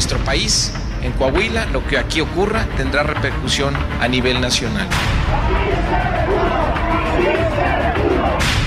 Nuestro 0.00 0.24
país, 0.24 0.72
en 1.02 1.12
Coahuila, 1.12 1.66
lo 1.66 1.86
que 1.86 1.98
aquí 1.98 2.22
ocurra 2.22 2.66
tendrá 2.78 3.02
repercusión 3.02 3.74
a 4.00 4.08
nivel 4.08 4.40
nacional. 4.40 4.88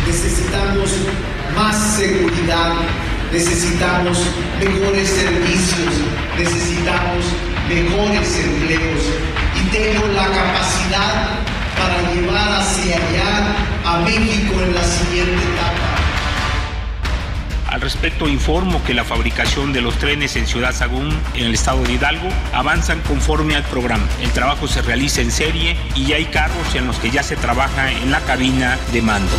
Necesitamos 0.05 0.91
más 1.55 1.75
seguridad, 1.97 2.73
necesitamos 3.31 4.19
mejores 4.59 5.09
servicios, 5.09 5.93
necesitamos 6.37 7.25
mejores 7.67 8.39
empleos 8.39 9.01
y 9.57 9.69
tengo 9.71 10.05
la 10.09 10.27
capacidad 10.27 11.39
para 11.79 12.13
llevar 12.13 12.61
hacia 12.61 12.95
allá 12.97 13.55
a 13.85 13.97
México 14.05 14.53
en 14.61 14.75
la 14.75 14.83
siguiente 14.83 15.41
etapa. 15.41 16.02
Al 17.73 17.81
respecto, 17.81 18.27
informo 18.27 18.83
que 18.83 18.93
la 18.93 19.03
fabricación 19.03 19.73
de 19.73 19.81
los 19.81 19.97
trenes 19.97 20.35
en 20.35 20.45
Ciudad 20.45 20.75
Sagún, 20.75 21.09
en 21.33 21.47
el 21.47 21.55
estado 21.55 21.81
de 21.81 21.93
Hidalgo, 21.93 22.29
avanzan 22.53 23.01
conforme 23.01 23.55
al 23.55 23.63
programa. 23.63 24.05
El 24.21 24.29
trabajo 24.29 24.67
se 24.67 24.83
realiza 24.83 25.21
en 25.21 25.31
serie 25.31 25.75
y 25.95 26.13
hay 26.13 26.25
carros 26.25 26.75
en 26.75 26.85
los 26.85 26.97
que 26.99 27.09
ya 27.09 27.23
se 27.23 27.35
trabaja 27.35 27.91
en 27.91 28.11
la 28.11 28.21
cabina 28.21 28.77
de 28.91 29.01
mando. 29.01 29.35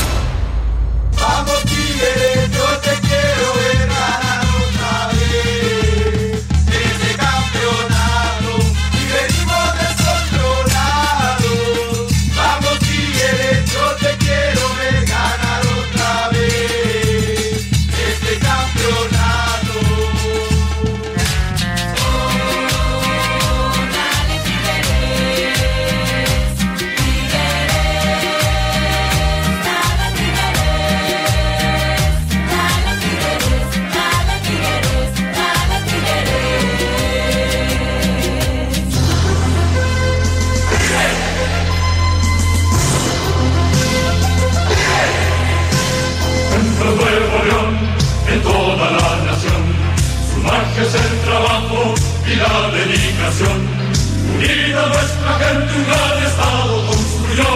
Unida 54.45 54.87
nuestra 54.89 55.39
gente 55.39 55.73
un 55.75 55.87
gran 55.87 56.23
estado 56.23 56.87
construyó, 56.87 57.51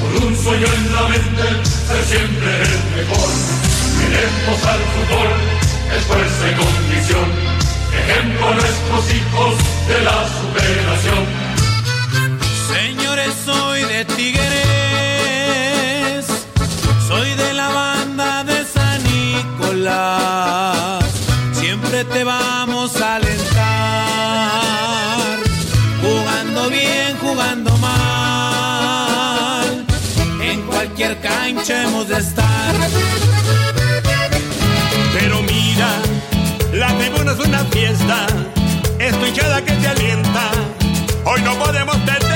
con 0.00 0.28
un 0.28 0.36
sueño 0.36 0.66
en 0.66 0.94
la 0.94 1.02
mente, 1.08 1.42
ser 1.64 2.04
siempre 2.04 2.60
el 2.60 2.82
mejor. 2.94 3.30
Queremos 3.98 4.64
al 4.66 4.80
fútbol, 4.92 5.28
es 5.96 6.04
fuerza 6.04 6.50
y 6.50 6.54
condición. 6.60 7.28
Ejemplo 8.04 8.48
a 8.48 8.54
nuestros 8.54 9.14
hijos 9.14 9.54
de 9.88 10.04
la 10.04 10.28
superación. 10.28 11.39
Cualquier 31.00 31.20
cancha 31.20 31.84
hemos 31.84 32.08
de 32.08 32.18
estar. 32.18 32.74
Pero 35.18 35.42
mira, 35.42 35.88
la 36.74 36.88
tribuna 36.98 37.32
es 37.32 37.38
una 37.38 37.64
fiesta, 37.66 38.26
es 38.98 39.18
tu 39.18 39.24
hinchada 39.24 39.64
que 39.64 39.72
te 39.72 39.88
alienta. 39.88 40.50
Hoy 41.24 41.40
no 41.42 41.54
podemos 41.58 41.96
perder. 41.96 42.30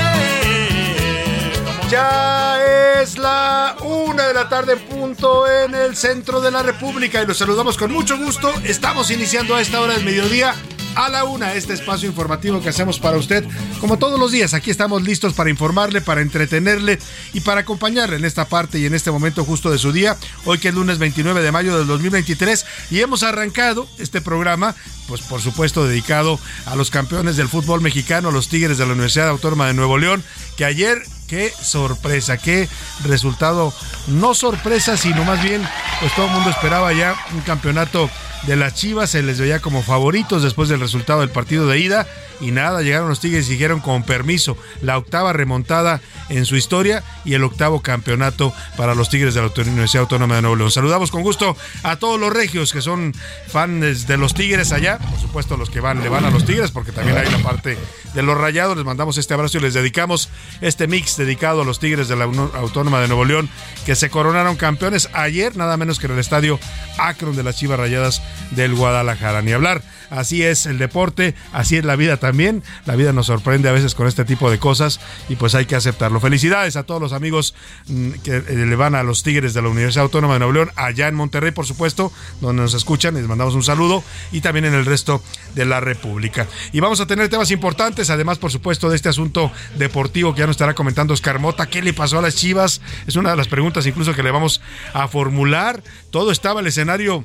Ya 1.91 2.57
es 3.01 3.19
la 3.19 3.75
una 3.83 4.27
de 4.27 4.33
la 4.33 4.49
tarde 4.49 4.73
en 4.73 4.79
punto 4.79 5.47
en 5.47 5.75
el 5.75 5.95
centro 5.95 6.41
de 6.41 6.49
la 6.49 6.63
República 6.63 7.21
y 7.21 7.27
los 7.27 7.37
saludamos 7.37 7.77
con 7.77 7.91
mucho 7.91 8.17
gusto. 8.17 8.51
Estamos 8.63 9.11
iniciando 9.11 9.55
a 9.55 9.61
esta 9.61 9.79
hora 9.79 9.93
del 9.93 10.03
mediodía 10.03 10.55
a 10.95 11.09
la 11.09 11.25
una 11.25 11.53
este 11.53 11.73
espacio 11.73 12.07
informativo 12.07 12.61
que 12.61 12.69
hacemos 12.69 12.99
para 12.99 13.17
usted 13.17 13.45
como 13.79 13.97
todos 13.97 14.19
los 14.19 14.31
días. 14.31 14.53
Aquí 14.53 14.71
estamos 14.71 15.03
listos 15.03 15.33
para 15.33 15.49
informarle, 15.49 16.01
para 16.01 16.21
entretenerle 16.21 16.99
y 17.33 17.41
para 17.41 17.61
acompañarle 17.61 18.15
en 18.15 18.25
esta 18.25 18.45
parte 18.45 18.79
y 18.79 18.85
en 18.85 18.93
este 18.93 19.11
momento 19.11 19.43
justo 19.43 19.71
de 19.71 19.77
su 19.77 19.91
día. 19.91 20.17
Hoy 20.45 20.59
que 20.59 20.69
es 20.69 20.73
lunes 20.73 20.97
29 20.97 21.41
de 21.41 21.51
mayo 21.51 21.77
del 21.77 21.87
2023 21.87 22.65
y 22.91 23.01
hemos 23.01 23.23
arrancado 23.23 23.87
este 23.99 24.21
programa 24.21 24.75
pues 25.07 25.21
por 25.21 25.41
supuesto 25.41 25.87
dedicado 25.87 26.39
a 26.65 26.75
los 26.75 26.89
campeones 26.89 27.37
del 27.37 27.47
fútbol 27.47 27.81
mexicano, 27.81 28.31
los 28.31 28.49
Tigres 28.49 28.77
de 28.77 28.85
la 28.85 28.93
Universidad 28.93 29.29
Autónoma 29.29 29.67
de 29.67 29.73
Nuevo 29.73 29.97
León, 29.97 30.23
que 30.57 30.65
ayer 30.65 31.03
qué 31.27 31.51
sorpresa, 31.61 32.37
qué 32.37 32.67
resultado, 33.03 33.73
no 34.07 34.33
sorpresa, 34.33 34.97
sino 34.97 35.23
más 35.23 35.43
bien, 35.43 35.61
pues 35.99 36.13
todo 36.15 36.27
el 36.27 36.31
mundo 36.31 36.49
esperaba 36.49 36.93
ya 36.93 37.15
un 37.33 37.41
campeonato 37.41 38.09
de 38.47 38.55
las 38.55 38.75
Chivas, 38.75 39.09
se 39.09 39.23
les 39.23 39.39
veía 39.39 39.59
como 39.59 39.81
favoritos 39.81 40.43
después 40.43 40.69
del 40.69 40.79
resultado 40.79 41.21
del 41.21 41.29
partido 41.29 41.67
de 41.67 41.79
ida 41.79 42.07
y 42.41 42.51
nada, 42.51 42.81
llegaron 42.81 43.09
los 43.09 43.19
Tigres 43.19 43.47
y 43.47 43.53
dijeron 43.53 43.79
con 43.79 44.03
permiso, 44.03 44.57
la 44.81 44.97
octava 44.97 45.33
remontada 45.33 46.01
en 46.29 46.45
su 46.45 46.55
historia 46.55 47.03
y 47.23 47.33
el 47.33 47.43
octavo 47.43 47.81
campeonato 47.81 48.53
para 48.77 48.93
los 48.93 49.09
Tigres 49.09 49.33
de 49.33 49.41
la 49.41 49.47
Universidad 49.47 50.01
Autónoma 50.01 50.35
de 50.35 50.41
Nuevo 50.41 50.55
León. 50.57 50.71
Saludamos 50.71 51.11
con 51.11 51.23
gusto 51.23 51.55
a 51.83 51.95
todos 51.97 52.19
los 52.19 52.31
regios 52.31 52.71
que 52.71 52.81
son 52.81 53.13
fans 53.47 54.05
de 54.07 54.17
los 54.17 54.33
Tigres 54.33 54.71
allá, 54.71 54.99
por 54.99 55.19
supuesto 55.19 55.57
los 55.57 55.69
que 55.69 55.79
van 55.79 56.03
le 56.03 56.09
van 56.09 56.25
a 56.25 56.29
los 56.29 56.45
Tigres 56.45 56.71
porque 56.71 56.91
también 56.91 57.17
hay 57.17 57.29
la 57.29 57.39
parte 57.39 57.77
de 58.13 58.21
los 58.21 58.37
Rayados, 58.37 58.77
les 58.77 58.85
mandamos 58.85 59.17
este 59.17 59.33
abrazo 59.33 59.57
y 59.57 59.61
les 59.61 59.73
dedicamos 59.73 60.29
este 60.61 60.87
mix 60.87 61.14
dedicado 61.17 61.61
a 61.61 61.65
los 61.65 61.79
Tigres 61.79 62.07
de 62.07 62.15
la 62.15 62.25
Autónoma 62.25 62.99
de 63.01 63.07
Nuevo 63.07 63.25
León 63.25 63.49
que 63.85 63.95
se 63.95 64.09
coronaron 64.09 64.55
campeones 64.55 65.09
ayer, 65.13 65.55
nada 65.55 65.77
menos 65.77 65.99
que 65.99 66.07
en 66.07 66.13
el 66.13 66.19
estadio 66.19 66.59
Akron 66.97 67.35
de 67.35 67.43
las 67.43 67.57
Chivas 67.57 67.79
Rayadas 67.79 68.21
del 68.51 68.73
Guadalajara. 68.73 69.41
Ni 69.41 69.51
hablar, 69.51 69.83
así 70.09 70.43
es 70.43 70.65
el 70.65 70.79
deporte, 70.79 71.35
así 71.53 71.77
es 71.77 71.85
la 71.85 71.95
vida 71.95 72.17
también. 72.17 72.63
La 72.85 72.95
vida 72.95 73.13
nos 73.13 73.27
sorprende 73.27 73.69
a 73.69 73.73
veces 73.73 73.93
con 73.93 74.07
este 74.07 74.25
tipo 74.25 74.49
de 74.49 74.57
cosas 74.57 74.99
y 75.29 75.35
pues 75.35 75.53
hay 75.53 75.65
que 75.65 75.75
aceptarlo. 75.75 76.19
Felicidades 76.19 76.75
a 76.77 76.83
todos 76.83 76.99
los 76.99 77.13
amigos 77.13 77.53
mm, 77.87 78.11
que 78.23 78.37
eh, 78.37 78.65
le 78.65 78.75
van 78.75 78.95
a 78.95 79.03
los 79.03 79.21
Tigres 79.21 79.53
de 79.53 79.61
la 79.61 79.69
Universidad 79.69 80.03
Autónoma 80.03 80.33
de 80.33 80.39
Nuevo 80.39 80.53
León, 80.53 80.71
allá 80.75 81.07
en 81.07 81.15
Monterrey, 81.15 81.51
por 81.51 81.67
supuesto, 81.67 82.11
donde 82.41 82.63
nos 82.63 82.73
escuchan. 82.73 83.13
Les 83.13 83.27
mandamos 83.27 83.53
un 83.53 83.63
saludo 83.63 84.03
y 84.31 84.41
también 84.41 84.65
en 84.65 84.73
el 84.73 84.85
resto 84.85 85.21
de 85.53 85.65
la 85.65 85.79
República. 85.79 86.47
Y 86.71 86.79
vamos 86.79 86.99
a 87.01 87.05
tener 87.05 87.29
temas 87.29 87.51
importantes, 87.51 88.09
además, 88.09 88.39
por 88.39 88.51
supuesto, 88.51 88.89
de 88.89 88.95
este 88.95 89.09
asunto 89.09 89.51
deportivo 89.77 90.33
que 90.33 90.39
ya 90.39 90.47
nos 90.47 90.55
estará 90.55 90.73
comentando 90.73 91.04
Oscar 91.13 91.39
Mota. 91.39 91.67
¿Qué 91.67 91.81
le 91.81 91.93
pasó 91.93 92.19
a 92.19 92.21
las 92.21 92.35
Chivas? 92.35 92.81
Es 93.07 93.15
una 93.15 93.31
de 93.31 93.37
las 93.37 93.47
preguntas 93.47 93.85
incluso 93.85 94.13
que 94.13 94.23
le 94.23 94.31
vamos 94.31 94.61
a 94.93 95.07
formular. 95.07 95.83
Todo 96.11 96.31
estaba 96.31 96.61
el 96.61 96.67
escenario 96.67 97.23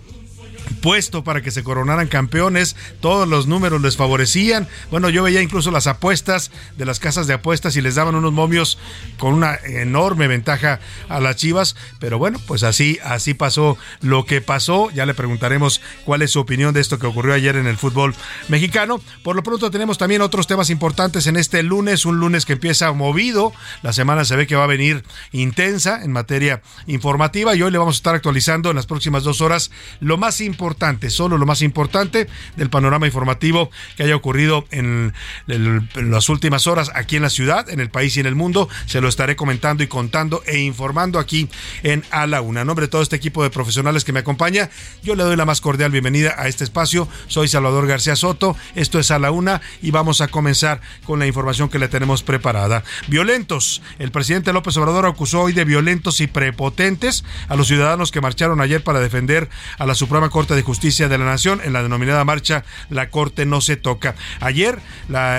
puesto 0.83 1.25
para 1.25 1.43
que 1.43 1.51
se 1.51 1.63
coronaran 1.63 2.09
campeones, 2.09 2.77
todos 3.01 3.29
los 3.29 3.47
números 3.47 3.81
les 3.81 3.97
favorecían. 3.97 4.69
Bueno, 4.91 5.09
yo 5.11 5.23
veía 5.23 5.43
incluso 5.43 5.71
las 5.71 5.87
apuestas 5.87 6.51
de 6.77 6.87
las 6.87 7.01
casas 7.01 7.27
de 7.27 7.35
apuestas 7.35 7.77
y 7.77 7.81
les 7.81 7.95
daban 7.95 8.15
unos 8.15 8.33
momios 8.33 8.79
con 9.19 9.35
una 9.35 9.57
enorme 9.65 10.29
ventaja 10.29 10.81
a 11.09 11.21
las 11.21 11.37
Chivas, 11.37 11.77
pero 11.99 12.19
bueno, 12.19 12.41
pues 12.47 12.63
así 12.63 12.99
así 13.05 13.35
pasó 13.35 13.77
lo 14.01 14.25
que 14.25 14.41
pasó. 14.41 14.91
Ya 14.91 15.07
le 15.07 15.15
preguntaremos 15.15 15.81
cuál 16.05 16.23
es 16.23 16.31
su 16.33 16.41
opinión 16.41 16.75
de 16.75 16.81
esto 16.81 16.99
que 16.99 17.07
ocurrió 17.07 17.35
ayer 17.35 17.57
en 17.57 17.67
el 17.67 17.77
fútbol 17.77 18.15
mexicano. 18.49 19.01
Por 19.23 19.37
lo 19.37 19.43
pronto 19.43 19.71
tenemos 19.71 19.99
también 19.99 20.23
otros 20.23 20.47
temas 20.47 20.71
importantes 20.71 21.27
en 21.27 21.37
este 21.37 21.63
lunes, 21.63 22.05
un 22.05 22.19
lunes 22.19 22.45
que 22.45 22.55
empieza 22.55 22.93
movido. 22.93 23.53
La 23.83 23.93
semana 23.93 24.25
se 24.25 24.37
ve 24.37 24.47
que 24.47 24.57
va 24.57 24.65
a 24.65 24.69
venir 24.69 25.05
intensa 25.33 26.03
en 26.03 26.13
materia 26.13 26.63
informativa 26.87 27.55
y 27.55 27.63
hoy 27.63 27.71
le 27.71 27.79
vamos 27.79 27.97
a 27.97 27.99
estar 27.99 28.15
actualizando 28.15 28.71
en 28.71 28.77
las 28.77 28.87
próximas 28.87 29.23
dos 29.23 29.41
horas 29.41 29.71
lo 30.01 30.17
más 30.17 30.41
importante, 30.41 30.70
solo 31.11 31.39
lo 31.39 31.47
más 31.47 31.63
importante 31.63 32.29
del 32.57 32.71
panorama 32.71 33.07
informativo 33.07 33.71
que 33.97 34.05
haya 34.05 34.17
ocurrido 34.17 34.67
en, 34.71 35.13
las 35.47 36.29
últimas 36.29 36.67
horas 36.67 36.91
aquí 36.95 37.17
en 37.17 37.23
la 37.23 37.31
ciudad, 37.31 37.69
en 37.69 37.81
el 37.81 37.91
país 37.91 38.17
y 38.17 38.21
en 38.21 38.27
el 38.27 38.35
mundo. 38.35 38.69
Se 38.87 39.01
lo 39.01 39.09
estaré 39.09 39.37
comentando 39.37 39.83
y 39.83 39.87
contando 39.87 40.43
e 40.47 40.59
informando 40.59 41.19
aquí 41.19 41.49
en 41.83 42.05
A 42.11 42.27
la 42.27 42.41
Una. 42.41 42.63
En 42.63 42.67
nombre 42.67 42.87
de 42.87 42.91
todo 42.91 43.03
este 43.03 43.17
equipo 43.17 43.43
de 43.43 43.51
profesionales 43.51 44.05
que 44.05 44.13
me 44.13 44.21
acompaña, 44.21 44.71
yo 45.03 45.15
le 45.15 45.23
doy 45.23 45.37
la 45.37 45.45
más 45.45 45.61
cordial 45.61 45.91
bienvenida 45.91 46.35
a 46.37 46.49
este 46.49 46.65
espacio. 46.65 47.09
Soy 47.27 47.49
Salvador 47.49 47.87
García 47.87 48.17
Soto, 48.17 48.57
esto 48.75 48.99
es 48.99 49.11
A 49.11 49.19
la 49.19 49.31
Una 49.31 49.61
y 49.83 49.91
vamos 49.91 50.21
a 50.21 50.29
comenzar 50.29 50.81
con 51.05 51.19
la 51.19 51.27
información 51.27 51.69
que 51.69 51.79
le 51.79 51.89
tenemos 51.89 52.23
preparada. 52.23 52.85
Violentos. 53.09 53.83
El 53.99 54.11
presidente 54.11 54.53
López 54.53 54.77
Obrador 54.77 55.07
acusó 55.07 55.43
hoy 55.43 55.53
de 55.53 55.65
violentos 55.65 56.21
y 56.21 56.27
prepotentes 56.27 57.25
a 57.49 57.57
los 57.57 57.69
ciudadanos 57.69 58.11
que 58.11 58.21
marcharon 58.21 58.61
ayer 58.61 58.83
para 58.83 59.01
defender 59.01 59.49
a 59.79 59.87
la 59.87 59.95
Suprema 59.95 60.31
Corte 60.31 60.55
de 60.55 60.60
Justicia 60.63 61.09
de 61.09 61.19
la 61.19 61.25
Nación 61.25 61.61
en 61.65 61.73
la 61.73 61.83
denominada 61.83 62.25
marcha 62.25 62.65
La 62.89 63.11
Corte 63.11 63.47
no 63.47 63.61
se 63.61 63.77
toca. 63.77 64.15
Ayer 64.41 64.79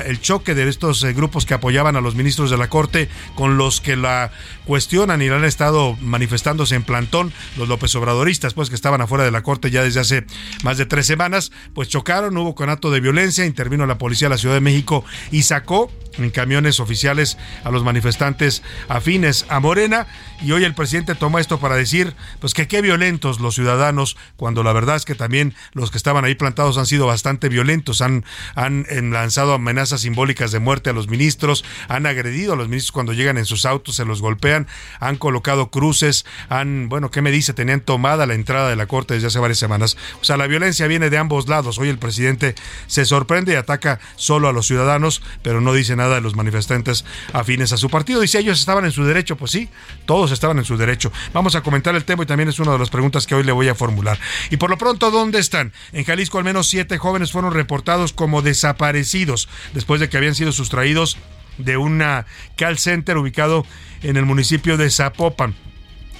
el 0.05 0.21
choque 0.21 0.55
de 0.55 0.67
estos 0.69 1.03
eh, 1.03 1.13
grupos 1.13 1.45
que 1.45 1.53
apoyaban 1.53 1.95
a 1.95 2.01
los 2.01 2.15
ministros 2.15 2.49
de 2.49 2.57
la 2.57 2.69
Corte 2.69 3.09
con 3.35 3.57
los 3.57 3.81
que 3.81 3.95
la 3.95 4.31
cuestionan 4.71 5.21
y 5.21 5.27
han 5.27 5.43
estado 5.43 5.97
manifestándose 5.99 6.75
en 6.75 6.83
plantón 6.83 7.33
los 7.57 7.67
López 7.67 7.93
Obradoristas, 7.95 8.53
pues 8.53 8.69
que 8.69 8.75
estaban 8.75 9.01
afuera 9.01 9.25
de 9.25 9.31
la 9.31 9.43
Corte 9.43 9.69
ya 9.69 9.83
desde 9.83 9.99
hace 9.99 10.25
más 10.63 10.77
de 10.77 10.85
tres 10.85 11.05
semanas, 11.05 11.51
pues 11.73 11.89
chocaron, 11.89 12.37
hubo 12.37 12.55
conato 12.55 12.89
de 12.89 13.01
violencia, 13.01 13.45
intervino 13.45 13.85
la 13.85 13.97
policía 13.97 14.29
de 14.29 14.35
la 14.35 14.37
Ciudad 14.37 14.55
de 14.55 14.61
México 14.61 15.03
y 15.29 15.43
sacó 15.43 15.91
en 16.17 16.29
camiones 16.29 16.79
oficiales 16.79 17.37
a 17.63 17.71
los 17.71 17.83
manifestantes 17.83 18.63
afines 18.87 19.45
a 19.49 19.59
Morena. 19.59 20.07
Y 20.41 20.51
hoy 20.53 20.63
el 20.63 20.73
presidente 20.73 21.15
toma 21.15 21.39
esto 21.39 21.59
para 21.59 21.75
decir 21.75 22.15
pues 22.39 22.53
que 22.53 22.67
qué 22.67 22.81
violentos 22.81 23.39
los 23.39 23.55
ciudadanos 23.55 24.17
cuando 24.37 24.63
la 24.63 24.73
verdad 24.73 24.95
es 24.95 25.05
que 25.05 25.15
también 25.15 25.53
los 25.73 25.91
que 25.91 25.97
estaban 25.97 26.25
ahí 26.25 26.35
plantados 26.35 26.77
han 26.77 26.85
sido 26.85 27.05
bastante 27.05 27.47
violentos 27.47 28.01
han 28.01 28.25
han 28.55 28.85
lanzado 29.11 29.53
amenazas 29.53 30.01
simbólicas 30.01 30.51
de 30.51 30.59
muerte 30.59 30.89
a 30.89 30.93
los 30.93 31.07
ministros 31.07 31.63
han 31.87 32.07
agredido 32.07 32.53
a 32.53 32.55
los 32.55 32.69
ministros 32.69 32.91
cuando 32.91 33.13
llegan 33.13 33.37
en 33.37 33.45
sus 33.45 33.65
autos 33.65 33.95
se 33.95 34.05
los 34.05 34.21
golpean 34.21 34.60
han 34.99 35.17
colocado 35.17 35.69
cruces 35.69 36.25
han 36.49 36.89
bueno 36.89 37.11
qué 37.11 37.21
me 37.21 37.31
dice 37.31 37.53
tenían 37.53 37.81
tomada 37.81 38.25
la 38.25 38.33
entrada 38.33 38.69
de 38.69 38.75
la 38.75 38.87
corte 38.87 39.13
desde 39.13 39.27
hace 39.27 39.39
varias 39.39 39.59
semanas 39.59 39.97
o 40.21 40.23
sea 40.23 40.37
la 40.37 40.47
violencia 40.47 40.87
viene 40.87 41.09
de 41.09 41.17
ambos 41.17 41.47
lados 41.47 41.77
hoy 41.77 41.89
el 41.89 41.97
presidente 41.97 42.55
se 42.87 43.05
sorprende 43.05 43.53
y 43.53 43.55
ataca 43.55 43.99
solo 44.15 44.47
a 44.47 44.53
los 44.53 44.67
ciudadanos 44.67 45.21
pero 45.43 45.61
no 45.61 45.73
dice 45.73 45.95
nada 45.95 46.15
de 46.15 46.21
los 46.21 46.35
manifestantes 46.35 47.05
afines 47.33 47.73
a 47.73 47.77
su 47.77 47.89
partido 47.89 48.21
dice 48.21 48.39
ellos 48.39 48.59
estaban 48.59 48.85
en 48.85 48.91
su 48.91 49.03
derecho 49.03 49.35
pues 49.35 49.51
sí 49.51 49.69
todos 50.05 50.31
estaban 50.31 50.57
en 50.57 50.65
su 50.65 50.77
derecho. 50.77 51.11
Vamos 51.33 51.55
a 51.55 51.61
comentar 51.61 51.95
el 51.95 52.05
tema 52.05 52.23
y 52.23 52.25
también 52.25 52.49
es 52.49 52.59
una 52.59 52.73
de 52.73 52.79
las 52.79 52.89
preguntas 52.89 53.27
que 53.27 53.35
hoy 53.35 53.43
le 53.43 53.51
voy 53.51 53.67
a 53.67 53.75
formular. 53.75 54.19
Y 54.49 54.57
por 54.57 54.69
lo 54.69 54.77
pronto, 54.77 55.11
¿dónde 55.11 55.39
están? 55.39 55.73
En 55.93 56.03
Jalisco 56.03 56.37
al 56.37 56.43
menos 56.43 56.67
siete 56.67 56.97
jóvenes 56.97 57.31
fueron 57.31 57.53
reportados 57.53 58.13
como 58.13 58.41
desaparecidos 58.41 59.47
después 59.73 59.99
de 60.01 60.09
que 60.09 60.17
habían 60.17 60.35
sido 60.35 60.51
sustraídos 60.51 61.17
de 61.63 61.77
una 61.77 62.25
call 62.55 62.77
center 62.77 63.17
ubicado 63.17 63.65
en 64.03 64.17
el 64.17 64.25
municipio 64.25 64.77
de 64.77 64.89
Zapopan. 64.89 65.55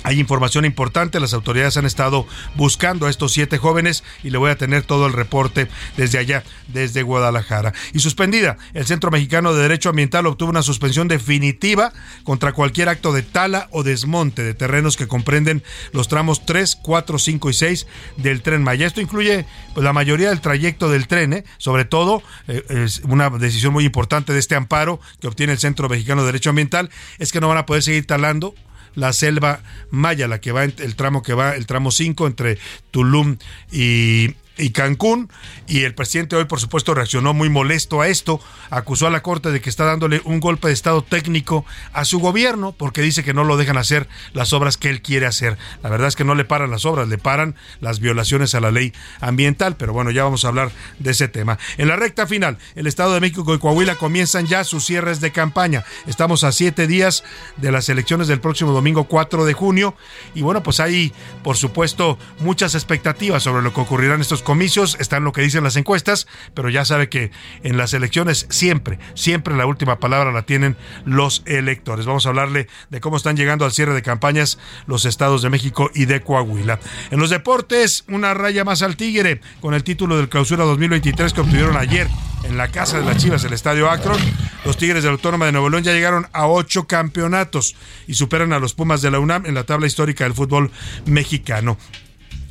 Hay 0.04 0.20
información 0.20 0.66
importante, 0.66 1.20
las 1.20 1.34
autoridades 1.34 1.78
han 1.78 1.86
estado 1.86 2.26
buscando 2.56 3.06
a 3.06 3.10
estos 3.10 3.34
siete 3.34 3.58
jóvenes 3.58 4.04
y 4.24 4.32
le 4.32 4.38
voy 4.40 4.50
a 4.50 4.58
tener 4.58 4.84
todo 4.84 5.06
el 5.06 5.14
reporte 5.14 5.68
desde 5.96 6.18
allá, 6.18 6.44
desde 6.68 7.04
Guadalajara. 7.04 7.74
Y 7.94 8.00
suspendida, 8.00 8.58
el 8.74 8.86
Centro 8.86 9.12
Mexicano 9.12 9.54
de 9.54 9.62
Derecho 9.62 9.90
Ambiental 9.90 10.26
obtuvo 10.26 10.50
una 10.50 10.64
suspensión 10.64 11.08
definitiva 11.08 11.94
contra 12.24 12.54
cualquier 12.54 12.90
acto 12.90 13.14
de 13.14 13.22
tala 13.22 13.68
o 13.72 13.84
desmonte 13.84 14.44
de 14.44 14.54
terrenos 14.56 14.98
que 14.98 15.08
comprenden 15.08 15.64
los 15.94 16.08
tramos 16.08 16.46
3, 16.46 16.78
4, 16.82 17.20
5 17.20 17.50
y 17.50 17.54
6 17.54 17.88
del 18.18 18.42
tren 18.42 18.64
Maya. 18.64 18.88
Esto 18.88 19.02
incluye 19.02 19.46
pues, 19.74 19.84
la 19.84 19.94
mayoría 19.94 20.30
del 20.30 20.42
trayecto 20.42 20.90
del 20.90 21.08
tren, 21.08 21.34
¿eh? 21.34 21.44
sobre 21.58 21.86
todo 21.86 22.24
eh, 22.48 22.64
es 22.70 23.02
una 23.04 23.30
decisión 23.30 23.74
muy 23.74 23.86
importante 23.86 24.34
de 24.34 24.40
este 24.40 24.56
amparo 24.56 25.00
que 25.20 25.28
obtiene 25.28 25.54
el 25.54 25.60
Centro 25.60 25.90
Mexicano 25.90 26.22
de 26.22 26.28
Derecho 26.28 26.50
Ambiental, 26.50 26.90
es 27.20 27.32
que 27.32 27.40
no 27.40 27.48
van 27.48 27.60
a 27.60 27.66
poder 27.66 27.84
seguir 27.84 28.08
talando 28.08 28.56
la 28.96 29.14
selva 29.14 29.62
maya, 29.90 30.28
la 30.28 30.42
que 30.42 30.52
va 30.52 30.64
el 30.64 30.96
tramo 30.96 31.24
que 31.24 31.34
va 31.34 31.56
el 31.56 31.66
tramo 31.66 31.92
5 31.92 32.28
entre 32.28 32.58
Tulum 32.92 33.38
y 33.72 34.36
y 34.58 34.72
Cancún. 34.72 35.30
Y 35.68 35.84
el 35.84 35.94
presidente 35.94 36.36
hoy, 36.36 36.46
por 36.46 36.60
supuesto, 36.60 36.94
reaccionó 36.94 37.34
muy 37.34 37.50
molesto 37.50 38.02
a 38.02 38.08
esto. 38.08 38.40
Acusó 38.70 39.08
a 39.08 39.10
la 39.10 39.24
Corte 39.24 39.52
de 39.52 39.62
que 39.62 39.70
está 39.70 39.86
dándole 39.86 40.22
un 40.26 40.40
golpe 40.40 40.68
de 40.68 40.74
Estado 40.74 41.02
técnico 41.02 41.66
a 41.94 42.06
su 42.06 42.20
gobierno 42.20 42.74
porque 42.78 43.02
dice 43.02 43.24
que 43.24 43.34
no 43.34 43.44
lo 43.44 43.58
dejan 43.58 43.78
hacer 43.78 44.08
las 44.34 44.54
obras 44.54 44.78
que 44.78 44.90
él 44.90 45.02
quiere 45.02 45.26
hacer. 45.26 45.58
La 45.84 45.90
verdad 45.90 46.08
es 46.08 46.16
que 46.16 46.24
no 46.24 46.36
le 46.36 46.46
paran 46.46 46.72
las 46.72 46.86
obras, 46.86 47.08
le 47.08 47.18
paran 47.18 47.56
las 47.80 48.00
violaciones 48.00 48.56
a 48.56 48.60
la 48.60 48.72
ley 48.72 48.94
ambiental. 49.20 49.76
Pero 49.78 49.94
bueno, 49.94 50.12
ya 50.12 50.24
vamos 50.24 50.46
a 50.46 50.50
hablar 50.50 50.72
de 51.00 51.12
ese 51.12 51.28
tema. 51.28 51.58
En 51.78 51.88
la 51.88 51.96
recta 51.96 52.28
final, 52.28 52.58
el 52.76 52.88
Estado 52.88 53.14
de 53.14 53.20
México 53.20 53.54
y 53.54 53.60
Coahuila 53.60 53.96
comienzan 53.96 54.48
ya 54.48 54.64
sus 54.64 54.86
cierres 54.86 55.22
de 55.22 55.32
campaña. 55.32 55.84
Estamos 56.08 56.44
a 56.44 56.52
siete 56.52 56.88
días 56.88 57.24
de 57.58 57.72
las 57.72 57.90
elecciones 57.90 58.28
del 58.28 58.40
próximo 58.40 58.72
domingo 58.72 59.06
4 59.06 59.46
de 59.46 59.54
junio. 59.54 59.96
Y 60.36 60.42
bueno, 60.42 60.64
pues 60.64 60.80
hay, 60.80 61.14
por 61.44 61.58
supuesto, 61.58 62.18
muchas 62.40 62.76
expectativas 62.76 63.44
sobre 63.44 63.64
lo 63.64 63.74
que 63.74 63.82
ocurrirá 63.82 64.16
en 64.16 64.22
estos 64.22 64.42
comicios, 64.52 64.98
están 65.00 65.24
lo 65.24 65.32
que 65.32 65.40
dicen 65.40 65.64
las 65.64 65.78
encuestas, 65.78 66.28
pero 66.54 66.70
ya 66.70 66.84
sabe 66.84 67.08
que 67.08 67.32
en 67.64 67.78
las 67.78 67.94
elecciones 67.94 68.48
siempre, 68.50 69.00
siempre 69.14 69.56
la 69.56 69.66
última 69.66 69.98
palabra 69.98 70.34
la 70.34 70.42
tienen 70.42 70.76
los 71.06 71.42
electores. 71.46 72.06
Vamos 72.06 72.26
a 72.26 72.30
hablarle 72.30 72.68
de 72.90 73.00
cómo 73.00 73.16
están 73.16 73.38
llegando 73.38 73.64
al 73.64 73.72
cierre 73.72 73.94
de 73.94 74.02
campañas 74.02 74.60
los 74.88 75.06
estados 75.06 75.42
de 75.42 75.50
México 75.50 75.90
y 75.96 76.04
de 76.04 76.20
Coahuila. 76.20 76.82
En 77.12 77.22
los 77.22 77.30
deportes, 77.30 78.04
una 78.10 78.34
raya 78.34 78.66
más 78.66 78.82
al 78.82 78.98
Tigre 78.98 79.40
con 79.62 79.74
el 79.74 79.86
título 79.86 80.18
del 80.18 80.28
Clausura 80.28 80.66
2023 80.66 81.32
que 81.32 81.40
obtuvieron 81.40 81.78
ayer 81.78 82.10
en 82.44 82.58
la 82.58 82.68
Casa 82.68 83.00
de 83.00 83.06
las 83.06 83.24
Chivas, 83.24 83.46
el 83.46 83.54
Estadio 83.54 83.90
Akron. 83.90 84.20
Los 84.66 84.76
Tigres 84.76 85.04
de 85.04 85.08
la 85.08 85.14
Autónoma 85.14 85.46
de 85.46 85.54
Nuevo 85.54 85.70
León 85.70 85.86
ya 85.86 85.94
llegaron 85.94 86.28
a 86.34 86.48
ocho 86.48 86.88
campeonatos 86.88 87.78
y 88.06 88.16
superan 88.16 88.52
a 88.52 88.60
los 88.60 88.74
Pumas 88.74 89.02
de 89.02 89.12
la 89.12 89.20
UNAM 89.20 89.46
en 89.46 89.54
la 89.54 89.64
tabla 89.64 89.88
histórica 89.88 90.26
del 90.26 90.34
fútbol 90.34 90.72
mexicano. 91.06 91.78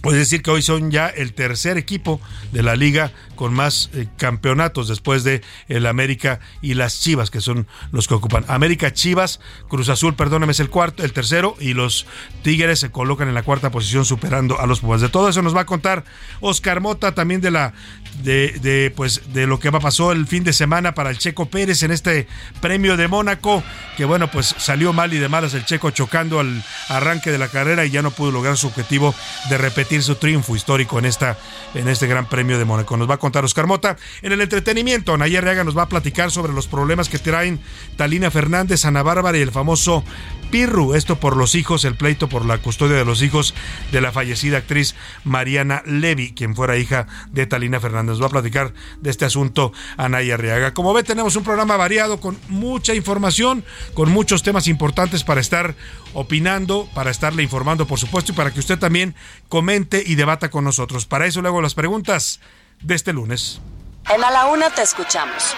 Puede 0.02 0.18
decir 0.18 0.42
que 0.42 0.50
hoy 0.50 0.62
son 0.62 0.90
ya 0.90 1.08
el 1.08 1.34
tercer 1.34 1.76
equipo 1.76 2.20
de 2.52 2.62
la 2.62 2.74
liga 2.74 3.12
con 3.34 3.52
más 3.52 3.90
eh, 3.92 4.06
campeonatos 4.16 4.88
después 4.88 5.24
de 5.24 5.42
el 5.68 5.86
América 5.86 6.40
y 6.62 6.74
las 6.74 7.00
Chivas, 7.00 7.30
que 7.30 7.40
son 7.40 7.66
los 7.92 8.08
que 8.08 8.14
ocupan. 8.14 8.44
América, 8.48 8.92
Chivas, 8.92 9.40
Cruz 9.68 9.88
Azul, 9.90 10.14
perdóname, 10.14 10.52
es 10.52 10.60
el 10.60 10.70
cuarto, 10.70 11.04
el 11.04 11.12
tercero, 11.12 11.54
y 11.60 11.74
los 11.74 12.06
Tigres 12.42 12.80
se 12.80 12.90
colocan 12.90 13.28
en 13.28 13.34
la 13.34 13.42
cuarta 13.42 13.70
posición 13.70 14.04
superando 14.06 14.58
a 14.58 14.66
los 14.66 14.80
Pumas. 14.80 15.02
De 15.02 15.10
todo 15.10 15.28
eso 15.28 15.42
nos 15.42 15.54
va 15.54 15.62
a 15.62 15.66
contar 15.66 16.04
Oscar 16.40 16.80
Mota, 16.80 17.14
también 17.14 17.40
de 17.40 17.50
la 17.50 17.74
de, 18.22 18.92
pues 18.94 19.32
de 19.32 19.46
lo 19.46 19.58
que 19.58 19.70
pasó 19.72 20.12
el 20.12 20.26
fin 20.26 20.44
de 20.44 20.52
semana 20.52 20.94
para 20.94 21.10
el 21.10 21.18
Checo 21.18 21.46
Pérez 21.46 21.82
en 21.82 21.90
este 21.90 22.26
premio 22.60 22.96
de 22.96 23.08
Mónaco, 23.08 23.62
que 23.96 24.04
bueno, 24.04 24.30
pues 24.30 24.54
salió 24.58 24.92
mal 24.92 25.12
y 25.12 25.18
de 25.18 25.28
malas 25.28 25.54
el 25.54 25.64
Checo 25.64 25.90
chocando 25.90 26.40
al 26.40 26.62
arranque 26.88 27.30
de 27.30 27.38
la 27.38 27.48
carrera 27.48 27.84
y 27.84 27.90
ya 27.90 28.02
no 28.02 28.10
pudo 28.10 28.32
lograr 28.32 28.56
su 28.56 28.66
objetivo 28.66 29.14
de 29.48 29.58
repetir 29.58 30.02
su 30.02 30.16
triunfo 30.16 30.56
histórico 30.56 30.98
en, 30.98 31.06
esta, 31.06 31.38
en 31.74 31.88
este 31.88 32.06
Gran 32.06 32.28
Premio 32.28 32.58
de 32.58 32.64
Mónaco. 32.64 32.96
Nos 32.96 33.08
va 33.08 33.14
a 33.14 33.18
contar 33.18 33.44
Oscar 33.44 33.66
Mota. 33.66 33.96
En 34.22 34.32
el 34.32 34.40
entretenimiento, 34.40 35.16
Nayar 35.16 35.44
Reaga 35.44 35.64
nos 35.64 35.76
va 35.76 35.82
a 35.82 35.88
platicar 35.88 36.30
sobre 36.30 36.52
los 36.52 36.66
problemas 36.66 37.08
que 37.08 37.18
traen 37.18 37.60
Talina 37.96 38.30
Fernández, 38.30 38.84
Ana 38.84 39.02
Bárbara 39.02 39.38
y 39.38 39.42
el 39.42 39.52
famoso 39.52 40.04
Pirru. 40.50 40.94
Esto 40.94 41.20
por 41.20 41.36
los 41.36 41.54
hijos, 41.54 41.84
el 41.84 41.94
pleito 41.94 42.28
por 42.28 42.44
la 42.44 42.58
custodia 42.58 42.96
de 42.96 43.04
los 43.04 43.22
hijos 43.22 43.54
de 43.92 44.00
la 44.00 44.12
fallecida 44.12 44.58
actriz 44.58 44.94
Mariana 45.24 45.82
Levy, 45.86 46.32
quien 46.32 46.54
fuera 46.54 46.76
hija 46.76 47.06
de 47.30 47.46
Talina 47.46 47.80
Fernández. 47.80 47.99
Nos 48.02 48.20
va 48.20 48.26
a 48.26 48.30
platicar 48.30 48.72
de 49.00 49.10
este 49.10 49.24
asunto 49.24 49.72
Anaya 49.96 50.36
Reaga. 50.36 50.74
Como 50.74 50.92
ve, 50.92 51.02
tenemos 51.02 51.36
un 51.36 51.44
programa 51.44 51.76
variado 51.76 52.20
con 52.20 52.38
mucha 52.48 52.94
información, 52.94 53.64
con 53.94 54.10
muchos 54.10 54.42
temas 54.42 54.66
importantes 54.68 55.24
para 55.24 55.40
estar 55.40 55.74
opinando, 56.14 56.88
para 56.94 57.10
estarle 57.10 57.42
informando, 57.42 57.86
por 57.86 57.98
supuesto, 57.98 58.32
y 58.32 58.34
para 58.34 58.52
que 58.52 58.60
usted 58.60 58.78
también 58.78 59.14
comente 59.48 60.02
y 60.04 60.14
debata 60.14 60.50
con 60.50 60.64
nosotros. 60.64 61.06
Para 61.06 61.26
eso 61.26 61.42
le 61.42 61.48
hago 61.48 61.62
las 61.62 61.74
preguntas 61.74 62.40
de 62.82 62.94
este 62.94 63.12
lunes. 63.12 63.60
En 64.08 64.24
A 64.24 64.30
la 64.30 64.46
Una 64.46 64.70
te 64.70 64.82
escuchamos. 64.82 65.54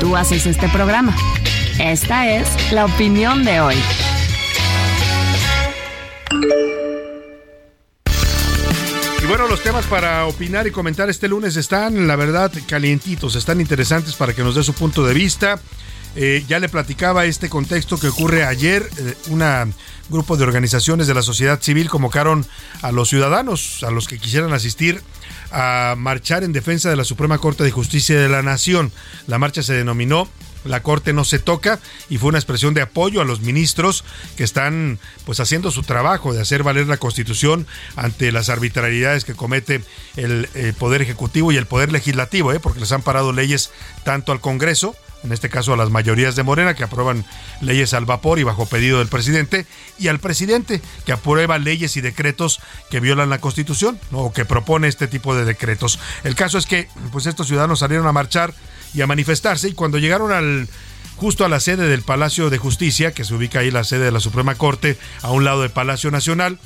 Tú 0.00 0.16
haces 0.16 0.46
este 0.46 0.68
programa. 0.68 1.14
Esta 1.78 2.28
es 2.28 2.72
la 2.72 2.84
opinión 2.84 3.44
de 3.44 3.60
hoy. 3.60 3.76
Bueno, 9.28 9.46
los 9.46 9.62
temas 9.62 9.84
para 9.84 10.24
opinar 10.24 10.66
y 10.66 10.70
comentar 10.70 11.10
este 11.10 11.28
lunes 11.28 11.54
están, 11.56 12.06
la 12.06 12.16
verdad, 12.16 12.50
calientitos, 12.66 13.36
están 13.36 13.60
interesantes 13.60 14.14
para 14.14 14.32
que 14.32 14.42
nos 14.42 14.54
dé 14.54 14.62
su 14.62 14.72
punto 14.72 15.04
de 15.04 15.12
vista. 15.12 15.60
Eh, 16.16 16.44
ya 16.48 16.58
le 16.58 16.70
platicaba 16.70 17.26
este 17.26 17.50
contexto 17.50 17.98
que 17.98 18.08
ocurre 18.08 18.44
ayer. 18.44 18.88
Eh, 18.96 19.14
un 19.28 19.74
grupo 20.08 20.38
de 20.38 20.44
organizaciones 20.44 21.06
de 21.06 21.14
la 21.14 21.20
sociedad 21.20 21.60
civil 21.60 21.90
convocaron 21.90 22.46
a 22.80 22.90
los 22.90 23.10
ciudadanos, 23.10 23.84
a 23.84 23.90
los 23.90 24.08
que 24.08 24.18
quisieran 24.18 24.54
asistir 24.54 25.02
a 25.52 25.94
marchar 25.98 26.42
en 26.42 26.52
defensa 26.52 26.88
de 26.88 26.96
la 26.96 27.04
Suprema 27.04 27.36
Corte 27.36 27.64
de 27.64 27.70
Justicia 27.70 28.18
de 28.18 28.30
la 28.30 28.42
Nación. 28.42 28.92
La 29.26 29.38
marcha 29.38 29.62
se 29.62 29.74
denominó 29.74 30.26
la 30.64 30.82
Corte 30.82 31.12
no 31.12 31.24
se 31.24 31.38
toca 31.38 31.78
y 32.08 32.18
fue 32.18 32.30
una 32.30 32.38
expresión 32.38 32.74
de 32.74 32.82
apoyo 32.82 33.20
a 33.20 33.24
los 33.24 33.40
ministros 33.40 34.04
que 34.36 34.44
están 34.44 34.98
pues 35.24 35.40
haciendo 35.40 35.70
su 35.70 35.82
trabajo 35.82 36.32
de 36.32 36.40
hacer 36.40 36.62
valer 36.62 36.86
la 36.86 36.96
Constitución 36.96 37.66
ante 37.96 38.32
las 38.32 38.48
arbitrariedades 38.48 39.24
que 39.24 39.34
comete 39.34 39.82
el, 40.16 40.48
eh, 40.54 40.72
Poder 40.78 41.02
Ejecutivo 41.02 41.52
y 41.52 41.56
el 41.56 41.66
Poder 41.66 41.92
Legislativo, 41.92 42.52
¿eh? 42.52 42.60
porque 42.60 42.80
les 42.80 42.92
han 42.92 43.02
parado 43.02 43.32
leyes 43.32 43.70
tanto 44.04 44.32
al 44.32 44.40
Congreso 44.40 44.94
en 45.24 45.32
este 45.32 45.48
caso 45.48 45.72
a 45.72 45.76
las 45.76 45.90
mayorías 45.90 46.36
de 46.36 46.42
Morena 46.42 46.74
que 46.74 46.84
aprueban 46.84 47.24
leyes 47.60 47.94
al 47.94 48.04
vapor 48.04 48.38
y 48.38 48.44
bajo 48.44 48.66
pedido 48.66 48.98
del 48.98 49.08
presidente, 49.08 49.66
y 49.98 50.08
al 50.08 50.20
presidente 50.20 50.80
que 51.04 51.12
aprueba 51.12 51.58
leyes 51.58 51.96
y 51.96 52.00
decretos 52.00 52.60
que 52.90 53.00
violan 53.00 53.30
la 53.30 53.40
Constitución 53.40 53.98
o 54.12 54.32
que 54.32 54.44
propone 54.44 54.88
este 54.88 55.08
tipo 55.08 55.34
de 55.34 55.44
decretos. 55.44 55.98
El 56.24 56.34
caso 56.34 56.58
es 56.58 56.66
que 56.66 56.88
pues 57.12 57.26
estos 57.26 57.48
ciudadanos 57.48 57.80
salieron 57.80 58.06
a 58.06 58.12
marchar 58.12 58.54
y 58.94 59.00
a 59.00 59.06
manifestarse. 59.06 59.68
Y 59.68 59.72
cuando 59.72 59.98
llegaron 59.98 60.32
al 60.32 60.68
justo 61.16 61.44
a 61.44 61.48
la 61.48 61.60
sede 61.60 61.88
del 61.88 62.02
Palacio 62.02 62.48
de 62.48 62.58
Justicia, 62.58 63.12
que 63.12 63.24
se 63.24 63.34
ubica 63.34 63.60
ahí 63.60 63.70
la 63.70 63.84
sede 63.84 64.04
de 64.04 64.12
la 64.12 64.20
Suprema 64.20 64.54
Corte, 64.54 64.96
a 65.22 65.30
un 65.32 65.44
lado 65.44 65.62
del 65.62 65.70
Palacio 65.70 66.10
Nacional, 66.10 66.58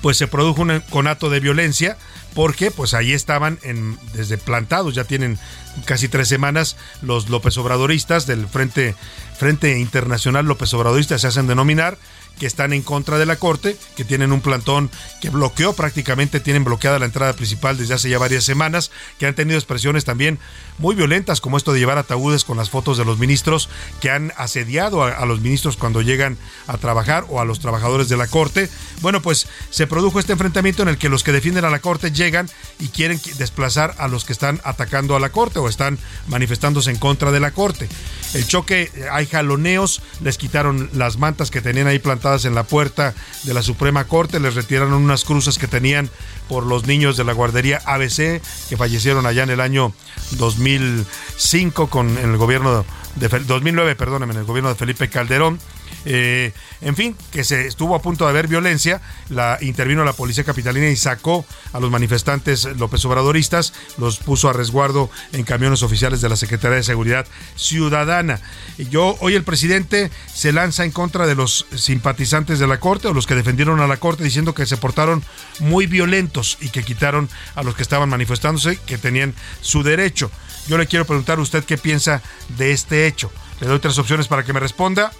pues 0.00 0.16
se 0.16 0.26
produjo 0.26 0.62
un 0.62 0.80
conato 0.90 1.30
de 1.30 1.40
violencia 1.40 1.96
porque 2.34 2.70
pues 2.70 2.92
ahí 2.92 3.12
estaban 3.12 3.58
en, 3.62 3.98
desde 4.12 4.36
plantados, 4.36 4.94
ya 4.94 5.04
tienen 5.04 5.38
casi 5.86 6.08
tres 6.08 6.28
semanas 6.28 6.76
los 7.00 7.30
López 7.30 7.56
Obradoristas 7.56 8.26
del 8.26 8.46
Frente, 8.46 8.94
Frente 9.38 9.78
Internacional 9.78 10.44
López 10.44 10.72
Obradorista 10.74 11.18
se 11.18 11.26
hacen 11.26 11.46
denominar, 11.46 11.96
que 12.38 12.46
están 12.46 12.72
en 12.72 12.82
contra 12.82 13.18
de 13.18 13.26
la 13.26 13.36
Corte, 13.36 13.76
que 13.96 14.04
tienen 14.04 14.32
un 14.32 14.40
plantón 14.40 14.90
que 15.20 15.30
bloqueó 15.30 15.72
prácticamente, 15.72 16.40
tienen 16.40 16.64
bloqueada 16.64 16.98
la 16.98 17.06
entrada 17.06 17.32
principal 17.32 17.76
desde 17.76 17.94
hace 17.94 18.10
ya 18.10 18.18
varias 18.18 18.44
semanas, 18.44 18.90
que 19.18 19.26
han 19.26 19.34
tenido 19.34 19.58
expresiones 19.58 20.04
también 20.04 20.38
muy 20.78 20.94
violentas, 20.94 21.40
como 21.40 21.56
esto 21.56 21.72
de 21.72 21.78
llevar 21.78 21.98
ataúdes 21.98 22.44
con 22.44 22.56
las 22.56 22.70
fotos 22.70 22.98
de 22.98 23.04
los 23.04 23.18
ministros, 23.18 23.68
que 24.00 24.10
han 24.10 24.32
asediado 24.36 25.02
a, 25.02 25.24
los 25.26 25.40
ministros 25.40 25.76
cuando 25.76 26.02
llegan 26.02 26.36
a 26.66 26.76
trabajar 26.76 27.24
o 27.28 27.40
a 27.40 27.44
los 27.44 27.60
trabajadores 27.60 28.08
de 28.08 28.16
la 28.16 28.26
Corte. 28.26 28.68
Bueno, 29.00 29.22
pues 29.22 29.48
se 29.70 29.86
produjo 29.86 30.20
este 30.20 30.32
enfrentamiento 30.32 30.82
en 30.82 30.88
el 30.88 30.98
que 30.98 31.08
los 31.08 31.24
que 31.24 31.32
defienden 31.32 31.64
a 31.64 31.70
la 31.70 31.80
Corte 31.80 32.10
llegan 32.10 32.48
y 32.78 32.88
quieren 32.88 33.20
desplazar 33.38 33.94
a 33.98 34.08
los 34.08 34.24
que 34.24 34.32
están 34.32 34.60
atacando 34.64 35.16
a 35.16 35.20
la 35.20 35.30
Corte 35.30 35.58
o 35.58 35.68
están 35.68 35.98
manifestándose 36.28 36.90
en 36.90 36.98
contra 36.98 37.32
de 37.32 37.40
la 37.40 37.52
Corte. 37.52 37.88
El 38.34 38.46
choque, 38.46 38.90
hay 39.10 39.26
jaloneos, 39.26 40.02
les 40.20 40.36
quitaron 40.36 40.90
las 40.92 41.16
mantas 41.16 41.50
que 41.50 41.62
tenían 41.62 41.86
ahí 41.86 41.98
plantadas 41.98 42.25
en 42.26 42.54
la 42.54 42.64
puerta 42.64 43.14
de 43.44 43.54
la 43.54 43.62
Suprema 43.62 44.04
Corte, 44.04 44.40
les 44.40 44.54
retiraron 44.54 44.94
unas 44.94 45.24
cruces 45.24 45.58
que 45.58 45.68
tenían 45.68 46.10
por 46.48 46.66
los 46.66 46.86
niños 46.86 47.16
de 47.16 47.24
la 47.24 47.32
guardería 47.32 47.80
ABC 47.84 48.42
que 48.68 48.76
fallecieron 48.76 49.26
allá 49.26 49.44
en 49.44 49.50
el 49.50 49.60
año 49.60 49.92
2005 50.32 51.88
con 51.88 52.18
el 52.18 52.36
gobierno 52.36 52.84
de 53.14 53.28
2009, 53.28 53.94
perdóname, 53.94 54.34
en 54.34 54.40
el 54.40 54.44
gobierno 54.44 54.70
de 54.70 54.74
Felipe 54.74 55.08
Calderón. 55.08 55.60
Eh, 56.08 56.52
en 56.82 56.94
fin, 56.94 57.16
que 57.32 57.42
se 57.42 57.66
estuvo 57.66 57.96
a 57.96 58.00
punto 58.00 58.24
de 58.24 58.30
haber 58.30 58.46
violencia, 58.46 59.02
la 59.28 59.58
intervino 59.60 60.04
la 60.04 60.12
policía 60.12 60.44
capitalina 60.44 60.88
y 60.88 60.94
sacó 60.94 61.44
a 61.72 61.80
los 61.80 61.90
manifestantes 61.90 62.64
López 62.78 63.04
Obradoristas, 63.04 63.72
los 63.98 64.18
puso 64.18 64.48
a 64.48 64.52
resguardo 64.52 65.10
en 65.32 65.42
camiones 65.42 65.82
oficiales 65.82 66.20
de 66.20 66.28
la 66.28 66.36
Secretaría 66.36 66.76
de 66.76 66.84
Seguridad 66.84 67.26
Ciudadana. 67.56 68.40
Yo, 68.78 69.16
hoy 69.20 69.34
el 69.34 69.42
presidente 69.42 70.12
se 70.32 70.52
lanza 70.52 70.84
en 70.84 70.92
contra 70.92 71.26
de 71.26 71.34
los 71.34 71.66
simpatizantes 71.74 72.60
de 72.60 72.68
la 72.68 72.78
Corte 72.78 73.08
o 73.08 73.12
los 73.12 73.26
que 73.26 73.34
defendieron 73.34 73.80
a 73.80 73.88
la 73.88 73.96
Corte 73.96 74.22
diciendo 74.22 74.54
que 74.54 74.64
se 74.64 74.76
portaron 74.76 75.24
muy 75.58 75.86
violentos 75.88 76.56
y 76.60 76.68
que 76.68 76.84
quitaron 76.84 77.28
a 77.56 77.64
los 77.64 77.74
que 77.74 77.82
estaban 77.82 78.08
manifestándose, 78.08 78.78
que 78.86 78.96
tenían 78.96 79.34
su 79.60 79.82
derecho. 79.82 80.30
Yo 80.68 80.78
le 80.78 80.86
quiero 80.86 81.04
preguntar 81.04 81.38
a 81.38 81.42
usted 81.42 81.64
qué 81.64 81.78
piensa 81.78 82.22
de 82.56 82.70
este 82.70 83.08
hecho. 83.08 83.32
Le 83.60 83.66
doy 83.66 83.78
tres 83.80 83.98
opciones 83.98 84.28
para 84.28 84.44
que 84.44 84.52
me 84.52 84.60
responda. 84.60 85.10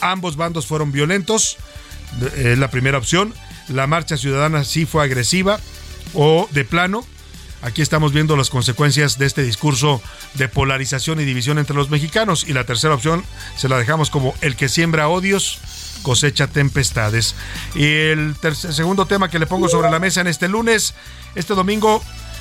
Ambos 0.00 0.36
bandos 0.36 0.66
fueron 0.66 0.92
violentos, 0.92 1.56
es 2.36 2.58
la 2.58 2.70
primera 2.70 2.98
opción. 2.98 3.34
La 3.68 3.86
marcha 3.86 4.16
ciudadana 4.16 4.64
sí 4.64 4.86
fue 4.86 5.04
agresiva 5.04 5.58
o 6.14 6.48
de 6.52 6.64
plano. 6.64 7.04
Aquí 7.62 7.82
estamos 7.82 8.12
viendo 8.12 8.36
las 8.36 8.50
consecuencias 8.50 9.18
de 9.18 9.26
este 9.26 9.42
discurso 9.42 10.00
de 10.34 10.48
polarización 10.48 11.20
y 11.20 11.24
división 11.24 11.58
entre 11.58 11.74
los 11.74 11.90
mexicanos. 11.90 12.44
Y 12.46 12.52
la 12.52 12.64
tercera 12.64 12.94
opción 12.94 13.24
se 13.56 13.68
la 13.68 13.78
dejamos 13.78 14.10
como 14.10 14.34
el 14.40 14.56
que 14.56 14.68
siembra 14.68 15.08
odios 15.08 15.58
cosecha 16.02 16.46
tempestades. 16.46 17.34
Y 17.74 17.84
el 17.84 18.36
segundo 18.52 19.06
tema 19.06 19.28
que 19.28 19.40
le 19.40 19.46
pongo 19.46 19.68
sobre 19.68 19.90
la 19.90 19.98
mesa 19.98 20.20
en 20.20 20.28
este 20.28 20.48
lunes, 20.48 20.94
este 21.34 21.54
domingo 21.54 22.00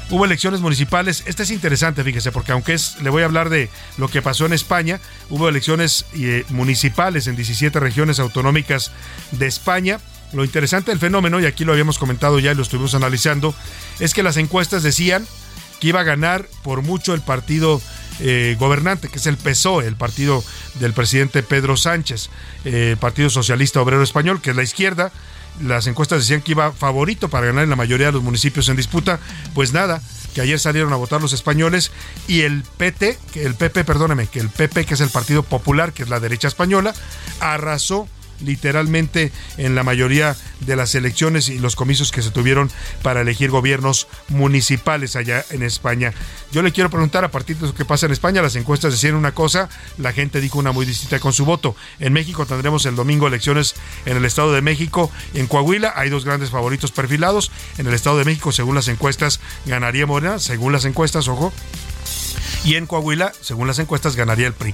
hubo 0.09 0.25
elecciones 0.25 0.61
municipales. 0.61 1.23
Este 1.25 1.43
es 1.43 1.51
interesante, 1.51 2.03
fíjese, 2.03 2.31
porque 2.31 2.51
aunque 2.51 2.73
es, 2.73 3.01
le 3.01 3.09
voy 3.09 3.23
a 3.23 3.25
hablar 3.25 3.49
de 3.49 3.69
lo 3.97 4.07
que 4.07 4.21
pasó 4.21 4.45
en 4.45 4.53
España, 4.53 4.99
hubo 5.29 5.49
elecciones 5.49 6.05
eh, 6.15 6.45
municipales 6.49 7.27
en 7.27 7.35
17 7.35 7.79
regiones 7.79 8.19
autonómicas 8.19 8.91
de 9.31 9.47
España. 9.47 9.99
Lo 10.33 10.43
interesante 10.43 10.91
del 10.91 10.99
fenómeno, 10.99 11.39
y 11.39 11.45
aquí 11.45 11.65
lo 11.65 11.71
habíamos 11.71 11.97
comentado 11.97 12.39
ya 12.39 12.51
y 12.51 12.55
lo 12.55 12.63
estuvimos 12.63 12.95
analizando, 12.95 13.55
es 13.99 14.13
que 14.13 14.23
las 14.23 14.37
encuestas 14.37 14.83
decían 14.83 15.25
que 15.79 15.87
iba 15.87 16.01
a 16.01 16.03
ganar 16.03 16.47
por 16.63 16.81
mucho 16.81 17.13
el 17.13 17.21
partido 17.21 17.81
eh, 18.19 18.55
gobernante, 18.59 19.09
que 19.09 19.17
es 19.17 19.27
el 19.27 19.37
PSOE, 19.37 19.87
el 19.87 19.95
partido 19.95 20.43
del 20.75 20.93
presidente 20.93 21.43
Pedro 21.43 21.77
Sánchez, 21.77 22.29
eh, 22.63 22.95
Partido 22.99 23.29
Socialista 23.29 23.81
Obrero 23.81 24.03
Español, 24.03 24.41
que 24.41 24.51
es 24.51 24.55
la 24.55 24.63
izquierda, 24.63 25.11
las 25.61 25.87
encuestas 25.87 26.19
decían 26.19 26.41
que 26.41 26.51
iba 26.51 26.71
favorito 26.71 27.29
para 27.29 27.47
ganar 27.47 27.63
en 27.63 27.69
la 27.69 27.75
mayoría 27.75 28.07
de 28.07 28.13
los 28.13 28.23
municipios 28.23 28.69
en 28.69 28.75
disputa, 28.75 29.19
pues 29.53 29.73
nada, 29.73 30.01
que 30.33 30.41
ayer 30.41 30.59
salieron 30.59 30.91
a 30.91 30.97
votar 30.97 31.21
los 31.21 31.33
españoles 31.33 31.91
y 32.27 32.41
el 32.41 32.63
PT, 32.77 33.17
que 33.31 33.45
el 33.45 33.55
PP, 33.55 33.85
perdóneme, 33.85 34.27
que 34.27 34.39
el 34.39 34.49
PP, 34.49 34.85
que 34.85 34.93
es 34.95 35.01
el 35.01 35.09
Partido 35.09 35.43
Popular, 35.43 35.93
que 35.93 36.03
es 36.03 36.09
la 36.09 36.19
derecha 36.19 36.47
española, 36.47 36.93
arrasó 37.39 38.07
literalmente 38.43 39.31
en 39.57 39.75
la 39.75 39.83
mayoría 39.83 40.35
de 40.61 40.75
las 40.75 40.95
elecciones 40.95 41.49
y 41.49 41.59
los 41.59 41.75
comicios 41.75 42.11
que 42.11 42.21
se 42.21 42.31
tuvieron 42.31 42.69
para 43.01 43.21
elegir 43.21 43.49
gobiernos 43.49 44.07
municipales 44.29 45.15
allá 45.15 45.45
en 45.51 45.63
España. 45.63 46.13
Yo 46.51 46.61
le 46.61 46.71
quiero 46.71 46.89
preguntar, 46.89 47.23
a 47.23 47.31
partir 47.31 47.57
de 47.57 47.67
lo 47.67 47.75
que 47.75 47.85
pasa 47.85 48.05
en 48.05 48.11
España, 48.11 48.41
las 48.41 48.55
encuestas 48.55 48.93
decían 48.93 49.15
una 49.15 49.33
cosa, 49.33 49.69
la 49.97 50.13
gente 50.13 50.41
dijo 50.41 50.59
una 50.59 50.71
muy 50.71 50.85
distinta 50.85 51.19
con 51.19 51.33
su 51.33 51.45
voto. 51.45 51.75
En 51.99 52.13
México 52.13 52.45
tendremos 52.45 52.85
el 52.85 52.95
domingo 52.95 53.27
elecciones 53.27 53.75
en 54.05 54.17
el 54.17 54.25
Estado 54.25 54.53
de 54.53 54.61
México, 54.61 55.11
en 55.33 55.47
Coahuila 55.47 55.93
hay 55.95 56.09
dos 56.09 56.25
grandes 56.25 56.49
favoritos 56.49 56.91
perfilados, 56.91 57.51
en 57.77 57.87
el 57.87 57.93
Estado 57.93 58.17
de 58.17 58.25
México, 58.25 58.51
según 58.51 58.75
las 58.75 58.87
encuestas, 58.87 59.39
ganaría 59.65 60.05
Morena, 60.05 60.39
según 60.39 60.71
las 60.71 60.85
encuestas, 60.85 61.27
ojo, 61.27 61.51
y 62.63 62.75
en 62.75 62.87
Coahuila, 62.87 63.31
según 63.41 63.67
las 63.67 63.79
encuestas, 63.79 64.15
ganaría 64.15 64.47
el 64.47 64.53
PRI. 64.53 64.73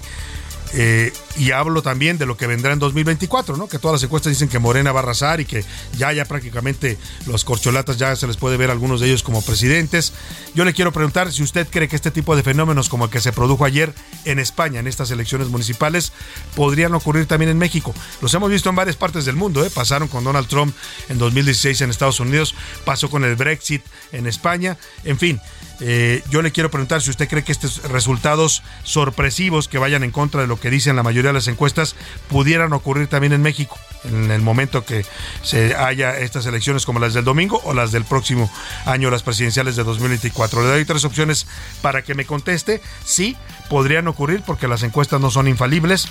Eh, 0.74 1.12
y 1.38 1.52
hablo 1.52 1.82
también 1.82 2.18
de 2.18 2.26
lo 2.26 2.38
que 2.38 2.48
vendrá 2.48 2.74
en 2.74 2.80
2024, 2.80 3.58
¿no? 3.58 3.68
Que 3.68 3.80
todas 3.80 3.96
las 3.96 4.04
encuestas 4.04 4.32
dicen 4.32 4.48
que 4.48 4.60
Morena 4.60 4.92
va 4.92 5.00
a 5.00 5.04
arrasar 5.04 5.42
y 5.42 5.46
que 5.46 5.66
ya, 5.98 6.12
ya 6.14 6.26
prácticamente 6.26 6.98
los 7.26 7.44
corcholatas 7.44 7.98
ya 7.98 8.16
se 8.16 8.28
les 8.28 8.38
puede 8.38 8.58
ver 8.58 8.72
algunos 8.72 9.00
de 9.02 9.08
ellos 9.08 9.24
como 9.24 9.42
presidentes. 9.42 10.14
Yo 10.56 10.66
le 10.66 10.74
quiero 10.74 10.92
preguntar 10.92 11.32
si 11.32 11.44
usted 11.44 11.68
cree 11.70 11.88
que 11.88 11.96
este 11.96 12.12
tipo 12.12 12.36
de 12.36 12.44
fenómenos 12.44 12.90
como 12.90 13.06
el 13.06 13.12
que 13.12 13.22
se 13.22 13.34
produjo 13.34 13.66
ayer 13.66 13.94
en 14.26 14.40
España, 14.40 14.80
en 14.80 14.88
estas 14.88 15.12
elecciones 15.12 15.50
municipales, 15.50 16.14
podrían 16.56 16.94
ocurrir 16.94 17.26
también 17.26 17.52
en 17.52 17.58
México. 17.58 17.94
Los 18.22 18.34
hemos 18.34 18.50
visto 18.50 18.70
en 18.70 18.76
varias 18.76 18.96
partes 18.96 19.26
del 19.26 19.36
mundo, 19.36 19.66
¿eh? 19.66 19.70
Pasaron 19.70 20.08
con 20.08 20.24
Donald 20.24 20.48
Trump 20.48 20.76
en 21.10 21.18
2016 21.18 21.82
en 21.82 21.90
Estados 21.90 22.20
Unidos, 22.20 22.56
pasó 22.86 23.10
con 23.10 23.24
el 23.24 23.36
Brexit 23.36 23.84
en 24.12 24.28
España, 24.28 24.78
en 25.04 25.18
fin. 25.18 25.42
Eh, 25.82 26.24
yo 26.30 26.42
le 26.42 26.52
quiero 26.52 26.70
preguntar 26.70 27.02
si 27.02 27.10
usted 27.10 27.28
cree 27.28 27.44
que 27.44 27.52
estos 27.52 27.82
resultados 27.90 28.62
sorpresivos 28.84 29.68
que 29.68 29.80
vayan 29.80 30.04
en 30.04 30.12
contra 30.12 30.42
de 30.42 30.48
lo 30.48 30.60
que 30.60 30.70
dicen 30.70 30.96
la 30.96 31.04
mayoría 31.04 31.30
de 31.30 31.34
las 31.34 31.48
encuestas 31.48 31.96
pudieran 32.30 32.72
ocurrir 32.74 33.08
también 33.08 33.34
en 33.34 33.42
México 33.42 33.80
en 34.04 34.32
el 34.32 34.42
momento 34.42 34.86
que 34.86 35.06
se 35.44 35.76
haya 35.76 36.18
estas 36.18 36.46
elecciones 36.46 36.86
como 36.86 37.00
las 37.00 37.14
del 37.14 37.24
domingo 37.24 37.62
o 37.64 37.74
las 37.74 37.92
del 37.92 38.06
próximo 38.06 38.50
año, 38.86 39.10
las 39.10 39.24
presidenciales 39.24 39.76
de 39.76 39.84
2024. 39.84 40.62
Le 40.62 40.68
doy 40.70 40.86
tres 40.86 41.06
opciones 41.06 41.48
para 41.82 42.04
que 42.04 42.16
me 42.16 42.26
conteste. 42.26 42.82
Sí, 43.04 43.36
podrían 43.70 44.08
ocurrir 44.08 44.42
porque 44.46 44.68
las 44.68 44.84
encuestas 44.84 45.22
no 45.22 45.30
son 45.30 45.48
infalibles. 45.48 46.08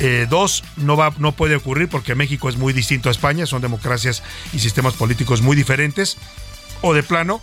Eh, 0.00 0.26
dos, 0.28 0.64
no, 0.76 0.96
va, 0.96 1.12
no 1.18 1.32
puede 1.32 1.56
ocurrir 1.56 1.88
porque 1.88 2.14
México 2.14 2.48
es 2.48 2.56
muy 2.56 2.72
distinto 2.72 3.08
a 3.08 3.12
España, 3.12 3.46
son 3.46 3.62
democracias 3.62 4.22
y 4.52 4.58
sistemas 4.58 4.94
políticos 4.94 5.42
muy 5.42 5.56
diferentes. 5.56 6.18
O 6.80 6.94
de 6.94 7.02
plano, 7.02 7.40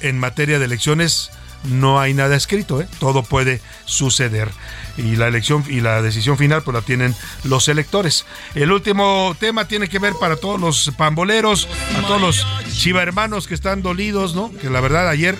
en 0.00 0.18
materia 0.18 0.58
de 0.58 0.64
elecciones 0.64 1.30
no 1.64 2.00
hay 2.00 2.14
nada 2.14 2.36
escrito, 2.36 2.80
¿eh? 2.80 2.88
todo 2.98 3.22
puede 3.22 3.60
suceder. 3.84 4.48
Y 4.96 5.16
la 5.16 5.28
elección 5.28 5.64
y 5.68 5.80
la 5.80 6.02
decisión 6.02 6.38
final 6.38 6.62
pues 6.62 6.74
la 6.74 6.82
tienen 6.82 7.14
los 7.44 7.68
electores. 7.68 8.24
El 8.54 8.72
último 8.72 9.36
tema 9.38 9.66
tiene 9.66 9.88
que 9.88 9.98
ver 9.98 10.14
para 10.18 10.36
todos 10.36 10.60
los 10.60 10.92
pamboleros, 10.96 11.68
a 11.98 12.06
todos 12.06 12.20
los 12.20 12.46
chiva 12.72 13.02
hermanos 13.02 13.46
que 13.46 13.54
están 13.54 13.82
dolidos, 13.82 14.34
¿no? 14.34 14.50
Que 14.60 14.70
la 14.70 14.80
verdad 14.80 15.08
ayer 15.08 15.36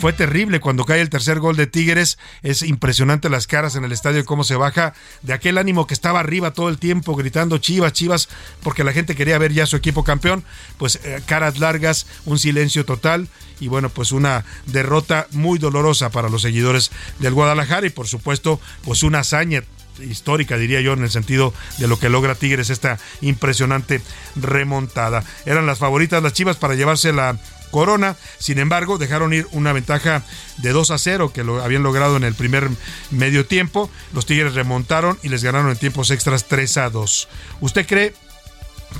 fue 0.00 0.12
terrible 0.14 0.60
cuando 0.60 0.86
cae 0.86 1.02
el 1.02 1.10
tercer 1.10 1.40
gol 1.40 1.56
de 1.56 1.66
Tigres. 1.66 2.18
Es 2.42 2.62
impresionante 2.62 3.28
las 3.28 3.46
caras 3.46 3.76
en 3.76 3.84
el 3.84 3.92
estadio, 3.92 4.24
cómo 4.24 4.44
se 4.44 4.56
baja 4.56 4.94
de 5.20 5.34
aquel 5.34 5.58
ánimo 5.58 5.86
que 5.86 5.92
estaba 5.92 6.20
arriba 6.20 6.52
todo 6.52 6.70
el 6.70 6.78
tiempo 6.78 7.14
gritando 7.14 7.58
chivas, 7.58 7.92
chivas, 7.92 8.28
porque 8.62 8.82
la 8.82 8.92
gente 8.92 9.14
quería 9.14 9.36
ver 9.36 9.52
ya 9.52 9.66
su 9.66 9.76
equipo 9.76 10.02
campeón. 10.02 10.42
Pues 10.78 11.00
eh, 11.04 11.22
caras 11.26 11.58
largas, 11.58 12.06
un 12.24 12.38
silencio 12.38 12.86
total 12.86 13.28
y 13.60 13.68
bueno, 13.68 13.90
pues 13.90 14.10
una 14.12 14.44
derrota 14.66 15.26
muy 15.32 15.58
dolorosa 15.58 16.10
para 16.10 16.30
los 16.30 16.42
seguidores 16.42 16.90
del 17.18 17.34
Guadalajara 17.34 17.86
y 17.86 17.90
por 17.90 18.08
supuesto, 18.08 18.58
pues 18.82 19.02
una 19.02 19.18
hazaña 19.18 19.62
histórica, 20.00 20.56
diría 20.56 20.80
yo, 20.80 20.94
en 20.94 21.02
el 21.02 21.10
sentido 21.10 21.52
de 21.76 21.88
lo 21.88 21.98
que 21.98 22.08
logra 22.08 22.34
Tigres 22.34 22.70
esta 22.70 22.98
impresionante 23.20 24.00
remontada. 24.34 25.24
Eran 25.44 25.66
las 25.66 25.78
favoritas 25.78 26.22
las 26.22 26.32
Chivas 26.32 26.56
para 26.56 26.74
llevarse 26.74 27.12
la 27.12 27.38
Corona. 27.70 28.16
Sin 28.38 28.58
embargo, 28.58 28.98
dejaron 28.98 29.32
ir 29.32 29.46
una 29.52 29.72
ventaja 29.72 30.22
de 30.58 30.70
2 30.70 30.90
a 30.90 30.98
0 30.98 31.32
que 31.32 31.44
lo 31.44 31.62
habían 31.62 31.82
logrado 31.82 32.16
en 32.16 32.24
el 32.24 32.34
primer 32.34 32.68
medio 33.10 33.46
tiempo. 33.46 33.90
Los 34.12 34.26
Tigres 34.26 34.54
remontaron 34.54 35.18
y 35.22 35.28
les 35.28 35.42
ganaron 35.42 35.70
en 35.70 35.76
tiempos 35.76 36.10
extras 36.10 36.46
3 36.48 36.76
a 36.78 36.90
2. 36.90 37.28
¿Usted 37.60 37.86
cree 37.86 38.14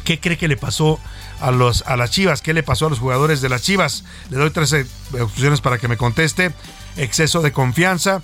qué 0.05 0.21
cree 0.21 0.39
que 0.39 0.49
le 0.49 0.57
pasó 0.57 1.01
a 1.41 1.51
los 1.51 1.83
a 1.87 1.97
las 1.97 2.11
Chivas? 2.11 2.43
¿Qué 2.43 2.55
le 2.55 2.63
pasó 2.63 2.87
a 2.87 2.91
los 2.91 2.99
jugadores 2.99 3.41
de 3.41 3.49
las 3.49 3.63
Chivas? 3.63 4.05
Le 4.31 4.37
doy 4.37 4.51
tres 4.51 4.75
opciones 5.21 5.61
para 5.61 5.79
que 5.79 5.89
me 5.89 5.97
conteste. 5.97 6.53
Exceso 6.97 7.41
de 7.41 7.53
confianza, 7.53 8.23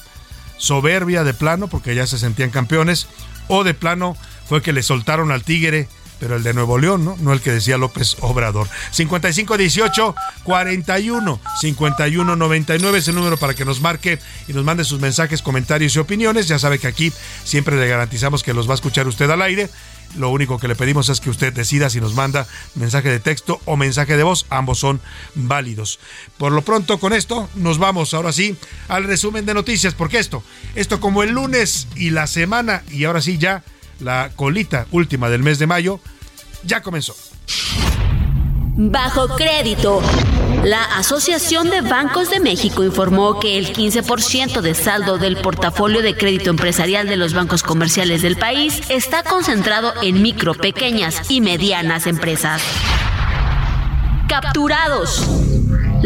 soberbia 0.59 1.25
de 1.25 1.35
plano 1.35 1.69
porque 1.69 1.95
ya 1.95 2.07
se 2.07 2.19
sentían 2.19 2.51
campeones 2.51 3.07
o 3.49 3.65
de 3.65 3.75
plano 3.75 4.17
fue 4.49 4.63
que 4.63 4.73
le 4.73 4.83
soltaron 4.83 5.31
al 5.33 5.43
Tigre 5.43 5.89
pero 6.19 6.37
el 6.37 6.43
de 6.43 6.55
Nuevo 6.55 6.79
León, 6.79 7.05
¿no? 7.05 7.17
No 7.21 7.33
el 7.33 7.41
que 7.41 7.53
decía 7.53 7.77
López 7.77 8.17
Obrador. 8.21 8.69
5518 8.91 10.15
41 10.45 11.41
51 11.61 12.37
99 12.37 12.99
es 12.99 13.09
el 13.09 13.15
número 13.15 13.37
para 13.37 13.55
que 13.55 13.65
nos 13.65 13.81
marque 13.81 14.19
y 14.49 14.53
nos 14.53 14.65
mande 14.65 14.85
sus 14.85 15.01
mensajes, 15.01 15.43
comentarios 15.43 15.95
y 15.97 15.99
opiniones. 15.99 16.49
Ya 16.49 16.59
sabe 16.59 16.79
que 16.79 16.87
aquí 16.87 17.13
siempre 17.45 17.77
le 17.77 17.89
garantizamos 17.89 18.43
que 18.43 18.55
los 18.55 18.69
va 18.69 18.73
a 18.73 18.77
escuchar 18.77 19.07
usted 19.07 19.31
al 19.31 19.43
aire. 19.43 19.69
Lo 20.17 20.31
único 20.31 20.59
que 20.59 20.69
le 20.69 20.77
pedimos 20.77 21.09
es 21.09 21.21
que 21.21 21.31
usted 21.31 21.53
decida 21.53 21.91
si 21.91 22.01
nos 22.01 22.15
manda 22.15 22.47
mensaje 22.75 23.11
de 23.11 23.21
texto 23.21 23.61
o 23.65 23.77
mensaje 23.77 24.17
de 24.17 24.23
voz. 24.23 24.47
Ambos 24.49 24.79
son 24.79 25.01
válidos. 25.35 25.99
Por 26.39 26.53
lo 26.53 26.63
pronto, 26.63 26.99
con 26.99 27.13
esto 27.13 27.51
nos 27.55 27.79
vamos 27.79 28.15
ahora 28.15 28.33
sí 28.33 28.57
al 28.89 29.05
resumen 29.05 29.45
de 29.45 29.55
noticias, 29.55 29.95
porque 29.95 30.19
esto, 30.19 30.43
esto 30.75 31.01
como 31.01 31.23
el 31.23 31.31
lunes 31.31 31.89
y 31.97 32.11
la 32.11 32.27
semana, 32.27 32.83
y 32.91 33.05
ahora 33.05 33.21
sí 33.21 33.37
ya 33.37 33.63
la 34.01 34.31
colita 34.35 34.87
última 34.91 35.29
del 35.29 35.43
mes 35.43 35.59
de 35.59 35.67
mayo, 35.67 36.01
ya 36.65 36.83
comenzó. 36.83 37.15
Bajo 38.79 39.29
crédito. 39.37 40.03
La 40.63 40.83
Asociación 40.99 41.71
de 41.71 41.81
Bancos 41.81 42.29
de 42.29 42.41
México 42.41 42.85
informó 42.85 43.39
que 43.39 43.57
el 43.57 43.73
15% 43.73 44.61
de 44.61 44.75
saldo 44.75 45.17
del 45.17 45.37
portafolio 45.37 46.03
de 46.03 46.17
crédito 46.17 46.51
empresarial 46.51 47.09
de 47.09 47.17
los 47.17 47.33
bancos 47.33 47.63
comerciales 47.63 48.21
del 48.21 48.37
país 48.37 48.83
está 48.91 49.23
concentrado 49.23 49.95
en 50.03 50.21
micro, 50.21 50.55
pequeñas 50.55 51.31
y 51.31 51.41
medianas 51.41 52.07
empresas. 52.07 52.61
Capturados. 54.29 55.46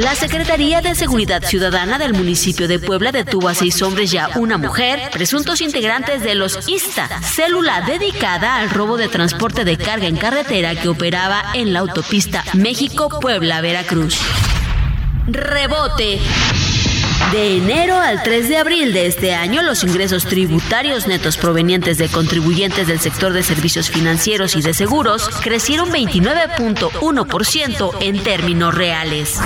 La 0.00 0.14
Secretaría 0.14 0.80
de 0.80 0.94
Seguridad 0.94 1.42
Ciudadana 1.44 1.98
del 1.98 2.14
municipio 2.14 2.66
de 2.66 2.78
Puebla 2.78 3.12
detuvo 3.12 3.50
a 3.50 3.54
seis 3.54 3.82
hombres 3.82 4.14
y 4.14 4.16
a 4.16 4.30
una 4.36 4.56
mujer, 4.56 4.98
presuntos 5.12 5.60
integrantes 5.60 6.22
de 6.22 6.34
los 6.34 6.66
ISTA, 6.66 7.20
célula 7.20 7.82
dedicada 7.82 8.56
al 8.56 8.70
robo 8.70 8.96
de 8.96 9.08
transporte 9.08 9.66
de 9.66 9.76
carga 9.76 10.06
en 10.06 10.16
carretera 10.16 10.74
que 10.74 10.88
operaba 10.88 11.42
en 11.52 11.74
la 11.74 11.80
autopista 11.80 12.42
México-Puebla-Veracruz. 12.54 14.16
Rebote. 15.26 16.18
De 17.32 17.58
enero 17.58 18.00
al 18.00 18.22
3 18.22 18.48
de 18.48 18.56
abril 18.56 18.94
de 18.94 19.06
este 19.06 19.34
año, 19.34 19.60
los 19.60 19.84
ingresos 19.84 20.24
tributarios 20.24 21.08
netos 21.08 21.36
provenientes 21.36 21.98
de 21.98 22.08
contribuyentes 22.08 22.88
del 22.88 23.00
sector 23.00 23.34
de 23.34 23.42
servicios 23.42 23.90
financieros 23.90 24.56
y 24.56 24.62
de 24.62 24.72
seguros 24.72 25.28
crecieron 25.42 25.90
29.1% 25.90 27.96
en 28.00 28.22
términos 28.22 28.74
reales. 28.74 29.38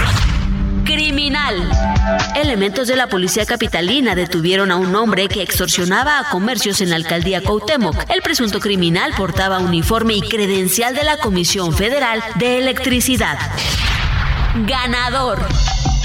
Criminal. 0.84 1.70
Elementos 2.36 2.88
de 2.88 2.96
la 2.96 3.08
policía 3.08 3.46
capitalina 3.46 4.14
detuvieron 4.14 4.70
a 4.70 4.76
un 4.76 4.94
hombre 4.94 5.28
que 5.28 5.42
extorsionaba 5.42 6.18
a 6.18 6.28
comercios 6.30 6.80
en 6.80 6.90
la 6.90 6.96
alcaldía 6.96 7.42
Cuauhtémoc. 7.42 8.10
El 8.10 8.22
presunto 8.22 8.60
criminal 8.60 9.12
portaba 9.16 9.58
uniforme 9.58 10.14
y 10.14 10.20
credencial 10.20 10.94
de 10.94 11.04
la 11.04 11.16
Comisión 11.16 11.72
Federal 11.74 12.22
de 12.36 12.58
Electricidad. 12.58 13.38
Ganador. 14.66 15.46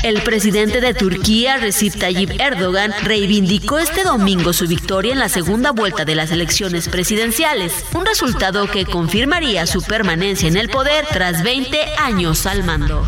El 0.02 0.22
presidente 0.22 0.80
de 0.80 0.94
Turquía, 0.94 1.58
Recep 1.58 2.00
Tayyip 2.00 2.39
Erdogan, 2.39 2.94
reivindicó 3.04 3.80
este 3.80 4.04
domingo 4.04 4.54
su 4.54 4.65
victoria 4.65 5.12
en 5.12 5.20
la 5.20 5.28
segunda 5.28 5.72
vuelta 5.72 6.06
de 6.06 6.15
las 6.15 6.32
elecciones 6.32 6.88
presidenciales, 6.88 7.74
un 7.94 8.06
resultado 8.06 8.68
que 8.68 8.86
confirmaría 8.86 9.68
su 9.68 9.82
permanencia 9.82 10.48
en 10.48 10.56
el 10.56 10.70
poder 10.70 11.06
tras 11.12 11.44
20 11.44 11.78
años 11.98 12.46
al 12.46 12.63
mando. 12.63 13.06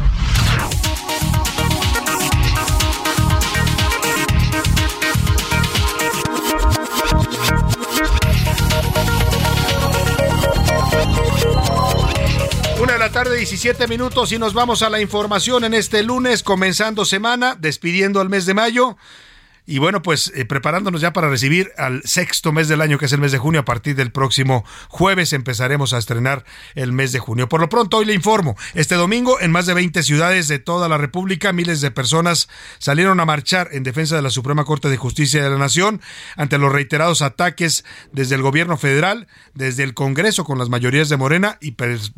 Tarde, 13.12 13.38
17 13.38 13.88
minutos 13.88 14.32
y 14.32 14.40
nos 14.40 14.54
vamos 14.54 14.82
a 14.84 14.90
la 14.90 15.02
información 15.02 15.66
en 15.66 15.74
este 15.74 16.02
lunes, 16.02 16.44
comenzando 16.44 17.04
semana, 17.04 17.56
despidiendo 17.60 18.22
el 18.22 18.30
mes 18.30 18.46
de 18.46 18.54
mayo. 18.54 18.98
Y 19.72 19.78
bueno, 19.78 20.02
pues 20.02 20.34
eh, 20.36 20.44
preparándonos 20.44 21.00
ya 21.00 21.14
para 21.14 21.30
recibir 21.30 21.72
al 21.78 22.04
sexto 22.04 22.52
mes 22.52 22.68
del 22.68 22.82
año, 22.82 22.98
que 22.98 23.06
es 23.06 23.14
el 23.14 23.22
mes 23.22 23.32
de 23.32 23.38
junio. 23.38 23.62
A 23.62 23.66
partir 23.66 23.96
del 23.96 24.12
próximo 24.12 24.66
jueves 24.90 25.32
empezaremos 25.32 25.94
a 25.94 25.98
estrenar 25.98 26.44
el 26.76 26.92
mes 26.92 27.14
de 27.14 27.20
junio. 27.20 27.48
Por 27.48 27.62
lo 27.62 27.70
pronto, 27.70 27.96
hoy 27.96 28.04
le 28.04 28.14
informo. 28.14 28.58
Este 28.74 28.96
domingo, 28.96 29.40
en 29.40 29.50
más 29.50 29.68
de 29.68 29.74
20 29.74 30.04
ciudades 30.04 30.50
de 30.50 30.60
toda 30.60 30.90
la 30.90 30.98
República, 30.98 31.54
miles 31.54 31.80
de 31.80 31.90
personas 31.90 32.50
salieron 32.80 33.22
a 33.22 33.26
marchar 33.26 33.70
en 33.72 33.84
defensa 33.84 34.18
de 34.18 34.22
la 34.22 34.30
Suprema 34.30 34.66
Corte 34.66 34.90
de 34.90 34.98
Justicia 34.98 35.42
de 35.42 35.50
la 35.50 35.58
Nación 35.58 36.02
ante 36.36 36.58
los 36.58 36.70
reiterados 36.70 37.22
ataques 37.22 37.86
desde 38.12 38.36
el 38.36 38.42
gobierno 38.42 38.76
federal, 38.76 39.30
desde 39.54 39.84
el 39.84 39.94
Congreso 39.94 40.44
con 40.44 40.60
las 40.60 40.68
mayorías 40.68 41.08
de 41.08 41.16
Morena 41.16 41.58
y, 41.62 41.72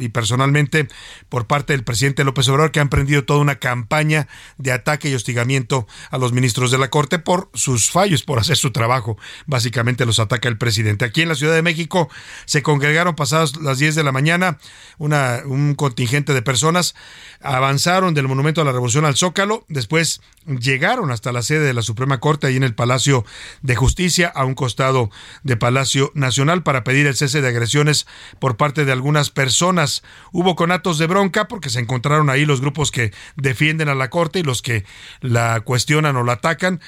personalmente 0.10 0.88
por 1.30 1.46
parte 1.46 1.74
del 1.74 1.84
presidente 1.84 2.24
López 2.24 2.48
Obrador, 2.50 2.72
que 2.72 2.80
han 2.80 2.90
prendido 2.90 3.26
toda 3.26 3.42
una 3.42 3.60
campaña 3.60 4.28
de 4.58 4.72
ataque 4.72 5.08
y 5.10 5.14
hostigamiento 5.14 5.86
a 6.10 6.18
los 6.18 6.34
ministros 6.34 6.72
de 6.72 6.80
la 6.80 6.90
Corte 6.90 7.20
por 7.20 7.43
sus 7.54 7.90
fallos, 7.90 8.24
por 8.24 8.40
hacer 8.40 8.58
su 8.58 8.72
trabajo. 8.72 9.18
Básicamente 9.46 10.06
los 10.06 10.20
ataca 10.20 10.50
el 10.50 10.58
presidente. 10.58 11.06
Aquí 11.06 11.22
en 11.22 11.30
la 11.30 11.36
Ciudad 11.36 11.54
de 11.54 11.62
México 11.62 12.10
se 12.46 12.64
congregaron 12.64 13.16
pasadas 13.16 13.56
las 13.58 13.80
10 13.80 13.96
de 13.96 14.04
la 14.04 14.12
mañana 14.12 14.58
una, 14.98 15.42
un 15.46 15.76
contingente 15.76 16.34
de 16.34 16.42
personas, 16.42 16.96
avanzaron 17.42 18.14
del 18.14 18.28
Monumento 18.28 18.62
a 18.62 18.66
la 18.66 18.72
Revolución 18.72 19.06
al 19.06 19.16
Zócalo, 19.16 19.66
después 19.68 20.22
llegaron 20.46 21.12
hasta 21.12 21.32
la 21.32 21.42
sede 21.42 21.66
de 21.66 21.74
la 21.74 21.82
Suprema 21.82 22.20
Corte, 22.20 22.48
ahí 22.48 22.56
en 22.56 22.64
el 22.64 22.76
Palacio 22.76 23.26
de 23.62 23.76
Justicia, 23.76 24.32
a 24.34 24.46
un 24.46 24.56
costado 24.56 25.10
de 25.44 25.58
Palacio 25.58 26.12
Nacional, 26.16 26.64
para 26.64 26.84
pedir 26.84 27.08
el 27.08 27.16
cese 27.16 27.42
de 27.42 27.48
agresiones 27.48 28.08
por 28.40 28.58
parte 28.58 28.86
de 28.86 28.92
algunas 28.92 29.30
personas. 29.30 30.04
Hubo 30.32 30.56
conatos 30.56 30.98
de 30.98 31.08
bronca 31.08 31.48
porque 31.48 31.70
se 31.70 31.80
encontraron 31.80 32.30
ahí 32.30 32.46
los 32.46 32.62
grupos 32.62 32.92
que 32.92 33.14
defienden 33.36 33.90
a 33.90 33.96
la 33.96 34.10
Corte 34.10 34.40
y 34.40 34.44
los 34.44 34.62
que 34.62 34.86
la 35.22 35.62
cuestionan 35.62 36.16
o 36.16 36.24
la 36.24 36.34
atacan. 36.34 36.82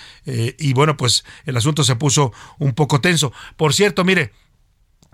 Y 0.57 0.73
bueno, 0.73 0.97
pues 0.97 1.23
el 1.45 1.57
asunto 1.57 1.83
se 1.83 1.95
puso 1.95 2.33
un 2.59 2.73
poco 2.73 3.01
tenso. 3.01 3.31
Por 3.57 3.73
cierto, 3.73 4.03
mire, 4.03 4.31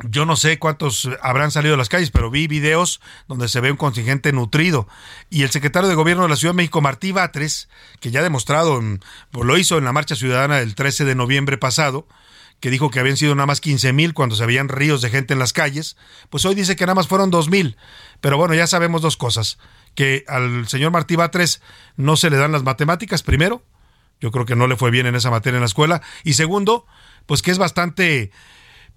yo 0.04 0.26
no 0.26 0.36
sé 0.36 0.58
cuántos 0.58 1.10
habrán 1.22 1.52
salido 1.52 1.76
a 1.76 1.78
las 1.78 1.90
calles, 1.90 2.12
pero 2.12 2.32
vi 2.32 2.48
videos 2.48 3.02
donde 3.28 3.48
se 3.48 3.62
ve 3.62 3.72
un 3.72 3.78
contingente 3.78 4.32
nutrido. 4.34 4.88
Y 5.30 5.44
el 5.44 5.52
secretario 5.52 5.90
de 5.90 5.96
Gobierno 5.96 6.24
de 6.24 6.30
la 6.30 6.36
Ciudad 6.36 6.54
de 6.54 6.58
México, 6.58 6.82
Martí 6.82 7.12
Batres, 7.12 7.70
que 8.00 8.12
ya 8.12 8.22
ha 8.22 8.24
demostrado, 8.24 8.82
pues 9.32 9.46
lo 9.46 9.58
hizo 9.58 9.78
en 9.78 9.86
la 9.86 9.92
marcha 9.92 10.16
ciudadana 10.16 10.58
del 10.58 10.76
13 10.76 11.06
de 11.06 11.16
noviembre 11.16 11.58
pasado, 11.58 12.08
que 12.60 12.70
dijo 12.70 12.90
que 12.90 13.00
habían 13.00 13.18
sido 13.18 13.36
nada 13.36 13.48
más 13.48 13.62
15 13.62 13.94
mil 13.94 14.14
cuando 14.14 14.36
se 14.36 14.46
veían 14.46 14.70
ríos 14.70 15.02
de 15.02 15.10
gente 15.10 15.34
en 15.34 15.40
las 15.40 15.54
calles, 15.54 15.98
pues 16.30 16.46
hoy 16.46 16.56
dice 16.56 16.76
que 16.76 16.86
nada 16.86 16.96
más 16.96 17.08
fueron 17.08 17.32
2 17.32 17.50
mil. 17.50 17.78
Pero 18.22 18.38
bueno, 18.38 18.54
ya 18.54 18.68
sabemos 18.68 19.02
dos 19.02 19.18
cosas. 19.18 19.58
Que 19.96 20.24
al 20.28 20.68
señor 20.68 20.92
Martí 20.92 21.16
Batres 21.16 21.62
no 21.98 22.16
se 22.16 22.30
le 22.30 22.38
dan 22.38 22.52
las 22.52 22.64
matemáticas, 22.64 23.24
primero, 23.24 23.64
yo 24.22 24.32
creo 24.32 24.46
que 24.46 24.56
no 24.56 24.68
le 24.68 24.78
fue 24.78 24.92
bien 24.92 25.08
en 25.08 25.16
esa 25.16 25.30
materia 25.30 25.58
en 25.58 25.62
la 25.62 25.68
escuela. 25.68 26.02
Y 26.24 26.34
segundo, 26.34 26.86
pues 27.26 27.42
que 27.42 27.52
es 27.52 27.58
bastante 27.58 28.32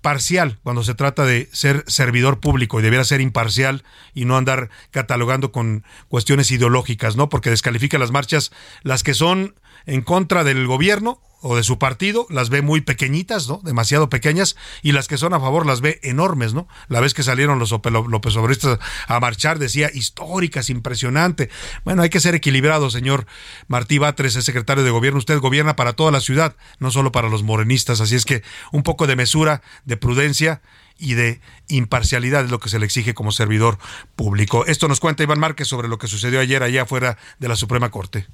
parcial 0.04 0.58
cuando 0.62 0.84
se 0.84 0.94
trata 0.94 1.24
de 1.24 1.48
ser 1.52 1.82
servidor 1.86 2.38
público 2.38 2.78
y 2.78 2.82
debiera 2.82 3.04
ser 3.04 3.22
imparcial 3.22 3.84
y 4.12 4.26
no 4.26 4.36
andar 4.36 4.68
catalogando 4.90 5.50
con 5.50 5.82
cuestiones 6.08 6.50
ideológicas, 6.50 7.16
¿no? 7.16 7.30
Porque 7.30 7.48
descalifica 7.48 7.96
las 7.96 8.10
marchas, 8.10 8.52
las 8.82 9.02
que 9.02 9.14
son 9.14 9.54
en 9.86 10.02
contra 10.02 10.44
del 10.44 10.66
gobierno 10.66 11.20
o 11.46 11.56
de 11.56 11.62
su 11.62 11.78
partido 11.78 12.26
las 12.30 12.48
ve 12.48 12.62
muy 12.62 12.80
pequeñitas, 12.80 13.48
¿no? 13.48 13.60
Demasiado 13.62 14.08
pequeñas 14.08 14.56
y 14.82 14.92
las 14.92 15.08
que 15.08 15.18
son 15.18 15.34
a 15.34 15.40
favor 15.40 15.66
las 15.66 15.82
ve 15.82 16.00
enormes, 16.02 16.54
¿no? 16.54 16.66
La 16.88 17.00
vez 17.00 17.12
que 17.12 17.22
salieron 17.22 17.58
los 17.58 17.70
López 17.70 18.36
Obristas 18.36 18.78
a 19.06 19.20
marchar 19.20 19.58
decía 19.58 19.90
históricas, 19.92 20.70
impresionante. 20.70 21.50
Bueno, 21.84 22.00
hay 22.00 22.08
que 22.08 22.20
ser 22.20 22.34
equilibrado, 22.34 22.88
señor 22.88 23.26
Martí 23.68 23.98
Batres, 23.98 24.36
es 24.36 24.44
secretario 24.46 24.84
de 24.84 24.90
gobierno. 24.90 25.18
Usted 25.18 25.38
gobierna 25.38 25.76
para 25.76 25.92
toda 25.92 26.10
la 26.10 26.20
ciudad, 26.20 26.56
no 26.78 26.90
solo 26.90 27.12
para 27.12 27.28
los 27.28 27.42
morenistas, 27.42 28.00
así 28.00 28.14
es 28.16 28.24
que 28.24 28.42
un 28.72 28.82
poco 28.82 29.06
de 29.06 29.14
mesura, 29.14 29.60
de 29.84 29.98
prudencia 29.98 30.62
y 30.98 31.12
de 31.12 31.42
imparcialidad 31.68 32.46
es 32.46 32.50
lo 32.50 32.58
que 32.58 32.70
se 32.70 32.78
le 32.78 32.86
exige 32.86 33.12
como 33.12 33.32
servidor 33.32 33.78
público. 34.16 34.64
Esto 34.64 34.88
nos 34.88 34.98
cuenta 34.98 35.24
Iván 35.24 35.40
Márquez 35.40 35.68
sobre 35.68 35.88
lo 35.88 35.98
que 35.98 36.06
sucedió 36.06 36.40
ayer 36.40 36.62
allá 36.62 36.84
afuera 36.84 37.18
de 37.38 37.48
la 37.48 37.56
Suprema 37.56 37.90
Corte. 37.90 38.26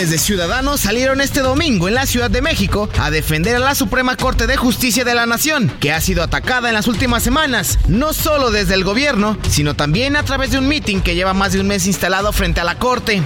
De 0.00 0.16
ciudadanos 0.16 0.80
salieron 0.80 1.20
este 1.20 1.40
domingo 1.40 1.86
en 1.86 1.92
la 1.92 2.06
Ciudad 2.06 2.30
de 2.30 2.40
México 2.40 2.88
a 2.98 3.10
defender 3.10 3.56
a 3.56 3.58
la 3.58 3.74
Suprema 3.74 4.16
Corte 4.16 4.46
de 4.46 4.56
Justicia 4.56 5.04
de 5.04 5.14
la 5.14 5.26
Nación, 5.26 5.68
que 5.78 5.92
ha 5.92 6.00
sido 6.00 6.22
atacada 6.22 6.68
en 6.68 6.74
las 6.74 6.88
últimas 6.88 7.22
semanas, 7.22 7.78
no 7.86 8.14
solo 8.14 8.50
desde 8.50 8.72
el 8.72 8.82
gobierno, 8.82 9.36
sino 9.50 9.74
también 9.74 10.16
a 10.16 10.24
través 10.24 10.52
de 10.52 10.58
un 10.58 10.68
mitin 10.68 11.02
que 11.02 11.14
lleva 11.14 11.34
más 11.34 11.52
de 11.52 11.60
un 11.60 11.66
mes 11.66 11.86
instalado 11.86 12.32
frente 12.32 12.62
a 12.62 12.64
la 12.64 12.78
Corte 12.78 13.22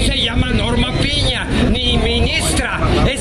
se 0.00 0.16
llama 0.16 0.50
Norma 0.50 0.92
Piña, 1.02 1.44
ni 1.70 1.98
ministra, 1.98 2.78
es 3.06 3.20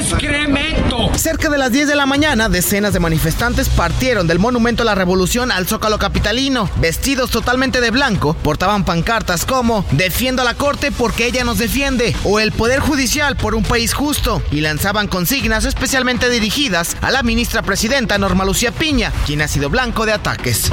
excremento. 0.00 1.13
Cerca 1.24 1.48
de 1.48 1.56
las 1.56 1.72
10 1.72 1.88
de 1.88 1.96
la 1.96 2.04
mañana, 2.04 2.50
decenas 2.50 2.92
de 2.92 3.00
manifestantes 3.00 3.70
partieron 3.70 4.26
del 4.26 4.38
Monumento 4.38 4.82
a 4.82 4.84
la 4.84 4.94
Revolución 4.94 5.50
al 5.50 5.66
Zócalo 5.66 5.98
Capitalino. 5.98 6.68
Vestidos 6.76 7.30
totalmente 7.30 7.80
de 7.80 7.90
blanco, 7.90 8.34
portaban 8.34 8.84
pancartas 8.84 9.46
como 9.46 9.86
Defiendo 9.92 10.42
a 10.42 10.44
la 10.44 10.52
Corte 10.52 10.92
porque 10.92 11.24
ella 11.24 11.42
nos 11.42 11.56
defiende 11.56 12.14
o 12.24 12.40
El 12.40 12.52
Poder 12.52 12.80
Judicial 12.80 13.38
por 13.38 13.54
un 13.54 13.62
país 13.62 13.94
justo 13.94 14.42
y 14.50 14.60
lanzaban 14.60 15.08
consignas 15.08 15.64
especialmente 15.64 16.28
dirigidas 16.28 16.94
a 17.00 17.10
la 17.10 17.22
ministra 17.22 17.62
presidenta 17.62 18.18
Norma 18.18 18.44
Lucía 18.44 18.70
Piña, 18.70 19.10
quien 19.24 19.40
ha 19.40 19.48
sido 19.48 19.70
blanco 19.70 20.04
de 20.04 20.12
ataques. 20.12 20.70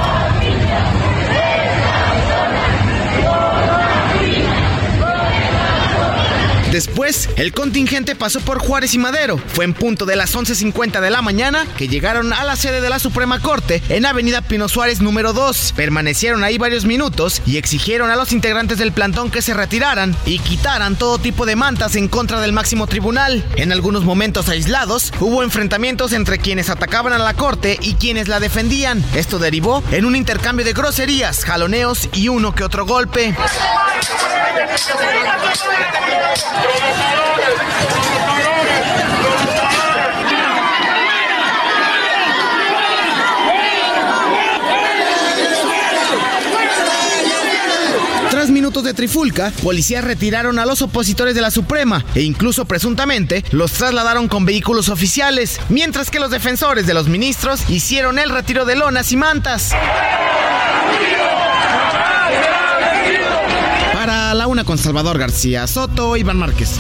Después, 6.71 7.27
el 7.35 7.51
contingente 7.51 8.15
pasó 8.15 8.39
por 8.39 8.59
Juárez 8.59 8.93
y 8.93 8.97
Madero. 8.97 9.37
Fue 9.37 9.65
en 9.65 9.73
punto 9.73 10.05
de 10.05 10.15
las 10.15 10.33
11.50 10.33 11.01
de 11.01 11.09
la 11.09 11.21
mañana 11.21 11.67
que 11.77 11.89
llegaron 11.89 12.31
a 12.31 12.45
la 12.45 12.55
sede 12.55 12.79
de 12.79 12.89
la 12.89 12.97
Suprema 12.97 13.41
Corte 13.41 13.83
en 13.89 14.05
Avenida 14.05 14.41
Pino 14.41 14.69
Suárez 14.69 15.01
número 15.01 15.33
2. 15.33 15.73
Permanecieron 15.75 16.45
ahí 16.45 16.57
varios 16.57 16.85
minutos 16.85 17.41
y 17.45 17.57
exigieron 17.57 18.09
a 18.09 18.15
los 18.15 18.31
integrantes 18.31 18.77
del 18.77 18.93
plantón 18.93 19.31
que 19.31 19.41
se 19.41 19.53
retiraran 19.53 20.15
y 20.25 20.39
quitaran 20.39 20.95
todo 20.95 21.17
tipo 21.17 21.45
de 21.45 21.57
mantas 21.57 21.97
en 21.97 22.07
contra 22.07 22.39
del 22.39 22.53
máximo 22.53 22.87
tribunal. 22.87 23.43
En 23.57 23.73
algunos 23.73 24.05
momentos 24.05 24.47
aislados, 24.47 25.11
hubo 25.19 25.43
enfrentamientos 25.43 26.13
entre 26.13 26.39
quienes 26.39 26.69
atacaban 26.69 27.11
a 27.11 27.17
la 27.17 27.33
Corte 27.33 27.77
y 27.81 27.95
quienes 27.95 28.29
la 28.29 28.39
defendían. 28.39 29.03
Esto 29.13 29.39
derivó 29.39 29.83
en 29.91 30.05
un 30.05 30.15
intercambio 30.15 30.65
de 30.65 30.71
groserías, 30.71 31.43
jaloneos 31.43 32.07
y 32.13 32.29
uno 32.29 32.55
que 32.55 32.63
otro 32.63 32.85
golpe. 32.85 33.35
Minutos 48.61 48.83
de 48.83 48.93
trifulca, 48.93 49.51
policías 49.63 50.03
retiraron 50.03 50.59
a 50.59 50.67
los 50.67 50.83
opositores 50.83 51.33
de 51.33 51.41
la 51.41 51.49
Suprema 51.49 52.05
e 52.13 52.21
incluso 52.21 52.65
presuntamente 52.65 53.43
los 53.49 53.71
trasladaron 53.71 54.27
con 54.27 54.45
vehículos 54.45 54.89
oficiales, 54.89 55.59
mientras 55.69 56.11
que 56.11 56.19
los 56.19 56.29
defensores 56.29 56.85
de 56.85 56.93
los 56.93 57.07
ministros 57.07 57.67
hicieron 57.69 58.19
el 58.19 58.29
retiro 58.29 58.65
de 58.65 58.75
lonas 58.75 59.11
y 59.11 59.17
mantas. 59.17 59.71
Para 63.93 64.35
la 64.35 64.45
con 64.65 64.77
Salvador 64.77 65.17
García 65.17 65.65
Soto, 65.67 66.17
Iván 66.17 66.37
Márquez. 66.37 66.77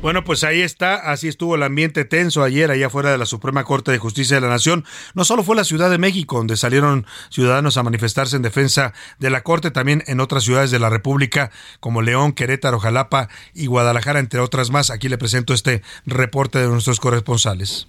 Bueno, 0.00 0.22
pues 0.22 0.44
ahí 0.44 0.60
está, 0.60 0.94
así 0.94 1.26
estuvo 1.26 1.56
el 1.56 1.62
ambiente 1.62 2.04
tenso 2.04 2.44
ayer 2.44 2.70
allá 2.70 2.86
afuera 2.86 3.10
de 3.10 3.18
la 3.18 3.26
Suprema 3.26 3.64
Corte 3.64 3.90
de 3.90 3.98
Justicia 3.98 4.36
de 4.36 4.40
la 4.40 4.48
Nación. 4.48 4.84
No 5.14 5.24
solo 5.24 5.42
fue 5.42 5.56
la 5.56 5.64
Ciudad 5.64 5.90
de 5.90 5.98
México 5.98 6.36
donde 6.36 6.56
salieron 6.56 7.04
ciudadanos 7.30 7.76
a 7.76 7.82
manifestarse 7.82 8.36
en 8.36 8.42
defensa 8.42 8.92
de 9.18 9.30
la 9.30 9.42
Corte, 9.42 9.72
también 9.72 10.04
en 10.06 10.20
otras 10.20 10.44
ciudades 10.44 10.70
de 10.70 10.78
la 10.78 10.88
República 10.88 11.50
como 11.80 12.02
León, 12.02 12.32
Querétaro, 12.32 12.78
Jalapa 12.78 13.28
y 13.54 13.66
Guadalajara, 13.66 14.20
entre 14.20 14.38
otras 14.40 14.70
más. 14.70 14.90
Aquí 14.90 15.08
le 15.08 15.18
presento 15.18 15.52
este 15.52 15.82
reporte 16.06 16.60
de 16.60 16.68
nuestros 16.68 17.00
corresponsales. 17.00 17.88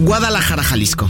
Guadalajara, 0.00 0.62
Jalisco. 0.62 1.08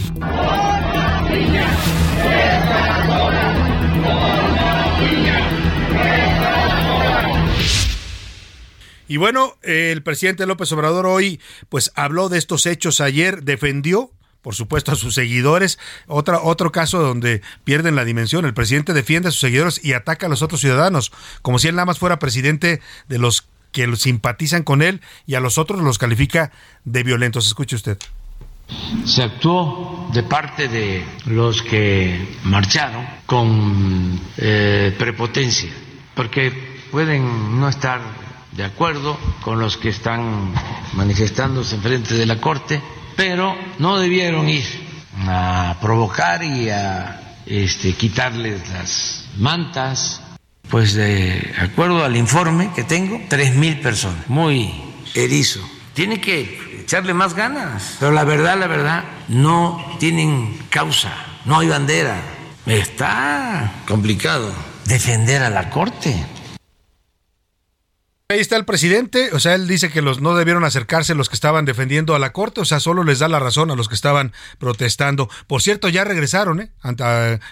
Y 9.07 9.17
bueno, 9.17 9.57
el 9.63 10.03
presidente 10.03 10.47
López 10.47 10.71
Obrador 10.73 11.07
hoy 11.07 11.41
pues 11.69 11.93
habló 11.95 12.29
de 12.29 12.39
estos 12.39 12.67
hechos 12.67 13.01
ayer, 13.01 13.43
defendió 13.43 14.11
por 14.43 14.55
supuesto 14.55 14.93
a 14.93 14.97
sus 14.97 15.15
seguidores, 15.15 15.79
Otra, 16.07 16.41
otro 16.41 16.73
caso 16.73 17.01
donde 17.01 17.43
pierden 17.65 17.97
la 17.97 18.05
dimensión, 18.05 18.45
el 18.45 18.55
presidente 18.55 18.95
defiende 18.95 19.29
a 19.29 19.33
sus 19.33 19.41
seguidores 19.41 19.85
y 19.85 19.93
ataca 19.93 20.27
a 20.27 20.29
los 20.29 20.43
otros 20.43 20.61
ciudadanos, 20.61 21.13
como 21.43 21.59
si 21.59 21.69
él 21.69 21.75
nada 21.75 21.87
más 21.87 21.99
fuera 21.99 22.19
presidente 22.19 22.81
de 23.09 23.19
los 23.19 23.49
que 23.73 23.95
simpatizan 23.97 24.63
con 24.63 24.81
él 24.81 25.03
y 25.27 25.35
a 25.35 25.41
los 25.41 25.59
otros 25.59 25.83
los 25.83 25.99
califica 25.99 26.53
de 26.85 27.03
violentos. 27.03 27.47
Escuche 27.47 27.77
usted. 27.77 27.99
Se 29.05 29.23
actuó 29.23 30.11
de 30.13 30.23
parte 30.23 30.69
de 30.69 31.05
los 31.27 31.63
que 31.63 32.37
marcharon 32.45 33.07
con 33.27 34.21
eh, 34.37 34.95
prepotencia, 34.99 35.71
porque 36.15 36.51
pueden 36.91 37.59
no 37.61 37.69
estar 37.69 38.01
de 38.53 38.65
acuerdo 38.65 39.19
con 39.43 39.61
los 39.61 39.77
que 39.77 39.91
están 39.91 40.53
manifestándose 40.95 41.77
en 41.77 41.83
frente 41.83 42.15
de 42.15 42.27
la 42.27 42.41
Corte, 42.41 42.81
pero 43.17 43.57
no 43.79 43.99
debieron 43.99 44.49
ir 44.49 44.65
a 45.27 45.77
provocar 45.81 46.43
y 46.43 46.69
a 46.71 47.37
este, 47.47 47.93
quitarles 47.93 48.69
las 48.71 49.25
mantas. 49.39 50.23
Pues 50.69 50.95
de 50.95 51.55
acuerdo 51.59 52.05
al 52.05 52.17
informe 52.17 52.71
que 52.75 52.85
tengo, 52.85 53.21
tres 53.29 53.55
mil 53.55 53.81
personas, 53.81 54.29
muy 54.29 54.71
erizo. 55.15 55.61
Tiene 55.95 56.21
que 56.21 56.68
echarle 56.89 57.13
más 57.13 57.35
ganas, 57.35 57.97
pero 58.01 58.13
la 58.13 58.25
verdad, 58.25 58.59
la 58.59 58.67
verdad, 58.67 59.05
no 59.29 59.79
tienen 59.99 60.59
causa, 60.71 61.13
no 61.45 61.59
hay 61.59 61.69
bandera. 61.69 62.17
Está 62.65 63.83
complicado 63.87 64.51
defender 64.87 65.43
a 65.43 65.51
la 65.51 65.69
Corte. 65.69 66.17
Ahí 68.31 68.41
está 68.41 68.57
el 68.57 68.67
presidente, 68.67 69.31
o 69.33 69.41
sea, 69.41 69.55
él 69.55 69.67
dice 69.67 69.89
que 69.89 70.03
los 70.03 70.21
no 70.21 70.37
debieron 70.37 70.63
acercarse 70.63 71.15
los 71.15 71.31
que 71.31 71.35
estaban 71.35 71.65
defendiendo 71.65 72.15
a 72.15 72.19
la 72.19 72.35
corte, 72.35 72.61
o 72.61 72.67
sea, 72.67 72.79
solo 72.79 73.03
les 73.03 73.21
da 73.21 73.29
la 73.29 73.39
razón 73.39 73.71
a 73.71 73.75
los 73.75 73.89
que 73.89 73.95
estaban 73.95 74.35
protestando. 74.59 75.31
Por 75.47 75.63
cierto, 75.63 75.89
ya 75.89 76.05
regresaron, 76.05 76.61
¿eh? 76.61 76.71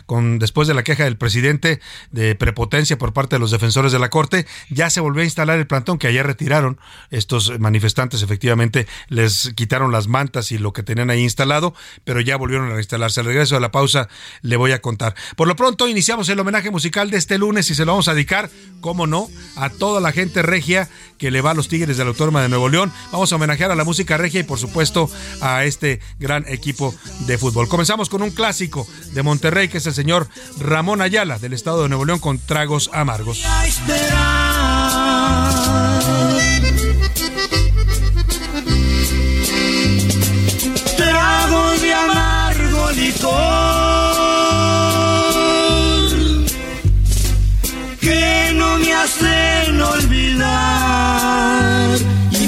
Con 0.05 0.39
después 0.39 0.69
de 0.69 0.75
la 0.75 0.85
queja 0.85 1.05
del 1.05 1.17
presidente 1.17 1.81
de 2.11 2.35
prepotencia 2.35 2.99
por 2.99 3.15
parte 3.15 3.37
de 3.37 3.41
los 3.41 3.53
defensores 3.53 3.91
de 3.91 3.99
la 3.99 4.11
corte, 4.11 4.47
ya 4.69 4.91
se 4.91 5.01
volvió 5.01 5.23
a 5.23 5.25
instalar 5.25 5.59
el 5.59 5.67
plantón 5.67 5.97
que 5.97 6.09
ayer 6.09 6.27
retiraron 6.27 6.79
estos 7.09 7.59
manifestantes, 7.59 8.21
efectivamente 8.21 8.87
les 9.09 9.55
quitaron 9.55 9.93
las 9.93 10.09
mantas 10.09 10.53
y 10.53 10.59
lo 10.59 10.75
que 10.75 10.83
tenían 10.83 11.09
ahí 11.09 11.23
instalado, 11.23 11.75
pero 12.05 12.21
ya 12.21 12.37
volvieron 12.37 12.71
a 12.71 12.75
reinstalarse. 12.75 13.21
Al 13.21 13.27
regreso 13.27 13.55
de 13.55 13.63
la 13.63 13.73
pausa 13.73 14.11
le 14.43 14.57
voy 14.57 14.73
a 14.73 14.83
contar. 14.83 15.15
Por 15.37 15.49
lo 15.49 15.57
pronto 15.57 15.89
iniciamos 15.89 16.29
el 16.29 16.39
homenaje 16.39 16.71
musical 16.71 17.11
de 17.11 17.17
este 17.17 17.39
lunes 17.39 17.71
y 17.71 17.75
se 17.75 17.87
lo 17.87 17.93
vamos 17.93 18.09
a 18.09 18.13
dedicar, 18.13 18.51
cómo 18.83 19.07
no, 19.07 19.31
a 19.57 19.71
toda 19.71 20.03
la 20.03 20.13
gente 20.13 20.43
regia 20.43 20.66
que 21.19 21.31
le 21.31 21.41
va 21.41 21.53
a 21.53 21.55
los 21.55 21.69
Tigres 21.69 21.97
de 21.97 22.05
la 22.05 22.11
Autónoma 22.11 22.43
de 22.43 22.49
Nuevo 22.49 22.69
León. 22.69 22.93
Vamos 23.13 23.33
a 23.33 23.37
homenajear 23.37 23.71
a 23.71 23.77
la 23.77 23.85
música 23.85 24.17
regia 24.17 24.41
y 24.41 24.45
por 24.45 24.59
supuesto 24.59 25.09
a 25.41 25.65
este 25.65 26.01
gran 26.19 26.45
equipo 26.49 26.95
de 27.21 27.39
fútbol. 27.39 27.69
Comenzamos 27.69 28.09
con 28.09 28.23
un 28.23 28.31
clásico 28.31 28.87
de 29.13 29.23
Monterrey 29.23 29.69
que 29.69 29.79
es 29.79 29.87
el 29.87 29.95
señor 29.95 30.29
Ramón 30.59 31.01
Ayala 31.01 31.39
del 31.39 31.53
estado 31.53 31.83
de 31.83 31.89
Nuevo 31.89 32.05
León 32.05 32.19
con 32.19 32.39
Tragos 32.39 32.91
Amargos. 32.93 33.43
Tragos 40.97 41.81
de 41.81 41.95
amargo 41.95 42.91
licor 42.93 43.96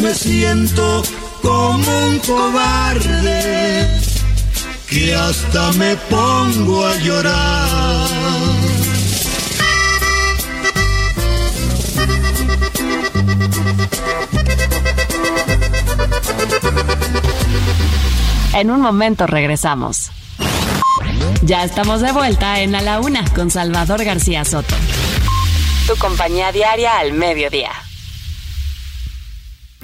me 0.08 0.14
siento 0.14 1.02
como 1.42 1.98
un 2.06 2.18
cobarde 2.20 3.86
que 4.88 5.14
hasta 5.14 5.72
me 5.72 5.96
pongo 5.96 6.86
a 6.86 6.94
llorar. 6.96 8.08
En 18.54 18.70
un 18.70 18.80
momento 18.80 19.26
regresamos. 19.26 20.10
Ya 21.42 21.64
estamos 21.64 22.00
de 22.00 22.12
vuelta 22.12 22.60
en 22.60 22.74
A 22.74 22.80
la 22.80 23.00
Una 23.00 23.24
con 23.34 23.50
Salvador 23.50 24.02
García 24.04 24.46
Soto. 24.46 24.74
Tu 25.86 25.94
compañía 25.96 26.50
diaria 26.50 26.98
al 26.98 27.12
mediodía. 27.12 27.87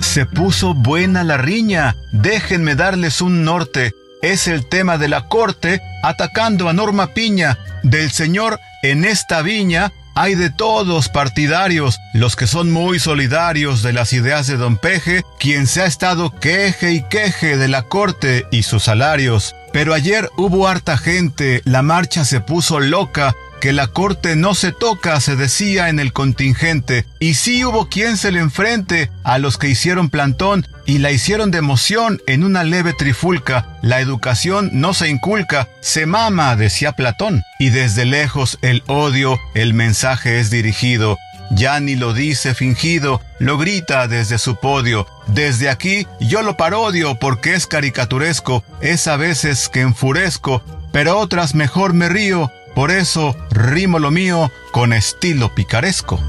Se 0.00 0.26
puso 0.26 0.74
buena 0.74 1.24
la 1.24 1.36
riña, 1.36 1.96
déjenme 2.12 2.74
darles 2.74 3.20
un 3.20 3.44
norte. 3.44 3.92
Es 4.22 4.48
el 4.48 4.68
tema 4.68 4.98
de 4.98 5.08
la 5.08 5.28
corte 5.28 5.80
atacando 6.02 6.68
a 6.68 6.72
Norma 6.72 7.14
Piña. 7.14 7.58
Del 7.82 8.10
señor 8.10 8.58
en 8.82 9.04
esta 9.04 9.42
viña 9.42 9.92
hay 10.14 10.34
de 10.34 10.50
todos 10.50 11.08
partidarios, 11.08 11.98
los 12.12 12.36
que 12.36 12.46
son 12.46 12.70
muy 12.70 12.98
solidarios 12.98 13.82
de 13.82 13.92
las 13.92 14.12
ideas 14.12 14.46
de 14.46 14.56
Don 14.56 14.76
Peje, 14.76 15.22
quien 15.38 15.66
se 15.66 15.82
ha 15.82 15.86
estado 15.86 16.30
queje 16.38 16.92
y 16.92 17.02
queje 17.02 17.56
de 17.56 17.68
la 17.68 17.82
corte 17.82 18.46
y 18.50 18.64
sus 18.64 18.84
salarios. 18.84 19.54
Pero 19.72 19.94
ayer 19.94 20.28
hubo 20.36 20.66
harta 20.66 20.98
gente, 20.98 21.62
la 21.64 21.82
marcha 21.82 22.24
se 22.24 22.40
puso 22.40 22.80
loca, 22.80 23.34
que 23.60 23.72
la 23.72 23.88
corte 23.88 24.34
no 24.36 24.54
se 24.54 24.72
toca, 24.72 25.20
se 25.20 25.36
decía 25.36 25.90
en 25.90 26.00
el 26.00 26.12
contingente, 26.12 27.06
y 27.20 27.34
sí 27.34 27.64
hubo 27.64 27.88
quien 27.88 28.16
se 28.16 28.32
le 28.32 28.40
enfrente 28.40 29.10
a 29.22 29.38
los 29.38 29.58
que 29.58 29.68
hicieron 29.68 30.08
plantón 30.08 30.66
y 30.86 30.98
la 30.98 31.12
hicieron 31.12 31.50
de 31.50 31.58
emoción 31.58 32.20
en 32.26 32.42
una 32.42 32.64
leve 32.64 32.94
trifulca. 32.94 33.78
La 33.82 34.00
educación 34.00 34.70
no 34.72 34.94
se 34.94 35.08
inculca, 35.08 35.68
se 35.80 36.06
mama, 36.06 36.56
decía 36.56 36.92
Platón, 36.92 37.42
y 37.58 37.68
desde 37.68 38.06
lejos 38.06 38.58
el 38.62 38.82
odio, 38.86 39.38
el 39.54 39.74
mensaje 39.74 40.40
es 40.40 40.50
dirigido. 40.50 41.18
Ya 41.52 41.80
ni 41.80 41.96
lo 41.96 42.14
dice 42.14 42.54
fingido, 42.54 43.20
lo 43.38 43.58
grita 43.58 44.06
desde 44.06 44.38
su 44.38 44.56
podio. 44.56 45.06
Desde 45.26 45.68
aquí 45.68 46.06
yo 46.20 46.42
lo 46.42 46.56
parodio 46.56 47.16
porque 47.16 47.54
es 47.54 47.66
caricaturesco, 47.66 48.64
es 48.80 49.06
a 49.08 49.16
veces 49.16 49.68
que 49.68 49.80
enfurezco, 49.80 50.62
pero 50.92 51.18
otras 51.18 51.54
mejor 51.54 51.92
me 51.92 52.08
río 52.08 52.50
por 52.74 52.90
eso 52.90 53.36
rimo 53.50 53.98
lo 53.98 54.10
mío 54.10 54.50
con 54.72 54.92
estilo 54.92 55.54
picaresco. 55.54 56.20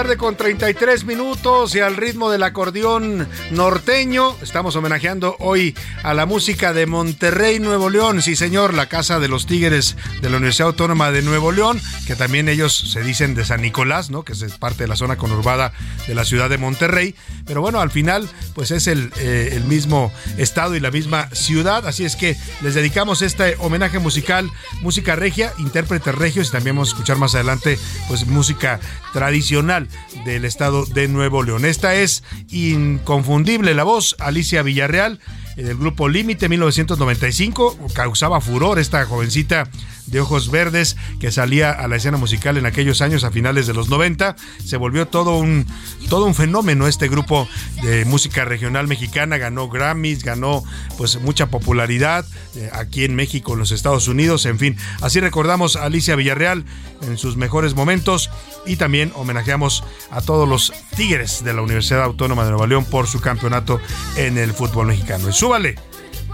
Tarde 0.00 0.16
con 0.16 0.34
33 0.34 1.04
minutos 1.04 1.74
y 1.74 1.80
al 1.80 1.94
ritmo 1.94 2.30
del 2.30 2.42
acordeón 2.42 3.28
norteño. 3.50 4.34
Estamos 4.40 4.74
homenajeando 4.74 5.36
hoy 5.40 5.76
a 6.02 6.14
la 6.14 6.24
música 6.24 6.72
de 6.72 6.86
Monterrey, 6.86 7.60
Nuevo 7.60 7.90
León. 7.90 8.22
Sí, 8.22 8.34
señor, 8.34 8.72
la 8.72 8.86
casa 8.86 9.20
de 9.20 9.28
los 9.28 9.44
Tigres 9.44 9.98
de 10.22 10.30
la 10.30 10.38
Universidad 10.38 10.68
Autónoma 10.68 11.10
de 11.10 11.20
Nuevo 11.20 11.52
León, 11.52 11.78
que 12.06 12.16
también 12.16 12.48
ellos 12.48 12.74
se 12.74 13.02
dicen 13.02 13.34
de 13.34 13.44
San 13.44 13.60
Nicolás, 13.60 14.08
¿no? 14.08 14.22
Que 14.22 14.32
es 14.32 14.42
parte 14.58 14.84
de 14.84 14.88
la 14.88 14.96
zona 14.96 15.16
conurbada 15.18 15.74
de 16.06 16.14
la 16.14 16.24
ciudad 16.24 16.48
de 16.48 16.56
Monterrey. 16.56 17.14
Pero 17.44 17.60
bueno, 17.60 17.82
al 17.82 17.90
final, 17.90 18.26
pues 18.54 18.70
es 18.70 18.86
el, 18.86 19.12
eh, 19.18 19.60
mismo 19.66 20.10
estado 20.38 20.76
y 20.76 20.80
la 20.80 20.90
misma 20.90 21.28
ciudad. 21.32 21.86
Así 21.86 22.06
es 22.06 22.16
que 22.16 22.38
les 22.62 22.72
dedicamos 22.74 23.20
este 23.20 23.56
homenaje 23.58 23.98
musical, 23.98 24.50
música 24.80 25.14
regia, 25.14 25.52
intérpretes 25.58 26.14
regios 26.14 26.48
y 26.48 26.52
también 26.52 26.76
vamos 26.76 26.88
a 26.88 26.92
escuchar 26.92 27.18
más 27.18 27.34
adelante, 27.34 27.78
pues 28.08 28.26
música 28.26 28.80
tradicional 29.12 29.89
del 30.24 30.44
estado 30.44 30.86
de 30.86 31.08
Nuevo 31.08 31.42
León. 31.42 31.64
Esta 31.64 31.94
es 31.94 32.22
inconfundible 32.50 33.74
la 33.74 33.84
voz, 33.84 34.16
Alicia 34.18 34.62
Villarreal, 34.62 35.20
del 35.56 35.76
grupo 35.76 36.08
Límite 36.08 36.48
1995. 36.48 37.78
Causaba 37.94 38.40
furor 38.40 38.78
esta 38.78 39.04
jovencita 39.04 39.68
de 40.10 40.20
ojos 40.20 40.50
verdes 40.50 40.96
que 41.20 41.30
salía 41.30 41.70
a 41.70 41.86
la 41.88 41.96
escena 41.96 42.16
musical 42.16 42.56
en 42.56 42.66
aquellos 42.66 43.00
años 43.00 43.24
a 43.24 43.30
finales 43.30 43.66
de 43.66 43.74
los 43.74 43.88
90. 43.88 44.36
Se 44.64 44.76
volvió 44.76 45.06
todo 45.06 45.38
un, 45.38 45.66
todo 46.08 46.24
un 46.24 46.34
fenómeno 46.34 46.86
este 46.86 47.08
grupo 47.08 47.48
de 47.82 48.04
música 48.04 48.44
regional 48.44 48.88
mexicana. 48.88 49.38
Ganó 49.38 49.68
Grammys, 49.68 50.24
ganó 50.24 50.64
pues 50.98 51.20
mucha 51.20 51.46
popularidad 51.46 52.24
eh, 52.56 52.70
aquí 52.72 53.04
en 53.04 53.14
México, 53.14 53.52
en 53.52 53.60
los 53.60 53.70
Estados 53.70 54.08
Unidos, 54.08 54.46
en 54.46 54.58
fin. 54.58 54.76
Así 55.00 55.20
recordamos 55.20 55.76
a 55.76 55.84
Alicia 55.84 56.16
Villarreal 56.16 56.64
en 57.02 57.16
sus 57.16 57.36
mejores 57.36 57.74
momentos 57.74 58.30
y 58.66 58.76
también 58.76 59.12
homenajeamos 59.14 59.84
a 60.10 60.20
todos 60.20 60.48
los 60.48 60.72
Tigres 60.96 61.44
de 61.44 61.54
la 61.54 61.62
Universidad 61.62 62.02
Autónoma 62.02 62.44
de 62.44 62.50
Nuevo 62.50 62.66
León 62.66 62.84
por 62.84 63.06
su 63.06 63.20
campeonato 63.20 63.80
en 64.16 64.36
el 64.38 64.52
fútbol 64.52 64.88
mexicano. 64.88 65.28
Y 65.40 65.42
súbale 65.42 65.74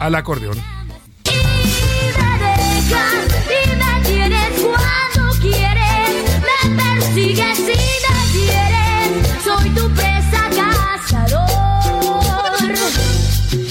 al 0.00 0.16
acordeón. 0.16 0.58
y 0.58 0.62
me 3.76 4.02
tienes 4.04 4.50
cuando 4.60 5.32
quieres, 5.40 6.10
me 6.40 6.58
persigues 6.74 7.58
y 7.60 7.62
me 8.02 8.18
quieres, 8.32 9.44
soy 9.44 9.70
tu 9.70 9.88
presa 9.94 10.50
cazador. 10.56 11.38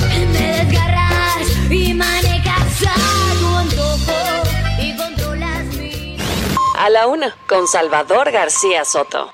Me 0.08 0.20
desgarras 0.38 1.50
y 1.70 1.94
manejas 1.94 2.84
a 2.88 3.34
tu 3.38 3.48
antojo 3.58 4.18
y 4.80 4.96
controlas 4.96 5.66
mi... 5.66 6.18
A 6.78 6.90
la 6.90 7.08
una, 7.08 7.36
con 7.46 7.68
Salvador 7.68 8.32
García 8.32 8.86
Soto. 8.86 9.34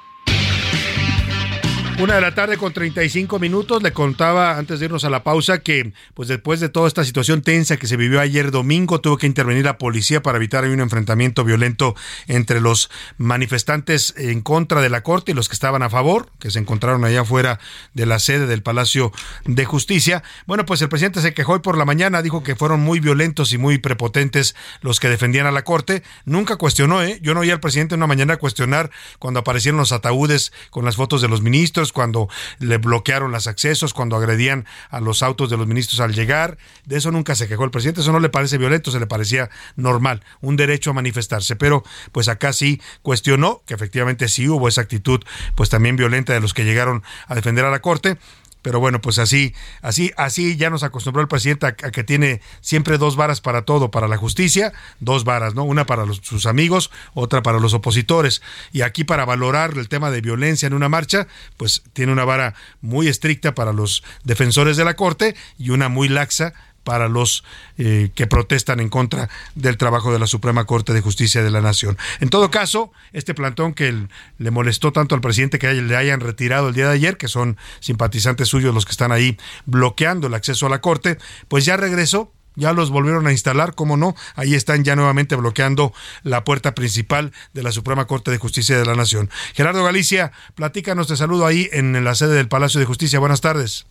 Una 2.02 2.16
de 2.16 2.22
la 2.22 2.34
tarde 2.34 2.58
con 2.58 2.74
35 2.74 3.38
minutos. 3.38 3.84
Le 3.84 3.94
contaba 3.94 4.58
antes 4.58 4.80
de 4.80 4.86
irnos 4.86 5.04
a 5.04 5.12
la 5.12 5.24
pausa 5.24 5.60
que, 5.60 5.94
pues 6.16 6.28
después 6.28 6.60
de 6.60 6.68
toda 6.68 6.88
esta 6.88 7.06
situación 7.06 7.44
tensa 7.44 7.78
que 7.78 7.86
se 7.86 7.96
vivió 7.96 8.20
ayer 8.20 8.50
domingo, 8.50 9.02
tuvo 9.02 9.18
que 9.18 9.28
intervenir 9.28 9.66
la 9.66 9.78
policía 9.78 10.24
para 10.24 10.40
evitar 10.40 10.66
un 10.66 10.80
enfrentamiento 10.80 11.44
violento 11.44 11.96
entre 12.26 12.60
los 12.60 12.90
manifestantes 13.20 14.16
en 14.18 14.42
contra 14.42 14.82
de 14.82 14.90
la 14.90 15.04
corte 15.04 15.32
y 15.32 15.36
los 15.36 15.48
que 15.48 15.54
estaban 15.54 15.84
a 15.84 15.92
favor, 15.92 16.32
que 16.40 16.50
se 16.50 16.58
encontraron 16.58 17.06
allá 17.06 17.22
afuera 17.22 17.60
de 17.94 18.08
la 18.08 18.18
sede 18.18 18.48
del 18.48 18.64
Palacio 18.64 19.12
de 19.46 19.66
Justicia. 19.66 20.24
Bueno, 20.48 20.66
pues 20.66 20.82
el 20.82 20.90
presidente 20.90 21.22
se 21.22 21.36
quejó 21.36 21.54
hoy 21.54 21.60
por 21.60 21.78
la 21.78 21.86
mañana, 21.86 22.24
dijo 22.24 22.42
que 22.42 22.56
fueron 22.56 22.80
muy 22.80 23.00
violentos 23.00 23.54
y 23.54 23.60
muy 23.60 23.78
prepotentes 23.78 24.56
los 24.82 25.00
que 25.00 25.08
defendían 25.08 25.46
a 25.46 25.52
la 25.52 25.64
corte. 25.64 26.02
Nunca 26.26 26.56
cuestionó, 26.56 27.04
¿eh? 27.04 27.20
Yo 27.22 27.36
no 27.36 27.42
oí 27.42 27.52
al 27.52 27.60
presidente 27.60 27.94
una 27.94 28.08
mañana 28.08 28.38
cuestionar 28.38 28.90
cuando 29.20 29.42
aparecieron 29.42 29.78
los 29.78 29.92
ataúdes 29.92 30.52
con 30.72 30.84
las 30.84 30.96
fotos 30.96 31.22
de 31.22 31.28
los 31.28 31.44
ministros 31.44 31.91
cuando 31.92 32.30
le 32.60 32.78
bloquearon 32.78 33.32
los 33.32 33.48
accesos, 33.48 33.94
cuando 33.94 34.16
agredían 34.16 34.66
a 34.90 35.00
los 35.00 35.24
autos 35.24 35.50
de 35.50 35.58
los 35.58 35.68
ministros 35.68 36.00
al 36.00 36.14
llegar. 36.14 36.58
De 36.86 36.98
eso 36.98 37.12
nunca 37.12 37.36
se 37.36 37.48
quejó 37.48 37.64
el 37.64 37.72
presidente. 37.72 38.02
Eso 38.02 38.12
no 38.12 38.20
le 38.20 38.30
parece 38.30 38.58
violento, 38.58 38.92
se 38.92 39.00
le 39.00 39.08
parecía 39.08 39.50
normal, 39.76 40.24
un 40.42 40.56
derecho 40.56 40.92
a 40.92 40.94
manifestarse. 40.94 41.56
Pero 41.56 41.84
pues 42.12 42.28
acá 42.28 42.54
sí 42.54 42.82
cuestionó 43.02 43.62
que 43.66 43.74
efectivamente 43.74 44.28
sí 44.28 44.48
hubo 44.48 44.68
esa 44.68 44.82
actitud 44.82 45.22
pues 45.56 45.70
también 45.70 45.96
violenta 45.96 46.34
de 46.34 46.40
los 46.40 46.54
que 46.54 46.66
llegaron 46.66 47.04
a 47.28 47.36
defender 47.36 47.66
a 47.66 47.72
la 47.72 47.80
corte. 47.80 48.18
Pero 48.62 48.80
bueno, 48.80 49.02
pues 49.02 49.18
así, 49.20 49.54
así, 49.82 50.12
así 50.18 50.56
ya 50.56 50.70
nos 50.70 50.84
acostumbró 50.84 51.22
el 51.22 51.28
presidente 51.28 51.66
a, 51.66 51.72
que 51.74 52.04
tiene 52.04 52.42
siempre 52.62 52.98
dos 52.98 53.16
varas 53.16 53.42
para 53.42 53.64
todo, 53.64 53.90
para 53.92 54.08
la 54.08 54.18
justicia, 54.18 54.72
dos 55.00 55.24
varas, 55.24 55.56
¿no? 55.56 55.64
Una 55.64 55.86
para 55.86 56.06
los- 56.06 56.22
sus 56.24 56.46
amigos, 56.46 56.92
otra 57.14 57.42
para 57.42 57.60
los 57.60 57.74
opositores. 57.74 58.42
Y 58.72 58.82
aquí 58.82 59.04
para 59.04 59.26
valorar 59.26 59.74
el 59.78 59.90
tema 59.90 60.12
de 60.12 60.22
violencia 60.22 60.68
en 60.68 60.74
una 60.74 60.90
marcha, 60.90 61.28
pues 61.58 61.82
tiene 61.94 62.12
una 62.12 62.26
vara 62.26 62.54
muy 62.82 63.08
estricta 63.08 63.56
para 63.56 63.74
los 63.74 64.04
defensores 64.24 64.78
de 64.78 64.86
la 64.86 64.96
corte 64.96 65.36
y 65.58 65.72
una 65.72 65.90
muy 65.90 66.08
laxa 66.08 66.54
para 66.84 67.08
los 67.08 67.44
eh, 67.78 68.12
que 68.16 68.28
protestan 68.28 68.80
en 68.80 68.90
contra 68.90 69.30
del 69.56 69.78
trabajo 69.78 70.12
de 70.12 70.20
la 70.20 70.28
Suprema 70.28 70.66
Corte 70.66 70.94
de 70.94 71.02
Justicia 71.02 71.44
de 71.44 71.52
la 71.52 71.62
Nación. 71.62 71.98
En 72.20 72.30
todo 72.30 72.52
caso, 72.52 72.92
este 73.14 73.34
plantón 73.34 73.74
que 73.74 74.08
le 74.38 74.52
molestó 74.52 74.92
tanto 74.92 75.16
al 75.16 75.22
presidente 75.22 75.60
que 75.60 75.72
le 75.74 75.96
hayan 75.96 76.20
retirado 76.20 76.70
el 76.70 76.76
día 76.76 76.88
de 76.88 76.94
ayer, 76.94 77.18
que 77.18 77.28
son 77.28 77.58
simpatizantes 77.80 78.48
suyos 78.48 78.74
los 78.74 78.86
que 78.86 78.92
están 78.92 79.12
ahí 79.12 79.38
bloqueando 79.66 80.28
el 80.28 80.34
acceso 80.34 80.66
a 80.66 80.70
la 80.70 80.82
Corte, 80.82 81.18
pues 81.48 81.66
ya 81.66 81.78
regresó. 81.78 82.32
Ya 82.56 82.74
los 82.74 82.90
volvieron 82.90 83.28
a 83.28 83.32
instalar, 83.32 83.76
cómo 83.76 83.96
no, 83.96 84.14
ahí 84.36 84.56
están 84.56 84.84
ya 84.84 84.98
nuevamente 84.98 85.38
bloqueando 85.38 85.94
la 86.24 86.44
puerta 86.44 86.76
principal 86.76 87.32
de 87.54 87.64
la 87.64 87.72
Suprema 87.72 88.08
Corte 88.08 88.30
de 88.30 88.40
Justicia 88.40 88.78
de 88.78 88.86
la 88.86 88.94
Nación. 88.94 89.30
Gerardo 89.54 89.86
Galicia, 89.86 90.34
platícanos, 90.54 91.08
te 91.08 91.16
saludo 91.16 91.46
ahí 91.46 91.70
en 91.72 92.04
la 92.04 92.14
sede 92.14 92.36
del 92.36 92.50
Palacio 92.50 92.82
de 92.82 92.86
Justicia. 92.86 93.20
Buenas 93.20 93.40
tardes. 93.40 93.86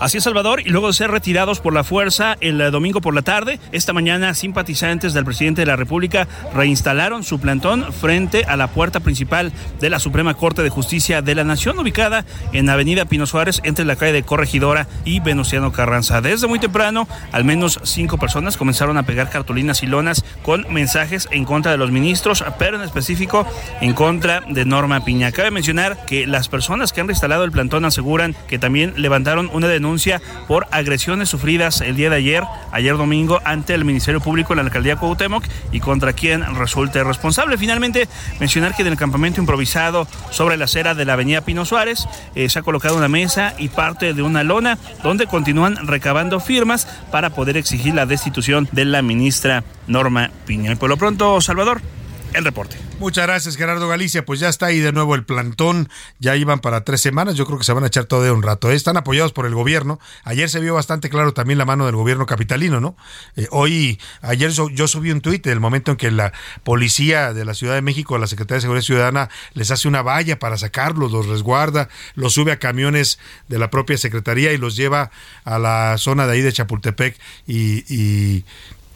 Es, 0.00 0.24
Salvador, 0.24 0.62
y 0.64 0.70
luego 0.70 0.86
de 0.86 0.94
ser 0.94 1.10
retirados 1.10 1.60
por 1.60 1.74
la 1.74 1.84
fuerza 1.84 2.36
el 2.40 2.60
eh, 2.60 2.70
domingo 2.70 3.00
por 3.00 3.14
la 3.14 3.22
tarde, 3.22 3.60
esta 3.72 3.92
mañana 3.92 4.32
simpatizantes 4.32 5.12
del 5.12 5.24
presidente 5.24 5.60
de 5.60 5.66
la 5.66 5.76
República 5.76 6.26
reinstalaron 6.54 7.24
su 7.24 7.38
plantón 7.38 7.92
frente 7.92 8.44
a 8.44 8.56
la 8.56 8.68
puerta 8.68 9.00
principal 9.00 9.52
de 9.80 9.90
la 9.90 10.00
Suprema 10.00 10.34
Corte 10.34 10.62
de 10.62 10.70
Justicia 10.70 11.20
de 11.20 11.34
la 11.34 11.44
Nación, 11.44 11.78
ubicada 11.78 12.24
en 12.52 12.70
Avenida 12.70 13.04
Pino 13.04 13.26
Suárez, 13.26 13.60
entre 13.64 13.84
la 13.84 13.96
calle 13.96 14.12
de 14.12 14.22
Corregidora 14.22 14.88
y 15.04 15.20
Venustiano 15.20 15.72
Carranza. 15.72 16.20
Desde 16.22 16.46
muy 16.46 16.58
temprano, 16.58 17.06
al 17.30 17.44
menos 17.44 17.78
cinco 17.82 18.18
personas 18.18 18.56
comenzaron 18.56 18.96
a 18.96 19.04
pegar 19.04 19.28
cartulinas 19.28 19.82
y 19.82 19.86
lonas 19.86 20.24
con 20.42 20.66
mensajes 20.72 21.28
en 21.30 21.44
contra 21.44 21.70
de 21.70 21.78
los 21.78 21.90
ministros, 21.90 22.44
pero 22.58 22.76
en 22.76 22.82
específico 22.82 23.46
en 23.82 23.92
contra 23.92 24.40
de 24.48 24.64
Norma 24.64 25.04
Piña. 25.04 25.32
Cabe 25.32 25.50
mencionar 25.50 26.06
que 26.06 26.26
las 26.26 26.48
personas 26.48 26.92
que 26.92 27.02
han 27.02 27.08
reinstalado 27.08 27.44
el 27.44 27.52
plantón 27.52 27.84
aseguran 27.84 28.34
que 28.48 28.58
también 28.58 28.94
levantaron 28.96 29.50
una 29.52 29.68
denuncia 29.68 29.87
por 30.46 30.66
agresiones 30.70 31.28
sufridas 31.28 31.80
el 31.80 31.96
día 31.96 32.10
de 32.10 32.16
ayer, 32.16 32.44
ayer 32.72 32.96
domingo, 32.96 33.40
ante 33.44 33.74
el 33.74 33.84
Ministerio 33.84 34.20
Público 34.20 34.52
en 34.52 34.58
la 34.58 34.64
alcaldía 34.64 34.96
Cuauhtémoc 34.96 35.44
y 35.72 35.80
contra 35.80 36.12
quien 36.12 36.54
resulte 36.56 37.02
responsable. 37.02 37.56
Finalmente, 37.56 38.08
mencionar 38.38 38.74
que 38.74 38.82
en 38.82 38.88
el 38.88 38.96
campamento 38.96 39.40
improvisado 39.40 40.06
sobre 40.30 40.56
la 40.56 40.66
acera 40.66 40.94
de 40.94 41.04
la 41.04 41.14
avenida 41.14 41.40
Pino 41.40 41.64
Suárez 41.64 42.06
eh, 42.34 42.48
se 42.48 42.58
ha 42.58 42.62
colocado 42.62 42.96
una 42.96 43.08
mesa 43.08 43.54
y 43.58 43.68
parte 43.68 44.12
de 44.12 44.22
una 44.22 44.44
lona 44.44 44.78
donde 45.02 45.26
continúan 45.26 45.86
recabando 45.86 46.40
firmas 46.40 46.86
para 47.10 47.30
poder 47.30 47.56
exigir 47.56 47.94
la 47.94 48.06
destitución 48.06 48.68
de 48.72 48.84
la 48.84 49.02
ministra 49.02 49.64
Norma 49.86 50.30
Piña. 50.46 50.72
Y 50.72 50.76
por 50.76 50.90
lo 50.90 50.96
pronto, 50.96 51.40
Salvador, 51.40 51.80
el 52.34 52.44
reporte. 52.44 52.76
Muchas 52.98 53.26
gracias, 53.26 53.56
Gerardo 53.56 53.88
Galicia. 53.88 54.24
Pues 54.24 54.40
ya 54.40 54.48
está 54.48 54.66
ahí 54.66 54.80
de 54.80 54.92
nuevo 54.92 55.14
el 55.14 55.24
plantón. 55.24 55.88
Ya 56.18 56.34
iban 56.36 56.58
para 56.58 56.84
tres 56.84 57.00
semanas. 57.00 57.36
Yo 57.36 57.46
creo 57.46 57.58
que 57.58 57.64
se 57.64 57.72
van 57.72 57.84
a 57.84 57.86
echar 57.86 58.06
todo 58.06 58.22
de 58.22 58.30
un 58.30 58.42
rato. 58.42 58.70
Están 58.70 58.96
apoyados 58.96 59.32
por 59.32 59.46
el 59.46 59.54
gobierno. 59.54 60.00
Ayer 60.24 60.48
se 60.50 60.60
vio 60.60 60.74
bastante 60.74 61.08
claro 61.08 61.32
también 61.32 61.58
la 61.58 61.64
mano 61.64 61.86
del 61.86 61.94
gobierno 61.94 62.26
capitalino, 62.26 62.80
¿no? 62.80 62.96
Eh, 63.36 63.46
hoy, 63.50 64.00
ayer 64.20 64.50
yo 64.50 64.88
subí 64.88 65.10
un 65.10 65.20
tuit 65.20 65.44
del 65.44 65.60
momento 65.60 65.92
en 65.92 65.96
que 65.96 66.10
la 66.10 66.32
policía 66.64 67.32
de 67.32 67.44
la 67.44 67.54
Ciudad 67.54 67.74
de 67.74 67.82
México, 67.82 68.18
la 68.18 68.26
Secretaría 68.26 68.56
de 68.56 68.62
Seguridad 68.62 68.84
Ciudadana, 68.84 69.28
les 69.54 69.70
hace 69.70 69.86
una 69.86 70.02
valla 70.02 70.38
para 70.38 70.58
sacarlos, 70.58 71.12
los 71.12 71.26
resguarda, 71.26 71.88
los 72.14 72.34
sube 72.34 72.52
a 72.52 72.58
camiones 72.58 73.18
de 73.48 73.58
la 73.58 73.70
propia 73.70 73.96
Secretaría 73.96 74.52
y 74.52 74.58
los 74.58 74.76
lleva 74.76 75.10
a 75.44 75.58
la 75.58 75.96
zona 75.98 76.26
de 76.26 76.32
ahí 76.32 76.40
de 76.42 76.52
Chapultepec 76.52 77.16
y 77.46 78.44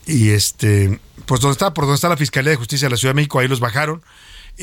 y 0.07 0.31
este 0.31 0.99
pues 1.27 1.41
donde 1.41 1.53
está 1.53 1.73
por 1.75 1.85
donde 1.85 1.97
está 1.97 2.09
la 2.09 2.17
Fiscalía 2.17 2.51
de 2.51 2.57
Justicia 2.57 2.87
de 2.87 2.91
la 2.91 2.97
Ciudad 2.97 3.11
de 3.13 3.17
México 3.17 3.39
ahí 3.39 3.49
los 3.49 3.61
bajaron 3.61 4.03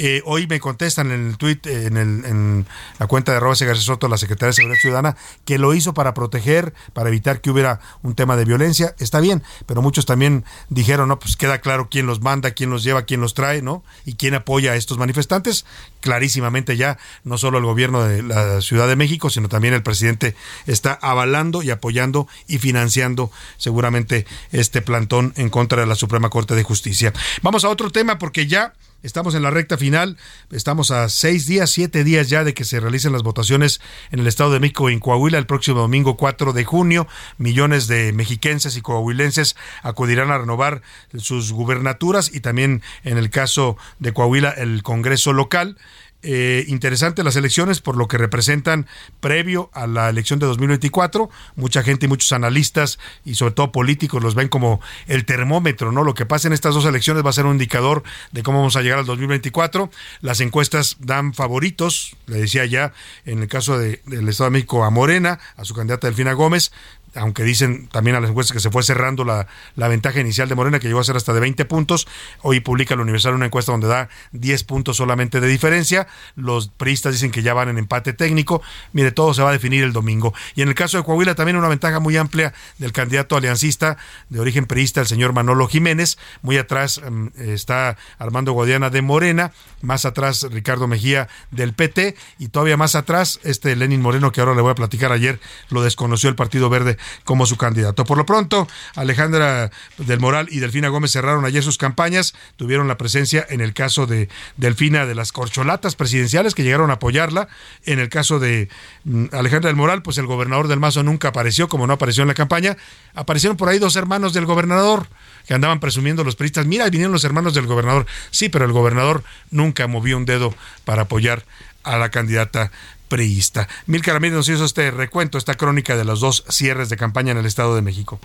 Eh, 0.02 0.22
hoy 0.24 0.48
me 0.48 0.62
contestan 0.62 1.12
en 1.12 1.28
el 1.28 1.38
tweet 1.38 1.60
en, 1.66 1.98
el, 1.98 2.66
la 3.00 3.08
cuenta 3.08 3.34
de 3.34 3.42
Roberto 3.42 3.66
García 3.66 3.84
Soto 3.84 4.08
la 4.08 4.18
Secretaría 4.18 4.48
de 4.48 4.54
Seguridad 4.54 4.80
Ciudadana 4.80 5.18
que 5.44 5.58
lo 5.58 5.74
hizo 5.74 5.94
para 5.94 6.14
proteger 6.14 6.74
para 6.94 7.10
evitar 7.10 7.42
que 7.42 7.52
hubiera 7.52 7.82
un 8.02 8.16
tema 8.16 8.38
de 8.38 8.46
violencia. 8.46 8.96
Está 8.98 9.20
bien 9.20 9.44
pero 9.66 9.82
muchos 9.82 10.06
también 10.06 10.46
dijeron 10.70 11.10
no 11.10 11.20
pues 11.20 11.36
queda 11.36 11.60
claro 11.60 11.90
quién 11.92 12.06
los 12.06 12.22
manda 12.22 12.52
quién 12.52 12.70
los 12.70 12.82
lleva 12.86 13.02
quién 13.02 13.20
los 13.20 13.34
trae 13.34 13.62
no 13.62 13.84
y 14.06 14.14
quién 14.14 14.36
apoya 14.36 14.72
a 14.72 14.76
estos 14.78 14.98
manifestantes 14.98 15.66
clarísimamente 16.00 16.78
ya 16.78 16.98
no 17.26 17.38
solo 17.38 17.58
el 17.58 17.66
gobierno 17.66 18.02
de 18.04 18.24
la 18.24 18.62
Ciudad 18.62 18.88
de 18.88 18.96
México, 18.96 19.30
sino 19.30 19.50
también 19.50 19.74
el 19.74 19.84
presidente 19.84 20.34
está 20.66 20.94
avalando 20.94 21.62
y 21.62 21.72
apoyando 21.72 22.26
y 22.48 22.60
financiando 22.60 23.32
seguramente 23.58 24.26
este 24.54 24.82
plantón 24.82 25.34
en 25.36 25.50
contra 25.50 25.82
de 25.82 25.88
la 25.88 25.96
Suprema 25.96 26.30
Corte 26.30 26.56
de 26.56 26.64
Justicia. 26.64 27.12
Vamos 27.42 27.66
a 27.66 27.70
otro 27.70 27.90
tema 27.90 28.18
porque 28.18 28.48
ya 28.48 28.74
Estamos 29.02 29.34
en 29.34 29.44
la 29.44 29.50
recta 29.50 29.78
final, 29.78 30.18
estamos 30.52 30.92
a 30.92 31.08
seis 31.08 31.48
días, 31.48 31.70
siete 31.70 32.04
días 32.04 32.28
ya 32.28 32.44
de 32.44 32.54
que 32.54 32.66
se 32.66 32.82
realicen 32.82 33.14
las 33.14 33.24
votaciones 33.24 33.80
en 34.12 34.20
el 34.20 34.28
Estado 34.28 34.52
de 34.52 34.60
México 34.60 34.90
y 34.90 34.94
en 34.94 35.00
Coahuila 35.00 35.38
el 35.38 35.46
próximo 35.46 35.80
domingo 35.80 36.18
4 36.18 36.52
de 36.52 36.66
junio. 36.66 37.08
Millones 37.38 37.88
de 37.88 38.12
mexiquenses 38.12 38.76
y 38.76 38.82
coahuilenses 38.82 39.56
acudirán 39.84 40.32
a 40.32 40.38
renovar 40.38 40.82
sus 41.18 41.54
gubernaturas 41.54 42.30
y 42.36 42.42
también 42.42 42.82
en 43.06 43.18
el 43.18 43.30
caso 43.30 43.78
de 44.00 44.12
Coahuila 44.12 44.50
el 44.50 44.84
Congreso 44.84 45.32
local. 45.32 45.78
Eh, 46.22 46.66
interesante 46.68 47.24
las 47.24 47.38
elecciones 47.38 47.80
por 47.80 47.96
lo 47.96 48.08
que 48.10 48.18
representan 48.18 48.88
previo 49.22 49.70
a 49.74 49.88
la 49.88 50.10
elección 50.10 50.38
de 50.40 50.48
2024. 50.48 51.30
Mucha 51.56 51.82
gente 51.82 52.08
y 52.08 52.10
muchos 52.10 52.32
analistas 52.34 53.00
y 53.24 53.36
sobre 53.36 53.54
todo 53.54 53.72
políticos 53.72 54.22
los 54.22 54.36
ven 54.36 54.50
como 54.50 54.82
el 55.08 55.26
termómetro, 55.26 55.92
¿no? 55.94 56.04
Lo 56.04 56.14
que 56.14 56.26
pasa 56.26 56.48
en 56.48 56.54
estas 56.54 56.74
dos 56.74 56.84
elecciones 56.86 57.26
va 57.26 57.30
a 57.30 57.34
ser 57.34 57.46
un 57.46 57.54
indicador 57.54 58.04
de 58.32 58.44
cómo 58.44 58.58
vamos 58.60 58.76
a 58.76 58.82
llegar 58.82 59.00
al 59.00 59.06
2024. 59.06 59.90
Las 60.22 60.42
encuestas 60.42 60.98
dan 61.00 61.34
favoritos, 61.34 62.16
le 62.28 62.38
decía 62.42 62.66
ya, 62.66 62.92
en 63.26 63.42
el 63.42 63.48
caso 63.48 63.78
de- 63.78 64.02
del 64.06 64.28
Estado 64.28 64.50
de 64.50 64.54
México 64.56 64.84
a 64.84 64.90
Morena, 64.90 65.40
a 65.56 65.64
su 65.64 65.74
candidata 65.74 66.08
Delfina 66.08 66.34
Gómez, 66.34 66.72
aunque 67.20 67.44
dicen 67.44 67.88
también 67.88 68.16
a 68.16 68.20
las 68.20 68.30
encuestas 68.30 68.54
que 68.54 68.60
se 68.60 68.70
fue 68.70 68.84
cerrando 68.84 69.24
la, 69.24 69.48
la 69.76 69.88
ventaja 69.88 70.20
inicial 70.20 70.50
de 70.50 70.56
Morena, 70.56 70.80
que 70.80 70.88
llegó 70.88 71.00
a 71.00 71.04
ser 71.04 71.16
hasta 71.16 71.34
de 71.34 71.40
20 71.40 71.66
puntos. 71.66 72.08
Hoy 72.42 72.60
publica 72.60 72.94
el 72.94 73.00
Universal 73.02 73.34
una 73.34 73.46
encuesta 73.46 73.72
donde 73.72 73.88
da 73.88 74.10
10 74.32 74.64
puntos 74.64 74.98
solamente 74.98 75.40
de 75.40 75.48
diferencia. 75.48 76.08
Los 76.36 76.70
priistas 76.70 77.14
dicen 77.14 77.32
que 77.32 77.42
ya 77.42 77.54
van 77.54 77.70
en 77.70 77.78
empate 77.78 78.14
técnico. 78.14 78.62
Mire, 78.94 79.12
todo 79.12 79.34
se 79.34 79.42
va 79.42 79.50
a 79.50 79.54
definir 79.54 79.84
el 79.84 79.94
domingo. 79.94 80.34
Y 80.56 80.62
en 80.62 80.70
el 80.70 80.76
caso 80.76 80.98
de 80.98 81.04
Coahuila, 81.04 81.36
también 81.36 81.58
una 81.58 81.68
ventaja 81.68 82.00
muy 82.00 82.18
amplia 82.18 82.54
del 82.78 82.92
candidato 82.92 83.36
aliancista 83.36 83.98
de 84.30 84.40
origen 84.40 84.66
priista, 84.66 85.02
el 85.02 85.08
señor 85.08 85.34
Manolo 85.34 85.68
Jiménez. 85.68 86.18
Muy 86.42 86.58
atrás 86.58 87.02
mm, 87.08 87.28
está 87.38 87.98
Armando 88.18 88.54
Guadiana 88.54 88.90
de 88.90 89.02
Morena, 89.02 89.52
más 89.82 90.06
atrás 90.06 90.48
Ricardo 90.52 90.88
Mejía 90.88 91.28
del 91.52 91.74
PT 91.74 92.16
y 92.38 92.50
todavía 92.50 92.78
más 92.78 92.96
atrás 92.96 93.40
este 93.44 93.76
Lenin 93.76 94.02
Moreno 94.02 94.32
que 94.32 94.42
ahora 94.42 94.56
le 94.56 94.62
voy 94.62 94.72
a 94.72 94.76
platicar 94.76 95.12
ayer 95.12 95.40
lo 95.70 95.82
desconoció 95.82 96.30
el 96.30 96.36
Partido 96.36 96.70
Verde 96.70 96.98
como 97.24 97.46
su 97.46 97.58
candidato. 97.58 98.06
Por 98.06 98.18
lo 98.18 98.26
pronto, 98.26 98.68
Alejandra 98.96 99.72
del 99.98 100.20
Moral 100.20 100.48
y 100.52 100.60
Delfina 100.60 100.90
Gómez 100.90 101.12
cerraron 101.12 101.46
ayer 101.46 101.64
sus 101.64 101.78
campañas, 101.78 102.34
tuvieron 102.56 102.88
la 102.88 102.98
presencia 102.98 103.46
en 103.50 103.62
el 103.62 103.74
caso 103.74 104.06
de 104.06 104.30
Delfina 104.58 105.06
de 105.06 105.16
las 105.16 105.32
corcholatas 105.32 105.96
presidenciales 105.96 106.56
que 106.56 106.64
llegaron 106.64 106.90
a 106.92 106.94
apoyarla, 106.94 107.48
en 107.86 108.00
el 108.00 108.10
caso 108.10 108.40
de 108.40 108.70
mm, 109.04 109.26
Alejandra 109.32 109.70
del 109.70 109.76
Moral, 109.76 110.02
pues 110.02 110.18
el 110.18 110.26
gobernador 110.26 110.68
del 110.68 110.80
Mazo 110.80 111.04
nunca 111.04 111.30
apareció, 111.30 111.68
como 111.68 111.88
no 111.88 111.94
apareció 111.94 112.24
en 112.24 112.28
la 112.28 112.34
campaña, 112.34 112.78
aparecieron 113.14 113.58
por 113.58 113.70
ahí 113.70 113.80
dos 113.80 113.96
hermanos 113.96 114.34
del 114.34 114.46
gobernador 114.46 115.08
que 115.48 115.54
andaban 115.54 115.80
presumiendo 115.80 116.24
los 116.24 116.36
periodistas, 116.36 116.66
mira, 116.68 116.90
vinieron 116.90 117.12
los 117.12 117.24
hermanos 117.24 117.54
del 117.54 117.66
gobernador. 117.66 118.06
Sí, 118.30 118.50
pero 118.50 118.66
el 118.66 118.72
gobernador 118.72 119.24
nunca 119.50 119.88
movió 119.88 120.16
un 120.16 120.26
dedo 120.26 120.54
para 120.86 121.04
apoyar 121.04 121.44
a 121.84 121.98
la 121.98 122.10
candidata 122.10 122.72
priista. 123.10 123.68
Mil 123.88 124.04
Ramírez 124.04 124.36
nos 124.36 124.50
hizo 124.50 124.64
este 124.64 124.92
recuento, 124.92 125.38
esta 125.38 125.56
crónica 125.56 125.98
de 125.98 126.06
los 126.06 126.22
dos 126.22 126.46
cierres 126.48 126.90
de 126.90 126.98
campaña 126.98 127.32
en 127.32 127.40
el 127.40 127.46
Estado 127.46 127.76
de 127.76 127.82
México. 127.82 128.20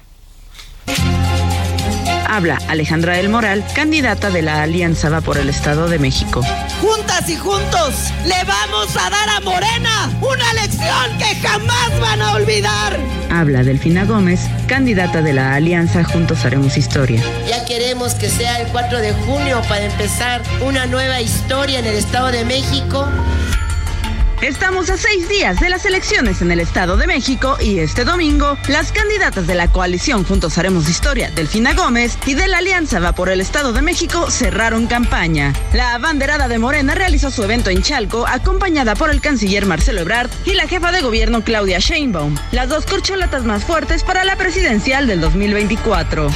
Habla 2.35 2.59
Alejandra 2.68 3.14
del 3.14 3.28
Moral, 3.28 3.64
candidata 3.76 4.28
de 4.28 4.43
la 4.43 4.62
Alianza 4.62 5.09
Va 5.09 5.20
por 5.20 5.39
el 5.39 5.49
Estado 5.49 5.89
de 5.89 6.01
México. 6.01 6.43
Juntas 6.80 7.28
y 7.30 7.37
juntos 7.37 7.95
le 8.26 8.43
vamos 8.45 8.97
a 8.97 9.09
dar 9.09 9.28
a 9.28 9.41
Morena 9.41 10.11
una 10.20 10.53
lección 10.55 11.18
que 11.18 11.37
jamás 11.47 12.01
van 12.01 12.20
a 12.20 12.32
olvidar. 12.32 12.99
Habla 13.30 13.62
Delfina 13.62 14.05
Gómez, 14.05 14.41
candidata 14.66 15.22
de 15.22 15.32
la 15.32 15.55
Alianza 15.55 16.03
Juntos 16.03 16.45
Haremos 16.45 16.76
Historia. 16.76 17.22
Ya 17.47 17.64
queremos 17.66 18.14
que 18.14 18.28
sea 18.28 18.61
el 18.61 18.68
4 18.68 18.99
de 18.99 19.12
junio 19.12 19.62
para 19.68 19.85
empezar 19.85 20.43
una 20.61 20.87
nueva 20.87 21.20
historia 21.20 21.78
en 21.78 21.87
el 21.87 21.95
Estado 21.95 22.32
de 22.32 22.45
México. 22.45 23.09
Estamos 24.45 24.90
a 24.90 24.99
seis 24.99 25.26
días 25.26 25.59
de 25.59 25.70
las 25.70 25.86
elecciones 25.86 26.42
en 26.42 26.53
el 26.53 26.61
Estado 26.61 26.99
de 26.99 27.07
México 27.07 27.57
y 27.59 27.78
este 27.78 28.05
domingo 28.05 28.59
las 28.68 28.92
candidatas 28.92 29.47
de 29.47 29.55
la 29.55 29.72
coalición 29.72 30.22
Juntos 30.22 30.59
Haremos 30.59 30.86
Historia, 30.86 31.30
Delfina 31.30 31.72
Gómez, 31.72 32.18
y 32.26 32.34
de 32.34 32.47
la 32.47 32.59
Alianza 32.59 33.01
Va 33.01 33.14
por 33.14 33.30
el 33.30 33.40
Estado 33.40 33.72
de 33.72 33.80
México 33.80 34.30
cerraron 34.30 34.86
campaña. 34.86 35.55
La 35.72 35.95
abanderada 35.95 36.47
de 36.47 36.59
Morena 36.59 36.95
realizó 36.95 37.30
su 37.30 37.42
evento 37.42 37.70
en 37.70 37.80
Chalco 37.80 38.26
acompañada 38.28 38.95
por 38.97 39.09
el 39.09 39.22
canciller 39.22 39.64
Marcelo 39.64 40.03
Ebrard 40.03 40.28
y 40.45 40.53
la 40.53 40.68
jefa 40.68 40.92
de 40.92 41.01
gobierno 41.01 41.42
Claudia 41.42 41.78
Sheinbaum, 41.78 42.36
las 42.53 42.68
dos 42.68 42.84
corcholatas 42.84 43.45
más 43.45 43.64
fuertes 43.64 44.05
para 44.05 44.24
la 44.24 44.36
presidencial 44.36 45.07
del 45.07 45.22
2024. 45.22 46.28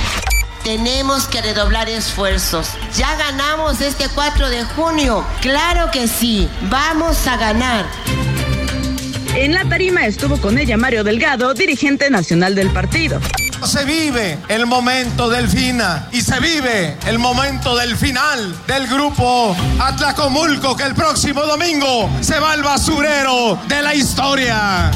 Tenemos 0.65 1.27
que 1.27 1.41
redoblar 1.41 1.89
esfuerzos. 1.89 2.71
Ya 2.97 3.17
ganamos 3.17 3.81
este 3.81 4.09
4 4.09 4.49
de 4.51 4.65
junio. 4.65 5.25
Claro 5.41 5.91
que 5.91 6.09
sí. 6.09 6.49
Vamos 6.71 7.27
a 7.27 7.37
ganar. 7.37 7.87
En 9.35 9.55
la 9.55 9.65
tarima 9.69 10.05
estuvo 10.05 10.41
con 10.41 10.59
ella 10.59 10.77
Mario 10.77 11.05
Delgado, 11.05 11.55
dirigente 11.55 12.11
nacional 12.11 12.55
del 12.55 12.71
partido. 12.71 13.21
Se 13.65 13.85
vive 13.85 14.39
el 14.49 14.67
momento 14.67 15.29
del 15.29 15.49
FINA 15.49 16.09
y 16.13 16.23
se 16.23 16.39
vive 16.41 16.97
el 17.07 17.19
momento 17.19 17.77
del 17.77 17.97
final 17.97 18.57
del 18.67 18.87
grupo 18.87 19.57
Atlacomulco 19.81 20.77
que 20.77 20.85
el 20.85 20.95
próximo 20.95 21.43
domingo 21.43 22.09
se 22.21 22.39
va 22.39 22.53
al 22.53 22.63
basurero 22.63 23.59
de 23.67 23.83
la 23.83 23.95
historia. 23.95 24.91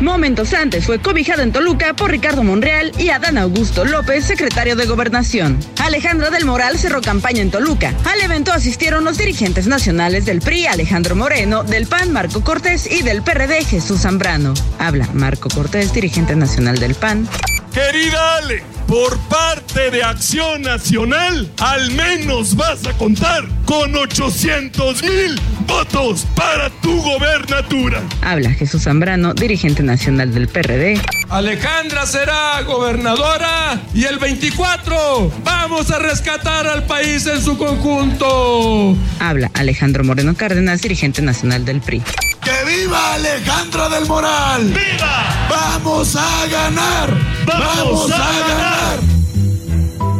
Momentos 0.00 0.54
antes 0.54 0.86
fue 0.86 1.00
cobijada 1.00 1.42
en 1.42 1.50
Toluca 1.50 1.94
por 1.94 2.12
Ricardo 2.12 2.44
Monreal 2.44 2.92
y 2.98 3.10
Adán 3.10 3.36
Augusto 3.36 3.84
López, 3.84 4.24
secretario 4.24 4.76
de 4.76 4.86
Gobernación. 4.86 5.58
Alejandra 5.82 6.30
del 6.30 6.44
Moral 6.44 6.78
cerró 6.78 7.00
campaña 7.00 7.42
en 7.42 7.50
Toluca. 7.50 7.92
Al 8.04 8.20
evento 8.20 8.52
asistieron 8.52 9.04
los 9.04 9.18
dirigentes 9.18 9.66
nacionales 9.66 10.24
del 10.24 10.40
PRI, 10.40 10.66
Alejandro 10.66 11.16
Moreno, 11.16 11.64
del 11.64 11.88
PAN, 11.88 12.12
Marco 12.12 12.42
Cortés 12.42 12.88
y 12.90 13.02
del 13.02 13.22
PRD, 13.22 13.64
Jesús 13.64 14.02
Zambrano. 14.02 14.54
Habla 14.78 15.08
Marco 15.14 15.48
Cortés, 15.48 15.92
dirigente 15.92 16.36
nacional 16.36 16.78
del 16.78 16.94
PAN. 16.94 17.28
Querida 17.72 18.36
Ale, 18.36 18.62
por 18.86 19.16
parte 19.28 19.90
de 19.90 20.02
Acción 20.02 20.62
Nacional, 20.62 21.50
al 21.58 21.90
menos 21.92 22.56
vas 22.56 22.86
a 22.86 22.92
contar 22.94 23.44
con 23.64 23.94
800 23.94 25.02
mil 25.02 25.40
votos 25.66 26.26
para 26.34 26.70
tu 26.80 27.00
gobernatura. 27.02 28.02
Habla 28.22 28.50
Jesús 28.50 28.84
Zambrano, 28.84 29.34
dirigente 29.34 29.82
nacional 29.82 30.32
del 30.32 30.48
PRD. 30.48 31.00
Alejandra 31.28 32.06
será 32.06 32.62
gobernadora 32.62 33.80
y 33.94 34.04
el 34.04 34.18
24 34.18 35.30
vamos 35.44 35.90
a 35.90 35.98
rescatar 35.98 36.66
al 36.66 36.84
país 36.84 37.26
en 37.26 37.42
su 37.42 37.58
conjunto. 37.58 38.96
Habla 39.20 39.50
Alejandro 39.54 40.04
Moreno 40.04 40.34
Cárdenas, 40.34 40.80
dirigente 40.80 41.20
nacional 41.20 41.64
del 41.66 41.80
PRI. 41.82 42.02
¡Que 42.42 42.64
viva 42.64 43.14
Alejandra 43.14 43.88
del 43.90 44.06
Moral! 44.06 44.64
¡Viva! 44.68 45.48
¡Vamos 45.50 46.16
a 46.16 46.46
ganar! 46.46 47.10
¡Vamos, 47.44 47.57
a 47.64 48.48
ganar! 48.48 48.98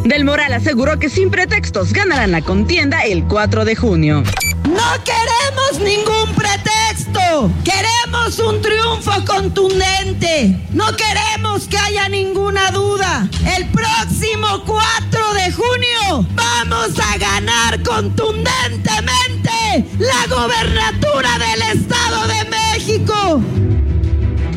Del 0.03 0.25
Moral 0.25 0.53
aseguró 0.53 0.97
que 0.97 1.09
sin 1.09 1.29
pretextos 1.29 1.93
ganarán 1.93 2.31
la 2.31 2.41
contienda 2.41 3.01
el 3.01 3.25
4 3.25 3.65
de 3.65 3.75
junio. 3.75 4.23
No 4.63 5.03
queremos 5.03 5.79
ningún 5.81 6.33
pretexto. 6.35 7.51
Queremos 7.63 8.39
un 8.39 8.61
triunfo 8.61 9.11
contundente. 9.25 10.59
No 10.71 10.85
queremos 10.95 11.67
que 11.67 11.77
haya 11.77 12.09
ninguna 12.09 12.71
duda. 12.71 13.29
El 13.55 13.67
próximo 13.69 14.63
4 14.65 15.33
de 15.33 15.51
junio 15.51 16.25
vamos 16.33 16.99
a 16.99 17.17
ganar 17.17 17.81
contundentemente 17.83 19.85
la 19.99 20.25
gobernatura 20.27 21.37
del 21.37 21.61
Estado 21.79 22.27
de 22.27 22.45
México. 22.49 23.41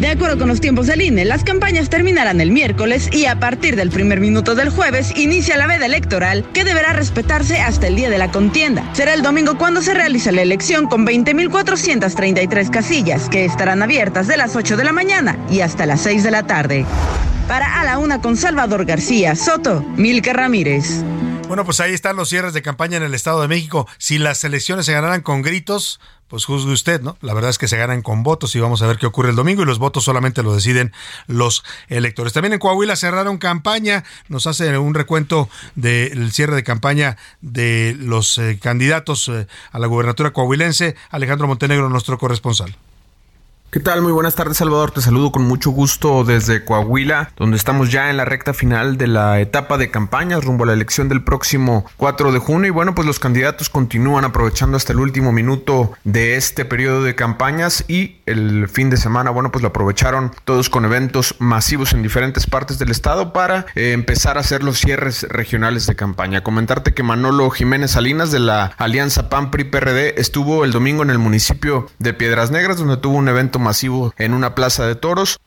De 0.02 0.08
acuerdo 0.08 0.36
con 0.36 0.48
los 0.48 0.60
tiempos 0.60 0.88
del 0.88 1.00
INE, 1.00 1.24
las 1.24 1.44
campañas 1.44 1.88
terminarán 1.88 2.40
el 2.40 2.50
miércoles 2.50 3.08
y 3.12 3.26
a 3.26 3.38
partir 3.38 3.76
del 3.76 3.90
primer 3.90 4.18
minuto 4.18 4.56
del 4.56 4.68
jueves 4.68 5.16
inicia 5.16 5.56
la 5.56 5.68
veda 5.68 5.86
electoral 5.86 6.44
que 6.52 6.64
deberá 6.64 6.92
respetarse 6.92 7.60
hasta 7.60 7.86
el 7.86 7.94
día 7.94 8.10
de 8.10 8.18
la 8.18 8.32
contienda. 8.32 8.84
Será 8.94 9.14
el 9.14 9.22
domingo 9.22 9.56
cuando 9.58 9.80
se 9.80 9.94
realice 9.94 10.32
la 10.32 10.42
elección 10.42 10.88
con 10.88 11.06
20.433 11.06 12.70
casillas 12.70 13.28
que 13.28 13.44
estarán 13.44 13.80
abiertas 13.80 14.26
de 14.26 14.36
las 14.36 14.56
8 14.56 14.76
de 14.76 14.82
la 14.82 14.92
mañana 14.92 15.38
y 15.48 15.60
hasta 15.60 15.86
las 15.86 16.00
6 16.00 16.24
de 16.24 16.30
la 16.32 16.48
tarde. 16.48 16.84
Para 17.46 17.80
A 17.80 17.84
la 17.84 17.98
Una 17.98 18.20
con 18.20 18.36
Salvador 18.36 18.84
García 18.84 19.36
Soto, 19.36 19.82
Milka 19.96 20.32
Ramírez. 20.32 21.04
Bueno, 21.46 21.64
pues 21.64 21.80
ahí 21.80 21.92
están 21.92 22.16
los 22.16 22.30
cierres 22.30 22.54
de 22.54 22.62
campaña 22.62 22.96
en 22.96 23.02
el 23.02 23.14
Estado 23.14 23.42
de 23.42 23.46
México. 23.46 23.86
Si 23.98 24.18
las 24.18 24.42
elecciones 24.42 24.86
se 24.86 24.94
ganaran 24.94 25.20
con 25.20 25.42
gritos, 25.42 26.00
pues 26.32 26.46
juzgue 26.46 26.72
usted, 26.72 27.02
¿no? 27.02 27.18
La 27.20 27.34
verdad 27.34 27.50
es 27.50 27.58
que 27.58 27.68
se 27.68 27.76
ganan 27.76 28.00
con 28.00 28.22
votos 28.22 28.56
y 28.56 28.58
vamos 28.58 28.80
a 28.80 28.86
ver 28.86 28.96
qué 28.96 29.04
ocurre 29.04 29.28
el 29.28 29.36
domingo 29.36 29.60
y 29.60 29.66
los 29.66 29.78
votos 29.78 30.04
solamente 30.04 30.42
lo 30.42 30.54
deciden 30.54 30.90
los 31.26 31.62
electores. 31.88 32.32
También 32.32 32.54
en 32.54 32.58
Coahuila 32.58 32.96
cerraron 32.96 33.36
campaña, 33.36 34.02
nos 34.28 34.46
hace 34.46 34.78
un 34.78 34.94
recuento 34.94 35.50
del 35.74 36.32
cierre 36.32 36.56
de 36.56 36.64
campaña 36.64 37.18
de 37.42 37.94
los 37.98 38.38
eh, 38.38 38.58
candidatos 38.58 39.28
eh, 39.28 39.46
a 39.72 39.78
la 39.78 39.86
gubernatura 39.88 40.32
coahuilense, 40.32 40.96
Alejandro 41.10 41.48
Montenegro, 41.48 41.90
nuestro 41.90 42.16
corresponsal. 42.16 42.74
¿Qué 43.72 43.80
tal? 43.80 44.02
Muy 44.02 44.12
buenas 44.12 44.34
tardes, 44.34 44.58
Salvador. 44.58 44.90
Te 44.90 45.00
saludo 45.00 45.32
con 45.32 45.44
mucho 45.44 45.70
gusto 45.70 46.24
desde 46.24 46.62
Coahuila, 46.62 47.30
donde 47.38 47.56
estamos 47.56 47.90
ya 47.90 48.10
en 48.10 48.18
la 48.18 48.26
recta 48.26 48.52
final 48.52 48.98
de 48.98 49.06
la 49.06 49.40
etapa 49.40 49.78
de 49.78 49.90
campañas 49.90 50.44
rumbo 50.44 50.64
a 50.64 50.66
la 50.66 50.72
elección 50.74 51.08
del 51.08 51.24
próximo 51.24 51.86
4 51.96 52.32
de 52.32 52.38
junio. 52.38 52.68
Y 52.68 52.70
bueno, 52.70 52.94
pues 52.94 53.06
los 53.06 53.18
candidatos 53.18 53.70
continúan 53.70 54.26
aprovechando 54.26 54.76
hasta 54.76 54.92
el 54.92 55.00
último 55.00 55.32
minuto 55.32 55.92
de 56.04 56.36
este 56.36 56.66
periodo 56.66 57.02
de 57.02 57.14
campañas 57.14 57.86
y 57.88 58.18
el 58.26 58.68
fin 58.68 58.90
de 58.90 58.98
semana, 58.98 59.30
bueno, 59.30 59.50
pues 59.50 59.62
lo 59.62 59.68
aprovecharon 59.68 60.32
todos 60.44 60.68
con 60.68 60.84
eventos 60.84 61.36
masivos 61.38 61.94
en 61.94 62.02
diferentes 62.02 62.46
partes 62.46 62.78
del 62.78 62.90
estado 62.90 63.32
para 63.32 63.64
eh, 63.74 63.92
empezar 63.92 64.36
a 64.36 64.40
hacer 64.40 64.62
los 64.62 64.80
cierres 64.80 65.22
regionales 65.30 65.86
de 65.86 65.96
campaña. 65.96 66.42
Comentarte 66.42 66.92
que 66.92 67.02
Manolo 67.02 67.48
Jiménez 67.48 67.92
Salinas 67.92 68.30
de 68.32 68.40
la 68.40 68.74
Alianza 68.76 69.30
PAN 69.30 69.50
PRI 69.50 69.64
PRD 69.64 70.20
estuvo 70.20 70.66
el 70.66 70.72
domingo 70.72 71.02
en 71.02 71.08
el 71.08 71.18
municipio 71.18 71.88
de 71.98 72.12
Piedras 72.12 72.50
Negras, 72.50 72.76
donde 72.76 72.98
tuvo 72.98 73.16
un 73.16 73.30
evento 73.30 73.61
masivo 73.62 74.12
en 74.18 74.34
una 74.34 74.54
plaza 74.54 74.86
de 74.86 74.94
toros. 74.94 75.38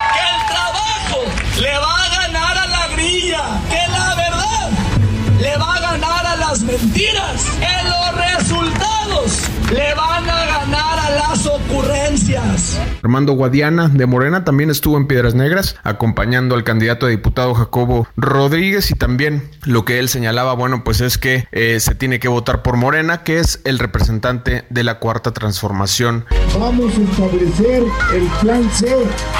Armando 13.05 13.33
Guadiana 13.33 13.87
de 13.87 14.07
Morena 14.07 14.43
también 14.43 14.71
estuvo 14.71 14.97
en 14.97 15.05
Piedras 15.05 15.35
Negras 15.35 15.75
acompañando 15.83 16.55
al 16.55 16.63
candidato 16.63 17.05
a 17.05 17.09
diputado 17.09 17.53
Jacobo 17.53 18.07
Rodríguez 18.17 18.89
y 18.89 18.95
también 18.95 19.47
lo 19.63 19.85
que 19.85 19.99
él 19.99 20.09
señalaba, 20.09 20.55
bueno, 20.55 20.83
pues 20.83 21.01
es 21.01 21.19
que 21.19 21.47
eh, 21.51 21.79
se 21.79 21.93
tiene 21.93 22.19
que 22.19 22.27
votar 22.27 22.63
por 22.63 22.77
Morena, 22.77 23.21
que 23.21 23.37
es 23.37 23.61
el 23.63 23.77
representante 23.77 24.65
de 24.71 24.83
la 24.83 24.97
cuarta 24.97 25.33
transformación. 25.33 26.25
Vamos 26.59 26.97
a 26.97 27.01
establecer 27.01 27.83
el 28.11 28.27
plan 28.41 28.67
C 28.71 28.95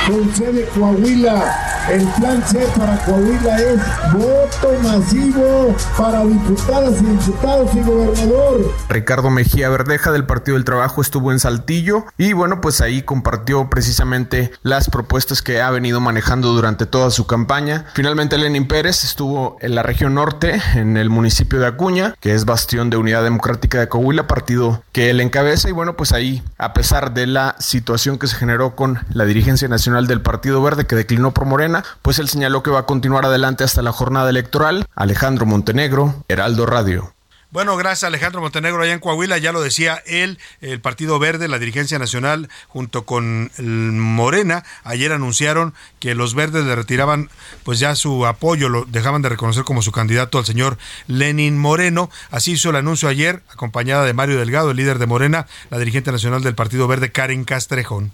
con 0.06 0.30
C 0.36 0.52
de 0.52 0.66
Coahuila. 0.66 1.72
El 1.92 2.06
plan 2.20 2.44
C 2.46 2.68
para 2.78 2.98
Coahuila 3.06 3.58
es 3.58 3.80
voto 4.14 4.74
masivo 4.84 5.76
para 5.98 6.24
diputadas 6.24 7.02
y 7.02 7.06
diputados 7.06 7.72
y 7.74 7.82
gobernador. 7.82 8.72
Ricardo 8.90 9.30
Mejía 9.32 9.70
Verdeja 9.70 10.12
del 10.12 10.26
Partido 10.26 10.56
del 10.56 10.66
Trabajo 10.66 11.02
estuvo 11.02 11.32
en 11.32 11.40
Saltillo 11.40 12.06
y 12.18 12.34
bueno, 12.34 12.62
pues 12.62 12.82
ahí 12.82 13.02
compartió 13.02 13.55
precisamente 13.70 14.52
las 14.64 14.90
propuestas 14.90 15.42
que 15.42 15.62
ha 15.62 15.70
venido 15.72 16.00
manejando 16.00 16.54
durante 16.54 16.86
toda 16.86 17.10
su 17.10 17.26
campaña. 17.28 17.86
Finalmente 17.94 18.38
Lenin 18.38 18.68
Pérez 18.68 19.04
estuvo 19.04 19.58
en 19.62 19.76
la 19.76 19.84
región 19.84 20.14
norte, 20.14 20.62
en 20.76 20.98
el 20.98 21.10
municipio 21.10 21.60
de 21.60 21.68
Acuña, 21.68 22.16
que 22.20 22.34
es 22.34 22.46
bastión 22.46 22.90
de 22.90 22.98
Unidad 22.98 23.24
Democrática 23.24 23.80
de 23.80 23.90
Coahuila, 23.90 24.28
partido 24.28 24.84
que 24.92 25.10
él 25.10 25.22
encabeza 25.22 25.70
y 25.70 25.72
bueno, 25.72 25.96
pues 25.96 26.12
ahí, 26.12 26.44
a 26.58 26.74
pesar 26.74 27.14
de 27.14 27.28
la 27.28 27.56
situación 27.60 28.18
que 28.18 28.28
se 28.28 28.36
generó 28.36 28.76
con 28.76 29.00
la 29.10 29.26
dirigencia 29.26 29.68
nacional 29.68 30.08
del 30.08 30.22
Partido 30.22 30.62
Verde 30.62 30.86
que 30.86 30.96
declinó 30.96 31.34
por 31.34 31.46
Morena, 31.46 31.84
pues 32.02 32.20
él 32.20 32.30
señaló 32.30 32.64
que 32.64 32.72
va 32.72 32.82
a 32.82 32.86
continuar 32.86 33.26
adelante 33.26 33.64
hasta 33.64 33.82
la 33.82 33.92
jornada 33.92 34.30
electoral. 34.30 34.86
Alejandro 34.96 35.46
Montenegro, 35.46 36.24
Heraldo 36.28 36.66
Radio. 36.66 37.15
Bueno, 37.56 37.78
gracias 37.78 38.04
Alejandro 38.04 38.42
Montenegro 38.42 38.84
allá 38.84 38.92
en 38.92 39.00
Coahuila, 39.00 39.38
ya 39.38 39.54
lo 39.54 39.62
decía 39.62 40.04
él, 40.08 40.40
el 40.60 40.82
Partido 40.82 41.20
Verde, 41.20 41.48
la 41.48 41.58
dirigencia 41.58 41.98
nacional, 41.98 42.50
junto 42.68 43.06
con 43.06 43.50
Morena, 43.58 44.66
ayer 44.84 45.14
anunciaron 45.14 45.74
que 46.02 46.16
los 46.16 46.36
verdes 46.36 46.66
le 46.66 46.76
retiraban 46.76 47.30
pues 47.64 47.80
ya 47.80 47.96
su 47.96 48.26
apoyo, 48.26 48.68
lo 48.68 48.84
dejaban 48.84 49.22
de 49.22 49.30
reconocer 49.30 49.64
como 49.64 49.82
su 49.82 49.94
candidato 49.94 50.38
al 50.38 50.44
señor 50.44 50.78
Lenin 51.08 51.58
Moreno. 51.58 52.10
Así 52.30 52.52
hizo 52.52 52.72
el 52.72 52.76
anuncio 52.76 53.08
ayer, 53.08 53.42
acompañada 53.48 54.04
de 54.04 54.12
Mario 54.12 54.38
Delgado, 54.38 54.72
el 54.72 54.76
líder 54.76 55.00
de 55.00 55.06
Morena, 55.06 55.48
la 55.70 55.80
dirigente 55.80 56.12
nacional 56.12 56.44
del 56.44 56.56
Partido 56.56 56.90
Verde, 56.90 57.14
Karen 57.14 57.46
Castrejón. 57.46 58.12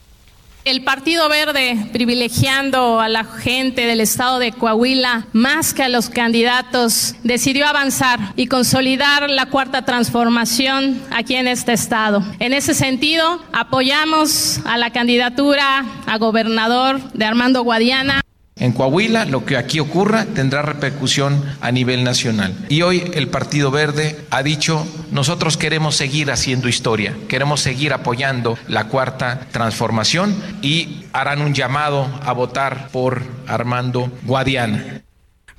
El 0.64 0.84
Partido 0.84 1.28
Verde, 1.28 1.88
privilegiando 1.92 3.00
a 3.00 3.10
la 3.10 3.24
gente 3.24 3.88
del 3.88 4.00
estado 4.00 4.38
de 4.38 4.52
Coahuila 4.52 5.26
más 5.34 5.74
que 5.74 5.82
a 5.82 5.90
los 5.90 6.10
candidatos, 6.10 7.16
decidió 7.24 7.66
avanzar 7.66 8.20
y 8.36 8.46
consolidar 8.46 9.28
la 9.28 9.48
cuarta 9.48 9.86
transformación 9.86 11.02
aquí 11.10 11.34
en 11.36 11.48
este 11.48 11.74
estado. 11.74 12.24
En 12.38 12.54
ese 12.54 12.76
sentido, 12.76 13.42
apoyamos 13.52 14.60
a 14.64 14.78
la 14.78 14.92
candidatura 14.92 15.84
a 16.06 16.18
gobernador 16.20 17.02
de 17.14 17.26
Armando 17.26 17.64
Guadiana. 17.64 18.22
En 18.62 18.74
Coahuila, 18.74 19.26
lo 19.26 19.44
que 19.44 19.58
aquí 19.58 19.80
ocurra 19.80 20.26
tendrá 20.26 20.62
repercusión 20.62 21.44
a 21.62 21.72
nivel 21.72 22.04
nacional. 22.04 22.56
Y 22.70 22.84
hoy 22.84 23.10
el 23.16 23.28
Partido 23.28 23.72
Verde 23.72 24.24
ha 24.30 24.44
dicho, 24.44 24.86
nosotros 25.10 25.58
queremos 25.58 25.96
seguir 25.96 26.30
haciendo 26.30 26.70
historia, 26.70 27.16
queremos 27.28 27.60
seguir 27.60 27.92
apoyando 27.92 28.60
la 28.68 28.88
cuarta 28.88 29.48
transformación 29.52 30.36
y 30.62 31.06
harán 31.12 31.42
un 31.42 31.56
llamado 31.56 32.08
a 32.24 32.34
votar 32.34 32.90
por 32.90 33.24
Armando 33.48 34.12
Guadiana. 34.26 35.02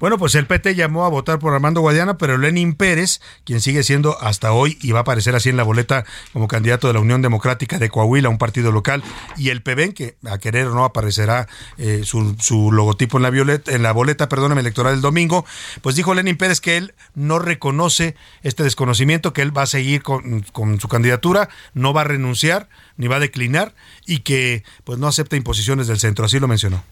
Bueno, 0.02 0.18
pues 0.18 0.34
el 0.34 0.48
PT 0.48 0.74
llamó 0.74 1.04
a 1.04 1.08
votar 1.08 1.38
por 1.38 1.54
Armando 1.54 1.80
Guadiana, 1.80 2.18
pero 2.18 2.36
Lenin 2.36 2.74
Pérez, 2.74 3.20
quien 3.44 3.60
sigue 3.60 3.84
siendo 3.84 4.20
hasta 4.20 4.50
hoy 4.50 4.76
y 4.82 4.90
va 4.90 4.98
a 4.98 5.02
aparecer 5.02 5.36
así 5.36 5.48
en 5.48 5.56
la 5.56 5.62
boleta 5.62 6.04
como 6.32 6.48
candidato 6.48 6.88
de 6.88 6.94
la 6.94 6.98
Unión 6.98 7.22
Democrática 7.22 7.78
de 7.78 7.88
Coahuila, 7.88 8.28
un 8.28 8.36
partido 8.36 8.72
local, 8.72 9.04
y 9.36 9.50
el 9.50 9.62
PBN, 9.62 9.92
que 9.92 10.16
a 10.28 10.38
querer 10.38 10.66
o 10.66 10.74
no 10.74 10.84
aparecerá 10.84 11.46
eh, 11.78 12.00
su, 12.02 12.34
su, 12.40 12.72
logotipo 12.72 13.18
en 13.18 13.82
la, 13.84 13.92
boleta 13.92 14.28
perdóname, 14.28 14.62
electoral 14.62 14.94
el 14.94 15.02
domingo, 15.02 15.46
pues 15.82 15.94
dijo 15.94 16.14
Lenin 16.14 16.36
Pérez 16.36 16.60
que 16.60 16.78
él 16.78 16.94
no 17.14 17.38
reconoce 17.38 18.16
este 18.42 18.64
desconocimiento, 18.64 19.32
que 19.32 19.42
él 19.42 19.56
va 19.56 19.62
a 19.62 19.66
seguir 19.66 20.02
con, 20.02 20.40
con 20.50 20.80
su 20.80 20.88
candidatura, 20.88 21.48
no 21.74 21.92
va 21.92 22.00
a 22.00 22.04
renunciar 22.04 22.68
ni 22.96 23.06
va 23.06 23.18
a 23.18 23.20
declinar 23.20 23.72
y 24.04 24.18
que 24.22 24.64
pues 24.82 24.98
no 24.98 25.06
acepta 25.06 25.36
imposiciones 25.36 25.86
del 25.86 26.00
centro, 26.00 26.24
así 26.24 26.40
lo 26.40 26.48
mencionó. 26.48 26.82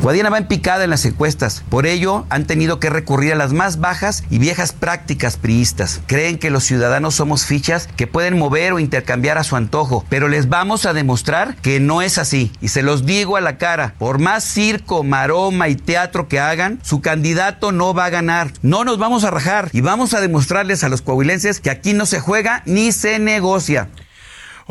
Guadiana 0.00 0.30
va 0.30 0.38
en 0.38 0.48
picada 0.48 0.82
en 0.82 0.90
las 0.90 1.04
encuestas, 1.04 1.62
por 1.68 1.86
ello 1.86 2.26
han 2.28 2.46
tenido 2.46 2.80
que 2.80 2.90
recurrir 2.90 3.34
a 3.34 3.36
las 3.36 3.52
más 3.52 3.78
bajas 3.78 4.24
y 4.30 4.38
viejas 4.38 4.72
prácticas 4.72 5.36
priistas. 5.36 6.00
Creen 6.06 6.38
que 6.38 6.50
los 6.50 6.64
ciudadanos 6.64 7.14
somos 7.14 7.44
fichas 7.44 7.88
que 7.96 8.08
pueden 8.08 8.36
mover 8.36 8.72
o 8.72 8.80
intercambiar 8.80 9.38
a 9.38 9.44
su 9.44 9.54
antojo, 9.54 10.04
pero 10.08 10.26
les 10.26 10.48
vamos 10.48 10.86
a 10.86 10.92
demostrar 10.92 11.54
que 11.56 11.78
no 11.78 12.02
es 12.02 12.18
así. 12.18 12.50
Y 12.60 12.68
se 12.68 12.82
los 12.82 13.06
digo 13.06 13.36
a 13.36 13.40
la 13.40 13.58
cara, 13.58 13.94
por 13.98 14.18
más 14.18 14.42
circo, 14.42 15.04
maroma 15.04 15.68
y 15.68 15.76
teatro 15.76 16.26
que 16.26 16.40
hagan, 16.40 16.80
su 16.82 17.00
candidato 17.00 17.70
no 17.70 17.94
va 17.94 18.06
a 18.06 18.10
ganar. 18.10 18.52
No 18.62 18.84
nos 18.84 18.98
vamos 18.98 19.22
a 19.22 19.30
rajar 19.30 19.68
y 19.72 19.82
vamos 19.82 20.14
a 20.14 20.20
demostrarles 20.20 20.82
a 20.82 20.88
los 20.88 21.02
coahuilenses 21.02 21.60
que 21.60 21.70
aquí 21.70 21.92
no 21.92 22.06
se 22.06 22.18
juega 22.18 22.62
ni 22.66 22.90
se 22.90 23.20
negocia. 23.20 23.88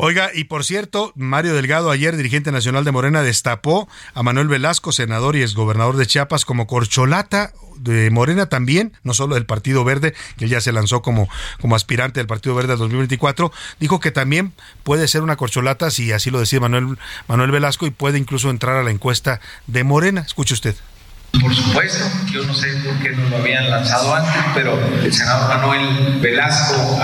Oiga, 0.04 0.32
y 0.34 0.42
por 0.42 0.64
cierto, 0.64 1.12
Mario 1.14 1.54
Delgado, 1.54 1.88
ayer 1.92 2.16
dirigente 2.16 2.50
nacional 2.50 2.82
de 2.82 2.90
Morena, 2.90 3.22
destapó 3.22 3.88
a 4.14 4.24
Manuel 4.24 4.48
Velasco, 4.48 4.90
senador 4.90 5.36
y 5.36 5.42
exgobernador 5.42 5.96
de 5.96 6.08
Chiapas, 6.08 6.44
como 6.44 6.66
corcholata 6.66 7.52
de 7.76 8.10
Morena 8.10 8.46
también, 8.46 8.94
no 9.04 9.14
solo 9.14 9.36
del 9.36 9.46
Partido 9.46 9.84
Verde, 9.84 10.12
que 10.38 10.48
ya 10.48 10.60
se 10.60 10.72
lanzó 10.72 11.02
como, 11.02 11.28
como 11.60 11.76
aspirante 11.76 12.18
del 12.18 12.26
Partido 12.26 12.56
Verde 12.56 12.72
al 12.72 12.80
2024, 12.80 13.52
dijo 13.78 14.00
que 14.00 14.10
también 14.10 14.52
puede 14.82 15.06
ser 15.06 15.22
una 15.22 15.36
corcholata, 15.36 15.88
si 15.92 16.10
así 16.10 16.32
lo 16.32 16.40
decide 16.40 16.58
Manuel, 16.58 16.98
Manuel 17.28 17.52
Velasco, 17.52 17.86
y 17.86 17.92
puede 17.92 18.18
incluso 18.18 18.50
entrar 18.50 18.74
a 18.78 18.82
la 18.82 18.90
encuesta 18.90 19.40
de 19.68 19.84
Morena. 19.84 20.22
Escuche 20.22 20.54
usted. 20.54 20.74
Por 21.40 21.54
supuesto, 21.54 22.04
yo 22.30 22.44
no 22.44 22.54
sé 22.54 22.68
por 22.84 22.98
qué 23.00 23.10
no 23.10 23.28
lo 23.28 23.38
habían 23.38 23.70
lanzado 23.70 24.14
antes, 24.14 24.32
pero 24.54 24.78
el 25.02 25.12
senador 25.12 25.48
Manuel 25.48 26.20
Velasco, 26.20 26.98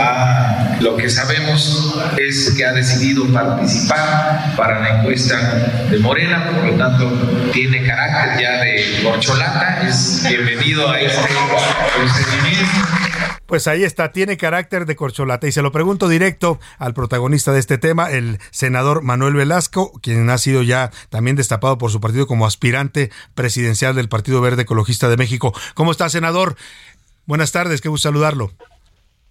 lo 0.80 0.96
que 0.96 1.08
sabemos 1.08 1.98
es 2.16 2.54
que 2.56 2.64
ha 2.64 2.72
decidido 2.72 3.26
participar 3.32 4.54
para 4.56 4.80
la 4.80 4.98
encuesta 4.98 5.36
de 5.90 5.98
Morena, 5.98 6.50
por 6.52 6.64
lo 6.64 6.76
tanto 6.76 7.50
tiene 7.52 7.84
carácter 7.86 8.40
ya 8.40 8.52
de 8.62 9.00
corcholata, 9.02 9.88
es 9.88 10.24
bienvenido 10.28 10.88
a 10.88 11.00
este 11.00 11.28
procedimiento. 11.96 12.88
Pues 13.48 13.66
ahí 13.66 13.82
está, 13.82 14.12
tiene 14.12 14.36
carácter 14.36 14.84
de 14.84 14.94
corcholata. 14.94 15.46
Y 15.46 15.52
se 15.52 15.62
lo 15.62 15.72
pregunto 15.72 16.06
directo 16.06 16.60
al 16.76 16.92
protagonista 16.92 17.50
de 17.50 17.60
este 17.60 17.78
tema, 17.78 18.10
el 18.10 18.40
senador 18.50 19.02
Manuel 19.02 19.32
Velasco, 19.32 19.90
quien 20.02 20.28
ha 20.28 20.36
sido 20.36 20.62
ya 20.62 20.90
también 21.08 21.34
destapado 21.34 21.78
por 21.78 21.90
su 21.90 21.98
partido 21.98 22.26
como 22.26 22.46
aspirante 22.46 23.10
presidencial 23.34 23.94
del 23.94 24.10
Partido 24.10 24.17
Verde 24.40 24.62
Ecologista 24.62 25.08
de 25.08 25.16
México. 25.16 25.52
¿Cómo 25.74 25.92
está, 25.92 26.08
senador? 26.08 26.56
Buenas 27.26 27.52
tardes, 27.52 27.80
qué 27.80 27.88
gusto 27.88 28.08
saludarlo. 28.08 28.50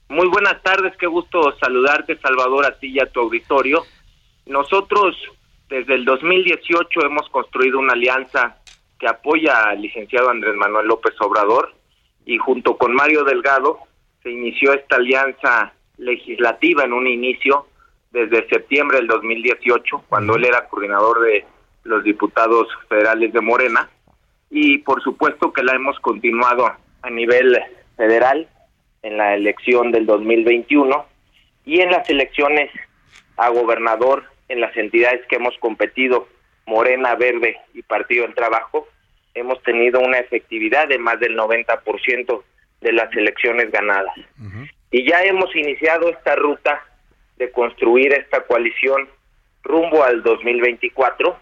Muy 0.10 0.28
buenas 0.28 0.62
tardes, 0.64 0.94
qué 0.98 1.08
gusto 1.08 1.54
saludarte, 1.60 2.18
Salvador, 2.20 2.66
a 2.66 2.78
ti 2.80 2.88
y 2.88 3.00
a 3.00 3.08
tu 3.08 3.20
auditorio. 3.20 3.84
Nosotros 4.46 5.16
desde 5.70 5.96
el 5.96 6.06
2018 6.06 7.06
hemos 7.06 7.28
construido 7.30 7.80
una 7.80 7.94
alianza 7.94 8.58
que 9.00 9.08
apoya 9.08 9.70
al 9.70 9.82
licenciado 9.82 10.30
Andrés 10.30 10.56
Manuel 10.56 10.88
López 10.88 11.14
Obrador 11.20 11.74
y 12.26 12.38
junto 12.38 12.78
con 12.78 12.94
Mario 12.94 13.24
Delgado 13.24 13.80
se 14.24 14.32
inició 14.32 14.74
esta 14.74 14.96
alianza 14.96 15.74
legislativa 15.98 16.84
en 16.84 16.94
un 16.94 17.08
inicio 17.08 17.68
desde 18.12 18.48
septiembre 18.48 18.98
del 18.98 19.08
2018, 19.08 20.04
cuando 20.08 20.36
él 20.36 20.46
era 20.46 20.68
coordinador 20.68 21.22
de 21.22 21.46
los 21.84 22.04
diputados 22.04 22.68
federales 22.88 23.34
de 23.34 23.42
Morena, 23.42 23.90
y 24.50 24.80
por 24.80 25.02
supuesto 25.04 25.52
que 25.52 25.64
la 25.64 25.76
hemos 25.76 26.00
continuado 26.00 26.72
a 27.02 27.10
nivel 27.10 27.58
federal 27.96 28.48
en 29.04 29.18
la 29.18 29.36
elección 29.36 29.92
del 29.92 30.06
2021 30.06 31.06
y 31.66 31.82
en 31.82 31.92
las 31.92 32.10
elecciones 32.10 32.72
a 33.38 33.50
gobernador 33.50 34.24
en 34.50 34.62
las 34.62 34.76
entidades 34.78 35.26
que 35.28 35.36
hemos 35.36 35.58
competido, 35.60 36.28
Morena, 36.66 37.16
Verde 37.16 37.58
y 37.74 37.82
Partido 37.82 38.26
del 38.26 38.36
Trabajo, 38.36 38.88
hemos 39.34 39.62
tenido 39.64 40.00
una 40.00 40.18
efectividad 40.18 40.88
de 40.88 40.98
más 40.98 41.20
del 41.20 41.38
90% 41.38 42.44
de 42.82 42.92
las 42.92 43.14
elecciones 43.16 43.72
ganadas. 43.72 44.16
Y 44.92 45.10
ya 45.10 45.22
hemos 45.24 45.54
iniciado 45.56 46.10
esta 46.10 46.36
ruta 46.36 46.82
de 47.38 47.52
construir 47.52 48.14
esta 48.14 48.42
coalición 48.42 49.08
rumbo 49.64 50.04
al 50.04 50.24
2024, 50.24 51.38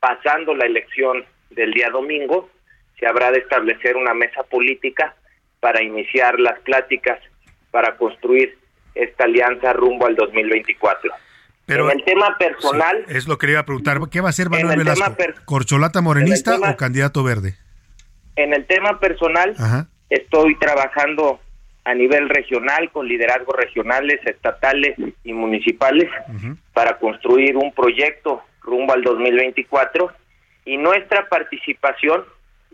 pasando 0.00 0.54
la 0.54 0.66
elección 0.66 1.24
del 1.54 1.72
día 1.72 1.90
domingo, 1.90 2.48
se 2.98 3.06
habrá 3.06 3.30
de 3.30 3.38
establecer 3.38 3.96
una 3.96 4.14
mesa 4.14 4.42
política 4.44 5.14
para 5.60 5.82
iniciar 5.82 6.38
las 6.40 6.58
pláticas 6.60 7.18
para 7.70 7.96
construir 7.96 8.56
esta 8.94 9.24
alianza 9.24 9.72
rumbo 9.72 10.06
al 10.06 10.14
2024. 10.14 11.10
Pero 11.64 11.90
en 11.90 11.98
el 11.98 12.04
tema 12.04 12.36
personal, 12.38 13.04
sí, 13.08 13.16
es 13.16 13.28
lo 13.28 13.38
que 13.38 13.46
le 13.46 13.52
iba 13.52 13.60
a 13.60 13.64
preguntar. 13.66 13.98
¿Qué 14.10 14.20
va 14.20 14.30
a 14.30 14.32
En 14.36 14.50
Manuel 14.50 14.72
el 14.80 14.84
Velasco? 14.84 15.16
¿Corcholata 15.44 16.00
morenista 16.00 16.52
tema- 16.54 16.70
o 16.70 16.76
candidato 16.76 17.22
verde? 17.22 17.54
en 18.34 18.54
el 18.54 18.66
tema 18.66 18.98
personal, 18.98 19.54
Ajá. 19.58 19.88
estoy 20.08 20.58
trabajando 20.58 21.38
a 21.84 21.94
nivel 21.94 22.28
regional 22.30 22.90
con 22.90 23.06
liderazgos 23.06 23.54
regionales, 23.56 24.20
estatales 24.24 24.96
y 25.22 25.32
municipales 25.32 26.08
para 26.72 26.98
construir 26.98 27.56
un 27.56 27.72
proyecto 27.72 28.42
rumbo 28.62 28.92
al 28.94 29.02
2024 29.02 30.10
y 30.64 30.76
nuestra 30.76 31.28
participación 31.28 32.24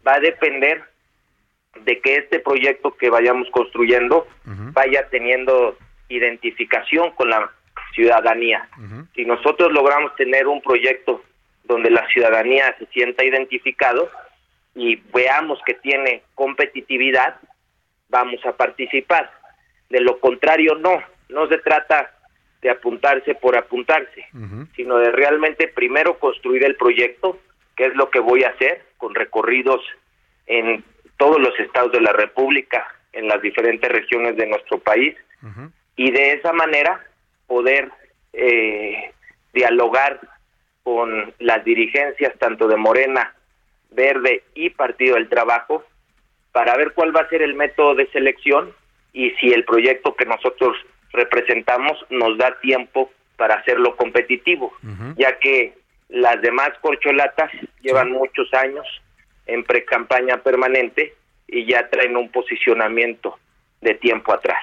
va 0.06 0.14
a 0.14 0.20
depender 0.20 0.84
de 1.84 2.00
que 2.00 2.16
este 2.16 2.40
proyecto 2.40 2.96
que 2.96 3.10
vayamos 3.10 3.48
construyendo 3.50 4.26
vaya 4.44 5.08
teniendo 5.10 5.76
identificación 6.08 7.12
con 7.12 7.30
la 7.30 7.50
ciudadanía. 7.94 8.68
Si 9.14 9.24
nosotros 9.24 9.72
logramos 9.72 10.14
tener 10.16 10.46
un 10.46 10.60
proyecto 10.62 11.22
donde 11.64 11.90
la 11.90 12.06
ciudadanía 12.08 12.74
se 12.78 12.86
sienta 12.86 13.24
identificado 13.24 14.10
y 14.74 14.96
veamos 14.96 15.60
que 15.66 15.74
tiene 15.74 16.22
competitividad, 16.34 17.36
vamos 18.08 18.44
a 18.46 18.52
participar. 18.52 19.30
De 19.90 20.00
lo 20.00 20.18
contrario, 20.18 20.74
no. 20.76 21.02
No 21.28 21.46
se 21.48 21.58
trata 21.58 22.10
de 22.62 22.70
apuntarse 22.70 23.34
por 23.34 23.56
apuntarse, 23.56 24.26
sino 24.74 24.98
de 24.98 25.12
realmente 25.12 25.68
primero 25.68 26.18
construir 26.18 26.64
el 26.64 26.76
proyecto, 26.76 27.38
que 27.78 27.86
es 27.86 27.94
lo 27.94 28.10
que 28.10 28.18
voy 28.18 28.42
a 28.42 28.48
hacer 28.48 28.82
con 28.96 29.14
recorridos 29.14 29.80
en 30.48 30.84
todos 31.16 31.40
los 31.40 31.58
estados 31.60 31.92
de 31.92 32.00
la 32.00 32.12
República, 32.12 32.84
en 33.12 33.28
las 33.28 33.40
diferentes 33.40 33.88
regiones 33.90 34.36
de 34.36 34.48
nuestro 34.48 34.80
país, 34.80 35.16
y 35.94 36.10
de 36.10 36.32
esa 36.32 36.52
manera 36.52 37.00
poder 37.46 37.90
eh, 38.32 39.12
dialogar 39.52 40.20
con 40.82 41.32
las 41.38 41.64
dirigencias 41.64 42.36
tanto 42.38 42.66
de 42.66 42.76
Morena, 42.76 43.32
Verde 43.90 44.42
y 44.54 44.70
Partido 44.70 45.14
del 45.14 45.28
Trabajo 45.28 45.84
para 46.50 46.76
ver 46.76 46.92
cuál 46.94 47.14
va 47.14 47.20
a 47.20 47.28
ser 47.28 47.42
el 47.42 47.54
método 47.54 47.94
de 47.94 48.10
selección 48.10 48.72
y 49.12 49.30
si 49.32 49.52
el 49.52 49.64
proyecto 49.64 50.16
que 50.16 50.24
nosotros 50.24 50.76
representamos 51.12 52.04
nos 52.10 52.36
da 52.38 52.58
tiempo 52.60 53.12
para 53.36 53.54
hacerlo 53.54 53.94
competitivo, 53.96 54.72
ya 55.16 55.38
que 55.38 55.77
las 56.08 56.40
demás 56.40 56.70
corcholatas 56.80 57.50
llevan 57.80 58.12
muchos 58.12 58.52
años 58.54 58.86
en 59.46 59.64
pre-campaña 59.64 60.38
permanente 60.38 61.14
y 61.46 61.66
ya 61.66 61.88
traen 61.88 62.16
un 62.16 62.30
posicionamiento 62.30 63.38
de 63.80 63.94
tiempo 63.94 64.32
atrás. 64.32 64.58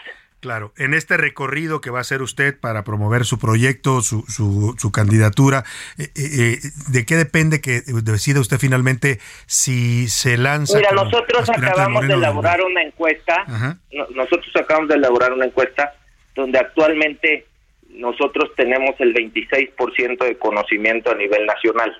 Claro, 0.46 0.74
en 0.78 0.94
este 0.94 1.18
recorrido 1.18 1.82
que 1.82 1.90
va 1.90 1.98
a 1.98 2.02
hacer 2.02 2.22
usted 2.22 2.60
para 2.60 2.84
promover 2.84 3.26
su 3.26 3.40
proyecto, 3.40 4.02
su, 4.02 4.24
su, 4.28 4.76
su 4.78 4.92
candidatura, 4.92 5.64
eh, 5.98 6.12
eh, 6.16 6.60
¿de 6.92 7.06
qué 7.06 7.16
depende 7.16 7.62
que 7.62 7.82
decida 8.04 8.42
usted 8.42 8.60
finalmente 8.60 9.20
si 9.48 10.08
se 10.08 10.38
lanza? 10.38 10.78
Mira, 10.78 10.92
nosotros 10.92 11.50
acabamos 11.50 12.08
de 12.08 12.14
elaborar 12.14 12.62
una 12.62 12.84
encuesta, 12.84 13.44
Ajá. 13.48 13.80
nosotros 14.12 14.56
acabamos 14.56 14.90
de 14.90 14.96
elaborar 14.96 15.34
una 15.34 15.46
encuesta 15.46 15.96
donde 16.36 16.60
actualmente 16.60 17.48
nosotros 17.96 18.52
tenemos 18.56 18.96
el 19.00 19.14
26% 19.14 20.26
de 20.26 20.38
conocimiento 20.38 21.12
a 21.12 21.16
nivel 21.16 21.46
nacional. 21.46 21.96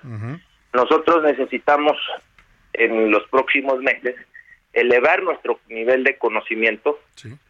Nosotros 0.74 1.24
necesitamos 1.24 1.98
en 2.74 3.12
los 3.12 3.28
próximos 3.30 3.80
meses 3.80 4.16
elevar 4.74 5.24
nuestro 5.24 5.60
nivel 5.70 6.04
de 6.04 6.18
conocimiento, 6.18 7.00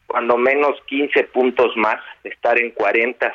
cuando 0.05 0.37
menos 0.37 0.79
15 0.85 1.23
puntos 1.25 1.75
más, 1.75 1.99
estar 2.23 2.59
en 2.59 2.71
40 2.71 3.33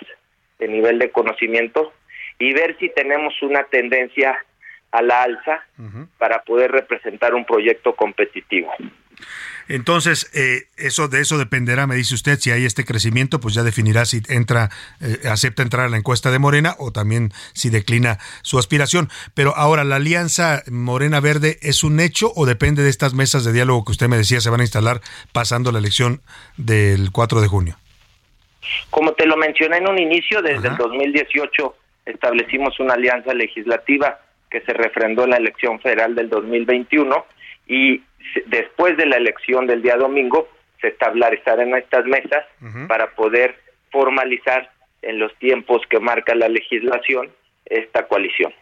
de 0.58 0.68
nivel 0.68 0.98
de 0.98 1.11
conocimiento 1.11 1.92
y 2.38 2.52
ver 2.52 2.76
si 2.78 2.88
tenemos 2.90 3.34
una 3.42 3.64
tendencia 3.64 4.44
a 4.92 5.02
la 5.02 5.22
alza 5.22 5.64
para 6.18 6.42
poder 6.42 6.70
representar 6.70 7.34
un 7.34 7.44
proyecto 7.44 7.94
competitivo. 7.94 8.72
Entonces, 9.68 10.30
eh, 10.34 10.64
eso 10.76 11.06
de 11.06 11.20
eso 11.20 11.38
dependerá, 11.38 11.86
me 11.86 11.94
dice 11.94 12.14
usted, 12.14 12.38
si 12.38 12.50
hay 12.50 12.64
este 12.64 12.84
crecimiento, 12.84 13.40
pues 13.40 13.54
ya 13.54 13.62
definirá 13.62 14.04
si 14.04 14.20
entra, 14.28 14.68
eh, 15.00 15.28
acepta 15.30 15.62
entrar 15.62 15.86
a 15.86 15.88
la 15.88 15.96
encuesta 15.96 16.30
de 16.32 16.40
Morena 16.40 16.74
o 16.78 16.90
también 16.90 17.30
si 17.52 17.70
declina 17.70 18.18
su 18.42 18.58
aspiración. 18.58 19.08
Pero 19.34 19.54
ahora, 19.56 19.84
¿la 19.84 19.96
alianza 19.96 20.62
Morena-Verde 20.70 21.58
es 21.62 21.84
un 21.84 22.00
hecho 22.00 22.32
o 22.34 22.46
depende 22.46 22.82
de 22.82 22.90
estas 22.90 23.14
mesas 23.14 23.44
de 23.44 23.52
diálogo 23.52 23.84
que 23.84 23.92
usted 23.92 24.08
me 24.08 24.16
decía 24.16 24.40
se 24.40 24.50
van 24.50 24.60
a 24.60 24.64
instalar 24.64 25.00
pasando 25.32 25.70
la 25.70 25.78
elección 25.78 26.20
del 26.56 27.12
4 27.12 27.40
de 27.40 27.46
junio? 27.46 27.76
Como 28.90 29.12
te 29.12 29.26
lo 29.26 29.36
mencioné 29.36 29.78
en 29.78 29.88
un 29.88 29.98
inicio, 29.98 30.42
desde 30.42 30.68
el 30.68 30.76
2018 30.76 31.76
establecimos 32.06 32.78
una 32.80 32.94
alianza 32.94 33.34
legislativa 33.34 34.18
que 34.50 34.60
se 34.62 34.72
refrendó 34.72 35.24
en 35.24 35.30
la 35.30 35.36
elección 35.36 35.80
federal 35.80 36.14
del 36.14 36.28
2021 36.28 37.24
y 37.68 38.02
después 38.46 38.96
de 38.96 39.06
la 39.06 39.16
elección 39.16 39.66
del 39.66 39.82
día 39.82 39.96
domingo 39.96 40.48
se 40.80 40.88
establecerán 40.88 41.74
estas 41.74 42.04
mesas 42.06 42.44
para 42.88 43.10
poder 43.14 43.56
formalizar 43.90 44.70
en 45.02 45.18
los 45.18 45.34
tiempos 45.38 45.82
que 45.88 46.00
marca 46.00 46.34
la 46.34 46.48
legislación 46.48 47.30
esta 47.66 48.06
coalición. 48.06 48.52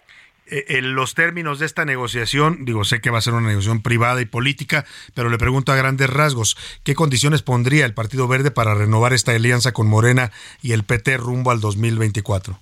Eh, 0.50 0.64
en 0.78 0.94
los 0.94 1.14
términos 1.14 1.58
de 1.58 1.66
esta 1.66 1.84
negociación, 1.84 2.64
digo, 2.64 2.84
sé 2.84 3.00
que 3.00 3.10
va 3.10 3.18
a 3.18 3.22
ser 3.22 3.34
una 3.34 3.48
negociación 3.48 3.82
privada 3.82 4.20
y 4.20 4.24
política, 4.24 4.84
pero 5.14 5.28
le 5.28 5.38
pregunto 5.38 5.72
a 5.72 5.76
grandes 5.76 6.08
rasgos, 6.10 6.56
¿qué 6.84 6.94
condiciones 6.94 7.42
pondría 7.42 7.84
el 7.84 7.94
Partido 7.94 8.28
Verde 8.28 8.50
para 8.50 8.74
renovar 8.74 9.12
esta 9.12 9.32
alianza 9.32 9.72
con 9.72 9.86
Morena 9.86 10.30
y 10.62 10.72
el 10.72 10.84
PT 10.84 11.18
rumbo 11.18 11.50
al 11.50 11.60
2024? 11.60 12.58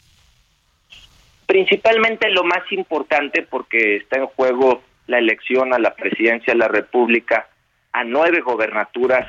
Principalmente 1.47 2.29
lo 2.31 2.43
más 2.43 2.71
importante 2.73 3.43
porque 3.43 3.97
está 3.97 4.19
en 4.19 4.27
juego 4.27 4.83
la 5.07 5.19
elección 5.19 5.73
a 5.73 5.79
la 5.79 5.95
presidencia 5.95 6.53
de 6.53 6.59
la 6.59 6.69
República, 6.69 7.49
a 7.93 8.05
nueve 8.05 8.41
gobernaturas, 8.41 9.27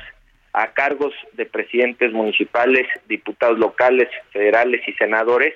a 0.52 0.68
cargos 0.68 1.14
de 1.34 1.46
presidentes 1.46 2.12
municipales, 2.12 2.86
diputados 3.06 3.58
locales, 3.58 4.08
federales 4.32 4.80
y 4.86 4.92
senadores, 4.94 5.54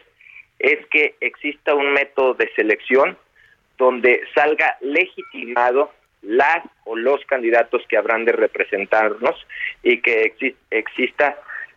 es 0.58 0.84
que 0.86 1.16
exista 1.20 1.74
un 1.74 1.92
método 1.92 2.34
de 2.34 2.50
selección 2.54 3.16
donde 3.78 4.20
salga 4.34 4.76
legitimado 4.80 5.90
las 6.22 6.62
o 6.84 6.94
los 6.94 7.24
candidatos 7.24 7.82
que 7.88 7.96
habrán 7.96 8.24
de 8.24 8.32
representarnos 8.32 9.34
y 9.82 10.00
que 10.00 10.32
exi- 10.32 10.54
exista 10.70 11.36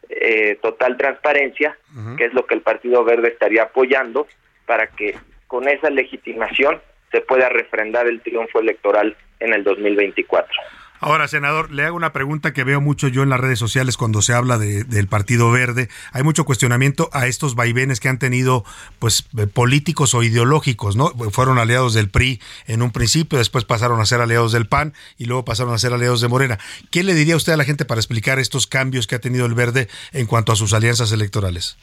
eh, 0.09 0.59
total 0.61 0.97
transparencia, 0.97 1.75
que 2.15 2.25
es 2.25 2.33
lo 2.33 2.45
que 2.45 2.53
el 2.53 2.61
Partido 2.61 3.03
Verde 3.03 3.29
estaría 3.29 3.63
apoyando 3.63 4.27
para 4.67 4.85
que 4.87 5.15
con 5.47 5.67
esa 5.67 5.89
legitimación 5.89 6.79
se 7.15 7.21
pueda 7.21 7.47
refrendar 7.47 8.07
el 8.07 8.21
triunfo 8.21 8.59
electoral 8.59 9.15
en 9.39 9.53
el 9.53 9.63
2024. 9.63 10.51
Ahora, 10.99 11.27
senador, 11.27 11.71
le 11.71 11.83
hago 11.83 11.95
una 11.95 12.13
pregunta 12.13 12.51
que 12.53 12.63
veo 12.63 12.81
mucho 12.81 13.07
yo 13.09 13.21
en 13.23 13.29
las 13.29 13.39
redes 13.39 13.59
sociales 13.59 13.95
cuando 13.95 14.21
se 14.21 14.33
habla 14.33 14.57
de- 14.57 14.83
del 14.85 15.07
Partido 15.07 15.51
Verde. 15.51 15.87
Hay 16.13 16.23
mucho 16.23 16.45
cuestionamiento 16.45 17.09
a 17.13 17.27
estos 17.27 17.53
vaivenes 17.55 17.99
que 17.99 18.07
han 18.09 18.17
tenido, 18.17 18.63
pues, 18.99 19.27
eh, 19.37 19.45
políticos 19.45 20.13
o 20.13 20.23
ideológicos, 20.23 20.95
¿no? 20.95 21.09
Fueron 21.31 21.57
aliados 21.59 21.93
del 21.93 22.09
PRI 22.09 22.41
en 22.67 22.81
un 22.81 22.91
principio, 22.91 23.37
después 23.37 23.65
pasaron 23.65 23.99
a 24.01 24.05
ser 24.05 24.19
aliados 24.21 24.51
del 24.51 24.67
PAN 24.67 24.93
y 25.17 25.25
luego 25.25 25.45
pasaron 25.45 25.73
a 25.73 25.77
ser 25.77 25.93
aliados 25.93 26.21
de 26.21 26.27
Morena. 26.29 26.59
¿Qué 26.91 27.03
le 27.03 27.13
diría 27.13 27.35
usted 27.35 27.53
a 27.53 27.57
la 27.57 27.65
gente 27.65 27.85
para 27.85 27.99
explicar 27.99 28.39
estos 28.39 28.65
cambios 28.65 29.05
que 29.05 29.15
ha 29.15 29.19
tenido 29.19 29.45
el 29.45 29.53
Verde 29.53 29.87
en 30.13 30.25
cuanto 30.27 30.51
a 30.53 30.55
sus 30.55 30.73
alianzas 30.73 31.11
electorales? 31.11 31.77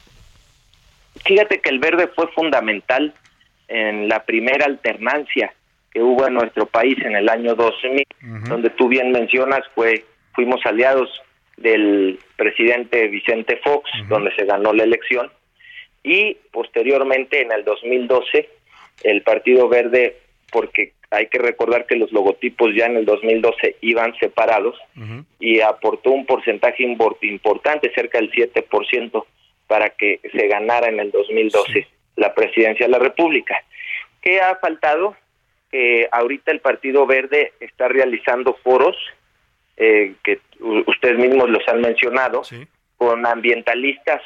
Fíjate 1.25 1.61
que 1.61 1.69
el 1.69 1.79
verde 1.79 2.09
fue 2.15 2.27
fundamental 2.33 3.13
en 3.67 4.07
la 4.09 4.23
primera 4.25 4.65
alternancia 4.65 5.53
que 5.91 6.01
hubo 6.01 6.27
en 6.27 6.33
nuestro 6.33 6.65
país 6.65 6.97
en 7.05 7.15
el 7.15 7.29
año 7.29 7.55
2000, 7.55 8.05
donde 8.49 8.69
tú 8.71 8.87
bien 8.87 9.11
mencionas, 9.11 9.61
fue 9.75 10.03
fuimos 10.33 10.65
aliados 10.65 11.09
del 11.57 12.17
presidente 12.35 13.07
Vicente 13.07 13.57
Fox, 13.63 13.89
donde 14.09 14.33
se 14.35 14.45
ganó 14.45 14.73
la 14.73 14.83
elección, 14.83 15.31
y 16.03 16.35
posteriormente 16.51 17.41
en 17.41 17.51
el 17.51 17.63
2012 17.63 18.49
el 19.03 19.21
Partido 19.21 19.69
Verde, 19.69 20.17
porque 20.51 20.93
hay 21.11 21.27
que 21.27 21.37
recordar 21.37 21.85
que 21.85 21.95
los 21.95 22.11
logotipos 22.11 22.73
ya 22.75 22.87
en 22.87 22.97
el 22.97 23.05
2012 23.05 23.75
iban 23.81 24.15
separados, 24.19 24.75
y 25.39 25.59
aportó 25.61 26.09
un 26.11 26.25
porcentaje 26.25 26.83
impor- 26.83 27.17
importante, 27.21 27.91
cerca 27.93 28.17
del 28.17 28.31
7%, 28.31 29.25
para 29.67 29.89
que 29.91 30.19
se 30.31 30.47
ganara 30.47 30.87
en 30.89 30.99
el 30.99 31.11
2012 31.11 31.87
la 32.15 32.33
presidencia 32.33 32.85
de 32.85 32.91
la 32.91 32.99
República. 32.99 33.55
¿Qué 34.21 34.41
ha 34.41 34.55
faltado? 34.55 35.15
Que 35.71 36.07
ahorita 36.11 36.51
el 36.51 36.59
Partido 36.59 37.05
Verde 37.05 37.53
está 37.59 37.87
realizando 37.87 38.55
foros, 38.63 38.95
eh, 39.77 40.13
que 40.23 40.39
ustedes 40.59 41.17
mismos 41.17 41.49
los 41.49 41.67
han 41.67 41.81
mencionado, 41.81 42.43
con 42.97 43.25
ambientalistas 43.25 44.21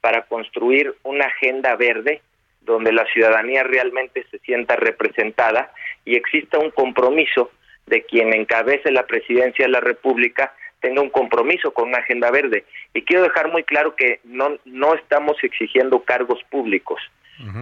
para 0.00 0.22
construir 0.22 0.94
una 1.04 1.26
agenda 1.26 1.76
verde 1.76 2.20
donde 2.60 2.92
la 2.92 3.06
ciudadanía 3.06 3.62
realmente 3.62 4.26
se 4.30 4.38
sienta 4.40 4.76
representada 4.76 5.72
y 6.04 6.16
exista 6.16 6.58
un 6.58 6.70
compromiso 6.70 7.50
de 7.86 8.02
quien 8.02 8.34
encabece 8.34 8.90
la 8.90 9.06
presidencia 9.06 9.64
de 9.64 9.72
la 9.72 9.80
República 9.80 10.52
tenga 10.80 11.00
un 11.00 11.10
compromiso 11.10 11.72
con 11.72 11.88
una 11.88 11.98
agenda 11.98 12.30
verde. 12.30 12.64
Y 12.94 13.02
quiero 13.02 13.24
dejar 13.24 13.50
muy 13.50 13.64
claro 13.64 13.96
que 13.96 14.20
no, 14.24 14.58
no 14.64 14.94
estamos 14.94 15.36
exigiendo 15.42 16.02
cargos 16.04 16.40
públicos, 16.50 17.00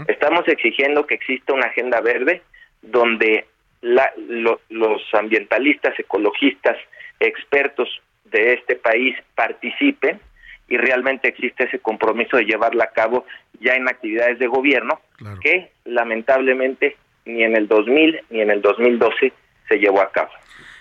estamos 0.08 0.46
exigiendo 0.48 1.06
que 1.06 1.14
exista 1.16 1.52
una 1.52 1.66
agenda 1.66 2.00
verde 2.00 2.42
donde 2.82 3.46
la- 3.82 4.12
lo- 4.28 4.60
los 4.70 5.02
ambientalistas, 5.14 5.98
ecologistas, 5.98 6.76
expertos 7.20 7.88
de 8.24 8.54
este 8.54 8.76
país 8.76 9.16
participen 9.34 10.18
y 10.68 10.76
realmente 10.76 11.28
existe 11.28 11.64
ese 11.64 11.78
compromiso 11.78 12.36
de 12.36 12.44
llevarla 12.44 12.84
a 12.84 12.90
cabo 12.92 13.24
ya 13.60 13.74
en 13.74 13.88
actividades 13.88 14.38
de 14.38 14.46
gobierno 14.48 15.00
que 15.40 15.70
lamentablemente 15.84 16.96
ni 17.24 17.42
en 17.44 17.56
el 17.56 17.68
2000 17.68 18.20
ni 18.30 18.40
en 18.40 18.50
el 18.50 18.62
2012 18.62 19.32
se 19.68 19.78
llevó 19.78 20.00
a 20.00 20.10
cabo. 20.10 20.30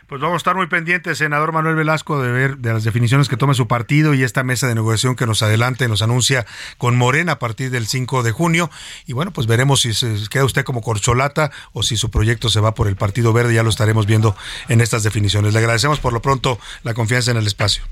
Pues 0.08 0.22
vamos 0.22 0.36
a 0.36 0.38
estar 0.38 0.56
muy 0.56 0.68
pendientes, 0.68 1.18
senador 1.18 1.52
Manuel 1.52 1.76
Velasco, 1.76 2.22
de 2.22 2.32
ver 2.32 2.58
de 2.58 2.72
las 2.72 2.84
definiciones 2.84 3.28
que 3.28 3.38
tome 3.38 3.56
su 3.56 3.68
partido 3.68 4.14
y 4.14 4.22
esta 4.22 4.44
mesa 4.44 4.68
de 4.68 4.76
negociación 4.76 5.16
que 5.16 5.26
nos 5.26 5.42
adelante, 5.42 5.88
nos 5.88 6.04
anuncia 6.04 6.46
con 6.78 6.96
Morena 6.96 7.34
a 7.34 7.40
partir 7.40 7.72
del 7.72 7.88
5 7.88 8.22
de 8.22 8.32
junio. 8.32 8.70
Y 9.08 9.14
bueno, 9.14 9.32
pues 9.32 9.48
veremos 9.48 9.82
si 9.82 9.96
se 9.96 10.16
queda 10.30 10.46
usted 10.46 10.64
como 10.64 10.84
corcholata 10.84 11.50
o 11.74 11.82
si 11.82 11.98
su 11.98 12.12
proyecto 12.12 12.50
se 12.50 12.60
va 12.60 12.76
por 12.76 12.88
el 12.88 12.96
Partido 12.96 13.34
Verde. 13.34 13.56
Ya 13.56 13.64
lo 13.64 13.72
estaremos 13.72 14.06
viendo 14.06 14.36
en 14.70 14.80
estas 14.80 15.02
definiciones. 15.02 15.54
Le 15.54 15.60
agradecemos 15.60 16.00
por 16.00 16.14
lo 16.14 16.22
pronto 16.22 16.60
la 16.84 16.94
confianza 16.94 17.32
en 17.32 17.38
el 17.38 17.48
espacio. 17.48 17.84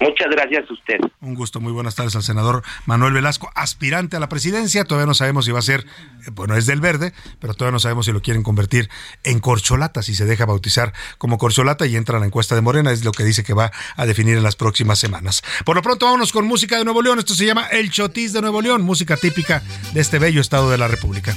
Muchas 0.00 0.28
gracias 0.30 0.64
a 0.70 0.72
usted. 0.72 0.98
Un 1.20 1.34
gusto, 1.34 1.60
muy 1.60 1.72
buenas 1.72 1.96
tardes 1.96 2.14
al 2.14 2.22
senador 2.22 2.62
Manuel 2.86 3.12
Velasco, 3.12 3.50
aspirante 3.54 4.16
a 4.16 4.20
la 4.20 4.28
presidencia. 4.28 4.84
Todavía 4.84 5.06
no 5.06 5.14
sabemos 5.14 5.44
si 5.44 5.50
va 5.50 5.58
a 5.58 5.62
ser, 5.62 5.80
eh, 6.26 6.30
bueno, 6.32 6.56
es 6.56 6.66
del 6.66 6.80
verde, 6.80 7.12
pero 7.40 7.54
todavía 7.54 7.72
no 7.72 7.80
sabemos 7.80 8.06
si 8.06 8.12
lo 8.12 8.22
quieren 8.22 8.42
convertir 8.42 8.88
en 9.24 9.40
corcholata, 9.40 10.02
si 10.02 10.14
se 10.14 10.24
deja 10.24 10.46
bautizar 10.46 10.92
como 11.18 11.38
corcholata 11.38 11.86
y 11.86 11.96
entra 11.96 12.18
a 12.18 12.20
la 12.20 12.26
encuesta 12.26 12.54
de 12.54 12.60
Morena, 12.60 12.92
es 12.92 13.04
lo 13.04 13.12
que 13.12 13.24
dice 13.24 13.42
que 13.42 13.54
va 13.54 13.72
a 13.96 14.06
definir 14.06 14.36
en 14.36 14.42
las 14.42 14.56
próximas 14.56 14.98
semanas. 14.98 15.42
Por 15.64 15.76
lo 15.76 15.82
pronto, 15.82 16.06
vámonos 16.06 16.32
con 16.32 16.46
música 16.46 16.78
de 16.78 16.84
Nuevo 16.84 17.02
León. 17.02 17.18
Esto 17.18 17.34
se 17.34 17.46
llama 17.46 17.66
El 17.66 17.90
Chotis 17.90 18.32
de 18.32 18.40
Nuevo 18.40 18.62
León, 18.62 18.82
música 18.82 19.16
típica 19.16 19.62
de 19.92 20.00
este 20.00 20.18
bello 20.18 20.40
estado 20.40 20.70
de 20.70 20.78
la 20.78 20.88
República. 20.88 21.36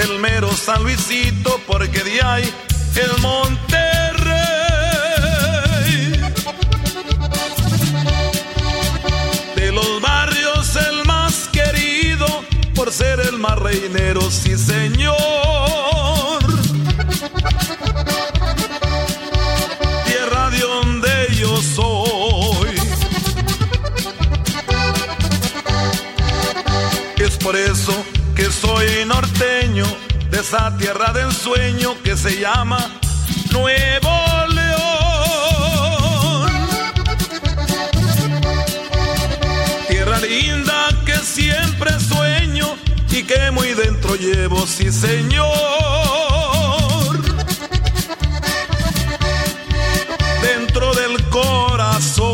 Del 0.00 0.18
mero 0.18 0.50
San 0.50 0.82
Luisito, 0.82 1.60
porque 1.66 2.02
de 2.02 2.22
ahí 2.22 2.54
el 2.94 3.20
Monterrey. 3.20 4.30
De 9.56 9.72
los 9.72 10.00
barrios 10.00 10.76
el 10.76 11.04
más 11.04 11.48
querido, 11.52 12.26
por 12.74 12.90
ser 12.90 13.20
el 13.20 13.38
más 13.38 13.58
reinero, 13.58 14.30
sí 14.30 14.56
señor. 14.56 15.18
Tierra 20.06 20.50
de 20.50 20.60
donde 20.60 21.28
yo 21.38 21.60
soy. 21.60 22.74
Es 27.18 27.36
por 27.36 27.54
eso 27.54 27.92
esa 30.40 30.74
tierra 30.78 31.12
de 31.12 31.20
ensueño 31.22 31.94
que 32.02 32.16
se 32.16 32.40
llama 32.40 32.78
Nuevo 33.50 34.46
León. 34.48 34.70
Tierra 39.88 40.18
linda 40.20 40.88
que 41.04 41.16
siempre 41.16 41.90
sueño 42.00 42.74
y 43.10 43.22
que 43.22 43.50
muy 43.50 43.74
dentro 43.74 44.14
llevo, 44.16 44.66
sí 44.66 44.90
señor. 44.90 45.50
Dentro 50.40 50.94
del 50.94 51.22
corazón. 51.28 52.30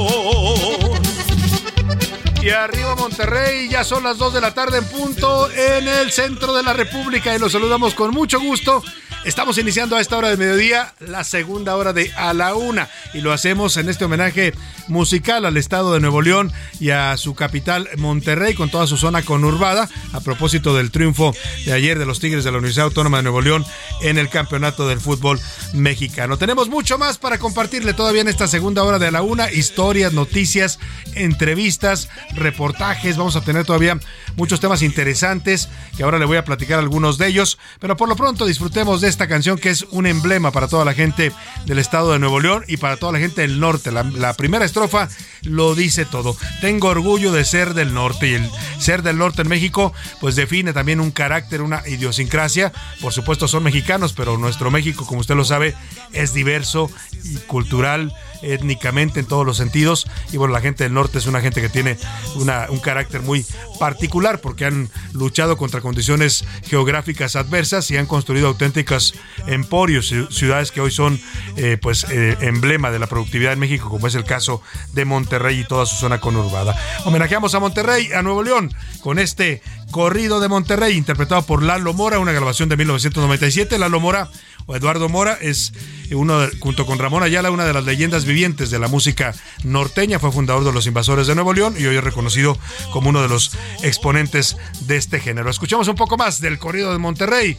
Y 2.40 2.50
arriba 2.50 2.94
Monterrey, 3.08 3.68
ya 3.68 3.84
son 3.84 4.02
las 4.02 4.18
2 4.18 4.34
de 4.34 4.40
la 4.40 4.52
tarde 4.52 4.78
en 4.78 4.84
punto 4.84 5.48
en 5.52 5.86
el 5.86 6.10
centro 6.10 6.52
de 6.56 6.64
la 6.64 6.72
República 6.72 7.36
y 7.36 7.38
los 7.38 7.52
saludamos 7.52 7.94
con 7.94 8.10
mucho 8.10 8.40
gusto. 8.40 8.82
Estamos 9.26 9.58
iniciando 9.58 9.96
a 9.96 10.00
esta 10.00 10.16
hora 10.16 10.28
de 10.30 10.36
mediodía 10.36 10.94
la 11.00 11.24
segunda 11.24 11.74
hora 11.74 11.92
de 11.92 12.12
A 12.16 12.32
la 12.32 12.54
Una 12.54 12.88
y 13.12 13.22
lo 13.22 13.32
hacemos 13.32 13.76
en 13.76 13.88
este 13.88 14.04
homenaje 14.04 14.54
musical 14.86 15.44
al 15.44 15.56
estado 15.56 15.92
de 15.92 15.98
Nuevo 15.98 16.22
León 16.22 16.52
y 16.78 16.90
a 16.90 17.16
su 17.16 17.34
capital 17.34 17.88
Monterrey 17.96 18.54
con 18.54 18.70
toda 18.70 18.86
su 18.86 18.96
zona 18.96 19.22
conurbada 19.22 19.88
a 20.12 20.20
propósito 20.20 20.76
del 20.76 20.92
triunfo 20.92 21.34
de 21.64 21.72
ayer 21.72 21.98
de 21.98 22.06
los 22.06 22.20
Tigres 22.20 22.44
de 22.44 22.52
la 22.52 22.58
Universidad 22.58 22.86
Autónoma 22.86 23.16
de 23.16 23.24
Nuevo 23.24 23.40
León 23.40 23.64
en 24.00 24.16
el 24.16 24.28
campeonato 24.28 24.86
del 24.86 25.00
fútbol 25.00 25.40
mexicano. 25.72 26.38
Tenemos 26.38 26.68
mucho 26.68 26.96
más 26.96 27.18
para 27.18 27.38
compartirle 27.38 27.94
todavía 27.94 28.20
en 28.20 28.28
esta 28.28 28.46
segunda 28.46 28.84
hora 28.84 29.00
de 29.00 29.08
A 29.08 29.10
la 29.10 29.22
Una, 29.22 29.50
historias, 29.50 30.12
noticias, 30.12 30.78
entrevistas, 31.16 32.08
reportajes, 32.36 32.95
vamos 33.16 33.36
a 33.36 33.40
tener 33.40 33.64
todavía 33.64 33.98
muchos 34.36 34.60
temas 34.60 34.82
interesantes 34.82 35.68
que 35.96 36.02
ahora 36.02 36.18
le 36.18 36.24
voy 36.24 36.36
a 36.36 36.44
platicar 36.44 36.78
algunos 36.78 37.18
de 37.18 37.28
ellos, 37.28 37.58
pero 37.78 37.96
por 37.96 38.08
lo 38.08 38.16
pronto 38.16 38.46
disfrutemos 38.46 39.00
de 39.00 39.08
esta 39.08 39.28
canción 39.28 39.58
que 39.58 39.70
es 39.70 39.82
un 39.90 40.06
emblema 40.06 40.50
para 40.50 40.68
toda 40.68 40.84
la 40.84 40.94
gente 40.94 41.32
del 41.66 41.78
estado 41.78 42.12
de 42.12 42.18
Nuevo 42.18 42.40
León 42.40 42.64
y 42.66 42.76
para 42.78 42.96
toda 42.96 43.12
la 43.12 43.18
gente 43.18 43.42
del 43.42 43.60
norte. 43.60 43.92
La, 43.92 44.02
la 44.02 44.34
primera 44.34 44.64
estrofa 44.64 45.08
lo 45.42 45.74
dice 45.74 46.04
todo. 46.04 46.36
Tengo 46.60 46.88
orgullo 46.88 47.32
de 47.32 47.44
ser 47.44 47.74
del 47.74 47.94
norte 47.94 48.28
y 48.28 48.34
el 48.34 48.50
ser 48.78 49.02
del 49.02 49.18
norte 49.18 49.42
en 49.42 49.48
México 49.48 49.92
pues 50.20 50.34
define 50.36 50.72
también 50.72 51.00
un 51.00 51.10
carácter, 51.10 51.62
una 51.62 51.86
idiosincrasia. 51.86 52.72
Por 53.00 53.12
supuesto 53.12 53.46
son 53.46 53.62
mexicanos, 53.62 54.12
pero 54.12 54.36
nuestro 54.38 54.70
México, 54.70 55.06
como 55.06 55.20
usted 55.20 55.36
lo 55.36 55.44
sabe, 55.44 55.74
es 56.12 56.34
diverso 56.34 56.90
y 57.24 57.36
cultural 57.46 58.12
étnicamente 58.42 59.20
en 59.20 59.26
todos 59.26 59.46
los 59.46 59.56
sentidos. 59.56 60.06
Y 60.32 60.36
bueno 60.36 60.52
la 60.52 60.60
gente 60.60 60.84
del 60.84 60.94
norte 60.94 61.18
es 61.18 61.26
una 61.26 61.40
gente 61.40 61.60
que 61.60 61.68
tiene 61.68 61.96
una, 62.36 62.66
un 62.70 62.78
carácter 62.78 63.22
muy 63.22 63.44
particular 63.78 64.40
porque 64.40 64.64
han 64.64 64.88
luchado 65.12 65.56
contra 65.56 65.80
condiciones 65.80 66.44
geográficas 66.64 67.36
adversas 67.36 67.90
y 67.90 67.96
han 67.96 68.06
construido 68.06 68.48
auténticos 68.48 69.14
emporios 69.46 70.12
ciudades 70.30 70.72
que 70.72 70.80
hoy 70.80 70.90
son 70.90 71.20
eh, 71.56 71.78
pues 71.80 72.06
eh, 72.10 72.36
emblema 72.40 72.90
de 72.90 72.98
la 72.98 73.06
productividad 73.06 73.52
en 73.52 73.58
México 73.58 73.88
como 73.88 74.06
es 74.06 74.14
el 74.14 74.24
caso 74.24 74.62
de 74.92 75.04
Monterrey 75.04 75.60
y 75.60 75.64
toda 75.64 75.86
su 75.86 75.96
zona 75.96 76.20
conurbada. 76.20 76.74
Homenajeamos 77.04 77.54
a 77.54 77.60
Monterrey 77.60 78.12
a 78.12 78.22
Nuevo 78.22 78.42
León 78.42 78.74
con 79.00 79.18
este 79.18 79.62
corrido 79.90 80.40
de 80.40 80.48
Monterrey 80.48 80.96
interpretado 80.96 81.42
por 81.42 81.62
Lalo 81.62 81.92
Mora 81.92 82.18
una 82.18 82.32
grabación 82.32 82.68
de 82.68 82.76
1997 82.76 83.78
Lalo 83.78 84.00
Mora 84.00 84.28
Eduardo 84.68 85.08
Mora 85.08 85.38
es 85.40 85.72
uno 86.10 86.40
de- 86.40 86.56
junto 86.58 86.86
con 86.86 86.98
Ramón 86.98 87.22
Ayala 87.22 87.50
una 87.50 87.64
de 87.64 87.72
las 87.72 87.84
leyendas 87.84 88.24
vivientes 88.24 88.70
de 88.70 88.78
la 88.78 88.88
música 88.88 89.34
norteña, 89.64 90.18
fue 90.18 90.32
fundador 90.32 90.64
de 90.64 90.72
los 90.72 90.86
Invasores 90.86 91.26
de 91.26 91.34
Nuevo 91.34 91.52
León 91.52 91.74
y 91.78 91.86
hoy 91.86 91.96
es 91.96 92.04
reconocido 92.04 92.58
como 92.92 93.10
uno 93.10 93.22
de 93.22 93.28
los 93.28 93.52
exponentes 93.82 94.56
de 94.80 94.96
este 94.96 95.20
género. 95.20 95.50
Escuchamos 95.50 95.88
un 95.88 95.94
poco 95.96 96.16
más 96.16 96.40
del 96.40 96.58
corrido 96.58 96.92
de 96.92 96.98
Monterrey 96.98 97.56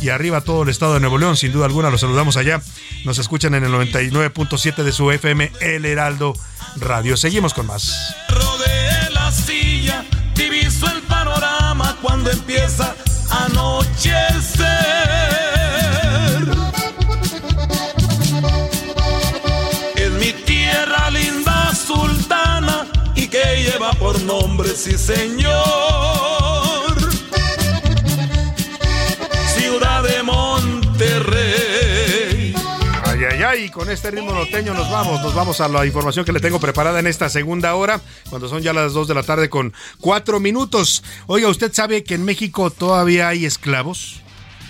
y 0.00 0.08
arriba 0.08 0.40
todo 0.40 0.62
el 0.64 0.68
estado 0.70 0.94
de 0.94 1.00
Nuevo 1.00 1.18
León, 1.18 1.36
sin 1.36 1.52
duda 1.52 1.66
alguna 1.66 1.90
los 1.90 2.00
saludamos 2.00 2.36
allá. 2.36 2.60
Nos 3.04 3.18
escuchan 3.18 3.54
en 3.54 3.64
el 3.64 3.72
99.7 3.72 4.82
de 4.82 4.92
su 4.92 5.10
FM 5.10 5.52
El 5.60 5.84
Heraldo 5.84 6.34
Radio. 6.76 7.16
Seguimos 7.16 7.54
con 7.54 7.66
más. 7.66 8.14
de 8.28 9.10
la 9.12 9.30
silla, 9.30 10.04
diviso 10.34 10.86
el 10.90 11.02
panorama 11.02 11.96
cuando 12.02 12.30
empieza 12.30 12.94
anochecer. 13.30 15.03
Sí 24.74 24.98
señor. 24.98 25.54
Ciudad 29.56 30.02
de 30.02 30.22
Monterrey. 30.22 30.94
Ay, 33.04 33.20
ay, 33.30 33.42
ay. 33.42 33.70
Con 33.70 33.90
este 33.90 34.10
ritmo 34.10 34.32
norteño 34.32 34.74
nos 34.74 34.90
vamos. 34.90 35.22
Nos 35.22 35.34
vamos 35.34 35.60
a 35.60 35.68
la 35.68 35.86
información 35.86 36.24
que 36.24 36.32
le 36.32 36.40
tengo 36.40 36.58
preparada 36.58 36.98
en 36.98 37.06
esta 37.06 37.28
segunda 37.28 37.74
hora, 37.74 38.00
cuando 38.28 38.48
son 38.48 38.62
ya 38.62 38.72
las 38.72 38.92
2 38.92 39.06
de 39.08 39.14
la 39.14 39.22
tarde 39.22 39.48
con 39.48 39.72
4 40.00 40.40
minutos. 40.40 41.04
Oiga, 41.26 41.48
¿usted 41.48 41.72
sabe 41.72 42.02
que 42.02 42.14
en 42.14 42.24
México 42.24 42.70
todavía 42.70 43.28
hay 43.28 43.46
esclavos? 43.46 44.22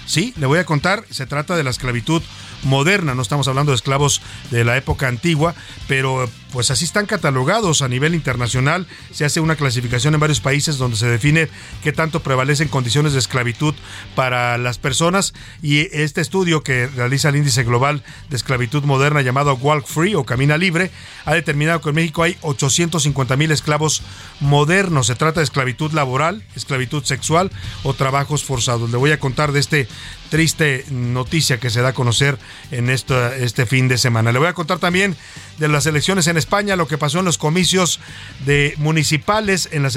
Sí, 0.07 0.35
le 0.37 0.47
voy 0.47 0.59
a 0.59 0.67
contar. 0.67 1.05
Se 1.11 1.27
trata 1.27 1.57
de 1.57 1.65
la 1.65 1.71
esclavitud 1.71 2.23
moderna. 2.65 3.15
No 3.15 3.23
estamos 3.23 3.49
hablando 3.49 3.73
de 3.73 3.77
esclavos 3.77 4.21
de 4.51 4.65
la 4.65 4.77
época 4.77 5.09
antigua, 5.09 5.55
pero 5.89 6.29
pues 6.53 6.71
así 6.71 6.85
están 6.85 7.07
catalogados 7.07 7.83
a 7.83 7.89
nivel 7.89 8.15
internacional. 8.15 8.87
Se 9.11 9.25
hace 9.25 9.41
una 9.41 9.57
clasificación 9.57 10.15
en 10.15 10.21
varios 10.21 10.41
países 10.41 10.79
donde 10.79 10.97
se 10.97 11.09
define 11.09 11.49
qué 11.83 11.93
tanto 11.93 12.21
prevalecen 12.21 12.69
condiciones 12.69 13.13
de 13.13 13.19
esclavitud 13.19 13.75
para 14.15 14.57
las 14.57 14.79
personas. 14.79 15.35
Y 15.63 15.89
este 15.97 16.21
estudio 16.21 16.63
que 16.63 16.87
realiza 16.87 17.29
el 17.29 17.37
Índice 17.37 17.65
Global 17.65 18.05
de 18.31 18.37
Esclavitud 18.37 18.85
Moderna 18.85 19.21
llamado 19.21 19.55
Walk 19.55 19.87
Free 19.87 20.15
o 20.15 20.25
Camina 20.25 20.57
Libre 20.57 20.93
ha 21.25 21.35
determinado 21.35 21.81
que 21.81 21.89
en 21.89 21.97
México 21.97 22.23
hay 22.23 22.37
850 22.43 23.37
mil 23.37 23.51
esclavos 23.51 24.03
modernos. 24.39 25.09
Se 25.09 25.17
trata 25.17 25.41
de 25.41 25.45
esclavitud 25.45 25.93
laboral, 25.93 26.45
esclavitud 26.55 27.05
sexual 27.05 27.51
o 27.83 27.95
trabajos 27.95 28.45
forzados. 28.45 28.91
Le 28.91 28.97
voy 28.97 29.11
a 29.11 29.19
contar 29.19 29.51
de 29.51 29.61
este 29.61 29.89
triste 30.35 30.85
noticia 30.91 31.61
que 31.61 31.71
se 31.71 31.81
da 31.81 31.91
a 31.91 31.95
conocer 31.95 32.37
en 32.73 32.91
este 32.91 33.67
fin 33.67 33.87
de 33.87 33.99
semana. 33.99 34.33
Le 34.33 34.41
voy 34.41 34.49
a 34.49 34.53
contar 34.53 34.81
también 34.81 35.15
de 35.59 35.69
las 35.69 35.87
elecciones 35.87 36.27
en 36.27 36.37
España, 36.37 36.75
lo 36.75 36.89
que 36.89 36.99
pasó 36.99 37.21
en 37.21 37.25
los 37.25 37.39
comicios 37.39 38.01
de 38.45 38.75
municipales, 38.79 39.69
en 39.71 39.85
las 39.85 39.95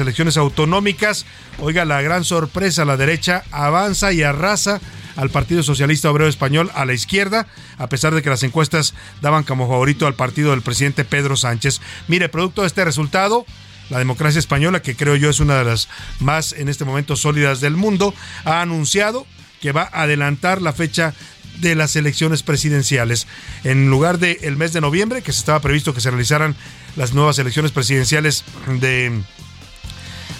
elecciones 0.00 0.36
autonómicas. 0.36 1.24
Oiga, 1.60 1.86
la 1.86 2.02
gran 2.02 2.24
sorpresa, 2.24 2.84
la 2.84 2.98
derecha 2.98 3.42
avanza 3.52 4.12
y 4.12 4.22
arrasa 4.22 4.82
al 5.16 5.30
Partido 5.30 5.62
Socialista 5.62 6.10
Obrero 6.10 6.28
Español 6.28 6.70
a 6.74 6.84
la 6.84 6.92
izquierda, 6.92 7.46
a 7.78 7.86
pesar 7.88 8.14
de 8.14 8.20
que 8.20 8.28
las 8.28 8.42
encuestas 8.42 8.92
daban 9.22 9.44
como 9.44 9.66
favorito 9.66 10.06
al 10.06 10.14
partido 10.14 10.50
del 10.50 10.60
presidente 10.60 11.06
Pedro 11.06 11.36
Sánchez. 11.36 11.80
Mire, 12.06 12.28
producto 12.28 12.60
de 12.60 12.66
este 12.66 12.84
resultado, 12.84 13.46
la 13.88 13.98
democracia 13.98 14.40
española, 14.40 14.82
que 14.82 14.94
creo 14.94 15.16
yo 15.16 15.30
es 15.30 15.40
una 15.40 15.56
de 15.56 15.64
las 15.64 15.88
más 16.18 16.52
en 16.52 16.68
este 16.68 16.84
momento 16.84 17.16
sólidas 17.16 17.62
del 17.62 17.78
mundo, 17.78 18.12
ha 18.44 18.60
anunciado 18.60 19.26
que 19.60 19.72
va 19.72 19.82
a 19.92 20.02
adelantar 20.02 20.62
la 20.62 20.72
fecha 20.72 21.14
de 21.58 21.74
las 21.74 21.96
elecciones 21.96 22.42
presidenciales. 22.42 23.26
En 23.64 23.90
lugar 23.90 24.18
del 24.18 24.38
el 24.42 24.56
mes 24.56 24.72
de 24.72 24.80
noviembre, 24.80 25.22
que 25.22 25.32
se 25.32 25.40
estaba 25.40 25.60
previsto 25.60 25.94
que 25.94 26.00
se 26.00 26.10
realizaran 26.10 26.56
las 26.96 27.12
nuevas 27.12 27.38
elecciones 27.38 27.72
presidenciales 27.72 28.44
de, 28.80 29.20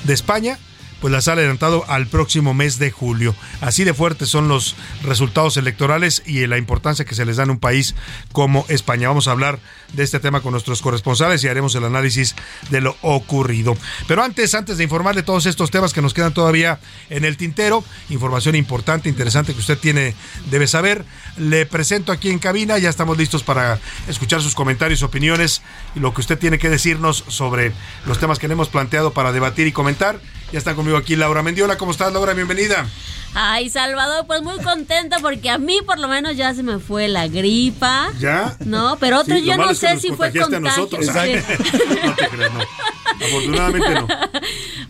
de 0.04 0.14
España, 0.14 0.58
pues 1.00 1.12
las 1.12 1.28
ha 1.28 1.32
adelantado 1.32 1.84
al 1.88 2.06
próximo 2.06 2.54
mes 2.54 2.78
de 2.78 2.90
julio. 2.90 3.34
Así 3.60 3.84
de 3.84 3.94
fuertes 3.94 4.28
son 4.28 4.48
los 4.48 4.76
resultados 5.02 5.56
electorales 5.56 6.22
y 6.26 6.46
la 6.46 6.58
importancia 6.58 7.04
que 7.04 7.14
se 7.14 7.24
les 7.24 7.36
da 7.36 7.44
en 7.44 7.50
un 7.50 7.58
país 7.58 7.94
como 8.32 8.66
España. 8.68 9.08
Vamos 9.08 9.28
a 9.28 9.32
hablar 9.32 9.58
de 9.92 10.02
este 10.02 10.20
tema 10.20 10.40
con 10.40 10.52
nuestros 10.52 10.82
corresponsales 10.82 11.42
y 11.44 11.48
haremos 11.48 11.74
el 11.74 11.84
análisis 11.84 12.34
de 12.70 12.80
lo 12.80 12.96
ocurrido. 13.02 13.76
Pero 14.06 14.22
antes, 14.22 14.54
antes 14.54 14.78
de 14.78 14.84
informarle 14.84 15.22
todos 15.22 15.46
estos 15.46 15.70
temas 15.70 15.92
que 15.92 16.02
nos 16.02 16.14
quedan 16.14 16.34
todavía 16.34 16.78
en 17.08 17.24
el 17.24 17.36
tintero, 17.36 17.84
información 18.08 18.54
importante, 18.54 19.08
interesante 19.08 19.52
que 19.52 19.60
usted 19.60 19.78
tiene, 19.78 20.14
debe 20.50 20.66
saber, 20.66 21.04
le 21.36 21.66
presento 21.66 22.12
aquí 22.12 22.30
en 22.30 22.38
cabina, 22.38 22.78
ya 22.78 22.88
estamos 22.90 23.16
listos 23.18 23.42
para 23.42 23.78
escuchar 24.08 24.42
sus 24.42 24.54
comentarios, 24.54 25.02
opiniones 25.02 25.62
y 25.94 26.00
lo 26.00 26.14
que 26.14 26.20
usted 26.20 26.38
tiene 26.38 26.58
que 26.58 26.68
decirnos 26.68 27.24
sobre 27.28 27.72
los 28.06 28.18
temas 28.18 28.38
que 28.38 28.48
le 28.48 28.54
hemos 28.54 28.68
planteado 28.68 29.12
para 29.12 29.32
debatir 29.32 29.66
y 29.66 29.72
comentar. 29.72 30.20
Ya 30.52 30.58
está 30.58 30.74
conmigo 30.74 30.96
aquí 30.96 31.14
Laura 31.14 31.42
Mendiola. 31.42 31.78
¿Cómo 31.78 31.92
estás, 31.92 32.12
Laura? 32.12 32.34
Bienvenida. 32.34 32.86
Ay, 33.34 33.70
Salvador, 33.70 34.26
pues 34.26 34.42
muy 34.42 34.58
contenta 34.58 35.18
porque 35.20 35.50
a 35.50 35.58
mí 35.58 35.78
por 35.86 36.00
lo 36.00 36.08
menos 36.08 36.36
ya 36.36 36.52
se 36.52 36.64
me 36.64 36.80
fue 36.80 37.06
la 37.06 37.28
gripa. 37.28 38.10
¿Ya? 38.18 38.56
No, 38.64 38.96
pero 38.98 39.20
otros 39.20 39.38
Sí, 39.38 39.46
malo 39.46 39.66
no 39.66 39.74
sé 39.80 39.92
nos 39.94 40.02
si 40.02 40.08
fue 40.08 40.32
contagiaste 40.32 40.56
a 40.56 40.60
contagio. 40.60 40.82
nosotros. 40.82 41.06
Sí. 41.06 42.00
No 42.06 42.14
te 42.14 42.28
creas, 42.28 42.52
no. 42.54 42.60
Afortunadamente 43.26 43.90
no. 43.94 44.06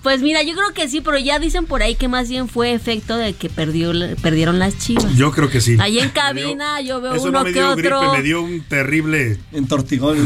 Pues 0.02 0.20
mira, 0.22 0.42
yo 0.42 0.54
creo 0.54 0.72
que 0.72 0.88
sí, 0.88 1.00
pero 1.00 1.18
ya 1.18 1.38
dicen 1.38 1.66
por 1.66 1.82
ahí 1.82 1.94
que 1.96 2.06
más 2.08 2.28
bien 2.28 2.48
fue 2.48 2.72
efecto 2.72 3.16
de 3.16 3.32
que 3.34 3.50
perdió, 3.50 3.92
perdieron 4.22 4.58
las 4.58 4.78
chivas. 4.78 5.14
Yo 5.16 5.32
creo 5.32 5.50
que 5.50 5.60
sí. 5.60 5.76
Ahí 5.80 5.98
en 5.98 6.10
cabina 6.10 6.80
yo 6.80 7.00
veo 7.00 7.14
Eso 7.14 7.24
uno 7.24 7.40
no 7.40 7.44
me 7.44 7.52
que 7.52 7.58
dio 7.58 7.70
otro. 7.70 8.00
gripe, 8.00 8.16
me 8.16 8.22
dio 8.22 8.42
un 8.42 8.60
terrible 8.62 9.38
entortigón, 9.52 10.16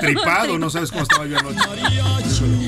tripado, 0.00 0.58
no 0.58 0.70
sabes 0.70 0.90
cómo 0.90 1.02
estaba 1.02 1.26
yo 1.26 1.38
anoche. 1.38 1.58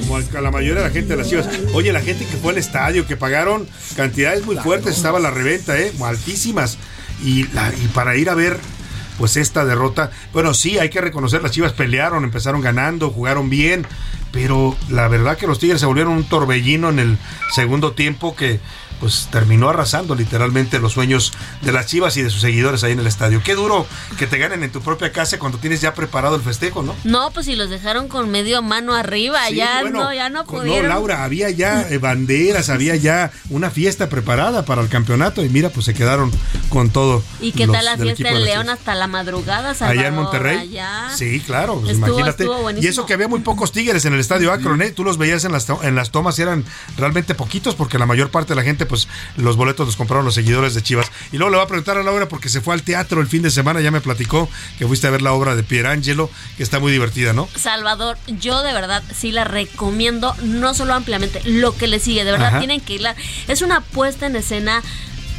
Como 0.07 0.16
a 0.16 0.40
la 0.40 0.51
mayoría 0.51 0.82
de 0.82 0.88
la 0.88 0.90
gente 0.92 1.11
de 1.11 1.16
las 1.16 1.28
Chivas. 1.28 1.48
Oye, 1.74 1.92
la 1.92 2.01
gente 2.01 2.24
que 2.24 2.36
fue 2.36 2.53
al 2.53 2.59
estadio, 2.59 3.07
que 3.07 3.16
pagaron 3.16 3.68
cantidades 3.96 4.44
muy 4.44 4.57
fuertes, 4.57 4.96
estaba 4.96 5.20
la 5.20 5.30
reventa, 5.30 5.78
eh, 5.78 5.92
altísimas. 6.03 6.78
Y, 7.22 7.44
la- 7.53 7.72
y 7.74 7.88
para 7.88 8.16
ir 8.16 8.30
a 8.30 8.34
ver 8.34 8.59
pues 9.20 9.36
esta 9.36 9.66
derrota, 9.66 10.10
bueno, 10.32 10.54
sí, 10.54 10.78
hay 10.78 10.88
que 10.88 11.02
reconocer, 11.02 11.42
las 11.42 11.52
Chivas 11.52 11.74
pelearon, 11.74 12.24
empezaron 12.24 12.62
ganando, 12.62 13.10
jugaron 13.10 13.50
bien, 13.50 13.86
pero 14.32 14.74
la 14.88 15.08
verdad 15.08 15.36
que 15.36 15.46
los 15.46 15.58
Tigres 15.58 15.78
se 15.78 15.84
volvieron 15.84 16.14
un 16.14 16.24
torbellino 16.24 16.88
en 16.88 16.98
el 16.98 17.18
segundo 17.52 17.92
tiempo 17.92 18.34
que 18.34 18.60
pues 19.01 19.28
terminó 19.32 19.68
arrasando 19.70 20.14
literalmente 20.14 20.78
los 20.78 20.92
sueños 20.92 21.32
de 21.62 21.72
las 21.72 21.86
Chivas 21.86 22.16
y 22.16 22.22
de 22.22 22.30
sus 22.30 22.42
seguidores 22.42 22.84
ahí 22.84 22.92
en 22.92 23.01
el 23.01 23.07
estadio. 23.07 23.42
Qué 23.42 23.55
duro 23.55 23.86
que 24.18 24.26
te 24.26 24.38
ganen 24.38 24.62
en 24.62 24.70
tu 24.70 24.80
propia 24.82 25.11
casa 25.12 25.38
cuando 25.38 25.59
tienes 25.59 25.80
ya 25.80 25.94
preparado 25.94 26.36
el 26.36 26.42
festejo, 26.42 26.82
¿no? 26.82 26.94
No, 27.05 27.30
pues 27.32 27.46
si 27.46 27.57
los 27.57 27.70
dejaron 27.70 28.09
con 28.09 28.30
medio 28.30 28.62
mano 28.62 28.94
arriba, 28.94 29.40
Sí, 29.48 29.57
ya 29.57 29.80
bueno, 29.80 30.01
no, 30.05 30.12
ya 30.14 30.28
no 30.28 30.44
pudieron. 30.44 30.82
No, 30.82 30.88
Laura, 30.94 31.24
había 31.24 31.51
ya 31.51 31.82
eh, 31.88 31.98
banderas, 31.98 32.68
había 32.68 32.94
ya 32.96 33.30
una 33.48 33.70
fiesta 33.70 34.09
preparada 34.09 34.64
para 34.64 34.82
el 34.82 34.88
campeonato 34.88 35.44
y 35.44 35.48
mira, 35.48 35.70
pues 35.70 35.86
se 35.86 35.94
quedaron 35.94 36.30
con 36.68 36.90
todo. 36.90 37.22
¿Y 37.40 37.53
qué 37.53 37.66
los 37.66 37.74
tal 37.76 37.84
la 37.86 37.96
fiesta 37.96 38.32
del 38.32 38.44
León 38.44 38.68
hasta 38.68 38.94
la 38.94 39.07
madrugada, 39.07 39.74
Salvador? 39.74 39.98
Allá 39.98 40.09
en 40.09 40.14
Monterrey. 40.14 40.59
allá? 40.59 41.11
Sí, 41.16 41.40
claro, 41.40 41.80
pues 41.80 41.92
Estuvo- 41.92 42.09
imagínate. 42.18 42.44
estuvo 42.44 42.70
Y 42.70 42.86
eso 42.86 43.07
que 43.07 43.14
había 43.14 43.28
muy 43.28 43.40
pocos 43.40 43.72
tigres 43.72 44.05
en 44.05 44.12
el 44.14 44.20
estadio 44.20 44.53
Akron, 44.53 44.82
¿eh? 44.82 44.90
Tú 44.90 45.05
los 45.05 45.16
veías 45.18 45.44
en 45.44 45.53
las, 45.53 45.66
en 45.82 45.94
las 45.94 46.11
tomas 46.11 46.38
y 46.38 46.42
eran 46.42 46.64
realmente 46.96 47.34
poquitos 47.34 47.74
porque 47.74 47.98
la 47.98 48.07
mayor 48.07 48.30
parte 48.30 48.51
de 48.51 48.57
la 48.57 48.62
gente, 48.62 48.86
pues 48.91 49.09
los 49.36 49.57
boletos 49.57 49.86
los 49.86 49.97
compraron 49.97 50.26
los 50.26 50.34
seguidores 50.34 50.74
de 50.74 50.82
Chivas. 50.82 51.11
Y 51.32 51.38
luego 51.38 51.51
le 51.51 51.57
voy 51.57 51.64
a 51.64 51.68
preguntar 51.68 51.97
a 51.97 52.03
Laura 52.03 52.28
porque 52.28 52.49
se 52.49 52.61
fue 52.61 52.74
al 52.74 52.82
teatro 52.82 53.20
el 53.20 53.28
fin 53.28 53.41
de 53.41 53.51
semana, 53.51 53.80
ya 53.80 53.91
me 53.91 54.01
platicó 54.01 54.51
que 54.78 54.86
fuiste 54.86 55.07
a 55.07 55.11
ver 55.11 55.22
la 55.22 55.32
obra 55.32 55.55
de 55.55 55.62
Pierangelo, 55.62 56.28
que 56.57 56.62
está 56.62 56.80
muy 56.80 56.93
divertida, 56.93 57.32
¿no? 57.32 57.49
Salvador, 57.57 58.18
yo 58.26 58.62
de 58.62 58.72
verdad 58.72 59.03
sí 59.16 59.30
la 59.30 59.45
recomiendo, 59.45 60.34
no 60.43 60.74
solo 60.74 60.93
ampliamente, 60.93 61.41
lo 61.45 61.76
que 61.76 61.86
le 61.86 62.01
sigue, 62.01 62.24
de 62.24 62.32
verdad 62.32 62.49
Ajá. 62.49 62.59
tienen 62.59 62.80
que 62.80 62.95
irla. 62.95 63.14
Es 63.47 63.62
una 63.62 63.80
puesta 63.80 64.26
en 64.26 64.36
escena 64.36 64.82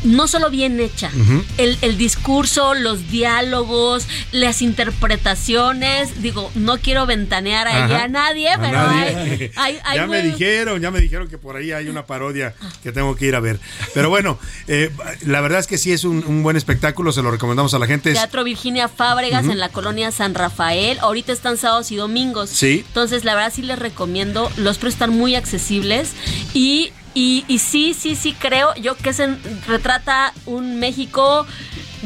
no 0.03 0.27
solo 0.27 0.49
bien 0.49 0.79
hecha, 0.79 1.11
el, 1.57 1.77
el 1.81 1.97
discurso, 1.97 2.73
los 2.73 3.09
diálogos, 3.11 4.07
las 4.31 4.61
interpretaciones, 4.61 6.21
digo, 6.21 6.51
no 6.55 6.77
quiero 6.79 7.05
ventanear 7.05 7.67
a 7.67 8.07
nadie, 8.07 8.49
A 8.51 8.59
pero 8.59 8.71
nadie. 8.71 9.07
hay, 9.15 9.51
hay- 9.55 9.79
hay 9.85 9.97
ya 9.97 10.07
me 10.07 10.21
dijeron, 10.21 10.81
ya 10.81 10.91
me 10.91 10.99
dijeron 10.99 11.27
que 11.27 11.37
por 11.37 11.55
ahí 11.55 11.71
hay 11.71 11.87
una 11.87 12.05
parodia 12.05 12.53
que 12.83 12.91
tengo 12.91 13.15
que 13.15 13.27
ir 13.27 13.35
a 13.35 13.39
ver. 13.39 13.59
Pero 13.93 14.09
bueno, 14.09 14.39
eh, 14.67 14.89
la 15.25 15.41
verdad 15.41 15.59
es 15.59 15.67
que 15.67 15.77
sí 15.77 15.91
es 15.91 16.03
un, 16.03 16.23
un 16.25 16.43
buen 16.43 16.57
espectáculo, 16.57 17.11
se 17.11 17.21
lo 17.21 17.31
recomendamos 17.31 17.73
a 17.73 17.79
la 17.79 17.87
gente. 17.87 18.13
Teatro 18.13 18.43
Virginia 18.43 18.87
Fábregas 18.87 19.45
en 19.45 19.59
la 19.59 19.69
colonia 19.69 20.11
San 20.11 20.33
Rafael. 20.35 20.97
Ahorita 20.99 21.31
están 21.31 21.57
sábados 21.57 21.91
y 21.91 21.95
domingos. 21.95 22.49
Sí. 22.49 22.83
Entonces, 22.87 23.23
la 23.23 23.35
verdad 23.35 23.51
sí 23.55 23.61
les 23.61 23.77
recomiendo. 23.79 24.51
Los 24.57 24.77
precios 24.77 24.95
están 24.95 25.11
muy 25.11 25.35
accesibles. 25.35 26.11
Y, 26.53 26.91
y, 27.13 27.45
y 27.47 27.59
sí, 27.59 27.93
sí, 27.93 28.15
sí 28.15 28.33
creo 28.33 28.73
yo 28.75 28.95
que 28.95 29.13
se 29.13 29.35
retrata 29.67 30.33
un 30.45 30.79
México 30.79 31.45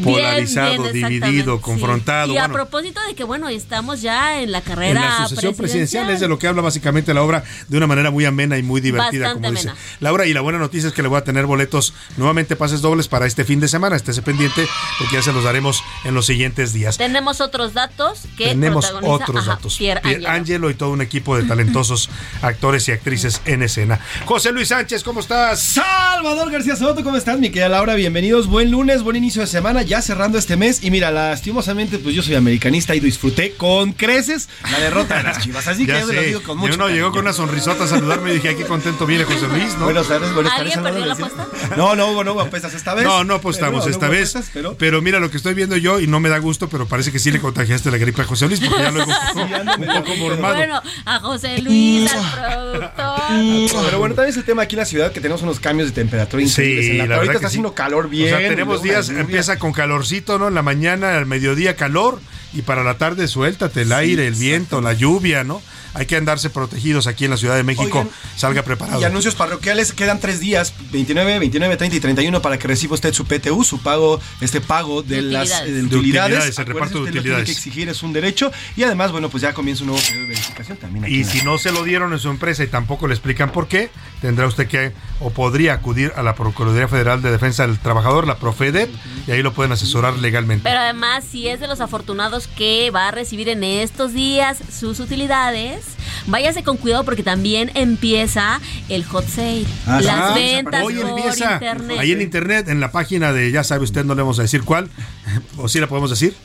Polarizado, 0.03 0.91
bien, 0.91 1.10
dividido, 1.10 1.56
sí. 1.56 1.62
confrontado, 1.62 2.34
Y 2.34 2.38
a 2.38 2.49
propósito 2.49 2.99
de 3.08 3.16
que, 3.16 3.24
bueno, 3.24 3.47
estamos 3.47 4.01
ya 4.01 4.41
en 4.41 4.51
la 4.51 4.60
en 4.60 4.64
carrera 4.64 5.01
la 5.01 5.28
sucesión 5.28 5.56
presidencial 5.56 6.10
es 6.10 6.20
de 6.20 6.28
lo 6.28 6.38
que 6.38 6.47
habla 6.47 6.62
básicamente 6.62 7.14
la 7.14 7.22
obra 7.24 7.43
de 7.68 7.78
una 7.78 7.88
manera 7.88 8.12
muy 8.12 8.26
amena 8.26 8.58
y 8.58 8.64
muy 8.64 8.82
divertida, 8.82 9.28
Bastante 9.28 9.47
como 9.47 9.56
dice 9.56 9.70
amena. 9.70 9.86
Laura. 9.99 10.26
Y 10.26 10.34
la 10.34 10.41
buena 10.41 10.60
noticia 10.60 10.88
es 10.89 10.93
que 10.93 11.01
le 11.01 11.08
voy 11.08 11.18
a 11.18 11.24
tener 11.24 11.45
boletos 11.45 11.93
nuevamente 12.18 12.56
pases 12.56 12.82
dobles 12.82 13.08
para 13.08 13.26
este 13.26 13.43
fin 13.45 13.60
de 13.60 13.68
semana. 13.68 13.95
Estése 13.95 14.22
pendiente 14.22 14.68
porque 14.97 15.16
ya 15.16 15.22
se 15.22 15.32
los 15.32 15.43
daremos 15.43 15.84
en 16.03 16.14
los 16.14 16.26
siguientes 16.26 16.74
días. 16.74 16.97
Tenemos 16.97 17.41
otros 17.41 17.74
datos 17.74 18.22
que 18.38 18.47
Tenemos 18.47 18.91
otros 19.01 19.43
ajá, 19.43 19.56
datos. 19.56 19.78
Pierre 19.78 20.01
Pier 20.01 20.16
Angelo. 20.16 20.30
Angelo 20.30 20.70
y 20.70 20.74
todo 20.74 20.89
un 20.91 21.01
equipo 21.01 21.38
de 21.38 21.43
talentosos 21.43 22.10
actores 22.41 22.88
y 22.89 22.91
actrices 22.91 23.41
en 23.45 23.64
escena. 23.64 23.99
José 24.26 24.51
Luis 24.51 24.70
Sánchez, 24.70 24.95
¿cómo 25.04 25.20
estás? 25.20 25.60
Salvador 25.62 26.50
García 26.52 26.76
Soto, 26.76 27.04
¿cómo 27.04 27.18
estás, 27.18 27.38
mi 27.38 27.50
querida 27.50 27.68
Laura? 27.70 27.96
Bienvenidos, 27.96 28.48
buen 28.48 28.72
lunes, 28.72 29.04
buen 29.04 29.16
inicio 29.18 29.41
de 29.41 29.48
semana, 29.48 29.82
ya 29.82 30.02
cerrando 30.02 30.38
este 30.38 30.56
mes. 30.56 30.84
Y 30.84 30.89
mira, 30.91 31.12
lastimosamente, 31.12 32.00
pues 32.00 32.16
yo 32.16 32.24
soy 32.24 32.36
americanista 32.36 32.96
y 32.96 33.00
disfruté 33.02 33.54
con 33.58 33.91
creces 33.91 34.48
la 34.72 34.80
derrota 34.80 35.18
de 35.18 35.24
las 35.24 35.39
chivas. 35.43 35.68
Así 35.68 35.86
que 35.86 35.91
yo 36.00 36.06
lo 36.12 36.22
digo 36.22 36.41
con 36.43 36.58
Y 36.60 36.62
mucho 36.62 36.88
llegó 36.89 37.12
con 37.12 37.22
una 37.22 37.34
sonrisota 37.34 37.84
a 37.84 37.88
saludarme 37.88 38.32
y 38.32 38.36
dije, 38.36 38.50
ay, 38.50 38.56
qué 38.56 38.64
contento 38.66 39.06
viene 39.06 39.26
José 39.26 39.48
Luis, 39.50 39.76
¿no? 39.78 39.86
Buenas 39.86 40.08
tardes, 40.08 40.34
buenas 40.34 40.56
tardes. 40.56 40.76
¿Alguien 40.78 40.93
perdió 40.93 41.06
la 41.06 41.14
apuesta? 41.14 41.48
No, 41.76 41.96
no 41.96 42.08
hubo, 42.12 42.24
no 42.24 42.34
hubo 42.34 42.41
apuestas 42.41 42.74
esta 42.74 42.93
vez. 42.93 43.04
No, 43.04 43.24
no 43.26 43.36
apostamos 43.36 43.80
No, 43.80 43.86
no 43.86 43.91
esta 43.91 44.08
vez. 44.08 44.30
apuestas, 44.30 44.52
pero... 44.54 44.76
pero- 44.78 45.02
mira 45.02 45.20
lo 45.20 45.30
que 45.30 45.38
estoy 45.38 45.54
viendo 45.54 45.76
yo 45.78 46.00
y 46.00 46.08
no 46.08 46.20
me 46.22 46.30
da 46.30 46.38
gusto, 46.39 46.70
pero 46.70 46.88
parece 46.88 47.12
que 47.12 47.20
sí 47.20 47.32
le 47.32 47.39
contagiaste 47.41 47.91
la 47.91 47.98
gripe 47.98 48.22
a 48.22 48.26
José 48.26 48.48
Luis 48.48 48.62
porque 48.62 48.82
ya 48.82 48.91
luego 48.91 49.12
un 49.36 50.04
poco 50.04 50.16
mormado. 50.18 50.56
Bueno, 50.56 50.82
a 51.06 51.20
José 51.20 51.62
Luis, 51.62 52.12
al 52.14 52.91
productor. 52.96 53.86
Pero 53.86 54.00
bueno, 54.00 54.16
también 54.16 54.30
es 54.32 54.38
el 54.38 54.46
tema 54.46 54.64
aquí 54.64 54.76
en 54.76 54.80
la 54.80 54.85
ciudad 54.86 55.12
que 55.12 55.20
tenemos 55.20 55.42
unos 55.42 55.60
cambios 55.60 55.90
de 55.90 55.96
temperatura 55.96 56.42
increíbles. 56.44 56.86
Sí, 56.86 56.92
En 56.92 56.98
la, 57.00 57.06
la 57.08 57.16
ahorita 57.18 57.34
está 57.34 57.48
sí. 57.48 57.54
haciendo 57.54 57.74
calor 57.74 58.10
bien. 58.10 58.34
O 58.34 58.38
sea, 58.38 58.50
tenemos 58.50 58.82
días, 58.84 59.10
empieza 59.10 59.58
con 59.60 59.74
calorcito, 59.74 60.38
¿no? 60.40 60.48
En 60.48 60.54
la 60.54 60.62
mañana, 60.62 61.18
al 61.18 61.26
mediodía 61.26 61.76
calor 61.76 62.20
y 62.54 62.62
para 62.62 62.84
la 62.84 62.98
tarde 62.98 63.28
suéltate 63.28 63.82
el 63.82 63.92
aire, 63.92 64.28
el 64.28 64.36
viento, 64.36 64.82
la 64.82 64.94
lluvia, 64.94 65.44
¿no? 65.44 65.62
Hay 65.96 66.06
que 66.06 66.16
andarse 66.18 66.50
protegidos 66.50 67.08
aquí 67.08 67.26
en 67.26 67.32
la 67.32 67.38
Ciudad 67.38 67.56
de 67.56 67.64
México. 67.64 67.84
Oigan, 68.00 68.10
Salga 68.36 68.62
preparado. 68.64 69.00
Y 69.02 69.04
anuncios 69.06 69.34
parroquiales, 69.36 69.93
quedan 69.93 70.20
tres 70.20 70.39
días, 70.39 70.74
29, 70.91 71.39
29, 71.39 71.78
30 71.78 71.96
y 71.96 72.00
31 72.00 72.41
para 72.41 72.60
que 72.60 72.68
reciba 72.68 72.93
usted 72.96 73.14
su 73.14 73.26
PTU, 73.26 73.64
su 73.64 73.80
pago, 73.82 74.20
este 74.41 74.60
pago 74.62 75.02
de, 75.04 75.16
De 75.18 75.22
las 75.24 75.48
utilidades. 75.50 75.70
eh, 75.70 75.72
de 75.72 75.78
De 75.82 75.96
utilidades. 75.98 76.32
utilidades, 76.34 76.60
el 76.60 76.66
reparto 76.66 76.93
de 76.96 77.00
lo 77.00 77.20
utilidades. 77.20 77.24
Tiene 77.24 77.46
que 77.46 77.52
exigir, 77.52 77.89
es 77.89 78.04
un 78.04 78.14
derecho. 78.14 78.52
Y 78.76 78.84
además, 78.84 79.12
bueno, 79.12 79.30
pues 79.30 79.41
ya 79.41 79.54
comienza 79.54 79.84
un 79.84 79.88
nuevo 79.91 80.02
periodo 80.04 80.24
de 80.24 80.28
verificación 80.30 80.78
también 80.78 81.06
aquí. 81.06 81.14
Y 81.16 81.24
la- 81.24 81.30
si 81.32 81.41
no 81.43 81.58
se 81.58 81.72
lo 81.72 81.84
dieron 81.84 82.12
en 82.14 82.20
su 82.20 82.30
empresa 82.30 82.64
y 82.64 82.68
tampoco 82.68 83.08
le 83.08 83.14
explican 83.14 83.52
por 83.52 83.68
qué, 83.68 83.89
tendrá 84.22 84.48
usted 84.48 84.68
que 84.68 84.91
o 85.22 85.30
podría 85.30 85.74
acudir 85.74 86.12
a 86.18 86.24
la 86.24 86.36
Procuraduría 86.36 86.88
Federal 86.89 87.22
de 87.22 87.32
Defensa 87.32 87.66
del 87.66 87.80
Trabajador, 87.80 88.28
la 88.28 88.38
Profedet, 88.38 88.89
y 89.28 89.32
ahí 89.32 89.41
lo 89.41 89.54
pueden 89.54 89.72
asesorar 89.72 90.18
legalmente. 90.18 90.64
Pero 90.64 90.80
además, 90.82 91.24
si 91.30 91.48
es 91.48 91.60
de 91.62 91.68
los 91.68 91.80
afortunados 91.80 92.48
que 92.48 92.91
va 92.91 93.08
a 93.08 93.12
recibir 93.12 93.48
en 93.48 93.64
estos 93.64 94.14
días 94.14 94.58
sus 94.78 95.00
utilidades, 95.00 95.85
váyase 96.28 96.64
con 96.64 96.78
cuidado 96.78 97.04
porque 97.04 97.24
también 97.24 97.72
empieza 97.76 98.60
el 98.90 99.06
hot 99.06 99.28
sale. 99.28 99.66
Ah, 99.86 100.02
Las 100.02 100.34
sí. 100.34 100.40
ventas 100.40 100.84
Hoy 100.84 100.96
por 100.96 101.10
empieza 101.10 101.54
internet. 101.54 101.98
ahí 102.00 102.12
en 102.12 102.22
internet, 102.22 102.68
en 102.70 102.80
la 102.80 102.92
página 102.92 103.32
de, 103.34 103.52
ya 103.52 103.64
sabe 103.64 103.84
usted, 103.84 104.06
no 104.06 104.16
le 104.16 104.22
vamos 104.22 104.40
a 104.40 104.44
decir 104.44 104.64
cuál, 104.64 104.90
o 105.58 105.68
sí 105.68 105.80
la 105.80 105.88
podemos 105.88 106.10
decir. 106.10 106.36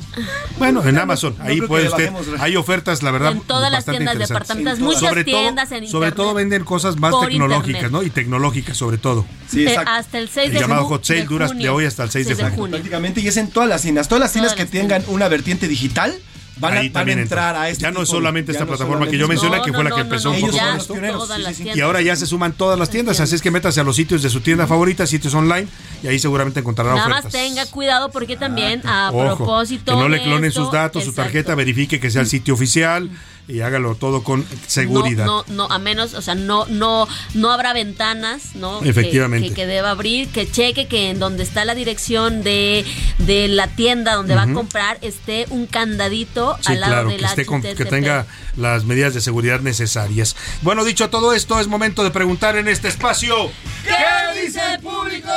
Bueno, 0.59 0.85
en 0.87 0.99
Amazon, 0.99 1.35
no 1.39 1.45
ahí 1.45 1.61
puede 1.63 1.89
usted, 1.89 2.11
hay 2.39 2.57
ofertas, 2.57 3.03
la 3.03 3.11
verdad. 3.11 3.33
En 3.33 3.41
todas 3.41 3.71
las 3.73 3.85
tiendas 3.85 4.19
departamentales, 4.19 4.81
muchas 4.81 5.01
sobre 5.01 5.25
tiendas 5.25 5.69
todo, 5.69 5.79
en 5.79 5.89
Sobre 5.89 6.09
internet. 6.09 6.15
todo 6.17 6.35
venden 6.35 6.65
cosas 6.65 6.97
más 6.99 7.15
tecnológicas, 7.21 7.69
internet. 7.69 7.91
¿no? 7.93 8.03
Y 8.03 8.11
tecnológicas 8.11 8.77
sobre 8.77 8.99
todo. 8.99 9.25
Eh, 9.57 9.77
hasta 9.87 10.19
el 10.19 10.29
6 10.29 10.49
El 10.49 10.55
de 10.55 10.61
llamado 10.61 10.85
hot 10.85 11.05
sale 11.05 11.21
de 11.21 11.27
dura 11.27 11.47
de 11.47 11.53
junio. 11.53 11.75
hoy 11.75 11.85
hasta 11.85 12.03
el 12.05 12.11
6 12.11 12.29
de 12.29 12.35
junio. 12.51 12.71
Prácticamente, 12.71 13.21
y 13.21 13.29
es 13.29 13.37
en 13.37 13.51
todas 13.51 13.69
las 13.69 13.83
tiendas. 13.83 14.09
Todas 14.09 14.21
las 14.21 14.33
tiendas 14.33 14.55
que 14.55 14.67
tengan 14.67 15.03
una 15.09 15.29
vertiente 15.29 15.69
digital 15.69 16.15
van 16.61 16.77
a, 16.77 16.83
van 16.93 17.09
a 17.09 17.13
entrar 17.13 17.19
entra. 17.19 17.63
a 17.63 17.69
este 17.69 17.83
Ya 17.83 17.91
no 17.91 18.03
es 18.03 18.09
solamente 18.09 18.53
esta 18.53 18.65
no 18.65 18.69
plataforma 18.69 19.09
que 19.09 19.19
yo 19.19 19.27
mencioné, 19.27 19.61
que 19.63 19.73
fue 19.73 19.83
la 19.85 19.91
que 19.91 20.01
empezó 20.03 20.31
un 20.31 20.41
poco 20.41 20.53
con 20.89 21.05
esto. 21.05 21.27
sí. 21.55 21.71
Y 21.75 21.81
ahora 21.81 22.01
ya 22.03 22.15
se 22.17 22.27
suman 22.27 22.53
todas 22.53 22.79
las 22.79 22.91
tiendas, 22.91 23.21
así 23.21 23.35
es 23.35 23.43
que 23.43 23.51
métase 23.51 23.81
a 23.81 23.85
los 23.85 23.97
sitios 23.97 24.23
de 24.23 24.31
su 24.31 24.41
tienda 24.41 24.67
favorita, 24.67 25.07
sitios 25.07 25.35
online, 25.35 25.67
y 26.03 26.07
ahí 26.07 26.19
seguramente 26.19 26.61
encontrará 26.61 26.95
Nada 26.95 27.03
ofertas. 27.03 27.25
más 27.25 27.33
tenga 27.33 27.67
cuidado 27.67 28.11
porque 28.11 28.37
también 28.37 28.87
a 28.87 29.11
Ojo, 29.13 29.37
propósito 29.37 29.93
que 29.93 29.99
no 29.99 30.09
le 30.09 30.23
clonen 30.23 30.47
esto, 30.47 30.65
sus 30.65 30.73
datos, 30.73 31.05
su 31.05 31.13
tarjeta, 31.13 31.55
verifique 31.55 31.99
que 31.99 32.11
sea 32.11 32.23
el 32.23 32.29
sitio 32.29 32.55
oficial 32.55 33.11
y 33.51 33.61
hágalo 33.61 33.95
todo 33.95 34.23
con 34.23 34.47
seguridad. 34.67 35.27
No, 35.27 35.45
no, 35.49 35.69
no, 35.69 35.75
a 35.75 35.79
menos, 35.79 36.15
o 36.15 36.23
sea, 36.23 36.35
no, 36.35 36.67
no, 36.67 37.07
no 37.35 37.51
habrá 37.53 37.73
ventanas, 37.73 38.55
¿no? 38.55 38.83
Efectivamente. 38.83 39.49
Que, 39.49 39.55
que 39.55 39.67
deba 39.67 39.91
abrir, 39.91 40.29
que 40.29 40.51
cheque 40.51 40.87
que 40.87 41.11
en 41.11 41.19
donde 41.19 41.43
está 41.43 41.65
la 41.65 41.75
dirección 41.75 42.43
de, 42.43 42.85
de 43.19 43.49
la 43.49 43.69
tienda 43.69 44.15
donde 44.15 44.35
va 44.35 44.43
a 44.43 44.53
comprar 44.53 44.99
esté 45.03 45.47
un 45.51 45.67
candadito 45.67 46.57
Sí, 46.61 46.73
al 46.73 46.81
lado 46.81 46.93
claro, 46.93 47.09
del 47.11 47.19
que, 47.21 47.27
esté 47.27 47.47
con- 47.47 47.63
que 47.63 47.85
tenga 47.85 48.27
las 48.57 48.85
medidas 48.85 49.15
de 49.15 49.21
seguridad 49.21 49.61
necesarias. 49.61 50.37
Bueno, 50.63 50.85
dicho 50.85 51.11
todo 51.11 51.33
esto, 51.33 51.61
es 51.61 51.67
momento 51.67 52.05
de 52.05 52.11
preguntar 52.11 52.57
en 52.57 52.69
este 52.69 52.89
espacio. 52.89 53.51
¿Qué 53.85 54.43
dice 54.47 54.61
el 54.75 54.81
público? 54.81 55.29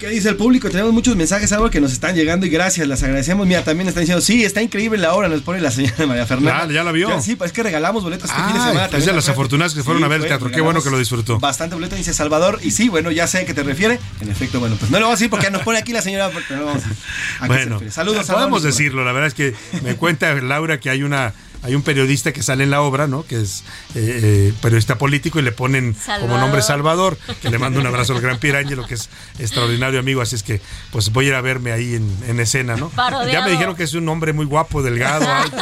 ¿Qué 0.00 0.08
dice 0.08 0.28
el 0.30 0.36
público? 0.36 0.70
Tenemos 0.70 0.92
muchos 0.92 1.16
mensajes 1.16 1.52
ahora 1.52 1.70
que 1.70 1.80
nos 1.80 1.92
están 1.92 2.14
llegando 2.14 2.46
y 2.46 2.50
gracias, 2.50 2.86
las 2.88 3.02
agradecemos. 3.02 3.46
Mira, 3.46 3.64
también 3.64 3.88
están 3.88 4.02
diciendo, 4.02 4.20
sí, 4.22 4.44
está 4.44 4.62
increíble 4.62 4.98
la 4.98 5.14
obra, 5.14 5.28
nos 5.28 5.42
pone 5.42 5.60
la 5.60 5.70
señora 5.70 6.06
María 6.06 6.26
Fernanda. 6.26 6.66
Ya- 6.66 6.72
ya 6.74 6.84
la 6.84 6.92
vio. 6.92 7.08
Sí, 7.28 7.38
es 7.44 7.52
que 7.52 7.62
regalamos 7.62 8.02
boletos 8.02 8.30
este 8.30 8.40
Ah, 8.42 8.46
fin 8.46 8.54
de 8.54 8.60
semana. 8.68 8.98
es 8.98 9.04
de 9.06 9.12
las 9.12 9.28
afortunadas 9.28 9.74
que 9.74 9.82
fueron 9.82 10.02
a 10.04 10.08
ver 10.08 10.20
el 10.22 10.26
teatro. 10.26 10.50
Qué 10.50 10.60
bueno 10.60 10.82
que 10.82 10.90
lo 10.90 10.98
disfrutó. 10.98 11.38
Bastante 11.38 11.74
boleto, 11.74 11.94
dice 11.96 12.12
Salvador. 12.12 12.58
Y 12.62 12.70
sí, 12.72 12.88
bueno, 12.88 13.10
ya 13.10 13.26
sé 13.26 13.38
a 13.38 13.44
qué 13.46 13.54
te 13.54 13.62
refiere. 13.62 13.98
En 14.20 14.30
efecto, 14.30 14.60
bueno, 14.60 14.76
pues 14.78 14.90
no 14.90 14.98
lo 14.98 15.06
vamos 15.06 15.18
a 15.18 15.18
decir 15.18 15.30
porque 15.30 15.50
nos 15.50 15.62
pone 15.62 15.78
aquí 15.78 15.92
la 15.92 16.02
señora. 16.02 16.30
Pero 16.48 16.60
no 16.60 16.66
vamos 16.66 16.82
a 16.84 16.88
qué 16.88 16.94
se 16.94 17.46
Bueno, 17.46 17.72
refiere. 17.74 17.92
Saludos, 17.92 18.26
Salvador. 18.26 18.50
podemos 18.50 18.62
decirlo. 18.62 19.04
La 19.04 19.12
verdad 19.12 19.28
es 19.28 19.34
que 19.34 19.54
me 19.82 19.94
cuenta 19.96 20.32
Laura 20.34 20.80
que 20.80 20.90
hay 20.90 21.02
una 21.02 21.32
hay 21.62 21.74
un 21.74 21.82
periodista 21.82 22.32
que 22.32 22.42
sale 22.42 22.64
en 22.64 22.70
la 22.70 22.80
obra, 22.82 23.06
¿no? 23.06 23.24
Que 23.24 23.40
es 23.40 23.64
eh, 23.94 24.20
eh, 24.22 24.54
periodista 24.62 24.96
político 24.98 25.38
y 25.38 25.42
le 25.42 25.52
ponen 25.52 25.92
como 25.92 26.04
Salvador. 26.06 26.40
nombre 26.40 26.62
Salvador, 26.62 27.18
que 27.42 27.50
le 27.50 27.58
mando 27.58 27.80
un 27.80 27.86
abrazo 27.86 28.14
al 28.14 28.20
gran 28.20 28.38
Pirangelo, 28.38 28.86
que 28.86 28.94
es 28.94 29.08
extraordinario 29.38 29.98
amigo, 30.00 30.20
así 30.20 30.36
es 30.36 30.42
que 30.42 30.60
pues 30.92 31.10
voy 31.12 31.26
a 31.26 31.28
ir 31.28 31.34
a 31.34 31.40
verme 31.40 31.72
ahí 31.72 31.94
en, 31.94 32.16
en 32.28 32.40
escena, 32.40 32.76
¿no? 32.76 32.88
Parodiado. 32.90 33.32
Ya 33.32 33.42
me 33.44 33.50
dijeron 33.50 33.74
que 33.76 33.82
es 33.84 33.94
un 33.94 34.08
hombre 34.08 34.32
muy 34.32 34.46
guapo, 34.46 34.82
delgado, 34.82 35.26
alto, 35.30 35.56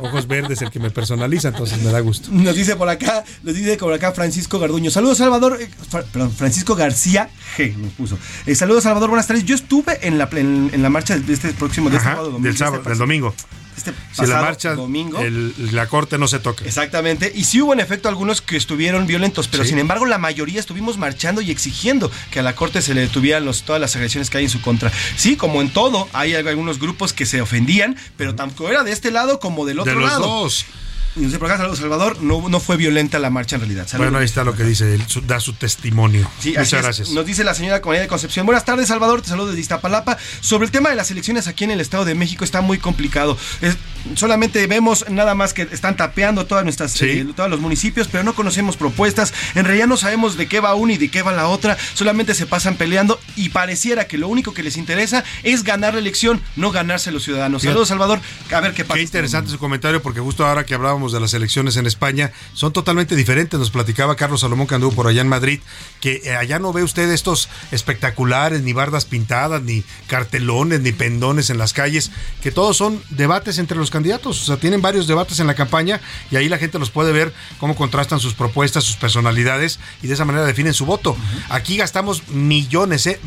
ojos 0.00 0.26
verdes, 0.26 0.62
el 0.62 0.70
que 0.70 0.80
me 0.80 0.90
personaliza, 0.90 1.48
entonces 1.48 1.80
me 1.82 1.90
da 1.92 2.00
gusto. 2.00 2.28
Nos 2.32 2.54
dice 2.54 2.76
por 2.76 2.88
acá, 2.88 3.24
nos 3.42 3.54
dice 3.54 3.76
por 3.76 3.92
acá 3.92 4.12
Francisco 4.12 4.58
Garduño. 4.58 4.90
Saludos 4.90 5.18
Salvador, 5.18 5.58
eh, 5.60 5.68
Fra- 5.90 6.02
perdón, 6.04 6.32
Francisco 6.32 6.74
García 6.74 7.28
G 7.56 7.76
nos 7.76 7.92
puso. 7.92 8.18
Eh, 8.46 8.54
saludos 8.54 8.84
Salvador, 8.84 9.10
buenas 9.10 9.26
tardes. 9.26 9.44
Yo 9.44 9.54
estuve 9.54 9.98
en 10.06 10.18
la 10.18 10.28
en, 10.32 10.70
en 10.72 10.82
la 10.82 10.88
marcha 10.90 11.18
de 11.18 11.32
este 11.32 11.52
próximo 11.52 11.90
de 11.90 11.96
este 11.96 12.08
sábado, 12.08 12.24
domingo, 12.30 12.42
del 12.44 12.52
este 12.52 12.64
sábado, 12.64 12.82
pas- 12.82 12.88
del 12.88 12.98
domingo. 12.98 13.34
Este 13.76 13.92
Si 14.12 14.22
la 14.22 14.26
pasado 14.26 14.42
marcha, 14.44 14.74
domingo. 14.74 15.18
el- 15.20 15.54
la 15.72 15.86
corte 15.88 16.18
no 16.18 16.28
se 16.28 16.38
toca. 16.38 16.64
Exactamente. 16.64 17.32
Y 17.34 17.44
sí 17.44 17.60
hubo 17.62 17.72
en 17.72 17.80
efecto 17.80 18.08
algunos 18.08 18.40
que 18.42 18.56
estuvieron 18.56 19.06
violentos, 19.06 19.48
pero 19.48 19.64
Sí. 19.64 19.70
sin 19.70 19.78
embargo 19.78 20.06
la 20.06 20.18
mayoría 20.18 20.60
estuvimos 20.60 20.98
marchando 20.98 21.40
y 21.40 21.50
exigiendo 21.50 22.10
que 22.30 22.40
a 22.40 22.42
la 22.42 22.54
Corte 22.54 22.82
se 22.82 22.94
le 22.94 23.00
detuvieran 23.02 23.44
los, 23.44 23.62
todas 23.62 23.80
las 23.80 23.94
agresiones 23.96 24.30
que 24.30 24.38
hay 24.38 24.44
en 24.44 24.50
su 24.50 24.60
contra. 24.60 24.92
Sí, 25.16 25.36
como 25.36 25.60
en 25.62 25.70
todo, 25.70 26.08
hay 26.12 26.34
algunos 26.34 26.78
grupos 26.78 27.12
que 27.12 27.26
se 27.26 27.40
ofendían, 27.40 27.96
pero 28.16 28.34
tanto 28.34 28.68
era 28.68 28.82
de 28.84 28.92
este 28.92 29.10
lado 29.10 29.40
como 29.40 29.64
del 29.64 29.80
otro 29.80 29.92
De 29.94 30.00
los 30.00 30.10
lado. 30.10 30.26
dos. 30.26 30.64
Y 31.14 31.26
por 31.26 31.46
acá, 31.48 31.58
saludos, 31.58 31.78
Salvador, 31.78 32.22
no, 32.22 32.48
no 32.48 32.58
fue 32.58 32.76
violenta 32.76 33.18
la 33.18 33.28
marcha 33.28 33.56
en 33.56 33.60
realidad. 33.60 33.86
Saludos. 33.86 34.06
Bueno, 34.10 34.18
ahí 34.18 34.24
está 34.24 34.44
lo 34.44 34.54
que 34.54 34.64
dice, 34.64 34.94
él, 34.94 35.02
da 35.26 35.40
su 35.40 35.52
testimonio. 35.52 36.28
Sí, 36.40 36.54
Muchas 36.56 36.82
gracias. 36.82 37.10
Nos 37.10 37.26
dice 37.26 37.44
la 37.44 37.54
señora 37.54 37.80
Comunidad 37.82 38.02
de 38.04 38.08
Concepción. 38.08 38.46
Buenas 38.46 38.64
tardes, 38.64 38.88
Salvador. 38.88 39.20
Te 39.20 39.28
saludo 39.28 39.48
desde 39.48 39.60
Iztapalapa. 39.60 40.16
Sobre 40.40 40.64
el 40.64 40.70
tema 40.70 40.88
de 40.88 40.94
las 40.96 41.10
elecciones 41.10 41.48
aquí 41.48 41.64
en 41.64 41.70
el 41.70 41.80
Estado 41.80 42.04
de 42.06 42.14
México 42.14 42.44
está 42.44 42.60
muy 42.62 42.78
complicado. 42.78 43.36
Es- 43.60 43.76
solamente 44.16 44.66
vemos 44.66 45.04
nada 45.10 45.34
más 45.34 45.52
que 45.54 45.62
están 45.70 45.96
tapeando 45.96 46.46
todas 46.46 46.64
nuestras, 46.64 47.00
eh, 47.02 47.26
todos 47.36 47.50
los 47.50 47.60
municipios, 47.60 48.08
pero 48.08 48.24
no 48.24 48.34
conocemos 48.34 48.76
propuestas. 48.76 49.34
En 49.54 49.64
realidad 49.64 49.86
no 49.86 49.96
sabemos 49.98 50.36
de 50.36 50.48
qué 50.48 50.60
va 50.60 50.74
una 50.74 50.94
y 50.94 50.96
de 50.98 51.10
qué 51.10 51.22
va 51.22 51.32
la 51.32 51.48
otra. 51.48 51.76
Solamente 51.94 52.34
se 52.34 52.46
pasan 52.46 52.76
peleando 52.76 53.20
y 53.36 53.50
pareciera 53.50 54.06
que 54.06 54.16
lo 54.18 54.28
único 54.28 54.54
que 54.54 54.62
les 54.62 54.76
interesa 54.76 55.24
es 55.42 55.62
ganar 55.62 55.92
la 55.94 56.00
elección, 56.00 56.40
no 56.56 56.70
ganarse 56.70 57.12
los 57.12 57.22
ciudadanos. 57.22 57.62
Saludos, 57.62 57.88
Salvador. 57.88 58.20
A 58.52 58.60
ver 58.60 58.72
qué 58.72 58.84
pasa. 58.84 58.96
Qué 58.96 59.02
interesante 59.02 59.50
su 59.50 59.58
comentario, 59.58 60.02
porque 60.02 60.20
justo 60.20 60.46
ahora 60.46 60.64
que 60.64 60.74
hablábamos 60.74 61.01
de 61.10 61.18
las 61.18 61.34
elecciones 61.34 61.76
en 61.76 61.86
España, 61.86 62.32
son 62.52 62.72
totalmente 62.72 63.16
diferentes. 63.16 63.58
Nos 63.58 63.70
platicaba 63.70 64.14
Carlos 64.14 64.42
Salomón 64.42 64.68
que 64.68 64.76
anduvo 64.76 64.94
por 64.94 65.08
allá 65.08 65.22
en 65.22 65.28
Madrid, 65.28 65.60
que 66.00 66.20
eh, 66.24 66.36
allá 66.36 66.60
no 66.60 66.72
ve 66.72 66.84
usted 66.84 67.10
estos 67.10 67.48
espectaculares, 67.72 68.62
ni 68.62 68.72
bardas 68.72 69.06
pintadas, 69.06 69.62
ni 69.62 69.82
cartelones, 70.06 70.80
ni 70.80 70.92
pendones 70.92 71.50
en 71.50 71.58
las 71.58 71.72
calles, 71.72 72.12
que 72.42 72.52
todos 72.52 72.76
son 72.76 73.02
debates 73.10 73.58
entre 73.58 73.76
los 73.76 73.90
candidatos. 73.90 74.42
O 74.42 74.44
sea, 74.44 74.58
tienen 74.58 74.82
varios 74.82 75.06
debates 75.06 75.40
en 75.40 75.46
la 75.46 75.54
campaña 75.54 76.00
y 76.30 76.36
ahí 76.36 76.48
la 76.48 76.58
gente 76.58 76.78
los 76.78 76.90
puede 76.90 77.12
ver 77.12 77.32
cómo 77.58 77.74
contrastan 77.74 78.20
sus 78.20 78.34
propuestas, 78.34 78.84
sus 78.84 78.96
personalidades 78.96 79.80
y 80.02 80.06
de 80.06 80.14
esa 80.14 80.24
manera 80.24 80.44
definen 80.44 80.74
su 80.74 80.86
voto. 80.86 81.16
Aquí 81.48 81.76
gastamos 81.78 82.28
millones, 82.28 83.06
¿eh? 83.06 83.18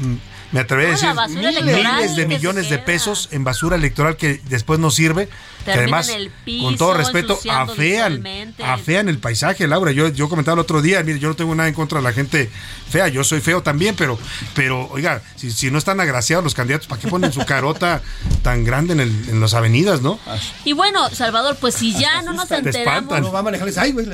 Me 0.51 0.59
atrevería 0.61 0.93
a 0.93 1.27
decir 1.27 1.39
miles 1.63 2.15
de 2.15 2.21
que 2.23 2.27
millones 2.27 2.69
de 2.69 2.77
pesos 2.77 3.29
en 3.31 3.43
basura 3.43 3.75
electoral 3.75 4.15
que 4.17 4.41
después 4.49 4.79
no 4.79 4.91
sirve. 4.91 5.27
Que 5.65 5.71
Termina 5.71 5.97
además, 5.97 6.09
el 6.09 6.29
piso, 6.45 6.63
con 6.65 6.77
todo 6.77 6.93
respeto, 6.93 7.39
afean, 7.49 8.23
afean 8.63 9.09
el 9.09 9.17
paisaje, 9.17 9.67
Laura. 9.67 9.91
Yo, 9.91 10.09
yo 10.09 10.29
comentaba 10.29 10.53
el 10.53 10.59
otro 10.59 10.81
día, 10.83 11.01
mire, 11.03 11.17
yo 11.19 11.27
no 11.29 11.35
tengo 11.35 11.55
nada 11.55 11.67
en 11.67 11.73
contra 11.73 11.97
de 11.97 12.03
la 12.03 12.13
gente 12.13 12.51
fea, 12.89 13.07
yo 13.07 13.23
soy 13.23 13.41
feo 13.41 13.63
también, 13.63 13.95
pero, 13.97 14.19
pero 14.53 14.87
oiga, 14.91 15.23
si, 15.35 15.49
si 15.51 15.71
no 15.71 15.79
están 15.79 15.99
agraciados 15.99 16.43
los 16.43 16.53
candidatos, 16.53 16.85
¿para 16.87 17.01
qué 17.01 17.07
ponen 17.07 17.33
su 17.33 17.43
carota 17.45 18.03
tan 18.43 18.63
grande 18.63 18.93
en, 18.93 18.99
el- 18.99 19.29
en 19.29 19.39
las 19.41 19.55
avenidas, 19.55 20.01
no? 20.03 20.19
Y 20.65 20.73
bueno, 20.73 21.09
Salvador, 21.09 21.57
pues 21.59 21.73
si 21.73 21.93
ya 21.93 22.21
no 22.21 22.33
nos 22.33 22.47
Te 22.47 22.57
enteramos, 22.57 22.77
espantan. 23.01 23.23
No 23.23 23.31
va 23.31 23.39
a 23.39 23.43
manejarles, 23.43 23.77
ay, 23.79 23.91
güey. 23.91 24.05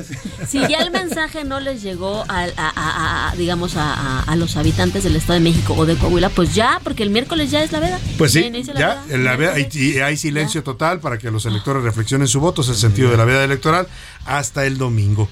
si 0.48 0.60
ya 0.68 0.78
el 0.80 0.92
mensaje 0.92 1.44
no 1.44 1.60
les 1.60 1.82
llegó 1.84 2.24
al- 2.30 2.54
a, 2.56 2.70
a- 2.74 3.30
a- 3.32 3.36
digamos, 3.36 3.76
a, 3.76 3.94
a- 3.94 4.22
a 4.24 4.36
los 4.38 4.56
habitantes 4.56 5.04
del 5.04 5.18
Estado 5.18 5.34
de 5.34 5.40
México 5.42 5.74
o 5.78 5.86
de 5.86 5.98
Coahuila, 5.98 6.21
pues 6.30 6.54
ya, 6.54 6.80
porque 6.84 7.04
el 7.04 7.10
miércoles 7.10 7.52
ya 7.52 7.64
es 7.64 7.72
la 7.72 7.80
veda. 7.80 8.00
Pues 8.18 8.32
sí, 8.34 8.52
Ya 8.78 9.04
la 9.18 9.36
veda. 9.36 9.54
la 9.58 9.60
y 9.60 10.00
hay 10.00 10.18
silencio 10.18 10.64
total 10.64 11.00
para 11.00 11.18
que 11.18 11.32
los 11.32 11.46
electores 11.46 11.84
reflexionen 11.84 12.28
su 12.28 12.40
voto, 12.40 12.62
es 12.62 12.70
el 12.70 12.76
sentido 12.76 13.10
de 13.10 13.18
la 13.18 13.26
veda 13.26 13.44
electoral, 13.44 13.88
hasta 14.26 14.66
el 14.66 14.78
domingo. 14.78 15.30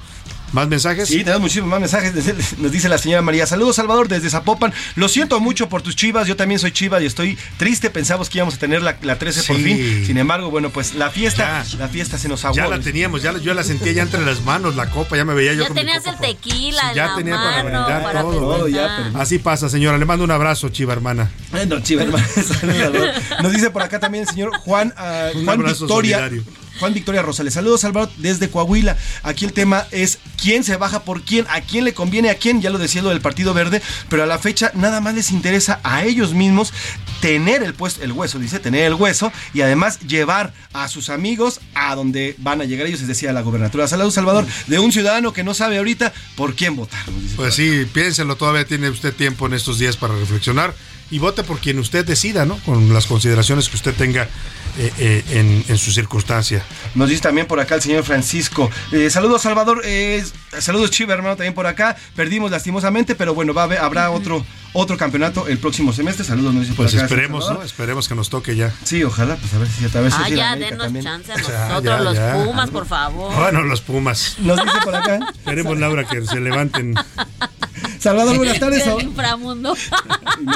¿Más 0.52 0.68
mensajes? 0.68 1.08
Sí, 1.08 1.20
tenemos 1.20 1.42
muchísimos 1.42 1.70
más 1.70 1.80
mensajes. 1.80 2.14
Nos 2.58 2.72
dice 2.72 2.90
la 2.90 2.98
señora 2.98 3.22
María. 3.22 3.46
Saludos, 3.46 3.76
Salvador, 3.76 4.08
desde 4.08 4.30
Zapopan. 4.30 4.74
Lo 4.96 5.08
siento 5.08 5.40
mucho 5.40 5.70
por 5.70 5.82
tus 5.82 5.96
chivas. 5.96 6.28
Yo 6.28 6.36
también 6.36 6.60
soy 6.60 6.72
chiva 6.72 7.02
y 7.02 7.06
estoy 7.06 7.38
triste. 7.58 7.90
Pensamos 7.90 8.30
que 8.30 8.40
íbamos 8.40 8.56
a 8.56 8.58
tener 8.58 8.82
la, 8.82 8.98
la 9.02 9.18
13 9.20 9.44
por 9.44 9.58
fin. 9.58 10.04
Sin 10.06 10.18
embargo, 10.18 10.50
bueno, 10.50 10.70
pues 10.70 10.96
la 10.96 11.10
fiesta, 11.12 11.64
la 11.78 11.88
fiesta 11.88 12.18
se 12.18 12.28
nos 12.30 12.44
aguó. 12.46 12.56
Ya 12.56 12.68
la 12.68 12.80
teníamos, 12.80 13.22
ya 13.22 13.32
la- 13.32 13.40
yo 13.40 13.54
la 13.54 13.64
sentía 13.64 13.92
ya 13.94 14.02
entre 14.04 14.26
las 14.26 14.42
manos, 14.44 14.76
la 14.76 14.90
copa, 14.90 15.16
ya 15.18 15.26
me 15.26 15.34
veía 15.34 15.54
yo 15.54 15.62
Ya 15.62 15.68
con 15.68 15.76
mi 15.76 15.82
tenías 15.82 16.04
copa 16.04 16.26
el 16.28 16.36
tequila 16.36 16.90
en 16.90 16.96
ya 16.96 17.06
la 17.08 17.16
tenía 17.16 17.36
para 17.36 17.64
brindar 17.64 18.04
para 18.04 18.22
todo. 18.22 18.64
festejar. 18.66 19.12
Así 19.16 19.40
pasa, 19.40 19.70
señora. 19.70 19.98
Le 19.98 20.06
mando 20.06 20.24
un 20.24 20.32
abrazo, 20.32 20.70
chiva 20.70 20.94
hermana. 20.94 21.32
Bueno, 21.52 21.80
chiva 21.82 22.04
hermana. 22.04 22.26
Nos 23.44 23.52
dice 23.54 23.70
por 23.70 23.82
acá 23.84 24.00
también 24.00 24.24
el 24.24 24.30
señor 24.30 24.52
Juan, 24.60 24.94
Un 25.36 25.46
Juan 25.46 25.60
abrazo 25.60 25.86
Victoria. 25.86 26.18
solidario. 26.18 26.44
Juan 26.80 26.94
Victoria 26.94 27.22
Rosales. 27.22 27.54
Saludos, 27.54 27.82
Salvador, 27.82 28.10
desde 28.18 28.50
Coahuila. 28.50 28.98
Aquí 29.24 29.46
el 29.46 29.54
tema 29.54 29.86
es 29.92 30.20
quién 30.42 30.64
se 30.64 30.78
baja 30.78 31.04
por 31.04 31.22
quién, 31.24 31.46
a 31.50 31.62
quién 31.62 31.84
le 31.84 31.94
conviene 31.94 32.30
a 32.30 32.36
quién, 32.36 32.62
ya 32.62 32.70
lo 32.70 32.78
decía 32.78 33.02
lo 33.02 33.10
del 33.10 33.22
Partido 33.22 33.54
Verde, 33.54 33.82
pero 34.10 34.24
a 34.24 34.26
la 34.26 34.40
fecha 34.40 34.72
nada 34.74 35.02
más 35.02 35.14
les 35.14 35.32
interesa 35.32 35.80
a 35.84 36.06
ellos 36.06 36.34
mismos 36.34 36.74
tener 37.22 37.64
el 37.64 37.74
puesto, 37.74 38.04
el 38.04 38.14
hueso, 38.14 38.40
dice, 38.40 38.60
tener 38.60 38.86
el 38.86 38.94
hueso 38.94 39.32
y 39.54 39.62
además 39.62 40.00
llevar 40.00 40.54
a 40.74 40.88
sus 40.88 41.10
amigos 41.10 41.60
a 41.74 41.96
donde 41.96 42.36
van 42.38 42.62
a 42.62 42.66
llegar 42.66 42.88
ellos, 42.88 43.02
es 43.02 43.08
decir, 43.08 43.30
a 43.30 43.34
la 43.34 43.42
gobernatura. 43.42 43.88
Saludos, 43.88 44.14
Salvador, 44.14 44.46
de 44.68 44.80
un 44.80 44.92
ciudadano 44.92 45.34
que 45.34 45.44
no 45.44 45.54
sabe 45.54 45.78
ahorita 45.78 46.14
por 46.36 46.56
quién 46.56 46.76
votar. 46.76 47.00
dice 47.22 47.36
Pues 47.36 47.56
sí, 47.56 47.86
piénselo, 47.92 48.36
todavía 48.38 48.66
tiene 48.66 48.90
usted 48.90 49.14
tiempo 49.14 49.48
en 49.48 49.54
estos 49.54 49.80
días 49.80 49.98
para 49.98 50.16
reflexionar 50.16 50.74
y 51.12 51.20
vote 51.20 51.44
por 51.44 51.60
quien 51.60 51.80
usted 51.80 52.06
decida, 52.06 52.46
¿no? 52.46 52.58
Con 52.60 52.94
las 52.94 53.06
consideraciones 53.08 53.70
que 53.70 53.76
usted 53.76 53.94
tenga 53.96 54.28
eh, 54.80 54.92
eh, 54.98 55.24
en, 55.32 55.64
en 55.68 55.78
su 55.78 55.92
circunstancia. 55.92 56.64
Nos 56.96 57.10
dice 57.10 57.22
también 57.22 57.46
por 57.48 57.60
acá 57.60 57.76
el 57.76 57.82
señor 57.82 58.04
Francisco. 58.04 58.72
Eh, 58.92 59.10
saludos, 59.10 59.42
Salvador. 59.42 59.82
eh, 59.84 60.24
saludos, 60.58 60.90
Chiva, 60.92 61.14
hermano, 61.14 61.36
también 61.36 61.54
por 61.54 61.68
acá. 61.68 61.96
Perdimos 62.16 62.50
lastimosamente, 62.50 63.14
pero 63.16 63.34
bueno, 63.34 63.54
va 63.54 63.62
a 63.62 63.66
haber- 63.66 63.80
habrá 63.80 64.10
otro, 64.10 64.46
otro 64.74 64.98
campeonato 64.98 65.48
el 65.48 65.58
próximo 65.60 65.92
semestre. 65.94 66.24
Saludos, 66.26 66.54
nos 66.54 66.64
dice 66.64 66.74
por 66.76 66.86
Pues 66.86 66.96
acá. 66.96 67.04
esperemos, 67.06 67.44
Salvador. 67.44 67.64
¿no? 67.64 67.66
Esperemos 67.66 68.08
que 68.08 68.16
nos 68.16 68.30
toque 68.30 68.56
ya. 68.56 68.74
Sí, 68.84 69.04
ojalá, 69.04 69.36
pues 69.36 69.54
a 69.54 69.60
ver 69.60 69.68
si 69.68 69.86
a 69.86 69.90
si 69.90 69.98
Ah, 69.98 70.30
ya, 70.30 70.56
denos 70.56 70.80
también. 70.80 71.06
chance 71.06 71.32
a 71.32 71.38
nosotros, 71.38 71.84
ya, 71.84 72.00
los 72.00 72.16
ya. 72.16 72.34
Pumas, 72.34 72.70
por 72.70 72.86
favor. 72.88 73.36
Bueno, 73.36 73.64
los 73.64 73.82
Pumas. 73.82 74.36
Nos 74.40 74.58
dice 74.64 74.78
por 74.84 74.96
acá. 74.96 75.20
Esperemos, 75.36 75.78
Laura, 75.78 76.08
que 76.08 76.26
se 76.26 76.40
levanten. 76.40 76.96
Salvador, 78.00 78.38
buenas 78.38 78.60
tardes. 78.60 78.84
Inframundo. 79.02 79.76
No. 80.42 80.54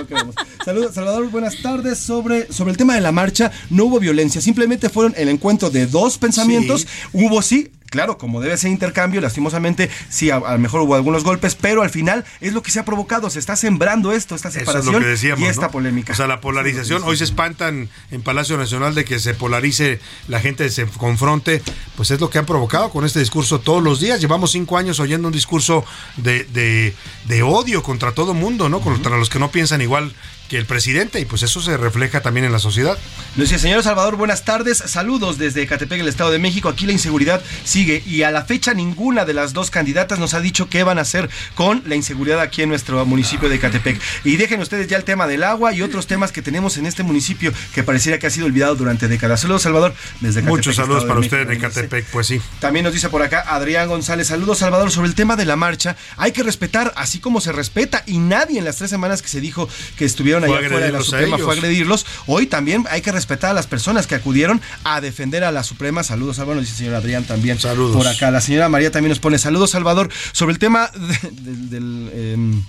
Saludos, 0.63 0.95
Salvador, 0.95 1.29
buenas 1.29 1.61
tardes. 1.61 1.99
Sobre, 1.99 2.51
sobre 2.51 2.71
el 2.71 2.77
tema 2.77 2.95
de 2.95 3.01
la 3.01 3.11
marcha, 3.11 3.51
no 3.69 3.85
hubo 3.85 3.99
violencia, 3.99 4.12
simplemente 4.41 4.89
fueron 4.89 5.13
el 5.17 5.29
encuentro 5.29 5.69
de 5.69 5.87
dos 5.87 6.17
pensamientos. 6.17 6.87
Hubo 7.11 7.41
sí. 7.41 7.71
Claro, 7.89 8.17
como 8.17 8.41
debe 8.41 8.57
ser 8.57 8.71
intercambio, 8.71 9.21
lastimosamente 9.21 9.87
sí, 10.09 10.31
a, 10.31 10.37
a 10.37 10.53
lo 10.53 10.57
mejor 10.57 10.81
hubo 10.81 10.95
algunos 10.95 11.23
golpes, 11.23 11.53
pero 11.53 11.83
al 11.83 11.91
final 11.91 12.25
es 12.41 12.51
lo 12.51 12.63
que 12.63 12.71
se 12.71 12.79
ha 12.79 12.85
provocado, 12.85 13.29
se 13.29 13.37
está 13.37 13.55
sembrando 13.55 14.11
esto, 14.11 14.33
esta 14.33 14.47
Eso 14.49 14.57
es 14.57 14.65
separación 14.65 14.93
lo 14.95 14.99
que 15.01 15.05
decíamos. 15.05 15.41
y 15.41 15.45
esta 15.45 15.67
¿no? 15.67 15.71
polémica. 15.73 16.13
O 16.13 16.15
sea, 16.15 16.25
la 16.25 16.41
polarización. 16.41 17.03
Hoy 17.03 17.17
se 17.17 17.23
espantan 17.23 17.89
en 18.09 18.23
Palacio 18.23 18.57
Nacional 18.57 18.95
de 18.95 19.05
que 19.05 19.19
se 19.19 19.35
polarice, 19.35 19.99
la 20.27 20.39
gente 20.39 20.67
se 20.71 20.87
confronte. 20.87 21.61
Pues 21.95 22.09
es 22.09 22.19
lo 22.19 22.31
que 22.31 22.39
han 22.39 22.47
provocado 22.47 22.89
con 22.89 23.05
este 23.05 23.19
discurso 23.19 23.59
todos 23.59 23.83
los 23.83 23.99
días. 23.99 24.19
Llevamos 24.19 24.53
cinco 24.53 24.75
años 24.79 24.99
oyendo 24.99 25.27
un 25.27 25.33
discurso 25.35 25.85
de, 26.17 26.45
de, 26.45 26.95
de 27.25 27.43
odio 27.43 27.83
contra 27.83 28.11
todo 28.13 28.33
mundo, 28.33 28.69
¿no? 28.69 28.79
Contra 28.81 29.17
los 29.19 29.29
que 29.29 29.37
no 29.37 29.51
piensan 29.51 29.81
igual 29.83 30.15
que 30.49 30.57
el 30.57 30.65
presidente. 30.65 31.19
Y 31.19 31.25
pues 31.25 31.43
eso 31.43 31.61
se 31.61 31.77
refleja 31.77 32.21
también 32.21 32.45
en 32.45 32.51
la 32.51 32.59
sociedad. 32.59 32.97
Nos 33.35 33.49
dice, 33.49 33.59
señor 33.59 33.83
Salvador, 33.83 34.15
buenas 34.15 34.45
tardes. 34.45 34.77
Saludos 34.77 35.37
desde 35.37 35.65
Catepec, 35.65 35.99
el 35.99 36.07
Estado 36.07 36.31
de 36.31 36.39
México. 36.39 36.69
Aquí 36.69 36.85
la 36.85 36.91
inseguridad 36.91 37.41
sigue 37.63 38.03
y 38.05 38.23
a 38.23 38.31
la 38.31 38.45
fecha 38.45 38.73
ninguna 38.73 39.25
de 39.25 39.33
las 39.33 39.53
dos 39.53 39.71
candidatas 39.71 40.19
nos 40.19 40.33
ha 40.33 40.39
dicho 40.39 40.69
qué 40.69 40.83
van 40.83 40.99
a 40.99 41.01
hacer 41.01 41.29
con 41.55 41.83
la 41.85 41.95
inseguridad 41.95 42.39
aquí 42.39 42.61
en 42.61 42.69
nuestro 42.69 43.05
municipio 43.05 43.49
de 43.49 43.59
Catepec. 43.59 43.99
Y 44.23 44.35
dejen 44.35 44.59
ustedes 44.59 44.87
ya 44.87 44.97
el 44.97 45.03
tema 45.03 45.27
del 45.27 45.43
agua 45.43 45.73
y 45.73 45.81
otros 45.81 46.07
temas 46.07 46.31
que 46.31 46.41
tenemos 46.41 46.77
en 46.77 46.85
este 46.85 47.03
municipio 47.03 47.51
que 47.73 47.83
pareciera 47.83 48.19
que 48.19 48.27
ha 48.27 48.29
sido 48.29 48.45
olvidado 48.45 48.75
durante 48.75 49.07
décadas. 49.07 49.41
Saludos, 49.41 49.63
Salvador, 49.63 49.93
desde 50.21 50.41
Catepec. 50.41 50.57
Muchos 50.57 50.75
saludos 50.75 51.05
para 51.05 51.15
de 51.15 51.25
ustedes 51.25 51.47
de. 51.47 51.57
Catepec, 51.57 52.05
pues 52.07 52.27
sí. 52.27 52.41
También 52.59 52.83
nos 52.83 52.93
dice 52.93 53.09
por 53.09 53.21
acá 53.21 53.43
Adrián 53.47 53.87
González, 53.87 54.27
saludos 54.27 54.59
Salvador, 54.59 54.91
sobre 54.91 55.07
el 55.07 55.15
tema 55.15 55.35
de 55.35 55.45
la 55.45 55.55
marcha, 55.55 55.95
hay 56.17 56.31
que 56.31 56.43
respetar 56.43 56.93
así 56.95 57.19
como 57.19 57.41
se 57.41 57.51
respeta 57.51 58.03
y 58.05 58.17
nadie 58.17 58.59
en 58.59 58.65
las 58.65 58.77
tres 58.77 58.89
semanas 58.89 59.21
que 59.21 59.27
se 59.27 59.41
dijo 59.41 59.69
que 59.97 60.05
estuvieron 60.05 60.42
Fue 60.47 60.57
allá 60.57 60.67
afuera 60.67 60.85
de 60.85 60.91
la 60.91 61.01
Suprema 61.03 61.37
fue 61.37 61.53
agredirlos, 61.53 62.05
hoy 62.27 62.47
también 62.47 62.85
hay 62.89 63.01
que 63.01 63.11
respetar 63.11 63.51
a 63.51 63.53
las 63.53 63.67
personas 63.67 64.07
que 64.07 64.15
acudieron 64.15 64.61
a 64.83 65.01
defender 65.01 65.43
a 65.43 65.51
la 65.51 65.63
Suprema, 65.63 66.03
saludos 66.03 66.37
Salvador, 66.37 66.57
nos 66.57 66.65
dice 66.65 66.73
el 66.75 66.77
señor 66.79 66.95
Adrián 66.95 67.23
también 67.23 67.59
Saludos. 67.59 67.95
por 67.95 68.07
acá, 68.07 68.31
la 68.31 68.41
señora 68.41 68.69
María 68.69 68.91
también 68.91 69.09
nos 69.09 69.19
pone 69.19 69.37
saludos 69.37 69.71
Salvador, 69.71 70.09
sobre 70.31 70.53
el 70.53 70.59
tema 70.59 70.89
de- 70.93 71.29
de- 71.31 71.67
del... 71.69 72.11
em, 72.13 72.63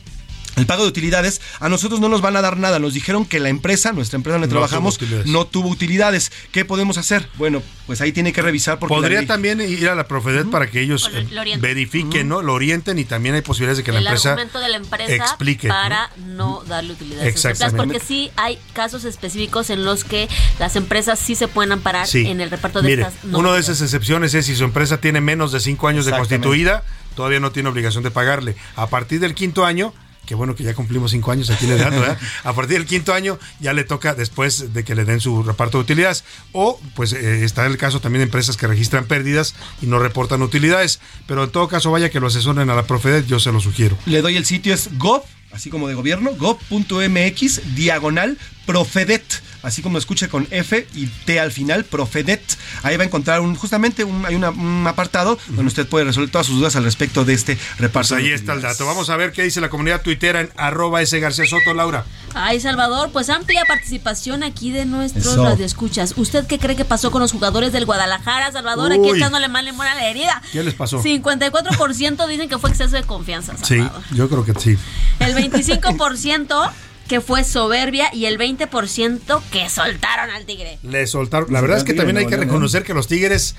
el 0.56 0.66
pago 0.66 0.82
de 0.82 0.88
utilidades, 0.88 1.40
a 1.60 1.68
nosotros 1.68 2.00
no 2.00 2.08
nos 2.08 2.20
van 2.20 2.36
a 2.36 2.42
dar 2.42 2.56
nada. 2.56 2.78
Nos 2.78 2.94
dijeron 2.94 3.24
que 3.26 3.40
la 3.40 3.48
empresa, 3.48 3.92
nuestra 3.92 4.16
empresa 4.16 4.34
donde 4.34 4.46
No 4.48 4.52
trabajamos, 4.52 4.98
tuvo 4.98 5.22
no 5.26 5.46
tuvo 5.46 5.68
utilidades. 5.68 6.30
¿Qué 6.52 6.64
podemos 6.64 6.96
hacer? 6.98 7.28
Bueno, 7.36 7.62
pues 7.86 8.00
ahí 8.00 8.12
tiene 8.12 8.32
que 8.32 8.40
revisar 8.42 8.78
porque 8.78 8.94
Podría 8.94 9.18
ley- 9.18 9.26
también 9.26 9.60
ir 9.60 9.88
a 9.88 9.94
la 9.94 10.06
Profedet 10.08 10.48
para 10.50 10.70
que 10.70 10.80
ellos 10.80 11.10
Lo- 11.30 11.42
verifiquen, 11.60 12.28
¿no? 12.28 12.42
Lo 12.42 12.54
orienten 12.54 12.98
y 12.98 13.04
también 13.04 13.34
hay 13.34 13.42
posibilidades 13.42 13.78
de 13.78 13.84
que 13.84 13.92
la 13.92 13.98
empresa 14.00 14.30
argumento 14.30 14.60
de 14.60 14.68
la 14.68 14.76
empresa 14.76 15.14
explique. 15.14 15.68
para 15.68 16.10
no 16.26 16.62
darle 16.66 16.92
utilidades 16.92 17.26
Exactamente. 17.28 17.76
porque 17.76 18.00
sí 18.00 18.30
hay 18.36 18.58
casos 18.72 19.04
específicos 19.04 19.70
en 19.70 19.84
los 19.84 20.04
que 20.04 20.28
las 20.58 20.76
empresas 20.76 21.18
sí 21.18 21.34
se 21.34 21.48
pueden 21.48 21.72
amparar 21.72 22.06
Sí. 22.06 22.26
en 22.26 22.40
el 22.40 22.50
reparto 22.50 22.80
de 22.82 22.88
Mire, 22.90 23.02
estas 23.02 23.24
no 23.24 23.38
una 23.38 23.52
de 23.52 23.60
esas 23.60 23.80
excepciones 23.80 24.34
es 24.34 24.46
si 24.46 24.54
su 24.56 24.64
empresa 24.64 24.98
tiene 24.98 25.20
menos 25.20 25.52
de 25.52 25.60
cinco 25.60 25.88
años 25.88 26.04
de 26.06 26.12
constituida, 26.12 26.84
todavía 27.16 27.40
no 27.40 27.52
tiene 27.52 27.68
obligación 27.68 28.02
de 28.02 28.10
pagarle. 28.10 28.56
A 28.76 28.86
partir 28.88 29.20
del 29.20 29.34
quinto 29.34 29.64
año, 29.64 29.92
que 30.26 30.34
bueno 30.34 30.54
que 30.54 30.64
ya 30.64 30.74
cumplimos 30.74 31.10
cinco 31.10 31.32
años 31.32 31.50
aquí 31.50 31.66
en 31.66 31.72
el 31.72 31.80
edad, 31.80 31.90
¿verdad? 31.90 32.18
A 32.44 32.52
partir 32.52 32.78
del 32.78 32.86
quinto 32.86 33.12
año 33.12 33.38
ya 33.60 33.72
le 33.72 33.84
toca 33.84 34.14
después 34.14 34.72
de 34.72 34.84
que 34.84 34.94
le 34.94 35.04
den 35.04 35.20
su 35.20 35.42
reparto 35.42 35.78
de 35.78 35.84
utilidades. 35.84 36.24
O 36.52 36.80
pues 36.94 37.12
eh, 37.12 37.44
está 37.44 37.66
el 37.66 37.76
caso 37.76 38.00
también 38.00 38.20
de 38.20 38.24
empresas 38.24 38.56
que 38.56 38.66
registran 38.66 39.06
pérdidas 39.06 39.54
y 39.82 39.86
no 39.86 39.98
reportan 39.98 40.42
utilidades. 40.42 41.00
Pero 41.26 41.44
en 41.44 41.50
todo 41.50 41.68
caso, 41.68 41.90
vaya 41.90 42.10
que 42.10 42.20
lo 42.20 42.28
asesoren 42.28 42.70
a 42.70 42.74
la 42.74 42.84
Profedet, 42.84 43.26
yo 43.26 43.40
se 43.40 43.52
lo 43.52 43.60
sugiero. 43.60 43.96
Le 44.06 44.22
doy 44.22 44.36
el 44.36 44.44
sitio, 44.44 44.74
es 44.74 44.96
gov, 44.98 45.22
así 45.52 45.70
como 45.70 45.88
de 45.88 45.94
gobierno, 45.94 46.30
gov.mx, 46.36 47.74
diagonal, 47.74 48.38
profedet. 48.66 49.24
Así 49.64 49.82
como 49.82 49.94
lo 49.94 49.98
escuche 49.98 50.28
con 50.28 50.46
F 50.50 50.86
y 50.94 51.06
T 51.06 51.40
al 51.40 51.50
final, 51.50 51.84
Profedet. 51.84 52.42
Ahí 52.82 52.96
va 52.96 53.02
a 53.02 53.06
encontrar 53.06 53.40
un, 53.40 53.54
justamente 53.56 54.04
un, 54.04 54.24
hay 54.26 54.34
una- 54.34 54.50
un 54.50 54.86
apartado 54.86 55.38
donde 55.48 55.64
usted 55.66 55.86
puede 55.88 56.04
resolver 56.04 56.30
todas 56.30 56.46
sus 56.46 56.56
dudas 56.58 56.76
al 56.76 56.84
respecto 56.84 57.24
de 57.24 57.34
este 57.34 57.58
reparto. 57.78 58.10
Pues 58.10 58.12
ahí 58.24 58.30
está 58.30 58.52
el 58.52 58.60
dato. 58.62 58.84
Vamos 58.86 59.10
a 59.10 59.16
ver 59.16 59.32
qué 59.32 59.42
dice 59.42 59.60
la 59.60 59.70
comunidad 59.70 60.02
tuitera 60.02 60.40
en 60.40 60.50
arroba 60.56 61.00
S. 61.02 61.18
García 61.18 61.46
Soto, 61.46 61.74
Laura. 61.74 62.04
Ay, 62.34 62.58
Salvador, 62.60 63.10
pues 63.12 63.30
amplia 63.30 63.64
participación 63.66 64.42
aquí 64.42 64.70
de 64.72 64.84
nuestros 64.86 65.24
Eso. 65.26 65.44
radioescuchas. 65.44 66.14
¿Usted 66.16 66.46
qué 66.46 66.58
cree 66.58 66.74
que 66.76 66.84
pasó 66.84 67.10
con 67.12 67.20
los 67.22 67.30
jugadores 67.32 67.72
del 67.72 67.84
Guadalajara, 67.86 68.50
Salvador? 68.52 68.90
Aquí 68.92 69.00
Uy. 69.00 69.18
echándole 69.18 69.48
mal 69.48 69.64
limón 69.64 69.86
a 69.86 69.94
la 69.94 70.08
herida. 70.10 70.42
¿Qué 70.52 70.62
les 70.64 70.74
pasó? 70.74 71.00
54% 71.02 72.26
dicen 72.28 72.48
que 72.48 72.58
fue 72.58 72.70
exceso 72.70 72.96
de 72.96 73.04
confianza, 73.04 73.54
Sí, 73.62 73.76
yo 74.12 74.28
creo 74.28 74.44
que 74.44 74.52
sí. 74.60 74.76
El 75.20 75.34
25% 75.34 76.70
que 77.08 77.20
fue 77.20 77.44
soberbia 77.44 78.12
y 78.12 78.26
el 78.26 78.38
20% 78.38 79.42
que 79.50 79.68
soltaron 79.68 80.30
al 80.30 80.44
tigre. 80.46 80.78
Le 80.82 81.06
soltaron. 81.06 81.52
La 81.52 81.60
verdad 81.60 81.78
es 81.78 81.84
que 81.84 81.94
también 81.94 82.16
hay 82.16 82.26
que 82.26 82.36
reconocer 82.36 82.82
que 82.82 82.94
los 82.94 83.06
Tigres, 83.08 83.54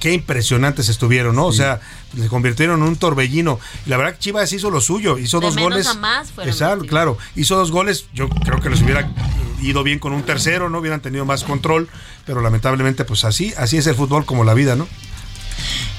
qué 0.00 0.12
impresionantes 0.12 0.88
estuvieron, 0.88 1.36
¿no? 1.36 1.46
O 1.46 1.52
sea, 1.52 1.80
se 2.18 2.28
convirtieron 2.28 2.82
en 2.82 2.88
un 2.88 2.96
torbellino. 2.96 3.60
Y 3.86 3.90
la 3.90 3.96
verdad 3.96 4.14
que 4.14 4.18
Chivas 4.18 4.52
hizo 4.52 4.70
lo 4.70 4.80
suyo, 4.80 5.18
hizo 5.18 5.38
De 5.38 5.46
dos 5.46 5.54
menos 5.54 5.70
goles. 5.70 5.86
a 5.86 5.94
más 5.94 6.32
fueron 6.32 6.52
Exacto, 6.52 6.86
claro. 6.86 7.18
Hizo 7.36 7.56
dos 7.56 7.70
goles. 7.70 8.06
Yo 8.12 8.28
creo 8.28 8.60
que 8.60 8.68
les 8.68 8.82
hubiera 8.82 9.08
ido 9.60 9.84
bien 9.84 10.00
con 10.00 10.12
un 10.12 10.22
tercero, 10.22 10.68
no 10.68 10.78
hubieran 10.78 11.00
tenido 11.00 11.24
más 11.24 11.44
control, 11.44 11.88
pero 12.26 12.40
lamentablemente, 12.40 13.04
pues 13.04 13.24
así, 13.24 13.54
así 13.56 13.76
es 13.76 13.86
el 13.86 13.94
fútbol 13.94 14.24
como 14.24 14.42
la 14.42 14.54
vida, 14.54 14.74
¿no? 14.74 14.88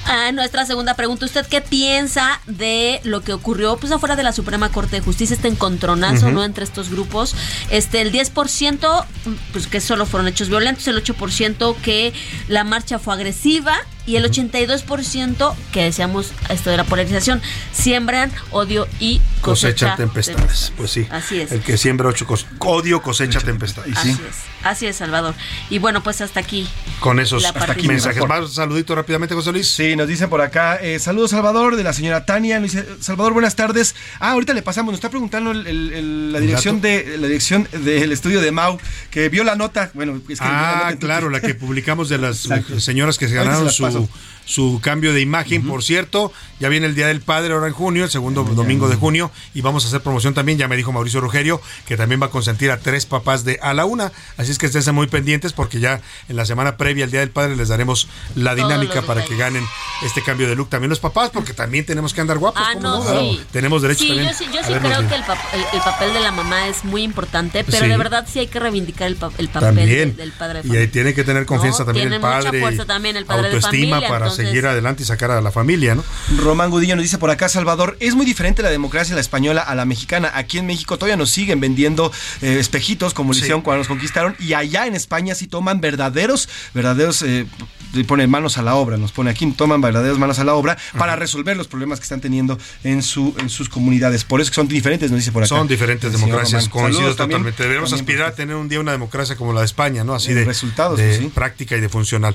Ah, 0.06 0.30
nuestra 0.32 0.66
segunda 0.66 0.94
pregunta, 0.94 1.24
¿usted 1.24 1.46
qué 1.46 1.60
piensa 1.60 2.40
de 2.46 3.00
lo 3.04 3.22
que 3.22 3.32
ocurrió 3.32 3.76
pues 3.76 3.90
afuera 3.92 4.16
de 4.16 4.22
la 4.22 4.32
Suprema 4.32 4.70
Corte 4.70 4.96
de 4.96 5.02
Justicia, 5.02 5.34
este 5.34 5.48
encontronazo, 5.48 6.26
Ujú. 6.26 6.34
¿no? 6.34 6.44
Entre 6.44 6.62
estos 6.64 6.90
grupos. 6.90 7.34
Este, 7.70 8.00
el 8.02 8.12
10%, 8.12 9.06
pues 9.52 9.66
que 9.66 9.80
solo 9.80 10.04
fueron 10.06 10.28
hechos 10.28 10.48
violentos, 10.48 10.86
el 10.88 11.02
8% 11.02 11.74
que 11.82 12.12
la 12.48 12.64
marcha 12.64 12.98
fue 12.98 13.14
agresiva 13.14 13.74
y 14.06 14.16
el 14.16 14.30
82% 14.30 15.54
que 15.72 15.84
decíamos 15.84 16.32
esto 16.50 16.68
de 16.68 16.76
la 16.76 16.84
polarización, 16.84 17.40
siembran 17.72 18.30
odio 18.50 18.86
y 19.00 19.22
cosecha, 19.40 19.92
Cosecha 19.92 19.96
tempestades. 19.96 20.72
Pues 20.76 20.90
sí. 20.90 21.06
Así 21.10 21.40
es. 21.40 21.52
El 21.52 21.60
que 21.62 21.78
siembra 21.78 22.08
ocho 22.10 22.26
cos- 22.26 22.44
odio 22.58 23.00
cosecha 23.00 23.40
tempestades. 23.40 23.96
Así 23.96 24.10
es, 24.10 24.18
así 24.62 24.86
es, 24.86 24.96
Salvador. 24.96 25.34
Y 25.70 25.78
bueno, 25.78 26.02
pues 26.02 26.20
hasta 26.20 26.40
aquí. 26.40 26.68
Con 27.00 27.18
esos 27.18 27.42
la 27.42 27.54
participación. 27.54 27.94
mensajes. 27.94 28.26
Más 28.28 28.52
saludito 28.52 28.94
rápidamente, 28.94 29.34
José 29.34 29.52
Luis. 29.52 29.68
Sí, 29.70 29.93
nos 29.96 30.08
dicen 30.08 30.28
por 30.30 30.40
acá, 30.40 30.76
eh, 30.76 30.98
saludos 30.98 31.30
Salvador, 31.32 31.76
de 31.76 31.82
la 31.84 31.92
señora 31.92 32.24
Tania, 32.26 32.58
nos 32.60 32.72
dice, 32.72 32.86
Salvador, 33.00 33.32
buenas 33.32 33.56
tardes. 33.56 33.94
Ah, 34.20 34.30
ahorita 34.32 34.52
le 34.54 34.62
pasamos, 34.62 34.92
nos 34.92 34.98
está 34.98 35.10
preguntando 35.10 35.50
el- 35.52 35.66
el- 35.66 35.92
el- 35.92 36.32
la 36.32 36.38
¿El 36.38 36.46
dirección 36.46 36.80
de 36.80 37.16
la 37.18 37.26
dirección 37.26 37.68
del 37.72 38.12
estudio 38.12 38.40
de 38.40 38.50
Mau, 38.52 38.78
que 39.10 39.28
vio 39.28 39.44
la 39.44 39.54
nota, 39.56 39.90
bueno, 39.94 40.20
es 40.28 40.38
que 40.38 40.44
la 40.44 40.70
Ah, 40.80 40.84
nota 40.90 40.96
claro, 40.98 41.30
la 41.30 41.40
que 41.40 41.54
publicamos 41.54 42.08
de 42.08 42.18
las 42.18 42.44
Exacto. 42.46 42.80
señoras 42.80 43.18
que 43.18 43.28
se 43.28 43.34
ganaron 43.34 43.68
se 43.70 43.76
su 43.76 44.08
su, 44.44 44.80
cambio 44.82 45.12
de 45.12 45.20
imagen. 45.20 45.66
Por 45.66 45.82
cierto, 45.82 46.32
ya 46.60 46.68
viene 46.68 46.86
el 46.86 46.94
Día 46.94 47.06
del 47.08 47.20
Padre 47.20 47.54
ahora 47.54 47.66
en 47.66 47.72
junio, 47.72 48.04
el 48.04 48.10
segundo 48.10 48.44
domingo 48.44 48.88
de 48.88 48.96
junio, 48.96 49.30
y 49.54 49.60
vamos 49.60 49.84
a 49.84 49.88
hacer 49.88 50.00
promoción 50.02 50.34
también. 50.34 50.58
Ya 50.58 50.68
me 50.68 50.76
dijo 50.76 50.92
Mauricio 50.92 51.20
Rugerio 51.20 51.60
que 51.86 51.96
también 51.96 52.20
va 52.22 52.26
a 52.26 52.30
consentir 52.30 52.70
a 52.70 52.78
tres 52.78 53.06
papás 53.06 53.44
de 53.44 53.58
a 53.62 53.74
la 53.74 53.84
una. 53.84 54.12
Así 54.36 54.50
es 54.50 54.58
que 54.58 54.66
estén 54.66 54.94
muy 54.94 55.06
pendientes 55.06 55.52
porque 55.52 55.80
ya 55.80 56.00
en 56.28 56.36
la 56.36 56.44
semana 56.46 56.76
previa 56.76 57.04
al 57.04 57.10
Día 57.10 57.20
del 57.20 57.30
Padre 57.30 57.56
les 57.56 57.68
daremos 57.68 58.08
la 58.34 58.54
dinámica 58.54 59.02
para 59.02 59.24
que 59.24 59.36
ganen 59.36 59.64
este 60.04 60.22
cambio 60.22 60.48
de 60.48 60.56
look. 60.56 60.68
También 60.68 60.90
los 60.90 61.00
papás, 61.00 61.30
porque 61.30 61.52
también 61.52 61.84
tenemos 61.86 62.12
que 62.14 62.20
andar 62.20 62.38
guapos. 62.38 62.62
Ah, 62.64 62.72
¿cómo 62.74 62.88
no, 62.88 63.04
no? 63.04 63.20
sí. 63.20 63.40
Tenemos 63.52 63.82
derecho 63.82 64.00
Sí, 64.02 64.08
también. 64.08 64.28
yo 64.30 64.34
sí, 64.38 64.44
yo 64.52 64.60
a 64.60 64.64
sí 64.64 64.72
creo 64.72 64.80
bien. 64.98 65.08
que 65.08 65.14
el, 65.14 65.22
pap- 65.22 65.38
el- 65.54 65.64
el 65.78 65.80
papel 65.80 66.12
de 66.14 66.20
la 66.20 66.32
mamá 66.32 66.68
es 66.68 66.84
muy 66.84 67.02
importante, 67.02 67.64
pero 67.64 67.84
Sí. 67.84 67.88
de 67.88 67.96
verdad 67.96 68.26
sí 68.30 68.38
hay 68.40 68.46
que 68.46 68.60
reivindicar 68.60 69.08
el, 69.08 69.16
pa- 69.16 69.30
el 69.38 69.48
papel 69.48 69.68
También. 69.76 70.16
del, 70.16 70.32
padre 70.32 70.62
de 70.62 70.68
Y 70.68 70.76
ahí 70.76 70.88
tiene 70.88 71.14
que 71.14 71.24
tener 71.24 71.46
confianza 71.46 71.80
No, 71.80 71.86
también 71.86 72.04
tiene 72.10 72.16
el 72.16 72.22
mucha 72.22 72.42
padre. 72.44 72.60
fuerza 72.60 72.84
también 72.84 73.16
el 73.16 73.24
padre 73.26 73.48
de 73.48 73.54
autoestima 73.56 73.96
familia, 73.96 74.08
para 74.08 74.26
entonces- 74.34 74.46
seguir 74.52 74.66
adelante 74.66 75.02
y 75.02 75.06
sacar 75.06 75.30
a 75.30 75.40
la 75.40 75.50
familia, 75.50 75.94
¿no? 75.94 76.04
Román 76.38 76.70
Gudillo 76.70 76.96
nos 76.96 77.02
dice 77.02 77.18
por 77.18 77.30
acá, 77.30 77.48
Salvador, 77.48 77.96
es 78.00 78.14
muy 78.14 78.26
diferente 78.26 78.62
la 78.62 78.70
democracia 78.70 79.14
la 79.14 79.20
española 79.20 79.62
a 79.62 79.74
la 79.74 79.84
mexicana. 79.84 80.30
Aquí 80.34 80.58
en 80.58 80.66
México 80.66 80.96
todavía 80.98 81.16
nos 81.16 81.30
siguen 81.30 81.60
vendiendo 81.60 82.12
eh, 82.42 82.58
espejitos 82.60 83.14
como 83.14 83.30
lo 83.30 83.34
Sí. 83.34 83.40
hicieron 83.40 83.62
cuando 83.62 83.78
nos 83.78 83.88
conquistaron 83.88 84.36
y 84.38 84.54
allá 84.54 84.86
en 84.86 84.94
España 84.94 85.34
sí 85.34 85.46
toman 85.46 85.80
verdaderos, 85.80 86.48
verdaderos, 86.74 87.22
eh, 87.22 87.46
le 87.94 88.04
ponen 88.04 88.30
manos 88.30 88.58
a 88.58 88.62
la 88.62 88.74
obra, 88.74 88.96
nos 88.96 89.12
pone 89.12 89.30
aquí, 89.30 89.50
toman 89.52 89.80
verdaderos 89.80 90.18
manos 90.18 90.38
a 90.38 90.44
la 90.44 90.54
obra 90.54 90.76
para 90.98 91.16
resolver 91.16 91.56
los 91.56 91.68
problemas 91.68 91.98
que 92.00 92.04
están 92.04 92.20
teniendo 92.20 92.58
en, 92.82 93.02
su, 93.02 93.34
en 93.38 93.48
sus 93.48 93.68
comunidades. 93.68 94.24
Por 94.24 94.40
eso 94.40 94.50
que 94.50 94.56
son 94.56 94.68
diferentes, 94.68 95.10
nos 95.10 95.20
dice 95.20 95.32
por 95.32 95.42
acá. 95.42 95.48
Son 95.48 95.68
diferentes 95.68 96.12
democracias, 96.12 96.68
coincido 96.68 97.08
totalmente. 97.10 97.64
También, 97.64 97.84
aspirar 97.84 98.28
a 98.28 98.34
tener 98.34 98.56
un 98.56 98.68
día 98.68 98.80
una 98.80 98.92
democracia 98.92 99.36
como 99.36 99.52
la 99.52 99.60
de 99.60 99.66
España, 99.66 100.04
¿no? 100.04 100.14
Así 100.14 100.30
En 100.30 100.36
de 100.36 100.44
resultados, 100.44 100.98
de 100.98 101.06
pues 101.06 101.18
sí. 101.18 101.30
práctica 101.34 101.76
y 101.76 101.80
de 101.80 101.88
funcional. 101.88 102.34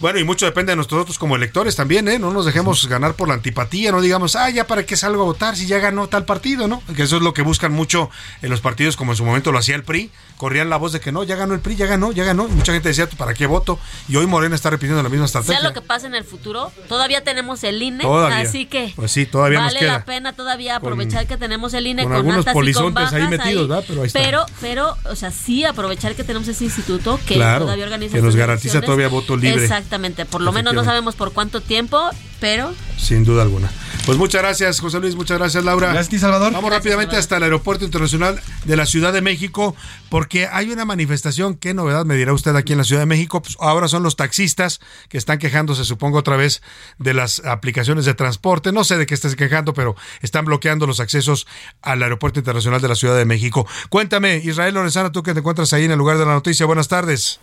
Bueno, 0.00 0.18
y 0.18 0.24
mucho 0.24 0.46
depende 0.46 0.72
de 0.72 0.76
nosotros 0.76 1.18
como 1.18 1.36
electores 1.36 1.76
también, 1.76 2.08
¿eh? 2.08 2.18
No 2.18 2.32
nos 2.32 2.46
dejemos 2.46 2.86
ganar 2.88 3.14
por 3.14 3.28
la 3.28 3.34
antipatía, 3.34 3.92
no 3.92 4.00
digamos, 4.00 4.36
ah, 4.36 4.50
ya 4.50 4.66
para 4.66 4.84
qué 4.84 4.96
salgo 4.96 5.22
a 5.22 5.24
votar 5.24 5.56
si 5.56 5.66
ya 5.66 5.78
ganó 5.78 6.08
tal 6.08 6.24
partido, 6.24 6.68
¿no? 6.68 6.82
Que 6.94 7.02
eso 7.02 7.16
es 7.16 7.22
lo 7.22 7.34
que 7.34 7.42
buscan 7.42 7.72
mucho 7.72 8.10
en 8.42 8.50
los 8.50 8.60
partidos, 8.60 8.96
como 8.96 9.12
en 9.12 9.16
su 9.16 9.24
momento 9.24 9.52
lo 9.52 9.58
hacía 9.58 9.74
el 9.74 9.84
PRI, 9.84 10.10
corrían 10.36 10.70
la 10.70 10.76
voz 10.76 10.92
de 10.92 11.00
que 11.00 11.12
no, 11.12 11.24
ya 11.24 11.36
ganó 11.36 11.54
el 11.54 11.60
PRI, 11.60 11.76
ya 11.76 11.86
ganó, 11.86 12.12
ya 12.12 12.24
ganó. 12.24 12.48
Y 12.48 12.52
mucha 12.52 12.72
gente 12.72 12.88
decía, 12.88 13.08
¿para 13.08 13.34
qué 13.34 13.46
voto? 13.46 13.78
Y 14.08 14.16
hoy 14.16 14.26
Morena 14.26 14.54
está 14.54 14.70
repitiendo 14.70 14.91
la 15.00 15.08
misma 15.08 15.26
estrategia. 15.26 15.58
Sea 15.60 15.68
lo 15.68 15.74
que 15.74 15.80
pase 15.80 16.06
en 16.06 16.14
el 16.14 16.24
futuro, 16.24 16.72
todavía 16.88 17.22
tenemos 17.24 17.62
el 17.64 17.80
INE, 17.82 18.02
Todavía. 18.02 18.38
así 18.38 18.66
que 18.66 18.92
Pues 18.96 19.12
sí, 19.12 19.26
todavía 19.26 19.60
nos 19.60 19.68
vale 19.68 19.80
queda. 19.80 19.92
la 19.92 20.04
pena 20.04 20.32
todavía 20.32 20.76
aprovechar 20.76 21.26
que 21.26 21.36
tenemos 21.36 21.72
el 21.74 21.86
INE 21.86 22.02
con 22.02 22.12
con, 22.12 22.16
algunos 22.18 22.46
altas 22.46 22.68
y 22.68 22.72
con 22.72 22.94
bajas 22.94 23.12
ahí 23.14 23.28
metidos, 23.28 23.68
¿verdad? 23.68 23.84
Pero 23.86 24.00
ahí 24.02 24.06
está. 24.08 24.18
pero, 24.20 24.46
pero, 24.60 24.96
o 25.04 25.16
sea, 25.16 25.30
sí 25.30 25.64
aprovechar 25.64 26.14
que 26.14 26.24
tenemos 26.24 26.48
ese 26.48 26.64
instituto 26.64 27.18
que 27.26 27.34
Claro, 27.34 27.64
todavía 27.64 27.84
organiza 27.84 28.16
que 28.16 28.22
nos 28.22 28.36
garantiza 28.36 28.80
todavía 28.80 29.08
voto 29.08 29.36
libre. 29.36 29.62
Exactamente, 29.62 30.24
por 30.26 30.40
lo 30.40 30.52
menos 30.52 30.74
no 30.74 30.84
sabemos 30.84 31.14
por 31.14 31.32
cuánto 31.32 31.60
tiempo, 31.60 32.10
pero 32.42 32.74
Sin 32.98 33.22
duda 33.22 33.42
alguna. 33.42 33.70
Pues 34.04 34.18
muchas 34.18 34.42
gracias, 34.42 34.80
José 34.80 34.98
Luis, 34.98 35.14
muchas 35.14 35.38
gracias, 35.38 35.62
Laura. 35.64 35.92
Gracias 35.92 36.08
a 36.08 36.10
ti, 36.10 36.18
Salvador. 36.18 36.52
Vamos 36.52 36.72
rápidamente 36.72 37.16
hasta 37.16 37.36
el 37.36 37.44
Aeropuerto 37.44 37.84
Internacional 37.84 38.40
de 38.64 38.76
la 38.76 38.84
Ciudad 38.84 39.12
de 39.12 39.20
México, 39.20 39.76
porque 40.08 40.48
hay 40.50 40.72
una 40.72 40.84
manifestación, 40.84 41.54
qué 41.54 41.72
novedad 41.72 42.04
me 42.04 42.16
dirá 42.16 42.32
usted 42.32 42.56
aquí 42.56 42.72
en 42.72 42.78
la 42.78 42.84
Ciudad 42.84 43.02
de 43.02 43.06
México, 43.06 43.40
pues 43.42 43.56
ahora 43.60 43.86
son 43.86 44.02
los 44.02 44.16
taxistas 44.16 44.80
que 45.08 45.18
están 45.18 45.38
quejándose, 45.38 45.84
supongo 45.84 46.18
otra 46.18 46.36
vez, 46.36 46.62
de 46.98 47.14
las 47.14 47.44
aplicaciones 47.44 48.06
de 48.06 48.14
transporte, 48.14 48.72
no 48.72 48.82
sé 48.82 48.98
de 48.98 49.06
qué 49.06 49.14
estén 49.14 49.34
quejando, 49.34 49.72
pero 49.72 49.94
están 50.20 50.44
bloqueando 50.44 50.88
los 50.88 50.98
accesos 50.98 51.46
al 51.80 52.02
Aeropuerto 52.02 52.40
Internacional 52.40 52.80
de 52.80 52.88
la 52.88 52.96
Ciudad 52.96 53.16
de 53.16 53.24
México. 53.24 53.68
Cuéntame, 53.88 54.38
Israel 54.38 54.74
Lorenzana, 54.74 55.12
tú 55.12 55.22
que 55.22 55.32
te 55.32 55.38
encuentras 55.38 55.72
ahí 55.74 55.84
en 55.84 55.92
el 55.92 55.98
lugar 55.98 56.18
de 56.18 56.26
la 56.26 56.32
noticia, 56.32 56.66
buenas 56.66 56.88
tardes. 56.88 57.38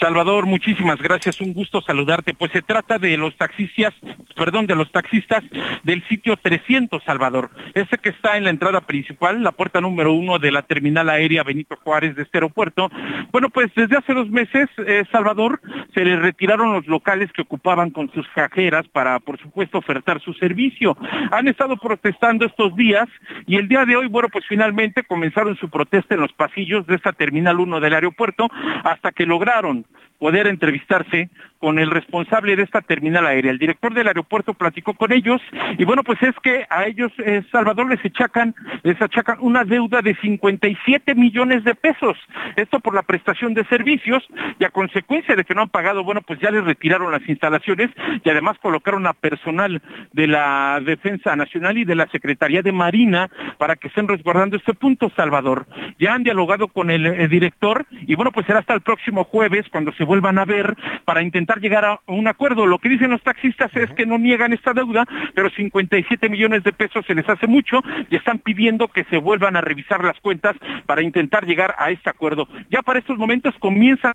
Salvador, 0.00 0.46
muchísimas 0.46 0.98
gracias, 1.02 1.40
un 1.40 1.52
gusto 1.52 1.80
saludarte. 1.80 2.32
Pues 2.32 2.52
se 2.52 2.62
trata 2.62 2.98
de 2.98 3.16
los 3.16 3.36
taxistas, 3.36 3.92
perdón, 4.36 4.66
de 4.66 4.76
los 4.76 4.92
taxistas 4.92 5.42
del 5.82 6.06
sitio 6.06 6.36
300, 6.36 7.02
Salvador. 7.02 7.50
Ese 7.74 7.98
que 7.98 8.10
está 8.10 8.36
en 8.36 8.44
la 8.44 8.50
entrada 8.50 8.80
principal, 8.82 9.42
la 9.42 9.50
puerta 9.50 9.80
número 9.80 10.12
uno 10.12 10.38
de 10.38 10.52
la 10.52 10.62
terminal 10.62 11.08
aérea 11.08 11.42
Benito 11.42 11.76
Juárez 11.82 12.14
de 12.14 12.22
este 12.22 12.38
aeropuerto. 12.38 12.90
Bueno, 13.32 13.50
pues 13.50 13.74
desde 13.74 13.96
hace 13.96 14.14
dos 14.14 14.30
meses, 14.30 14.68
eh, 14.86 15.04
Salvador, 15.10 15.60
se 15.94 16.04
les 16.04 16.20
retiraron 16.20 16.72
los 16.72 16.86
locales 16.86 17.32
que 17.32 17.42
ocupaban 17.42 17.90
con 17.90 18.10
sus 18.12 18.26
cajeras 18.28 18.86
para, 18.88 19.18
por 19.18 19.40
supuesto, 19.40 19.78
ofertar 19.78 20.20
su 20.20 20.32
servicio. 20.34 20.96
Han 21.32 21.48
estado 21.48 21.76
protestando 21.76 22.46
estos 22.46 22.76
días 22.76 23.08
y 23.46 23.56
el 23.56 23.66
día 23.66 23.84
de 23.84 23.96
hoy, 23.96 24.06
bueno, 24.06 24.28
pues 24.28 24.44
finalmente 24.48 25.02
comenzaron 25.02 25.56
su 25.56 25.68
protesta 25.68 26.14
en 26.14 26.20
los 26.20 26.32
pasillos 26.32 26.86
de 26.86 26.94
esta 26.94 27.12
terminal 27.12 27.58
1 27.58 27.80
del 27.80 27.94
aeropuerto 27.94 28.48
hasta 28.84 29.10
que 29.10 29.26
lograron 29.26 29.87
poder 30.18 30.46
entrevistarse 30.46 31.30
con 31.58 31.78
el 31.78 31.90
responsable 31.90 32.56
de 32.56 32.62
esta 32.62 32.80
terminal 32.80 33.26
aérea. 33.26 33.50
El 33.50 33.58
director 33.58 33.92
del 33.92 34.08
aeropuerto 34.08 34.54
platicó 34.54 34.94
con 34.94 35.12
ellos 35.12 35.40
y 35.76 35.84
bueno, 35.84 36.02
pues 36.04 36.22
es 36.22 36.34
que 36.42 36.66
a 36.70 36.86
ellos, 36.86 37.12
eh, 37.18 37.42
Salvador, 37.50 37.88
les 37.88 38.04
achacan, 38.04 38.54
les 38.82 39.00
achacan 39.00 39.38
una 39.40 39.64
deuda 39.64 40.00
de 40.02 40.14
57 40.16 41.14
millones 41.14 41.64
de 41.64 41.74
pesos. 41.74 42.16
Esto 42.56 42.80
por 42.80 42.94
la 42.94 43.02
prestación 43.02 43.54
de 43.54 43.64
servicios 43.64 44.26
y 44.58 44.64
a 44.64 44.70
consecuencia 44.70 45.34
de 45.34 45.44
que 45.44 45.54
no 45.54 45.62
han 45.62 45.68
pagado, 45.68 46.04
bueno, 46.04 46.22
pues 46.22 46.38
ya 46.40 46.50
les 46.50 46.64
retiraron 46.64 47.10
las 47.10 47.26
instalaciones 47.28 47.90
y 48.24 48.30
además 48.30 48.58
colocaron 48.60 49.06
a 49.06 49.12
personal 49.12 49.82
de 50.12 50.26
la 50.26 50.80
Defensa 50.84 51.34
Nacional 51.36 51.78
y 51.78 51.84
de 51.84 51.94
la 51.94 52.08
Secretaría 52.08 52.62
de 52.62 52.72
Marina 52.72 53.30
para 53.58 53.76
que 53.76 53.88
estén 53.88 54.08
resguardando 54.08 54.56
este 54.56 54.74
punto, 54.74 55.10
Salvador. 55.16 55.66
Ya 55.98 56.14
han 56.14 56.22
dialogado 56.22 56.68
con 56.68 56.90
el, 56.90 57.06
eh, 57.06 57.28
director 57.28 57.86
y 57.90 58.14
bueno, 58.14 58.32
pues 58.32 58.46
será 58.46 58.60
hasta 58.60 58.74
el 58.74 58.80
próximo 58.80 59.24
jueves 59.24 59.66
cuando 59.70 59.92
se 59.92 60.04
vuelvan 60.04 60.38
a 60.38 60.44
ver 60.44 60.76
para 61.04 61.22
intentar 61.22 61.47
llegar 61.56 61.84
a 61.84 62.00
un 62.06 62.28
acuerdo. 62.28 62.66
Lo 62.66 62.78
que 62.78 62.88
dicen 62.88 63.10
los 63.10 63.22
taxistas 63.22 63.74
es 63.74 63.90
que 63.92 64.06
no 64.06 64.18
niegan 64.18 64.52
esta 64.52 64.72
deuda, 64.74 65.04
pero 65.34 65.48
57 65.50 66.28
millones 66.28 66.62
de 66.64 66.72
pesos 66.72 67.04
se 67.06 67.14
les 67.14 67.28
hace 67.28 67.46
mucho 67.46 67.82
y 68.10 68.16
están 68.16 68.38
pidiendo 68.38 68.88
que 68.88 69.04
se 69.04 69.16
vuelvan 69.18 69.56
a 69.56 69.60
revisar 69.60 70.04
las 70.04 70.20
cuentas 70.20 70.54
para 70.86 71.02
intentar 71.02 71.46
llegar 71.46 71.74
a 71.78 71.90
este 71.90 72.10
acuerdo. 72.10 72.46
Ya 72.70 72.82
para 72.82 72.98
estos 72.98 73.16
momentos 73.18 73.54
comienzan 73.58 74.12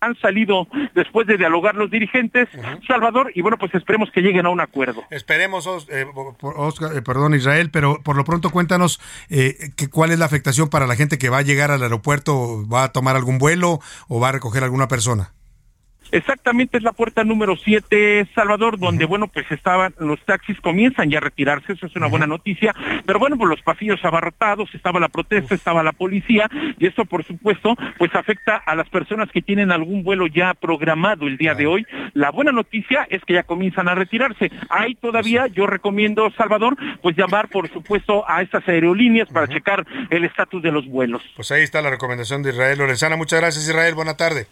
han 0.00 0.16
salido 0.16 0.68
después 0.94 1.26
de 1.26 1.38
dialogar 1.38 1.76
los 1.76 1.90
dirigentes, 1.90 2.46
Salvador, 2.86 3.32
y 3.34 3.40
bueno, 3.40 3.56
pues 3.56 3.74
esperemos 3.74 4.10
que 4.10 4.20
lleguen 4.20 4.44
a 4.44 4.50
un 4.50 4.60
acuerdo. 4.60 5.02
Esperemos, 5.10 5.66
Os- 5.66 5.88
eh, 5.90 6.04
Oscar, 6.42 6.94
eh, 6.94 7.00
perdón, 7.00 7.32
Israel, 7.34 7.70
pero 7.72 8.02
por 8.02 8.14
lo 8.14 8.24
pronto 8.24 8.50
cuéntanos 8.50 9.00
eh, 9.30 9.70
que, 9.78 9.88
cuál 9.88 10.10
es 10.10 10.18
la 10.18 10.26
afectación 10.26 10.68
para 10.68 10.86
la 10.86 10.94
gente 10.96 11.16
que 11.16 11.30
va 11.30 11.38
a 11.38 11.42
llegar 11.42 11.70
al 11.70 11.82
aeropuerto, 11.82 12.68
va 12.68 12.84
a 12.84 12.92
tomar 12.92 13.16
algún 13.16 13.38
vuelo 13.38 13.78
o 14.08 14.20
va 14.20 14.28
a 14.28 14.32
recoger 14.32 14.62
alguna 14.62 14.88
persona. 14.88 15.30
Exactamente, 16.14 16.76
es 16.76 16.84
la 16.84 16.92
puerta 16.92 17.24
número 17.24 17.56
7, 17.56 18.28
Salvador, 18.36 18.78
donde, 18.78 19.04
bueno, 19.04 19.26
pues 19.26 19.50
estaban, 19.50 19.96
los 19.98 20.20
taxis 20.24 20.60
comienzan 20.60 21.10
ya 21.10 21.18
a 21.18 21.20
retirarse, 21.20 21.72
eso 21.72 21.86
es 21.86 21.96
una 21.96 22.06
buena 22.06 22.28
noticia, 22.28 22.72
pero 23.04 23.18
bueno, 23.18 23.36
pues 23.36 23.50
los 23.50 23.60
pasillos 23.62 23.98
abarrotados, 24.04 24.72
estaba 24.76 25.00
la 25.00 25.08
protesta, 25.08 25.56
estaba 25.56 25.82
la 25.82 25.90
policía, 25.90 26.48
y 26.78 26.86
esto, 26.86 27.04
por 27.04 27.24
supuesto, 27.24 27.74
pues 27.98 28.14
afecta 28.14 28.56
a 28.56 28.76
las 28.76 28.88
personas 28.90 29.28
que 29.32 29.42
tienen 29.42 29.72
algún 29.72 30.04
vuelo 30.04 30.28
ya 30.28 30.54
programado 30.54 31.26
el 31.26 31.36
día 31.36 31.56
de 31.56 31.66
hoy. 31.66 31.84
La 32.12 32.30
buena 32.30 32.52
noticia 32.52 33.08
es 33.10 33.20
que 33.24 33.32
ya 33.32 33.42
comienzan 33.42 33.88
a 33.88 33.96
retirarse. 33.96 34.52
Hay 34.68 34.94
todavía, 34.94 35.48
yo 35.48 35.66
recomiendo, 35.66 36.30
Salvador, 36.36 36.76
pues 37.02 37.16
llamar, 37.16 37.48
por 37.48 37.68
supuesto, 37.72 38.24
a 38.30 38.40
estas 38.40 38.68
aerolíneas 38.68 39.28
para 39.30 39.48
checar 39.48 39.84
el 40.10 40.24
estatus 40.24 40.62
de 40.62 40.70
los 40.70 40.86
vuelos. 40.86 41.22
Pues 41.34 41.50
ahí 41.50 41.64
está 41.64 41.82
la 41.82 41.90
recomendación 41.90 42.44
de 42.44 42.50
Israel 42.50 42.78
Lorenzana. 42.78 43.16
Muchas 43.16 43.40
gracias, 43.40 43.66
Israel. 43.66 43.96
Buena 43.96 44.16
tarde. 44.16 44.46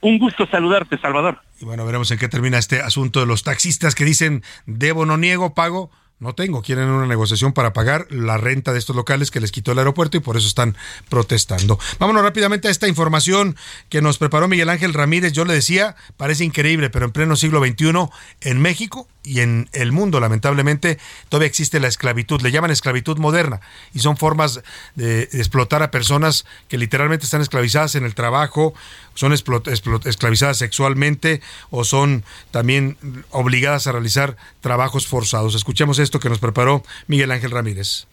Un 0.00 0.18
gusto 0.18 0.46
saludarte, 0.46 0.98
Salvador. 0.98 1.40
Y 1.60 1.64
bueno, 1.64 1.84
veremos 1.84 2.10
en 2.10 2.18
qué 2.18 2.28
termina 2.28 2.58
este 2.58 2.80
asunto 2.80 3.20
de 3.20 3.26
los 3.26 3.42
taxistas 3.42 3.94
que 3.94 4.04
dicen, 4.04 4.42
debo, 4.66 5.06
no 5.06 5.16
niego, 5.16 5.54
pago. 5.54 5.90
No 6.20 6.34
tengo, 6.34 6.62
quieren 6.62 6.88
una 6.88 7.06
negociación 7.06 7.52
para 7.52 7.72
pagar 7.72 8.08
la 8.10 8.38
renta 8.38 8.72
de 8.72 8.80
estos 8.80 8.96
locales 8.96 9.30
que 9.30 9.38
les 9.38 9.52
quitó 9.52 9.70
el 9.70 9.78
aeropuerto 9.78 10.16
y 10.16 10.20
por 10.20 10.36
eso 10.36 10.48
están 10.48 10.76
protestando. 11.08 11.78
Vámonos 12.00 12.24
rápidamente 12.24 12.66
a 12.66 12.72
esta 12.72 12.88
información 12.88 13.56
que 13.88 14.02
nos 14.02 14.18
preparó 14.18 14.48
Miguel 14.48 14.68
Ángel 14.68 14.94
Ramírez. 14.94 15.32
Yo 15.32 15.44
le 15.44 15.54
decía, 15.54 15.94
parece 16.16 16.42
increíble, 16.44 16.90
pero 16.90 17.04
en 17.04 17.12
pleno 17.12 17.36
siglo 17.36 17.64
XXI, 17.64 18.08
en 18.40 18.60
México 18.60 19.06
y 19.22 19.40
en 19.40 19.68
el 19.72 19.92
mundo, 19.92 20.18
lamentablemente, 20.18 20.98
todavía 21.28 21.46
existe 21.46 21.78
la 21.78 21.86
esclavitud. 21.86 22.40
Le 22.40 22.50
llaman 22.50 22.72
esclavitud 22.72 23.18
moderna 23.18 23.60
y 23.94 24.00
son 24.00 24.16
formas 24.16 24.62
de 24.96 25.22
explotar 25.34 25.84
a 25.84 25.92
personas 25.92 26.46
que 26.66 26.78
literalmente 26.78 27.26
están 27.26 27.42
esclavizadas 27.42 27.94
en 27.94 28.04
el 28.04 28.14
trabajo, 28.16 28.74
son 29.14 29.32
esclavizadas 29.32 30.58
sexualmente 30.58 31.42
o 31.70 31.84
son 31.84 32.24
también 32.50 32.96
obligadas 33.30 33.86
a 33.86 33.92
realizar 33.92 34.36
trabajos 34.60 35.06
forzados. 35.06 35.54
Escuchemos 35.54 35.98
esto 36.08 36.20
que 36.20 36.30
nos 36.30 36.38
preparó 36.38 36.82
Miguel 37.06 37.30
Ángel 37.30 37.50
Ramírez. 37.50 38.06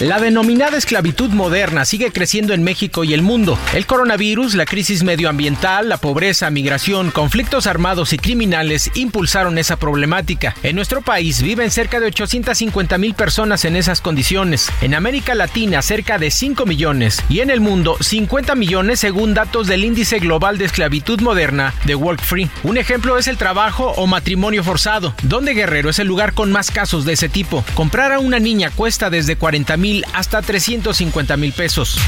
La 0.00 0.20
denominada 0.20 0.76
esclavitud 0.76 1.30
moderna 1.30 1.86
sigue 1.86 2.12
creciendo 2.12 2.52
en 2.52 2.62
México 2.62 3.02
y 3.02 3.14
el 3.14 3.22
mundo. 3.22 3.58
El 3.72 3.86
coronavirus, 3.86 4.54
la 4.54 4.66
crisis 4.66 5.02
medioambiental, 5.02 5.88
la 5.88 5.96
pobreza, 5.96 6.50
migración, 6.50 7.10
conflictos 7.10 7.66
armados 7.66 8.12
y 8.12 8.18
criminales 8.18 8.90
impulsaron 8.94 9.56
esa 9.56 9.78
problemática. 9.78 10.54
En 10.62 10.76
nuestro 10.76 11.00
país 11.00 11.40
viven 11.40 11.70
cerca 11.70 11.98
de 11.98 12.08
850 12.08 12.98
mil 12.98 13.14
personas 13.14 13.64
en 13.64 13.74
esas 13.74 14.02
condiciones. 14.02 14.70
En 14.82 14.94
América 14.94 15.34
Latina 15.34 15.80
cerca 15.80 16.18
de 16.18 16.30
5 16.30 16.66
millones 16.66 17.24
y 17.30 17.40
en 17.40 17.48
el 17.48 17.62
mundo 17.62 17.96
50 17.98 18.54
millones 18.54 19.00
según 19.00 19.32
datos 19.32 19.66
del 19.66 19.82
Índice 19.82 20.18
Global 20.18 20.58
de 20.58 20.66
Esclavitud 20.66 21.22
Moderna 21.22 21.72
de 21.86 21.94
Work 21.94 22.20
Free. 22.20 22.50
Un 22.64 22.76
ejemplo 22.76 23.16
es 23.16 23.28
el 23.28 23.38
trabajo 23.38 23.94
o 23.96 24.06
matrimonio 24.06 24.62
forzado, 24.62 25.14
donde 25.22 25.54
Guerrero 25.54 25.88
es 25.88 25.98
el 25.98 26.06
lugar 26.06 26.34
con 26.34 26.52
más 26.52 26.70
casos 26.70 27.06
de 27.06 27.14
ese 27.14 27.30
tipo. 27.30 27.64
Comprar 27.72 28.12
a 28.12 28.18
una 28.18 28.38
niña 28.38 28.70
cuesta 28.70 29.08
desde 29.08 29.36
40 29.36 29.45
mil 29.76 30.04
hasta 30.12 30.42
350 30.42 31.36
mil 31.36 31.52
pesos. 31.52 31.98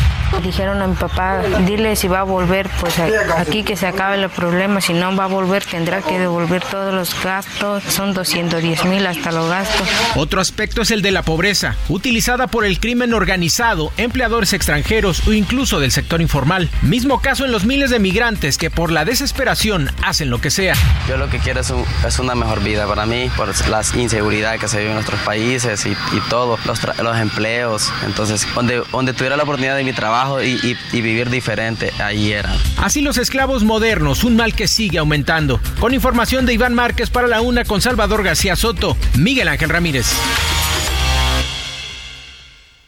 Dijeron 0.42 0.82
a 0.82 0.86
mi 0.86 0.94
papá, 0.94 1.40
dile 1.66 1.96
si 1.96 2.08
va 2.08 2.20
a 2.20 2.24
volver, 2.24 2.68
pues 2.80 2.94
aquí 3.36 3.62
que 3.62 3.76
se 3.76 3.86
acabe 3.86 4.20
el 4.22 4.28
problema, 4.28 4.80
si 4.80 4.92
no 4.92 5.14
va 5.16 5.24
a 5.24 5.28
volver 5.28 5.64
tendrá 5.64 6.02
que 6.02 6.18
devolver 6.18 6.62
todos 6.62 6.92
los 6.92 7.14
gastos, 7.22 7.82
son 7.84 8.12
210 8.14 8.84
mil 8.86 9.06
hasta 9.06 9.32
los 9.32 9.48
gastos. 9.48 9.88
Otro 10.16 10.40
aspecto 10.40 10.82
es 10.82 10.90
el 10.90 11.00
de 11.02 11.12
la 11.12 11.22
pobreza, 11.22 11.76
utilizada 11.88 12.46
por 12.46 12.64
el 12.64 12.78
crimen 12.80 13.14
organizado, 13.14 13.92
empleadores 13.96 14.52
extranjeros 14.52 15.26
o 15.26 15.32
incluso 15.32 15.80
del 15.80 15.92
sector 15.92 16.20
informal. 16.20 16.68
Mismo 16.82 17.20
caso 17.20 17.44
en 17.44 17.52
los 17.52 17.64
miles 17.64 17.90
de 17.90 17.98
migrantes 17.98 18.58
que 18.58 18.70
por 18.70 18.90
la 18.92 19.04
desesperación 19.04 19.90
hacen 20.02 20.30
lo 20.30 20.40
que 20.40 20.50
sea. 20.50 20.74
Yo 21.08 21.16
lo 21.16 21.28
que 21.30 21.38
quiero 21.38 21.60
es, 21.60 21.70
un- 21.70 21.84
es 22.06 22.18
una 22.18 22.34
mejor 22.34 22.62
vida 22.62 22.86
para 22.86 23.06
mí, 23.06 23.30
por 23.36 23.48
las 23.68 23.94
inseguridades 23.94 24.60
que 24.60 24.68
se 24.68 24.76
viven 24.78 24.90
en 24.90 24.94
nuestros 24.96 25.20
países 25.20 25.84
y, 25.86 25.90
y 25.90 26.20
todo, 26.28 26.58
los, 26.66 26.80
los 26.98 27.16
empleos. 27.28 27.92
Entonces, 28.04 28.46
donde, 28.54 28.82
donde 28.92 29.12
tuviera 29.12 29.36
la 29.36 29.42
oportunidad 29.44 29.76
de 29.76 29.84
mi 29.84 29.92
trabajo 29.92 30.42
y, 30.42 30.52
y- 30.62 30.76
y 30.92 31.00
vivir 31.00 31.30
diferente, 31.30 31.92
ahí 31.98 32.32
era. 32.32 32.54
Así 32.78 33.00
los 33.02 33.18
esclavos 33.18 33.64
modernos, 33.64 34.24
un 34.24 34.36
mal 34.36 34.54
que 34.54 34.66
sigue 34.68 34.98
aumentando. 34.98 35.60
Con 35.80 35.94
información 35.94 36.46
de 36.46 36.54
Iván 36.54 36.74
Márquez 36.74 37.10
para 37.10 37.28
la 37.28 37.40
una 37.40 37.64
con 37.64 37.80
Salvador 37.80 38.22
García 38.22 38.56
Soto, 38.56 38.96
Miguel 39.16 39.48
Ángel 39.48 39.68
Ramírez. 39.68 40.06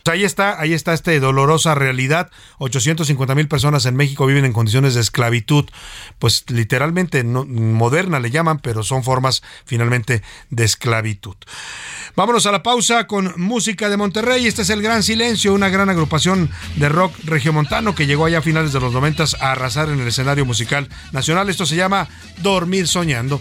Pues 0.02 0.14
Ahí 0.14 0.24
está, 0.24 0.58
ahí 0.58 0.72
está 0.72 0.92
esta 0.94 1.12
dolorosa 1.20 1.74
realidad. 1.74 2.30
850 2.58 3.34
mil 3.34 3.48
personas 3.48 3.84
en 3.86 3.94
México 3.96 4.26
viven 4.26 4.44
en 4.46 4.52
condiciones 4.52 4.94
de 4.94 5.02
esclavitud, 5.02 5.66
pues 6.18 6.44
literalmente 6.48 7.22
no- 7.22 7.44
moderna 7.44 8.18
le 8.18 8.30
llaman, 8.30 8.58
pero 8.60 8.82
son 8.82 9.04
formas 9.04 9.42
finalmente 9.66 10.22
de 10.48 10.64
esclavitud. 10.64 11.36
Vámonos 12.16 12.47
a 12.47 12.53
la 12.53 12.62
pausa 12.62 13.07
con 13.07 13.32
música 13.37 13.89
de 13.89 13.97
Monterrey. 13.97 14.47
Este 14.47 14.62
es 14.62 14.70
el 14.70 14.82
Gran 14.82 15.03
Silencio, 15.03 15.55
una 15.55 15.69
gran 15.69 15.89
agrupación 15.89 16.51
de 16.77 16.89
rock 16.89 17.15
regiomontano 17.24 17.95
que 17.95 18.07
llegó 18.07 18.27
allá 18.27 18.39
a 18.39 18.43
finales 18.43 18.73
de 18.73 18.81
los 18.81 18.93
90 18.93 19.24
a 19.41 19.53
arrasar 19.53 19.89
en 19.89 20.01
el 20.01 20.09
escenario 20.09 20.45
musical 20.45 20.89
nacional. 21.12 21.49
Esto 21.49 21.66
se 21.66 21.77
llama 21.77 22.09
Dormir 22.39 22.89
Soñando. 22.89 23.41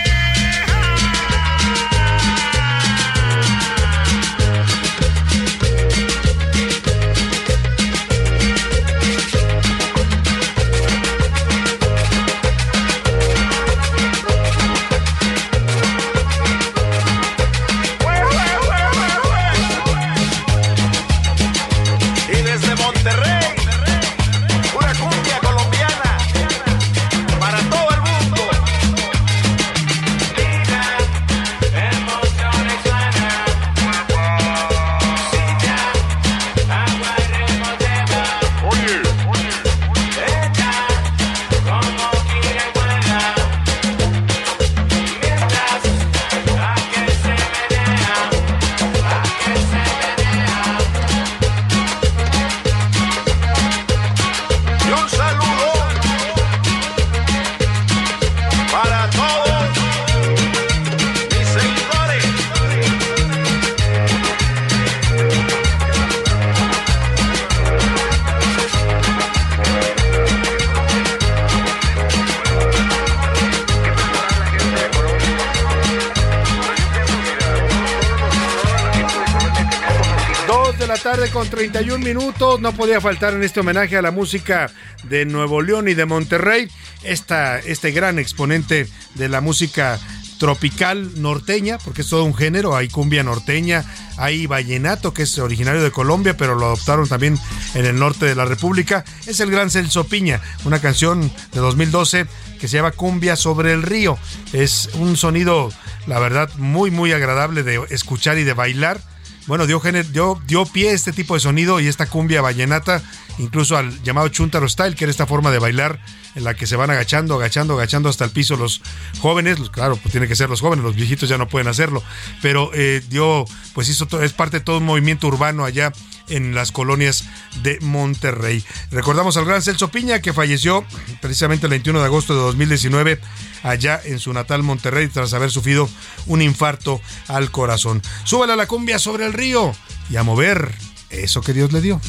31 81.51 82.03
minutos. 82.03 82.59
No 82.61 82.73
podía 82.73 82.99
faltar 83.01 83.33
en 83.33 83.43
este 83.43 83.59
homenaje 83.59 83.97
a 83.97 84.01
la 84.01 84.11
música 84.11 84.71
de 85.03 85.25
Nuevo 85.25 85.61
León 85.61 85.87
y 85.87 85.93
de 85.93 86.05
Monterrey. 86.05 86.67
Esta, 87.03 87.59
este 87.59 87.91
gran 87.91 88.17
exponente 88.17 88.87
de 89.15 89.29
la 89.29 89.41
música 89.41 89.99
tropical 90.39 91.21
norteña, 91.21 91.77
porque 91.77 92.01
es 92.01 92.09
todo 92.09 92.23
un 92.23 92.33
género. 92.33 92.75
Hay 92.75 92.87
cumbia 92.87 93.21
norteña, 93.21 93.85
hay 94.17 94.47
vallenato, 94.47 95.13
que 95.13 95.23
es 95.23 95.37
originario 95.37 95.83
de 95.83 95.91
Colombia, 95.91 96.35
pero 96.35 96.55
lo 96.55 96.67
adoptaron 96.67 97.07
también 97.07 97.37
en 97.75 97.85
el 97.85 97.99
norte 97.99 98.25
de 98.25 98.33
la 98.33 98.45
República. 98.45 99.03
Es 99.27 99.39
el 99.41 99.51
gran 99.51 99.69
Celso 99.69 100.05
Piña, 100.05 100.41
una 100.63 100.79
canción 100.79 101.31
de 101.51 101.59
2012 101.59 102.25
que 102.59 102.67
se 102.67 102.77
llama 102.77 102.91
Cumbia 102.91 103.35
sobre 103.35 103.73
el 103.73 103.83
río. 103.83 104.17
Es 104.53 104.89
un 104.95 105.17
sonido, 105.17 105.69
la 106.07 106.17
verdad, 106.19 106.49
muy, 106.57 106.91
muy 106.91 107.11
agradable 107.11 107.61
de 107.63 107.81
escuchar 107.89 108.37
y 108.37 108.43
de 108.43 108.53
bailar 108.53 109.10
bueno, 109.51 109.67
dio, 109.67 110.65
pie 110.71 110.91
a 110.91 110.93
este 110.93 111.11
tipo 111.11 111.33
de 111.33 111.41
sonido 111.41 111.81
y 111.81 111.87
esta 111.89 112.05
cumbia 112.05 112.41
vallenata, 112.41 113.03
incluso 113.37 113.75
al 113.75 114.01
llamado 114.01 114.29
Chuntaro 114.29 114.69
Style, 114.69 114.95
que 114.95 115.03
era 115.03 115.11
esta 115.11 115.27
forma 115.27 115.51
de 115.51 115.59
bailar 115.59 115.99
en 116.35 116.45
la 116.45 116.53
que 116.53 116.65
se 116.65 116.77
van 116.77 116.89
agachando, 116.89 117.35
agachando, 117.35 117.73
agachando 117.73 118.07
hasta 118.07 118.23
el 118.23 118.31
piso 118.31 118.55
los 118.55 118.81
jóvenes, 119.19 119.59
claro, 119.69 119.97
pues 119.97 120.13
tiene 120.13 120.29
que 120.29 120.37
ser 120.37 120.49
los 120.49 120.61
jóvenes, 120.61 120.85
los 120.85 120.95
viejitos 120.95 121.27
ya 121.27 121.37
no 121.37 121.49
pueden 121.49 121.67
hacerlo, 121.67 122.01
pero 122.41 122.71
eh, 122.73 123.03
dio, 123.09 123.43
pues 123.73 123.89
hizo, 123.89 124.07
es 124.21 124.31
parte 124.31 124.59
de 124.59 124.63
todo 124.63 124.77
un 124.77 124.85
movimiento 124.85 125.27
urbano 125.27 125.65
allá 125.65 125.91
en 126.29 126.55
las 126.55 126.71
colonias 126.71 127.25
de 127.61 127.77
Monterrey. 127.81 128.63
Recordamos 128.89 129.35
al 129.35 129.43
gran 129.43 129.61
Celso 129.61 129.89
Piña 129.89 130.21
que 130.21 130.31
falleció 130.31 130.85
precisamente 131.19 131.65
el 131.65 131.71
21 131.71 131.99
de 131.99 132.05
agosto 132.05 132.33
de 132.33 132.39
2019 132.39 133.19
allá 133.63 133.99
en 134.03 134.19
su 134.19 134.33
natal 134.33 134.63
Monterrey 134.63 135.07
tras 135.07 135.33
haber 135.33 135.51
sufrido 135.51 135.89
un 136.27 136.41
infarto 136.41 137.01
al 137.27 137.51
corazón. 137.51 138.01
Súbale 138.23 138.53
a 138.53 138.55
la 138.55 138.67
cumbia 138.67 138.99
sobre 138.99 139.25
el 139.25 139.33
río 139.33 139.73
y 140.09 140.17
a 140.17 140.23
mover 140.23 140.73
eso 141.09 141.41
que 141.41 141.53
Dios 141.53 141.71
le 141.71 141.81
dio. 141.81 142.01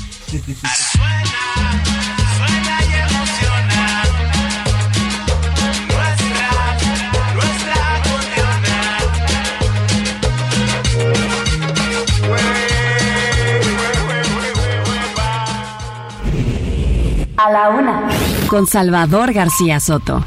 A 17.37 17.51
la 17.51 17.71
una. 17.71 18.09
Con 18.47 18.69
Salvador 18.69 19.33
García 19.33 19.81
Soto. 19.81 20.25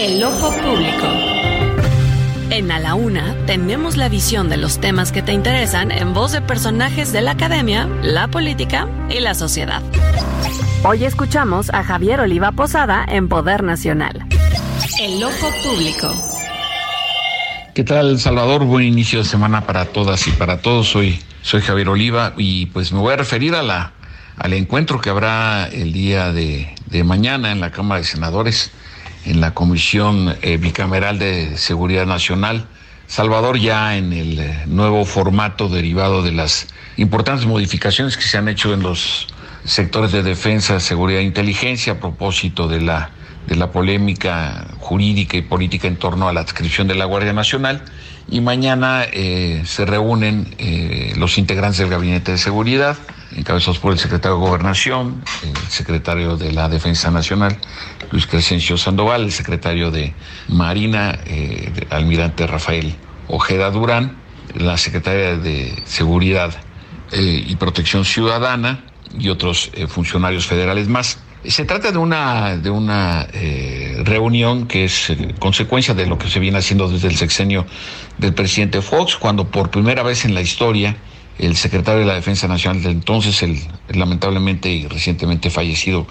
El 0.00 0.24
ojo 0.24 0.50
público. 0.50 1.06
En 2.48 2.72
A 2.72 2.78
la 2.78 2.94
Una 2.94 3.36
tenemos 3.44 3.98
la 3.98 4.08
visión 4.08 4.48
de 4.48 4.56
los 4.56 4.80
temas 4.80 5.12
que 5.12 5.20
te 5.20 5.34
interesan 5.34 5.90
en 5.90 6.14
voz 6.14 6.32
de 6.32 6.40
personajes 6.40 7.12
de 7.12 7.20
la 7.20 7.32
academia, 7.32 7.86
la 8.02 8.26
política 8.26 8.88
y 9.10 9.20
la 9.20 9.34
sociedad. 9.34 9.82
Hoy 10.84 11.04
escuchamos 11.04 11.68
a 11.68 11.84
Javier 11.84 12.20
Oliva 12.20 12.52
Posada 12.52 13.04
en 13.06 13.28
Poder 13.28 13.62
Nacional. 13.62 14.26
El 14.98 15.22
ojo 15.22 15.50
público. 15.62 16.14
¿Qué 17.74 17.84
tal, 17.84 18.18
Salvador? 18.18 18.64
Buen 18.64 18.86
inicio 18.86 19.18
de 19.18 19.26
semana 19.26 19.66
para 19.66 19.84
todas 19.84 20.26
y 20.26 20.30
para 20.30 20.62
todos. 20.62 20.88
Soy, 20.88 21.20
soy 21.42 21.60
Javier 21.60 21.90
Oliva 21.90 22.32
y 22.38 22.66
pues 22.66 22.90
me 22.90 23.00
voy 23.00 23.12
a 23.12 23.16
referir 23.16 23.54
a 23.54 23.62
la, 23.62 23.92
al 24.38 24.54
encuentro 24.54 24.98
que 24.98 25.10
habrá 25.10 25.66
el 25.66 25.92
día 25.92 26.32
de, 26.32 26.74
de 26.86 27.04
mañana 27.04 27.52
en 27.52 27.60
la 27.60 27.70
Cámara 27.70 28.00
de 28.00 28.06
Senadores, 28.06 28.72
en 29.24 29.40
la 29.40 29.54
Comisión 29.54 30.36
eh, 30.42 30.56
Bicameral 30.56 31.18
de 31.18 31.56
Seguridad 31.56 32.06
Nacional. 32.06 32.66
Salvador 33.06 33.58
ya 33.58 33.96
en 33.96 34.12
el 34.12 34.38
eh, 34.38 34.62
nuevo 34.66 35.04
formato 35.04 35.68
derivado 35.68 36.22
de 36.22 36.32
las 36.32 36.68
importantes 36.96 37.46
modificaciones 37.46 38.16
que 38.16 38.22
se 38.22 38.38
han 38.38 38.48
hecho 38.48 38.72
en 38.72 38.82
los 38.82 39.28
sectores 39.64 40.12
de 40.12 40.22
defensa, 40.22 40.80
seguridad 40.80 41.20
e 41.20 41.24
inteligencia 41.24 41.94
a 41.94 42.00
propósito 42.00 42.68
de 42.68 42.80
la 42.80 43.10
de 43.46 43.56
la 43.56 43.72
polémica 43.72 44.66
jurídica 44.78 45.36
y 45.36 45.42
política 45.42 45.88
en 45.88 45.96
torno 45.96 46.28
a 46.28 46.32
la 46.32 46.40
adscripción 46.40 46.86
de 46.86 46.94
la 46.94 47.06
Guardia 47.06 47.32
Nacional. 47.32 47.82
Y 48.28 48.40
mañana 48.42 49.04
eh, 49.12 49.62
se 49.64 49.86
reúnen 49.86 50.54
los 51.16 51.36
integrantes 51.36 51.78
del 51.78 51.88
Gabinete 51.88 52.32
de 52.32 52.38
Seguridad, 52.38 52.96
encabezados 53.34 53.78
por 53.78 53.92
el 53.92 53.98
secretario 53.98 54.38
de 54.38 54.44
Gobernación, 54.46 55.24
el 55.42 55.70
secretario 55.70 56.36
de 56.36 56.52
la 56.52 56.68
Defensa 56.68 57.10
Nacional, 57.10 57.56
Luis 58.10 58.26
Crescencio 58.26 58.76
Sandoval, 58.76 59.22
el 59.24 59.32
secretario 59.32 59.90
de 59.90 60.14
Marina, 60.48 61.18
eh, 61.26 61.86
almirante 61.90 62.46
Rafael 62.46 62.94
Ojeda 63.28 63.70
Durán, 63.70 64.16
la 64.54 64.76
secretaria 64.76 65.36
de 65.36 65.80
Seguridad 65.84 66.54
y 67.12 67.54
Protección 67.56 68.04
Ciudadana 68.04 68.84
y 69.18 69.28
otros 69.28 69.70
funcionarios 69.88 70.46
federales 70.46 70.88
más. 70.88 71.20
Se 71.44 71.64
trata 71.64 71.90
de 71.90 71.96
una, 71.96 72.58
de 72.58 72.68
una 72.68 73.26
eh, 73.32 74.02
reunión 74.04 74.66
que 74.66 74.84
es 74.84 75.08
eh, 75.08 75.34
consecuencia 75.38 75.94
de 75.94 76.04
lo 76.04 76.18
que 76.18 76.28
se 76.28 76.38
viene 76.38 76.58
haciendo 76.58 76.86
desde 76.86 77.08
el 77.08 77.16
sexenio 77.16 77.64
del 78.18 78.34
presidente 78.34 78.82
Fox, 78.82 79.16
cuando 79.16 79.50
por 79.50 79.70
primera 79.70 80.02
vez 80.02 80.26
en 80.26 80.34
la 80.34 80.42
historia 80.42 80.96
el 81.40 81.56
secretario 81.56 82.00
de 82.00 82.06
la 82.06 82.14
Defensa 82.14 82.46
Nacional 82.48 82.82
de 82.82 82.90
entonces, 82.90 83.42
el, 83.42 83.58
lamentablemente 83.88 84.70
y 84.70 84.86
recientemente 84.86 85.48
fallecido 85.48 86.06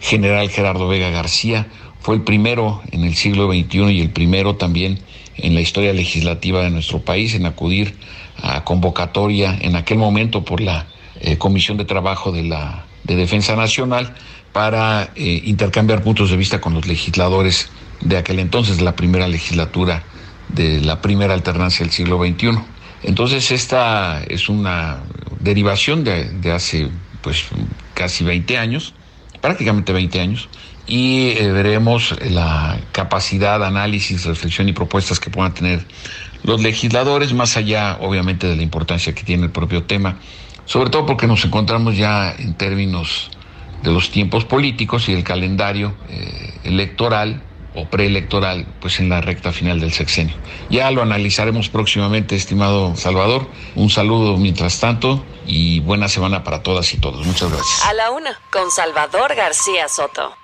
general 0.00 0.50
Gerardo 0.50 0.88
Vega 0.88 1.10
García, 1.10 1.68
fue 2.00 2.16
el 2.16 2.22
primero 2.22 2.82
en 2.90 3.04
el 3.04 3.14
siglo 3.14 3.48
XXI 3.48 3.92
y 3.92 4.00
el 4.00 4.10
primero 4.10 4.56
también 4.56 4.98
en 5.36 5.54
la 5.54 5.60
historia 5.60 5.92
legislativa 5.92 6.62
de 6.62 6.70
nuestro 6.70 7.00
país 7.00 7.34
en 7.34 7.46
acudir 7.46 7.94
a 8.42 8.64
convocatoria 8.64 9.56
en 9.60 9.76
aquel 9.76 9.98
momento 9.98 10.44
por 10.44 10.60
la 10.60 10.86
eh, 11.20 11.38
Comisión 11.38 11.76
de 11.76 11.84
Trabajo 11.84 12.32
de 12.32 12.42
la 12.42 12.84
de 13.04 13.14
Defensa 13.14 13.54
Nacional 13.54 14.14
para 14.52 15.10
eh, 15.14 15.42
intercambiar 15.44 16.02
puntos 16.02 16.30
de 16.30 16.36
vista 16.36 16.60
con 16.60 16.74
los 16.74 16.86
legisladores 16.86 17.70
de 18.00 18.16
aquel 18.16 18.40
entonces, 18.40 18.80
la 18.80 18.96
primera 18.96 19.28
legislatura 19.28 20.02
de 20.48 20.80
la 20.80 21.00
primera 21.00 21.34
alternancia 21.34 21.84
del 21.84 21.92
siglo 21.92 22.18
XXI. 22.18 22.58
Entonces 23.02 23.50
esta 23.50 24.22
es 24.28 24.48
una 24.48 25.00
derivación 25.40 26.04
de, 26.04 26.52
hace 26.52 26.88
pues 27.20 27.44
casi 27.94 28.24
20 28.24 28.58
años, 28.58 28.94
prácticamente 29.40 29.92
20 29.92 30.20
años, 30.20 30.48
y 30.86 31.30
eh, 31.30 31.50
veremos 31.52 32.14
la 32.30 32.78
capacidad, 32.92 33.64
análisis, 33.64 34.24
reflexión 34.24 34.68
y 34.68 34.72
propuestas 34.72 35.20
que 35.20 35.30
puedan 35.30 35.54
tener 35.54 35.84
los 36.42 36.60
legisladores, 36.60 37.32
más 37.32 37.56
allá 37.56 37.98
obviamente 38.00 38.46
de 38.46 38.56
la 38.56 38.62
importancia 38.62 39.14
que 39.14 39.22
tiene 39.22 39.44
el 39.44 39.50
propio 39.50 39.84
tema, 39.84 40.18
sobre 40.64 40.90
todo 40.90 41.06
porque 41.06 41.26
nos 41.26 41.44
encontramos 41.44 41.96
ya 41.96 42.34
en 42.36 42.54
términos 42.54 43.30
de 43.82 43.92
los 43.92 44.10
tiempos 44.10 44.44
políticos 44.44 45.08
y 45.08 45.12
el 45.12 45.24
calendario 45.24 45.94
eh, 46.08 46.54
electoral 46.64 47.42
o 47.74 47.86
preelectoral, 47.86 48.66
pues 48.80 49.00
en 49.00 49.08
la 49.08 49.20
recta 49.20 49.52
final 49.52 49.80
del 49.80 49.92
sexenio. 49.92 50.36
Ya 50.70 50.90
lo 50.90 51.02
analizaremos 51.02 51.68
próximamente, 51.68 52.36
estimado 52.36 52.96
Salvador. 52.96 53.46
Un 53.74 53.90
saludo 53.90 54.36
mientras 54.36 54.80
tanto 54.80 55.24
y 55.46 55.80
buena 55.80 56.08
semana 56.08 56.44
para 56.44 56.62
todas 56.62 56.92
y 56.94 56.98
todos. 56.98 57.26
Muchas 57.26 57.50
gracias. 57.50 57.84
A 57.86 57.94
la 57.94 58.10
una, 58.10 58.38
con 58.50 58.70
Salvador 58.70 59.34
García 59.34 59.88
Soto. 59.88 60.36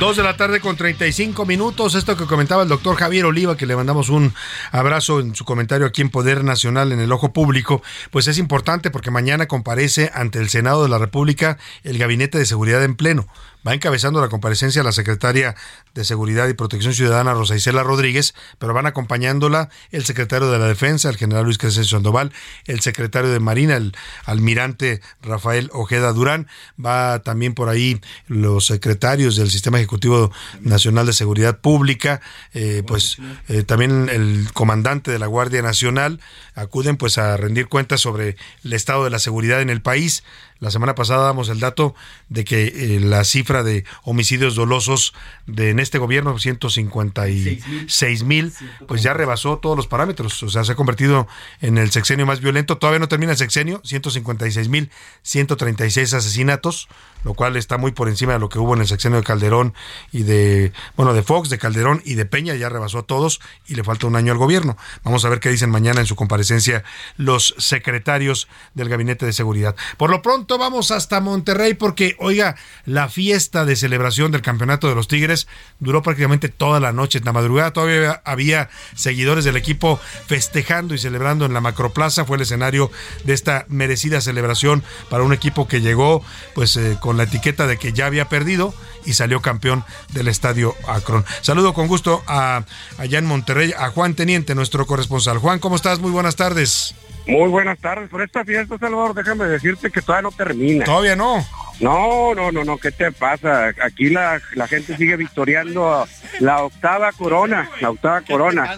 Dos 0.00 0.16
de 0.16 0.24
la 0.24 0.36
tarde 0.36 0.60
con 0.60 0.76
35 0.76 1.46
minutos. 1.46 1.94
Esto 1.94 2.16
que 2.16 2.26
comentaba 2.26 2.64
el 2.64 2.68
doctor 2.68 2.96
Javier 2.96 3.26
Oliva, 3.26 3.56
que 3.56 3.64
le 3.64 3.76
mandamos 3.76 4.08
un 4.08 4.34
abrazo 4.72 5.20
en 5.20 5.36
su 5.36 5.44
comentario 5.44 5.86
aquí 5.86 6.02
en 6.02 6.10
Poder 6.10 6.42
Nacional 6.42 6.90
en 6.90 6.98
el 6.98 7.12
Ojo 7.12 7.32
Público, 7.32 7.80
pues 8.10 8.26
es 8.26 8.38
importante 8.38 8.90
porque 8.90 9.12
mañana 9.12 9.46
comparece 9.46 10.10
ante 10.12 10.40
el 10.40 10.48
Senado 10.48 10.82
de 10.82 10.88
la 10.88 10.98
República 10.98 11.58
el 11.84 11.96
Gabinete 11.96 12.38
de 12.38 12.44
Seguridad 12.44 12.82
en 12.82 12.96
pleno 12.96 13.26
va 13.66 13.74
encabezando 13.74 14.20
la 14.20 14.28
comparecencia 14.28 14.82
la 14.82 14.92
secretaria 14.92 15.54
de 15.94 16.04
Seguridad 16.04 16.48
y 16.48 16.54
Protección 16.54 16.94
Ciudadana, 16.94 17.34
Rosa 17.34 17.56
Isela 17.56 17.82
Rodríguez, 17.82 18.34
pero 18.58 18.74
van 18.74 18.86
acompañándola 18.86 19.70
el 19.90 20.04
secretario 20.04 20.50
de 20.50 20.58
la 20.58 20.66
Defensa, 20.66 21.08
el 21.08 21.16
general 21.16 21.44
Luis 21.44 21.58
Crescencio 21.58 21.96
Sandoval, 21.96 22.32
el 22.66 22.80
secretario 22.80 23.30
de 23.30 23.40
Marina, 23.40 23.76
el 23.76 23.96
almirante 24.24 25.00
Rafael 25.22 25.70
Ojeda 25.72 26.12
Durán, 26.12 26.48
va 26.84 27.20
también 27.20 27.54
por 27.54 27.68
ahí 27.68 28.00
los 28.26 28.66
secretarios 28.66 29.36
del 29.36 29.50
Sistema 29.50 29.78
Ejecutivo 29.78 30.32
Nacional 30.60 31.06
de 31.06 31.12
Seguridad 31.12 31.58
Pública, 31.60 32.20
eh, 32.52 32.82
pues 32.86 33.18
eh, 33.48 33.62
también 33.62 34.08
el 34.10 34.48
comandante 34.52 35.10
de 35.10 35.18
la 35.18 35.26
Guardia 35.26 35.62
Nacional, 35.62 36.20
acuden 36.54 36.96
pues 36.96 37.18
a 37.18 37.36
rendir 37.36 37.68
cuentas 37.68 38.00
sobre 38.00 38.36
el 38.64 38.72
estado 38.72 39.04
de 39.04 39.10
la 39.10 39.18
seguridad 39.18 39.60
en 39.60 39.70
el 39.70 39.82
país. 39.82 40.22
La 40.64 40.70
semana 40.70 40.94
pasada 40.94 41.24
damos 41.24 41.50
el 41.50 41.60
dato 41.60 41.94
de 42.30 42.42
que 42.42 42.64
eh, 42.64 42.98
la 42.98 43.22
cifra 43.24 43.62
de 43.62 43.84
homicidios 44.02 44.54
dolosos 44.54 45.12
de 45.46 45.68
en 45.68 45.78
este 45.78 45.98
gobierno, 45.98 46.38
156 46.38 48.24
mil, 48.24 48.50
pues 48.88 49.02
ya 49.02 49.12
rebasó 49.12 49.58
todos 49.58 49.76
los 49.76 49.88
parámetros. 49.88 50.42
O 50.42 50.48
sea, 50.48 50.64
se 50.64 50.72
ha 50.72 50.74
convertido 50.74 51.28
en 51.60 51.76
el 51.76 51.90
sexenio 51.90 52.24
más 52.24 52.40
violento. 52.40 52.78
Todavía 52.78 52.98
no 52.98 53.08
termina 53.08 53.32
el 53.32 53.38
sexenio, 53.38 53.82
156 53.84 54.70
mil 54.70 54.90
136 55.20 56.14
asesinatos, 56.14 56.88
lo 57.24 57.34
cual 57.34 57.56
está 57.56 57.76
muy 57.76 57.92
por 57.92 58.08
encima 58.08 58.32
de 58.32 58.38
lo 58.38 58.48
que 58.48 58.58
hubo 58.58 58.72
en 58.72 58.80
el 58.80 58.86
sexenio 58.86 59.18
de 59.18 59.24
Calderón 59.24 59.74
y 60.12 60.22
de, 60.22 60.72
bueno, 60.96 61.12
de 61.12 61.22
Fox, 61.22 61.50
de 61.50 61.58
Calderón 61.58 62.00
y 62.06 62.14
de 62.14 62.24
Peña. 62.24 62.54
Ya 62.54 62.70
rebasó 62.70 63.00
a 63.00 63.02
todos 63.02 63.42
y 63.66 63.74
le 63.74 63.84
falta 63.84 64.06
un 64.06 64.16
año 64.16 64.32
al 64.32 64.38
gobierno. 64.38 64.78
Vamos 65.02 65.26
a 65.26 65.28
ver 65.28 65.40
qué 65.40 65.50
dicen 65.50 65.68
mañana 65.68 66.00
en 66.00 66.06
su 66.06 66.16
comparecencia 66.16 66.84
los 67.18 67.54
secretarios 67.58 68.48
del 68.72 68.88
Gabinete 68.88 69.26
de 69.26 69.34
Seguridad. 69.34 69.76
Por 69.98 70.08
lo 70.08 70.22
pronto, 70.22 70.53
vamos 70.58 70.90
hasta 70.90 71.20
Monterrey 71.20 71.74
porque, 71.74 72.16
oiga, 72.18 72.56
la 72.86 73.08
fiesta 73.08 73.64
de 73.64 73.76
celebración 73.76 74.32
del 74.32 74.42
campeonato 74.42 74.88
de 74.88 74.94
los 74.94 75.08
Tigres 75.08 75.46
duró 75.80 76.02
prácticamente 76.02 76.48
toda 76.48 76.80
la 76.80 76.92
noche. 76.92 77.18
En 77.18 77.24
la 77.24 77.32
madrugada 77.32 77.72
todavía 77.72 78.22
había 78.24 78.68
seguidores 78.94 79.44
del 79.44 79.56
equipo 79.56 80.00
festejando 80.26 80.94
y 80.94 80.98
celebrando 80.98 81.44
en 81.44 81.54
la 81.54 81.60
Macroplaza. 81.60 82.24
Fue 82.24 82.36
el 82.36 82.42
escenario 82.42 82.90
de 83.24 83.34
esta 83.34 83.66
merecida 83.68 84.20
celebración 84.20 84.82
para 85.10 85.24
un 85.24 85.32
equipo 85.32 85.68
que 85.68 85.80
llegó 85.80 86.22
pues 86.54 86.76
eh, 86.76 86.96
con 87.00 87.16
la 87.16 87.24
etiqueta 87.24 87.66
de 87.66 87.78
que 87.78 87.92
ya 87.92 88.06
había 88.06 88.28
perdido 88.28 88.74
y 89.04 89.14
salió 89.14 89.40
campeón 89.40 89.84
del 90.12 90.28
estadio 90.28 90.74
Akron. 90.88 91.24
Saludo 91.42 91.74
con 91.74 91.86
gusto 91.88 92.22
a 92.26 92.64
allá 92.98 93.18
en 93.18 93.26
Monterrey 93.26 93.72
a 93.76 93.90
Juan 93.90 94.14
Teniente, 94.14 94.54
nuestro 94.54 94.86
corresponsal. 94.86 95.38
Juan, 95.38 95.58
¿cómo 95.58 95.76
estás? 95.76 95.98
Muy 96.00 96.10
buenas 96.10 96.36
tardes. 96.36 96.94
Muy 97.26 97.48
buenas 97.48 97.78
tardes. 97.78 98.08
Por 98.10 98.22
esta 98.22 98.44
fiesta, 98.44 98.76
Salvador, 98.78 99.14
déjame 99.14 99.46
decirte 99.46 99.90
que 99.90 100.02
todavía 100.02 100.30
no 100.30 100.32
termina. 100.32 100.84
Todavía 100.84 101.16
no. 101.16 101.44
No, 101.80 102.34
no, 102.34 102.52
no, 102.52 102.64
no, 102.64 102.78
¿qué 102.78 102.92
te 102.92 103.10
pasa? 103.10 103.72
Aquí 103.82 104.08
la, 104.08 104.40
la 104.54 104.68
gente 104.68 104.96
sigue 104.96 105.16
victoriando 105.16 106.06
la 106.38 106.62
octava 106.62 107.10
corona, 107.12 107.68
la 107.80 107.90
octava 107.90 108.20
corona. 108.20 108.76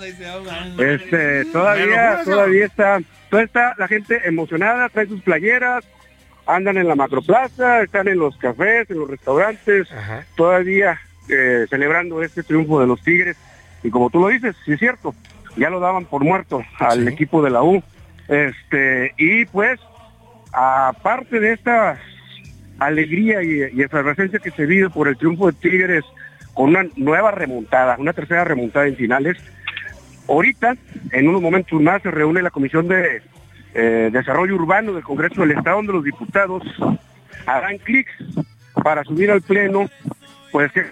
Este, 0.79 1.45
todavía, 1.47 2.21
todavía 2.25 2.65
está, 2.65 3.01
toda 3.29 3.43
está 3.43 3.75
la 3.77 3.87
gente 3.87 4.23
emocionada, 4.25 4.89
trae 4.89 5.07
sus 5.07 5.21
playeras, 5.21 5.85
andan 6.47 6.79
en 6.79 6.89
la 6.89 6.95
macroplaza, 6.95 7.83
están 7.83 8.09
en 8.09 8.19
los 8.19 8.37
cafés, 8.39 8.89
en 8.91 8.99
los 8.99 9.11
restaurantes, 9.11 9.89
todavía 10.35 10.99
eh, 11.29 11.67
celebrando 11.69 12.23
este 12.23 12.43
triunfo 12.43 12.81
de 12.81 12.87
los 12.87 13.03
Tigres. 13.03 13.37
Y 13.83 13.91
como 13.91 14.09
tú 14.09 14.21
lo 14.21 14.29
dices, 14.29 14.57
sí 14.65 14.73
es 14.73 14.79
cierto, 14.79 15.15
ya 15.57 15.69
lo 15.69 15.81
daban 15.81 16.07
por 16.07 16.25
muerto 16.25 16.63
al 16.79 17.07
equipo 17.09 17.43
de 17.43 17.51
la 17.51 17.63
U. 17.63 17.83
Este, 18.29 19.15
y 19.17 19.45
pues, 19.47 19.81
aparte 20.53 21.41
de 21.41 21.53
esta 21.53 21.99
alegría 22.79 23.43
y, 23.43 23.81
efervescencia 23.81 24.39
que 24.39 24.51
se 24.51 24.67
vive 24.67 24.91
por 24.91 25.09
el 25.09 25.17
triunfo 25.17 25.47
de 25.47 25.53
Tigres 25.55 26.05
con 26.55 26.71
una 26.71 26.87
nueva 26.97 27.31
remontada, 27.31 27.97
una 27.99 28.13
tercera 28.13 28.45
remontada 28.45 28.87
en 28.87 28.97
finales, 28.97 29.37
ahorita, 30.29 30.75
en 31.13 31.29
unos 31.29 31.43
momentos 31.43 31.81
más, 31.81 32.03
se 32.03 32.11
reúne 32.11 32.43
la 32.43 32.51
Comisión 32.51 32.89
de 32.89 33.23
eh, 33.75 34.11
Desarrollo 34.13 34.55
Urbano 34.55 34.93
del 34.93 35.03
Congreso 35.03 35.43
del 35.43 35.53
Estado, 35.53 35.77
donde 35.77 35.93
los 35.93 36.05
diputados 36.05 36.63
harán 37.47 37.79
clics 37.79 38.13
para 38.83 39.05
subir 39.05 39.31
al 39.31 39.43
pleno, 39.43 39.89
pues 40.51 40.73
que 40.73 40.87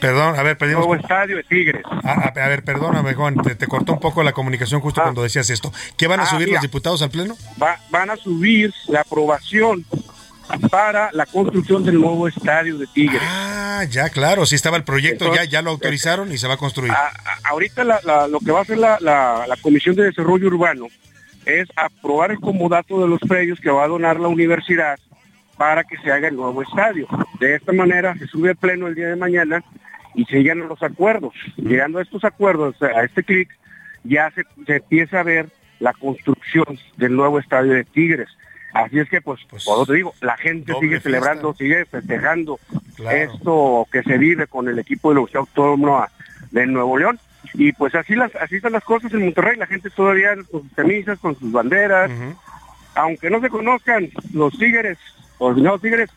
Perdón, 0.00 0.38
a 0.38 0.42
ver, 0.42 0.56
perdimos. 0.56 0.86
nuevo 0.86 1.00
estadio 1.00 1.36
de 1.36 1.42
Tigres. 1.44 1.82
A, 2.04 2.10
a- 2.12 2.44
a 2.44 2.48
ver, 2.48 2.62
perdóname, 2.64 3.14
Juan, 3.14 3.36
te, 3.36 3.54
te 3.54 3.66
cortó 3.66 3.92
un 3.92 4.00
poco 4.00 4.22
la 4.22 4.32
comunicación 4.32 4.80
justo 4.80 5.02
cuando 5.02 5.22
decías 5.22 5.48
esto. 5.50 5.72
¿Qué 5.96 6.06
van 6.06 6.20
a 6.20 6.22
Ah, 6.24 6.26
subir 6.26 6.46
mira. 6.46 6.56
los 6.56 6.62
diputados 6.62 7.02
al 7.02 7.10
pleno? 7.10 7.36
Va- 7.62 7.78
van 7.90 8.10
a 8.10 8.16
subir 8.16 8.72
la 8.88 9.00
aprobación 9.02 9.84
para 10.70 11.10
la 11.12 11.26
construcción 11.26 11.84
del 11.84 12.00
nuevo 12.00 12.26
estadio 12.26 12.76
de 12.78 12.86
Tigres. 12.88 13.22
Ah, 13.24 13.84
ya, 13.88 14.08
claro, 14.08 14.46
sí 14.46 14.54
estaba 14.56 14.76
el 14.76 14.84
proyecto, 14.84 15.26
Entonces, 15.26 15.46
ya, 15.46 15.50
ya 15.58 15.62
lo 15.62 15.70
autorizaron 15.70 16.32
y 16.32 16.38
se 16.38 16.48
va 16.48 16.54
a 16.54 16.56
construir. 16.56 16.90
A- 16.92 17.06
a- 17.06 17.48
ahorita 17.50 17.84
la- 17.84 18.00
la- 18.04 18.26
lo 18.26 18.40
que 18.40 18.50
va 18.50 18.60
a 18.60 18.62
hacer 18.62 18.78
la, 18.78 18.98
la- 19.00 19.44
la 19.46 19.56
Comisión 19.58 19.94
de 19.94 20.04
Desarrollo 20.04 20.48
Urbano 20.48 20.86
es 21.46 21.68
aprobar 21.76 22.32
el 22.32 22.40
comodato 22.40 23.00
de 23.00 23.08
los 23.08 23.20
predios 23.20 23.60
que 23.60 23.70
va 23.70 23.84
a 23.84 23.88
donar 23.88 24.18
la 24.18 24.28
universidad 24.28 24.98
para 25.56 25.84
que 25.84 25.96
se 25.98 26.10
haga 26.10 26.28
el 26.28 26.36
nuevo 26.36 26.62
estadio. 26.62 27.06
De 27.38 27.54
esta 27.54 27.72
manera 27.72 28.14
se 28.18 28.26
sube 28.26 28.50
al 28.50 28.56
pleno 28.56 28.86
el 28.88 28.94
día 28.94 29.08
de 29.08 29.16
mañana 29.16 29.62
y 30.14 30.24
se 30.26 30.42
llegan 30.42 30.68
los 30.68 30.82
acuerdos. 30.82 31.34
Llegando 31.56 31.98
a 31.98 32.02
estos 32.02 32.24
acuerdos, 32.24 32.80
a 32.82 33.02
este 33.04 33.22
clic, 33.22 33.48
ya 34.04 34.30
se, 34.32 34.44
se 34.66 34.76
empieza 34.76 35.20
a 35.20 35.24
ver 35.24 35.48
la 35.78 35.92
construcción 35.94 36.78
del 36.96 37.14
nuevo 37.16 37.38
estadio 37.38 37.72
de 37.72 37.84
Tigres. 37.84 38.28
Así 38.72 38.98
es 39.00 39.08
que, 39.08 39.20
pues, 39.20 39.40
por 39.48 39.58
eso 39.58 39.86
te 39.86 39.94
digo, 39.94 40.14
la 40.20 40.36
gente 40.36 40.72
sigue 40.74 41.00
fiesta. 41.00 41.08
celebrando, 41.08 41.54
sigue 41.54 41.84
festejando 41.86 42.58
Claro. 42.96 43.16
esto 43.16 43.88
que 43.90 44.02
se 44.02 44.18
vive 44.18 44.46
con 44.46 44.68
el 44.68 44.78
equipo 44.78 45.08
de 45.08 45.14
la 45.14 45.20
Universidad 45.22 45.40
Autónoma 45.48 46.08
de 46.50 46.66
Nuevo 46.66 46.98
León. 46.98 47.18
Y 47.54 47.72
pues 47.72 47.94
así 47.94 48.14
las 48.14 48.34
así 48.36 48.56
están 48.56 48.72
las 48.72 48.84
cosas 48.84 49.12
en 49.14 49.24
Monterrey, 49.24 49.56
la 49.56 49.66
gente 49.66 49.88
todavía 49.90 50.36
con 50.50 50.62
sus 50.62 50.72
camisas, 50.74 51.18
con 51.18 51.36
sus 51.38 51.50
banderas, 51.50 52.10
aunque 52.94 53.30
no 53.30 53.40
se 53.40 53.48
conozcan 53.48 54.10
los 54.34 54.56
tigres, 54.58 54.98
los 55.40 55.56
no 55.56 55.78
tigres, 55.78 56.10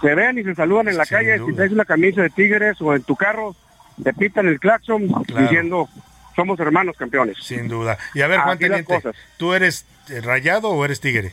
se 0.00 0.14
ven 0.14 0.38
y 0.38 0.44
se 0.44 0.54
saludan 0.54 0.88
en 0.88 0.96
la 0.96 1.06
calle, 1.06 1.38
si 1.44 1.52
traes 1.54 1.72
una 1.72 1.84
camisa 1.84 2.22
de 2.22 2.30
tigres 2.30 2.80
o 2.80 2.94
en 2.94 3.02
tu 3.02 3.16
carro, 3.16 3.54
te 4.02 4.12
pitan 4.14 4.46
el 4.48 4.60
claxon 4.60 5.08
Claro. 5.24 5.42
diciendo 5.42 5.88
somos 6.36 6.58
hermanos 6.60 6.96
campeones. 6.96 7.36
Sin 7.42 7.66
duda. 7.68 7.98
Y 8.14 8.22
a 8.22 8.28
ver, 8.28 8.38
Juan 8.40 8.58
Teniente. 8.58 9.00
¿tú 9.38 9.54
eres 9.54 9.86
rayado 10.22 10.68
o 10.70 10.84
eres 10.84 11.00
tigre? 11.00 11.32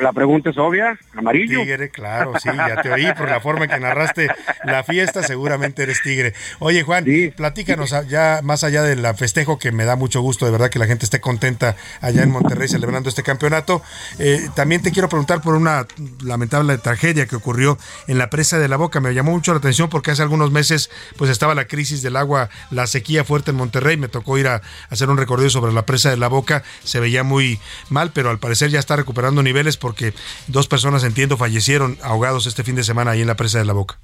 La 0.00 0.12
pregunta 0.12 0.50
es 0.50 0.58
obvia, 0.58 0.98
amarillo. 1.14 1.60
Tigre, 1.60 1.90
claro, 1.90 2.32
sí, 2.42 2.48
ya 2.48 2.80
te 2.80 2.90
oí 2.90 3.12
por 3.14 3.28
la 3.28 3.40
forma 3.40 3.64
en 3.64 3.70
que 3.70 3.78
narraste 3.78 4.28
la 4.64 4.82
fiesta, 4.84 5.22
seguramente 5.22 5.82
eres 5.82 6.00
tigre. 6.02 6.32
Oye, 6.60 6.82
Juan, 6.82 7.04
platícanos 7.36 7.92
ah, 7.92 8.02
ya 8.02 8.40
más 8.42 8.64
allá 8.64 8.82
del 8.82 9.06
festejo, 9.14 9.58
que 9.58 9.70
me 9.70 9.84
da 9.84 9.96
mucho 9.96 10.20
gusto, 10.22 10.46
de 10.46 10.52
verdad, 10.52 10.70
que 10.70 10.78
la 10.78 10.86
gente 10.86 11.04
esté 11.04 11.20
contenta 11.20 11.76
allá 12.00 12.22
en 12.22 12.30
Monterrey 12.30 12.68
celebrando 12.68 13.08
este 13.08 13.22
campeonato. 13.22 13.82
Eh, 14.18 14.48
también 14.54 14.82
te 14.82 14.92
quiero 14.92 15.08
preguntar 15.08 15.42
por 15.42 15.54
una 15.54 15.86
lamentable 16.22 16.78
tragedia 16.78 17.26
que 17.26 17.36
ocurrió 17.36 17.78
en 18.06 18.18
la 18.18 18.30
presa 18.30 18.58
de 18.58 18.68
la 18.68 18.76
Boca. 18.76 19.00
Me 19.00 19.12
llamó 19.12 19.32
mucho 19.32 19.52
la 19.52 19.58
atención 19.58 19.90
porque 19.90 20.10
hace 20.10 20.22
algunos 20.22 20.50
meses 20.50 20.90
pues 21.16 21.30
estaba 21.30 21.54
la 21.54 21.66
crisis 21.66 22.02
del 22.02 22.16
agua, 22.16 22.48
la 22.70 22.86
sequía 22.86 23.24
fuerte 23.24 23.50
en 23.50 23.58
Monterrey. 23.58 23.96
Me 23.96 24.08
tocó 24.08 24.38
ir 24.38 24.48
a 24.48 24.62
hacer 24.88 25.10
un 25.10 25.18
recorrido 25.18 25.50
sobre 25.50 25.72
la 25.72 25.84
presa 25.84 26.10
de 26.10 26.16
la 26.16 26.28
Boca. 26.28 26.62
Se 26.82 26.98
veía 26.98 27.22
muy 27.22 27.60
mal, 27.90 28.12
pero 28.12 28.30
al 28.30 28.38
parecer 28.38 28.70
ya 28.70 28.78
está 28.78 28.96
recuperando 28.96 29.42
niveles 29.42 29.76
porque 29.82 30.14
dos 30.46 30.68
personas, 30.68 31.04
entiendo, 31.04 31.36
fallecieron 31.36 31.98
ahogados 32.02 32.46
este 32.46 32.62
fin 32.62 32.76
de 32.76 32.84
semana 32.84 33.10
ahí 33.10 33.20
en 33.20 33.26
la 33.26 33.34
presa 33.34 33.58
de 33.58 33.66
la 33.66 33.74
Boca. 33.74 33.98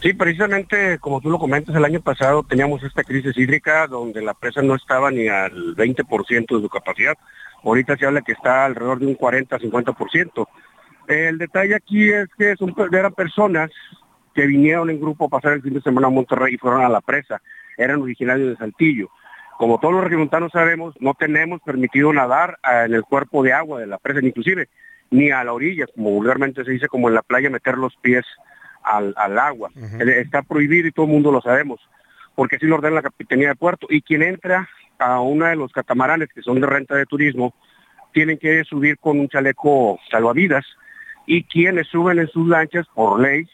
Sí, 0.00 0.12
precisamente 0.12 0.98
como 0.98 1.20
tú 1.20 1.30
lo 1.30 1.38
comentas, 1.38 1.74
el 1.74 1.84
año 1.84 2.00
pasado 2.00 2.42
teníamos 2.42 2.82
esta 2.82 3.02
crisis 3.02 3.36
hídrica 3.36 3.86
donde 3.86 4.22
la 4.22 4.34
presa 4.34 4.62
no 4.62 4.74
estaba 4.74 5.10
ni 5.10 5.28
al 5.28 5.74
20% 5.74 6.56
de 6.56 6.62
su 6.62 6.68
capacidad. 6.68 7.14
Ahorita 7.64 7.96
se 7.96 8.06
habla 8.06 8.20
que 8.20 8.32
está 8.32 8.66
alrededor 8.66 8.98
de 8.98 9.06
un 9.06 9.16
40-50%. 9.16 10.46
El 11.08 11.38
detalle 11.38 11.74
aquí 11.74 12.10
es 12.10 12.28
que 12.36 12.54
son, 12.56 12.74
eran 12.92 13.14
personas 13.14 13.70
que 14.34 14.46
vinieron 14.46 14.90
en 14.90 15.00
grupo 15.00 15.24
a 15.24 15.28
pasar 15.30 15.54
el 15.54 15.62
fin 15.62 15.74
de 15.74 15.80
semana 15.80 16.08
a 16.08 16.10
Monterrey 16.10 16.54
y 16.54 16.58
fueron 16.58 16.82
a 16.82 16.88
la 16.88 17.00
presa. 17.00 17.40
Eran 17.76 18.02
originarios 18.02 18.50
de 18.50 18.56
Saltillo. 18.56 19.08
Como 19.56 19.78
todos 19.78 19.94
los 19.94 20.04
regiomontanos 20.04 20.52
sabemos, 20.52 20.94
no 21.00 21.14
tenemos 21.14 21.60
permitido 21.62 22.12
nadar 22.12 22.58
ah, 22.62 22.84
en 22.84 22.92
el 22.92 23.04
cuerpo 23.04 23.42
de 23.42 23.52
agua 23.52 23.80
de 23.80 23.86
la 23.86 23.98
presa, 23.98 24.20
inclusive 24.22 24.68
ni 25.14 25.30
a 25.30 25.44
la 25.44 25.52
orilla, 25.52 25.86
como 25.94 26.10
vulgarmente 26.10 26.64
se 26.64 26.72
dice, 26.72 26.88
como 26.88 27.08
en 27.08 27.14
la 27.14 27.22
playa, 27.22 27.48
meter 27.48 27.78
los 27.78 27.94
pies 27.96 28.24
al, 28.82 29.14
al 29.16 29.38
agua. 29.38 29.70
Eh, 29.76 30.20
Está 30.20 30.42
prohibido 30.42 30.88
y 30.88 30.92
todo 30.92 31.06
el 31.06 31.12
mundo 31.12 31.30
lo 31.30 31.40
sabemos, 31.40 31.80
porque 32.34 32.56
así 32.56 32.66
lo 32.66 32.74
ordena 32.76 32.96
la 32.96 33.02
Capitanía 33.02 33.48
de 33.48 33.54
Puerto. 33.54 33.86
Y 33.88 34.02
quien 34.02 34.22
entra 34.22 34.68
a 34.98 35.20
uno 35.20 35.46
de 35.46 35.56
los 35.56 35.72
catamaranes 35.72 36.28
que 36.34 36.42
son 36.42 36.60
de 36.60 36.66
renta 36.66 36.96
de 36.96 37.06
turismo, 37.06 37.54
tienen 38.12 38.38
que 38.38 38.64
subir 38.64 38.98
con 38.98 39.18
un 39.20 39.28
chaleco 39.28 39.98
salvavidas 40.10 40.64
y 41.26 41.44
quienes 41.44 41.86
suben 41.88 42.18
en 42.18 42.28
sus 42.28 42.48
lanchas, 42.48 42.86
por 42.94 43.20
ley, 43.20 43.46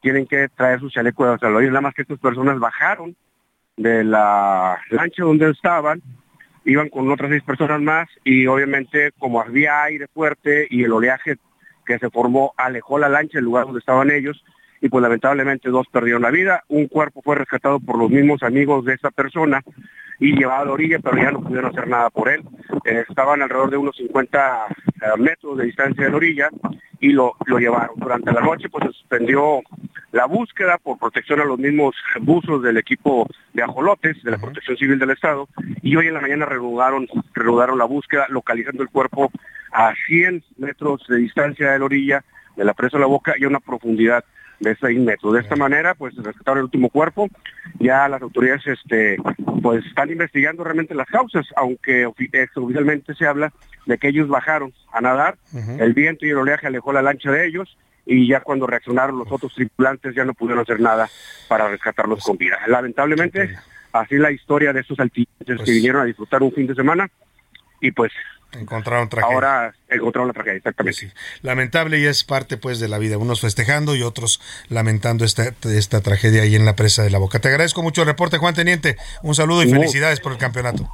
tienen 0.00 0.26
que 0.26 0.48
traer 0.48 0.80
su 0.80 0.90
chaleco 0.90 1.30
de 1.30 1.38
salvavidas. 1.38 1.72
Nada 1.72 1.80
más 1.82 1.94
que 1.94 2.02
estas 2.02 2.18
personas 2.18 2.58
bajaron 2.58 3.16
de 3.76 4.04
la 4.04 4.78
lancha 4.90 5.22
donde 5.24 5.50
estaban, 5.50 6.02
iban 6.64 6.88
con 6.88 7.10
otras 7.10 7.30
seis 7.30 7.42
personas 7.42 7.80
más 7.80 8.08
y 8.24 8.46
obviamente 8.46 9.12
como 9.18 9.40
había 9.40 9.82
aire 9.82 10.06
fuerte 10.08 10.66
y 10.70 10.84
el 10.84 10.92
oleaje 10.92 11.36
que 11.84 11.98
se 11.98 12.10
formó 12.10 12.54
alejó 12.56 12.98
la 12.98 13.08
lancha 13.08 13.38
del 13.38 13.44
lugar 13.44 13.64
donde 13.64 13.80
estaban 13.80 14.10
ellos 14.10 14.44
y 14.80 14.88
pues 14.88 15.02
lamentablemente 15.02 15.70
dos 15.70 15.86
perdieron 15.88 16.22
la 16.22 16.30
vida. 16.30 16.64
Un 16.68 16.88
cuerpo 16.88 17.22
fue 17.22 17.36
rescatado 17.36 17.80
por 17.80 17.98
los 17.98 18.10
mismos 18.10 18.42
amigos 18.42 18.84
de 18.84 18.94
esa 18.94 19.10
persona 19.10 19.62
y 20.20 20.36
llevado 20.36 20.62
a 20.62 20.66
la 20.66 20.72
orilla, 20.72 20.98
pero 20.98 21.16
ya 21.16 21.30
no 21.30 21.40
pudieron 21.40 21.70
hacer 21.70 21.88
nada 21.88 22.10
por 22.10 22.28
él. 22.28 22.42
Eh, 22.84 23.04
estaban 23.08 23.42
alrededor 23.42 23.70
de 23.70 23.76
unos 23.76 23.96
50 23.96 24.66
eh, 24.68 25.18
metros 25.18 25.58
de 25.58 25.64
distancia 25.64 26.04
de 26.04 26.10
la 26.10 26.16
orilla 26.16 26.50
y 27.00 27.10
lo, 27.10 27.34
lo 27.46 27.58
llevaron. 27.58 27.96
Durante 27.96 28.32
la 28.32 28.40
noche 28.40 28.68
pues 28.68 28.84
se 28.84 28.92
suspendió 28.92 29.62
la 30.12 30.26
búsqueda 30.26 30.78
por 30.78 30.98
protección 30.98 31.40
a 31.40 31.44
los 31.44 31.58
mismos 31.58 31.96
buzos 32.20 32.62
del 32.62 32.76
equipo 32.76 33.26
de 33.52 33.62
ajolotes 33.62 34.22
de 34.22 34.30
la 34.30 34.38
Protección 34.38 34.76
Civil 34.76 34.98
del 34.98 35.10
Estado 35.10 35.48
y 35.82 35.96
hoy 35.96 36.06
en 36.06 36.14
la 36.14 36.20
mañana 36.20 36.46
reanudaron, 36.46 37.08
reanudaron 37.32 37.78
la 37.78 37.84
búsqueda 37.84 38.26
localizando 38.28 38.84
el 38.84 38.90
cuerpo 38.90 39.32
a 39.72 39.92
100 40.06 40.44
metros 40.58 41.04
de 41.08 41.16
distancia 41.16 41.72
de 41.72 41.78
la 41.80 41.84
orilla 41.84 42.24
de 42.56 42.64
la 42.64 42.74
presa 42.74 42.96
de 42.96 43.00
la 43.00 43.08
boca 43.08 43.34
y 43.36 43.44
a 43.44 43.48
una 43.48 43.58
profundidad 43.58 44.24
de 44.60 44.76
6 44.76 44.98
metros. 45.00 45.34
De 45.34 45.40
esta 45.40 45.56
manera, 45.56 45.94
pues 45.94 46.14
rescataron 46.16 46.58
el 46.58 46.64
último 46.64 46.88
cuerpo. 46.90 47.28
Ya 47.80 48.08
las 48.08 48.22
autoridades 48.22 48.66
este, 48.66 49.16
pues 49.62 49.84
están 49.86 50.10
investigando 50.10 50.64
realmente 50.64 50.94
las 50.94 51.06
causas, 51.08 51.46
aunque 51.56 52.06
ofi- 52.06 52.30
oficialmente 52.56 53.14
se 53.14 53.26
habla 53.26 53.52
de 53.86 53.98
que 53.98 54.08
ellos 54.08 54.28
bajaron 54.28 54.72
a 54.92 55.00
nadar, 55.00 55.36
el 55.80 55.92
viento 55.92 56.24
y 56.26 56.30
el 56.30 56.38
oleaje 56.38 56.66
alejó 56.66 56.92
la 56.92 57.02
lancha 57.02 57.30
de 57.30 57.46
ellos 57.46 57.76
y 58.06 58.28
ya 58.28 58.40
cuando 58.40 58.66
reaccionaron 58.66 59.18
los 59.18 59.30
otros 59.32 59.54
tripulantes 59.54 60.14
ya 60.14 60.24
no 60.24 60.34
pudieron 60.34 60.62
hacer 60.62 60.80
nada 60.80 61.08
para 61.48 61.68
rescatarlos 61.68 62.22
con 62.24 62.36
vida. 62.36 62.58
Lamentablemente, 62.66 63.56
así 63.92 64.16
la 64.16 64.30
historia 64.30 64.72
de 64.72 64.80
estos 64.80 64.98
alpinistas 65.00 65.46
que 65.64 65.72
vinieron 65.72 66.02
a 66.02 66.04
disfrutar 66.04 66.42
un 66.42 66.52
fin 66.52 66.66
de 66.66 66.74
semana 66.74 67.08
y 67.80 67.90
pues 67.92 68.12
Encontraron 68.52 69.08
tragedia. 69.08 69.34
ahora 69.34 69.74
encontraron 69.88 70.28
la 70.28 70.34
tragedia, 70.34 70.58
exactamente. 70.58 71.12
Lamentable 71.42 71.98
y 71.98 72.06
es 72.06 72.24
parte 72.24 72.56
pues 72.56 72.78
de 72.78 72.88
la 72.88 72.98
vida, 72.98 73.18
unos 73.18 73.40
festejando 73.40 73.96
y 73.96 74.02
otros 74.02 74.40
lamentando 74.68 75.24
esta, 75.24 75.52
esta 75.64 76.00
tragedia 76.00 76.42
ahí 76.42 76.54
en 76.54 76.64
la 76.64 76.76
presa 76.76 77.02
de 77.02 77.10
la 77.10 77.18
Boca. 77.18 77.40
Te 77.40 77.48
agradezco 77.48 77.82
mucho 77.82 78.02
el 78.02 78.06
reporte, 78.06 78.38
Juan 78.38 78.54
Teniente. 78.54 78.96
Un 79.22 79.34
saludo 79.34 79.62
y 79.62 79.70
felicidades 79.70 80.20
por 80.20 80.32
el 80.32 80.38
campeonato. 80.38 80.88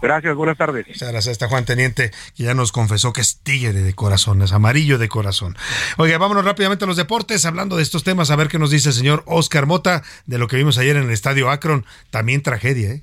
Gracias, 0.00 0.34
buenas 0.34 0.56
tardes. 0.56 0.86
Muchas 0.86 1.10
gracias 1.10 1.28
a 1.28 1.32
esta 1.32 1.48
Juan 1.48 1.64
Teniente 1.64 2.10
que 2.36 2.44
ya 2.44 2.54
nos 2.54 2.72
confesó 2.72 3.12
que 3.12 3.20
es 3.20 3.38
tigre 3.38 3.82
de 3.82 3.94
corazón, 3.94 4.42
es 4.42 4.52
amarillo 4.52 4.98
de 4.98 5.08
corazón. 5.08 5.56
Oiga, 5.96 6.18
vámonos 6.18 6.44
rápidamente 6.44 6.84
a 6.84 6.88
los 6.88 6.96
deportes, 6.96 7.44
hablando 7.44 7.76
de 7.76 7.82
estos 7.82 8.04
temas, 8.04 8.30
a 8.30 8.36
ver 8.36 8.48
qué 8.48 8.58
nos 8.58 8.70
dice 8.70 8.90
el 8.90 8.94
señor 8.94 9.22
Oscar 9.26 9.66
Mota 9.66 10.02
de 10.26 10.38
lo 10.38 10.48
que 10.48 10.56
vimos 10.56 10.78
ayer 10.78 10.96
en 10.96 11.04
el 11.04 11.10
estadio 11.10 11.50
Akron. 11.50 11.84
También 12.10 12.42
tragedia, 12.42 12.90
¿eh? 12.90 13.02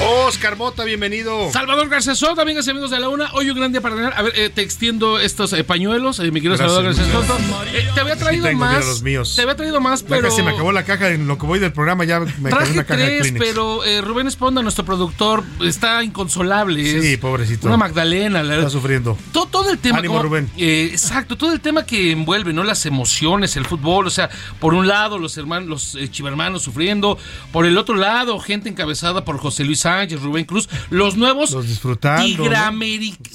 Oscar 0.00 0.56
Mota, 0.56 0.84
bienvenido. 0.84 1.50
Salvador 1.52 1.88
García 1.88 2.14
Soto, 2.16 2.40
amigas 2.40 2.66
y 2.66 2.70
amigos 2.70 2.90
de 2.90 2.98
la 2.98 3.08
una. 3.08 3.30
Hoy 3.34 3.50
un 3.50 3.56
gran 3.58 3.70
día 3.70 3.80
para 3.80 3.94
ganar. 3.94 4.14
A 4.16 4.22
ver, 4.22 4.32
eh, 4.36 4.50
te 4.50 4.62
extiendo 4.62 5.20
estos 5.20 5.52
eh, 5.52 5.62
pañuelos, 5.62 6.18
eh, 6.18 6.24
mi 6.32 6.40
querido 6.40 6.56
Salvador 6.56 6.84
García 6.86 7.04
muchas 7.04 7.26
Soto. 7.26 7.38
Eh, 7.72 7.88
te 7.94 8.00
había 8.00 8.16
traído 8.16 8.50
más. 8.52 8.84
los 8.84 9.02
míos. 9.02 9.34
Te 9.36 9.42
había 9.42 9.54
traído 9.54 9.80
más, 9.80 10.02
Ya 10.02 10.08
pero. 10.08 10.28
casi 10.28 10.42
me 10.42 10.50
acabó 10.50 10.72
la 10.72 10.84
caja, 10.84 11.10
en 11.10 11.28
lo 11.28 11.38
que 11.38 11.46
voy 11.46 11.58
del 11.60 11.72
programa 11.72 12.04
ya 12.04 12.18
me 12.20 12.50
Traje 12.50 12.72
una 12.72 12.84
caja 12.84 13.00
de 13.00 13.06
tres, 13.06 13.20
Kleenex. 13.32 13.44
pero 13.46 13.80
Rubén 14.02 14.26
Esponda, 14.26 14.60
nuestro 14.62 14.84
productor, 14.84 15.44
está 15.64 16.02
inconsolable. 16.02 16.84
Sí, 17.00 17.12
es 17.12 17.18
pobrecito. 17.18 17.68
Una 17.68 17.76
Magdalena, 17.76 18.42
la 18.42 18.56
Está 18.56 18.70
sufriendo. 18.70 19.16
todo, 19.30 19.46
todo 19.46 19.70
el 19.70 19.78
tema. 19.78 19.98
Ánimo, 19.98 20.14
como- 20.14 20.24
Rubén. 20.24 20.50
exacto, 20.56 21.36
todo 21.36 21.52
el 21.52 21.60
tema 21.60 21.86
que 21.86 22.10
envuelve, 22.10 22.52
¿no? 22.52 22.64
Las 22.64 22.86
emociones, 22.86 23.56
el 23.56 23.66
fútbol. 23.66 24.06
O 24.08 24.10
sea, 24.10 24.30
por 24.58 24.74
un 24.74 24.88
lado, 24.88 25.18
los 25.18 25.36
hermanos, 25.36 25.94
los 25.94 26.10
chivermanos 26.10 26.62
sufriendo. 26.62 27.18
Por 27.52 27.66
el 27.66 27.78
otro 27.78 27.94
lado, 27.94 28.40
gente 28.40 28.68
encabezada 28.68 29.24
por 29.24 29.38
José 29.38 29.64
Luis 29.64 29.80
Sánchez, 29.80 29.91
Rubén 30.22 30.44
Cruz, 30.44 30.68
los 30.90 31.16
nuevos 31.16 31.50
Los 31.52 31.66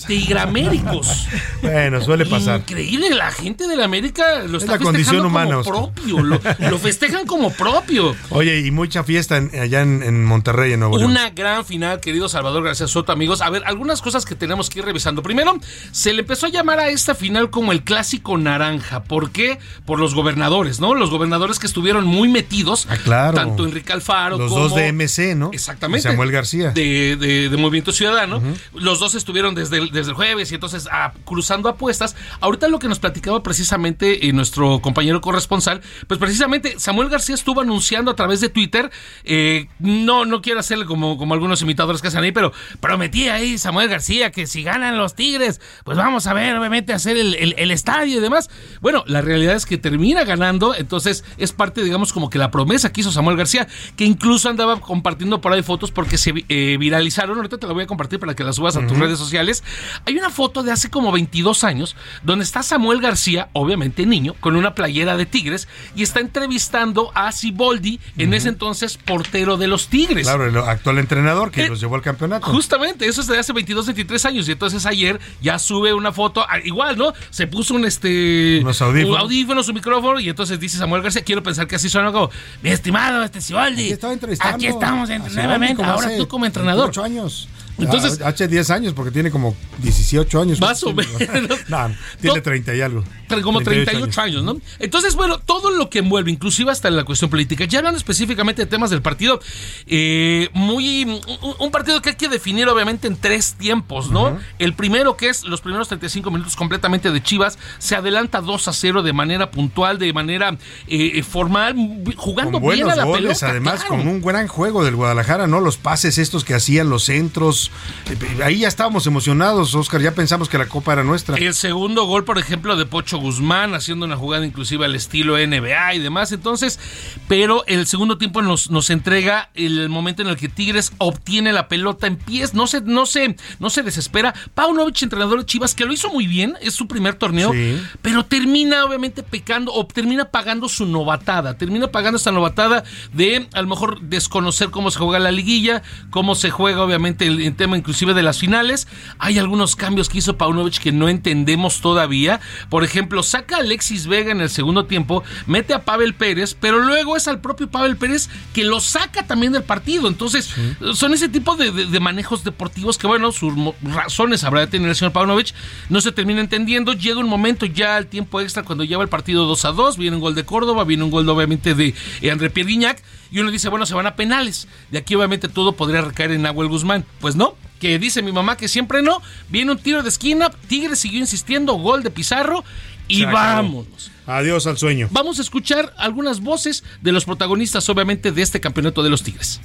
tigraméricos. 0.07 1.27
Bueno, 1.61 2.01
suele 2.01 2.25
pasar. 2.25 2.59
Increíble, 2.61 3.09
la 3.15 3.31
gente 3.31 3.67
de 3.67 3.75
la 3.75 3.85
América 3.85 4.43
lo 4.47 4.57
Es 4.57 4.63
está 4.63 4.73
la 4.77 4.79
condición 4.83 5.25
humana, 5.25 5.61
como 5.63 5.91
propio, 5.93 6.23
lo, 6.23 6.39
lo 6.69 6.77
festejan 6.79 7.25
como 7.25 7.51
propio. 7.51 8.15
Oye, 8.29 8.59
y 8.61 8.71
mucha 8.71 9.03
fiesta 9.03 9.37
en- 9.37 9.51
allá 9.59 9.81
en, 9.81 10.03
en 10.03 10.23
Monterrey, 10.25 10.73
en 10.73 10.79
Nuevo 10.81 10.97
León. 10.97 11.11
Una 11.11 11.29
gran 11.31 11.65
final, 11.65 11.99
querido 11.99 12.29
Salvador 12.29 12.63
García 12.63 12.87
Soto, 12.87 13.11
amigos. 13.11 13.41
A 13.41 13.49
ver, 13.49 13.63
algunas 13.65 14.01
cosas 14.01 14.25
que 14.25 14.35
tenemos 14.35 14.69
que 14.69 14.79
ir 14.79 14.85
revisando. 14.85 15.23
Primero, 15.23 15.57
se 15.91 16.13
le 16.13 16.21
empezó 16.21 16.45
a 16.47 16.49
llamar 16.49 16.79
a 16.79 16.89
esta 16.89 17.15
final 17.15 17.49
como 17.49 17.71
el 17.71 17.83
clásico 17.83 18.37
naranja. 18.37 19.03
¿Por 19.03 19.31
qué? 19.31 19.59
Por 19.85 19.99
los 19.99 20.13
gobernadores, 20.13 20.79
¿no? 20.79 20.93
Los 20.93 21.09
gobernadores 21.09 21.59
que 21.59 21.67
estuvieron 21.67 22.05
muy 22.05 22.29
metidos. 22.29 22.87
Ah, 22.89 22.97
claro. 23.03 23.35
Tanto 23.35 23.65
Enrique 23.65 23.93
Alfaro 23.93 24.37
Los 24.37 24.49
como. 24.51 24.63
dos 24.63 24.75
de 24.75 24.91
MC, 24.91 25.35
¿no? 25.35 25.49
Exactamente. 25.53 26.07
Samuel 26.09 26.31
García. 26.37 26.71
De, 26.71 27.15
de- 27.17 27.49
de 27.49 27.57
Movimiento 27.57 27.91
Ciudadano. 27.91 28.41
Los 28.73 28.99
dos 28.99 29.15
estuvieron 29.15 29.55
desde 29.55 29.77
el, 29.77 29.91
desde 29.91 30.11
el 30.11 30.15
jueves 30.15 30.51
y 30.51 30.55
entonces 30.55 30.87
ah, 30.91 31.13
cruzando 31.25 31.69
apuestas. 31.69 32.15
Ahorita 32.39 32.67
lo 32.67 32.79
que 32.79 32.87
nos 32.87 32.99
platicaba 32.99 33.43
precisamente 33.43 34.27
eh, 34.27 34.33
nuestro 34.33 34.79
compañero 34.81 35.19
corresponsal, 35.21 35.81
pues 36.07 36.19
precisamente 36.19 36.75
Samuel 36.79 37.09
García 37.09 37.35
estuvo 37.35 37.61
anunciando 37.61 38.11
a 38.11 38.15
través 38.15 38.39
de 38.41 38.49
Twitter, 38.49 38.91
eh, 39.23 39.67
no, 39.79 40.25
no 40.25 40.41
quiero 40.41 40.59
hacerle 40.59 40.85
como, 40.85 41.17
como 41.17 41.33
algunos 41.33 41.61
imitadores 41.61 42.01
que 42.01 42.07
hacen 42.09 42.23
ahí, 42.23 42.31
pero 42.31 42.51
prometía 42.79 43.35
ahí 43.35 43.57
Samuel 43.57 43.89
García 43.89 44.31
que 44.31 44.47
si 44.47 44.63
ganan 44.63 44.97
los 44.97 45.15
Tigres, 45.15 45.59
pues 45.83 45.97
vamos 45.97 46.27
a 46.27 46.33
ver, 46.33 46.55
obviamente, 46.57 46.93
hacer 46.93 47.17
el, 47.17 47.33
el- 47.35 47.55
el 47.57 47.71
estadio 47.71 48.17
y 48.17 48.21
demás. 48.21 48.49
Bueno, 48.81 49.03
la 49.07 49.21
realidad 49.21 49.55
es 49.55 49.65
que 49.65 49.77
termina 49.77 50.23
ganando, 50.23 50.75
entonces 50.75 51.23
es 51.37 51.51
parte, 51.51 51.83
digamos, 51.83 52.13
como 52.13 52.29
que 52.29 52.37
la 52.37 52.51
promesa 52.51 52.91
que 52.91 53.01
hizo 53.01 53.11
Samuel 53.11 53.37
García, 53.37 53.67
que 53.95 54.05
incluso 54.05 54.49
andaba 54.49 54.79
compartiendo 54.79 55.41
por 55.41 55.53
ahí 55.53 55.63
fotos 55.63 55.91
porque 55.91 56.17
se 56.17 56.26
eh, 56.49 56.77
viralizaron. 56.79 57.37
Ahorita 57.37 57.57
te 57.57 57.67
la 57.67 57.73
voy 57.73 57.83
a 57.83 57.87
compartir 57.87 58.19
para 58.19 58.35
que 58.35 58.43
la 58.43 58.53
subas 58.53 58.75
a 58.77 58.85
tus 58.85 58.97
redes 58.97 59.17
sociales. 59.19 59.63
Hay 60.05 60.17
una 60.17 60.29
foto 60.29 60.63
de 60.63 60.71
hace 60.71 60.89
como 60.89 61.11
22 61.11 61.63
años 61.63 61.95
donde 62.23 62.43
está 62.43 62.63
Samuel 62.63 63.01
García, 63.01 63.49
obviamente 63.53 64.05
niño, 64.05 64.35
con 64.39 64.55
una 64.55 64.73
playera 64.75 65.17
de 65.17 65.25
Tigres 65.25 65.67
y 65.95 66.03
está 66.03 66.19
entrevistando 66.19 67.11
a 67.15 67.31
Siboldi, 67.31 67.99
en 68.17 68.33
ese 68.33 68.49
entonces 68.49 68.97
portero 68.97 69.57
de 69.57 69.67
los 69.67 69.87
Tigres. 69.87 70.27
Claro, 70.27 70.45
el 70.45 70.57
actual 70.57 70.97
entrenador 70.99 71.51
que 71.51 71.63
Eh, 71.65 71.69
los 71.69 71.79
llevó 71.79 71.95
al 71.95 72.01
campeonato. 72.01 72.45
Justamente, 72.47 73.07
eso 73.07 73.21
es 73.21 73.27
de 73.27 73.37
hace 73.37 73.53
22, 73.53 73.85
23 73.87 74.25
años. 74.25 74.47
Y 74.47 74.51
entonces 74.51 74.85
ayer 74.85 75.19
ya 75.41 75.59
sube 75.59 75.93
una 75.93 76.11
foto, 76.11 76.45
ah, 76.47 76.59
igual, 76.63 76.97
¿no? 76.97 77.13
Se 77.29 77.47
puso 77.47 77.73
un 77.75 77.85
este. 77.85 78.59
Unos 78.61 78.81
audífonos. 78.81 79.15
un 79.15 79.21
audífono, 79.21 79.63
su 79.63 79.73
micrófono. 79.73 80.19
Y 80.19 80.29
entonces 80.29 80.59
dice 80.59 80.77
Samuel 80.77 81.01
García: 81.01 81.23
Quiero 81.23 81.43
pensar 81.43 81.67
que 81.67 81.75
así 81.75 81.89
suena 81.89 82.11
como, 82.11 82.29
mi 82.61 82.69
estimado, 82.69 83.23
este 83.23 83.41
Siboldi. 83.41 83.93
Aquí 84.39 84.67
estamos 84.67 85.09
en- 85.09 85.23
nuevamente. 85.33 85.83
Ahora 85.83 86.09
tú 86.17 86.27
como 86.27 86.45
entrenador. 86.45 86.89
8 86.89 87.03
años. 87.03 87.47
Entonces- 87.79 88.13
Entonces, 88.13 88.21
hace 88.25 88.47
10 88.47 88.69
años, 88.71 88.93
porque 88.93 89.11
tiene 89.11 89.29
como 89.31 89.55
18 89.79 90.41
años. 90.41 90.59
Más 90.59 90.83
o 90.83 90.93
menos. 90.93 91.11
No, 91.69 91.91
tiene 92.21 92.41
30 92.41 92.75
y 92.75 92.81
algo. 92.81 93.03
Pero 93.27 93.41
como 93.41 93.61
38 93.61 94.21
años, 94.21 94.43
¿no? 94.43 94.57
Entonces, 94.79 95.15
bueno, 95.15 95.37
todo 95.39 95.69
lo 95.71 95.89
que 95.89 95.99
envuelve, 95.99 96.31
inclusive 96.31 96.71
hasta 96.71 96.89
la 96.89 97.03
cuestión 97.03 97.29
política, 97.29 97.65
ya 97.65 97.79
hablando 97.79 97.97
específicamente 97.97 98.61
de 98.63 98.65
temas 98.67 98.89
del 98.89 99.01
partido, 99.01 99.39
eh, 99.85 100.49
muy 100.53 101.03
un, 101.03 101.21
un 101.59 101.71
partido 101.71 102.01
que 102.01 102.09
hay 102.09 102.15
que 102.15 102.29
definir 102.29 102.67
obviamente 102.69 103.07
en 103.07 103.17
tres 103.17 103.55
tiempos, 103.55 104.09
¿no? 104.09 104.37
El 104.59 104.73
primero 104.73 105.17
que 105.17 105.29
es 105.29 105.43
los 105.43 105.61
primeros 105.61 105.87
35 105.89 106.31
minutos 106.31 106.55
completamente 106.55 107.11
de 107.11 107.21
Chivas, 107.21 107.57
se 107.79 107.95
adelanta 107.95 108.41
2 108.41 108.67
a 108.67 108.73
0 108.73 109.03
de 109.03 109.13
manera 109.13 109.51
puntual, 109.51 109.99
de 109.99 110.13
manera 110.13 110.57
eh, 110.87 111.21
formal, 111.23 111.75
jugando 112.15 112.59
Con 112.61 112.73
bien 112.73 112.89
a 112.89 112.95
la 112.95 113.03
goles, 113.03 113.39
pelota. 113.39 113.49
además 113.49 113.83
claro. 113.83 113.97
con 114.03 114.07
un 114.07 114.21
gran 114.21 114.47
juego 114.47 114.83
del 114.85 114.95
Guadalajara, 114.95 115.47
¿no? 115.47 115.59
Los 115.59 115.77
pases 115.77 116.17
estos 116.17 116.43
que 116.43 116.53
hacían, 116.53 116.89
los 116.89 117.03
centros. 117.03 117.66
Eh, 118.09 118.43
Ahí 118.43 118.59
ya 118.59 118.67
estábamos 118.67 119.05
emocionados, 119.07 119.73
Oscar, 119.75 120.01
ya 120.01 120.13
pensamos 120.13 120.49
que 120.49 120.57
la 120.57 120.67
copa 120.67 120.93
era 120.93 121.03
nuestra. 121.03 121.37
El 121.37 121.53
segundo 121.53 122.05
gol, 122.05 122.23
por 122.23 122.37
ejemplo, 122.37 122.75
de 122.75 122.85
Pocho 122.85 123.17
Guzmán, 123.17 123.73
haciendo 123.73 124.05
una 124.05 124.15
jugada 124.15 124.45
inclusive 124.45 124.85
al 124.85 124.95
estilo 124.95 125.37
NBA 125.37 125.95
y 125.95 125.99
demás. 125.99 126.31
Entonces, 126.31 126.79
pero 127.27 127.65
el 127.67 127.87
segundo 127.87 128.17
tiempo 128.17 128.41
nos, 128.41 128.69
nos 128.69 128.89
entrega 128.89 129.49
el 129.53 129.89
momento 129.89 130.21
en 130.21 130.27
el 130.29 130.37
que 130.37 130.49
Tigres 130.49 130.91
obtiene 130.97 131.53
la 131.53 131.67
pelota 131.67 132.07
en 132.07 132.15
pies, 132.17 132.53
no 132.53 132.67
se, 132.67 132.81
no 132.81 133.05
se, 133.05 133.35
no 133.59 133.69
se 133.69 133.83
desespera. 133.83 134.33
Paunovic, 134.53 135.01
entrenador 135.01 135.39
de 135.39 135.45
Chivas, 135.45 135.75
que 135.75 135.85
lo 135.85 135.93
hizo 135.93 136.09
muy 136.09 136.27
bien, 136.27 136.55
es 136.61 136.73
su 136.73 136.87
primer 136.87 137.15
torneo, 137.15 137.51
Sí. 137.53 137.81
pero 138.01 138.25
termina 138.25 138.83
obviamente 138.85 139.23
pecando 139.23 139.73
o 139.73 139.85
termina 139.85 140.25
pagando 140.25 140.69
su 140.69 140.85
novatada, 140.85 141.57
termina 141.57 141.87
pagando 141.87 142.17
esta 142.17 142.31
novatada 142.31 142.83
de 143.13 143.47
a 143.53 143.61
lo 143.61 143.67
mejor 143.67 144.01
desconocer 144.01 144.69
cómo 144.69 144.91
se 144.91 144.99
juega 144.99 145.19
la 145.19 145.31
liguilla, 145.31 145.81
cómo 146.09 146.35
se 146.35 146.49
juega 146.49 146.81
obviamente 146.83 147.25
el 147.27 147.41
tema 147.57 147.77
inclusive 147.77 148.13
de 148.13 148.23
las 148.23 148.39
finales. 148.39 148.87
Hay 149.19 149.37
algunos 149.39 149.75
cambios 149.75 150.07
que 150.07 150.19
hizo 150.19 150.37
Paunovic 150.37 150.77
que 150.79 150.91
no 150.93 151.09
entendemos 151.09 151.81
todavía. 151.81 152.39
Por 152.69 152.83
ejemplo, 152.85 153.23
saca 153.23 153.57
a 153.57 153.59
Alexis 153.59 154.07
Vega 154.07 154.31
en 154.31 154.39
el 154.39 154.49
segundo 154.49 154.85
tiempo, 154.85 155.23
mete 155.47 155.73
a 155.73 155.83
Pavel 155.83 156.13
Pérez, 156.13 156.55
pero 156.59 156.79
luego 156.79 157.17
es 157.17 157.27
al 157.27 157.41
propio 157.41 157.69
Pavel 157.69 157.97
Pérez 157.97 158.29
que 158.53 158.63
lo 158.63 158.79
saca 158.79 159.27
también 159.27 159.51
del 159.51 159.63
partido. 159.63 160.07
Entonces, 160.07 160.49
son 160.93 161.13
ese 161.13 161.27
tipo 161.29 161.55
de, 161.55 161.71
de- 161.71 161.85
de 161.87 161.99
manejos 161.99 162.43
deportivos 162.43 162.97
que, 162.97 163.07
bueno, 163.07 163.31
sus 163.31 163.53
razones 163.81 164.43
habrá 164.43 164.61
de 164.61 164.67
tener 164.67 164.89
el 164.89 164.95
señor 164.95 165.11
Paunovic, 165.11 165.53
no 165.89 165.99
se 166.01 166.11
termina 166.11 166.39
entendiendo. 166.41 166.93
Llega 166.93 167.19
un 167.19 167.27
momento 167.27 167.65
ya 167.65 167.95
al 167.97 168.07
tiempo 168.07 168.39
extra 168.39 168.63
cuando 168.63 168.83
lleva 168.83 169.03
el 169.03 169.09
partido 169.09 169.45
2 169.45 169.65
a 169.65 169.71
2, 169.71 169.97
viene 169.97 170.15
un 170.17 170.21
gol 170.21 170.35
de 170.35 170.45
Córdoba, 170.45 170.83
viene 170.83 171.03
un 171.03 171.09
gol 171.11 171.27
obviamente 171.27 171.73
de 171.73 171.95
eh, 172.21 172.31
André 172.31 172.49
Pierre 172.49 172.69
Guignac, 172.69 173.01
y 173.31 173.39
uno 173.39 173.51
dice, 173.51 173.69
bueno, 173.69 173.85
se 173.85 173.93
van 173.93 174.07
a 174.07 174.15
penales. 174.15 174.67
De 174.91 174.97
aquí 174.97 175.15
obviamente 175.15 175.47
todo 175.47 175.73
podría 175.73 176.01
recaer 176.01 176.31
en 176.31 176.41
Nahuel 176.41 176.69
Guzmán. 176.69 177.05
Pues 177.19 177.35
no, 177.35 177.55
que 177.79 177.99
dice 177.99 178.21
mi 178.21 178.31
mamá 178.31 178.57
que 178.57 178.67
siempre 178.67 179.01
no. 179.01 179.21
Viene 179.49 179.71
un 179.71 179.77
tiro 179.77 180.03
de 180.03 180.09
esquina, 180.09 180.51
Tigre 180.67 180.95
siguió 180.95 181.19
insistiendo, 181.19 181.73
gol 181.73 182.03
de 182.03 182.11
Pizarro, 182.11 182.63
y 183.07 183.25
vámonos. 183.25 184.11
Adiós 184.25 184.67
al 184.67 184.77
sueño. 184.77 185.07
Vamos 185.11 185.39
a 185.39 185.41
escuchar 185.41 185.93
algunas 185.97 186.41
voces 186.41 186.83
de 187.01 187.13
los 187.13 187.23
protagonistas, 187.23 187.87
obviamente, 187.89 188.31
de 188.33 188.41
este 188.41 188.59
campeonato 188.59 189.01
de 189.01 189.09
los 189.09 189.23
Tigres. 189.23 189.61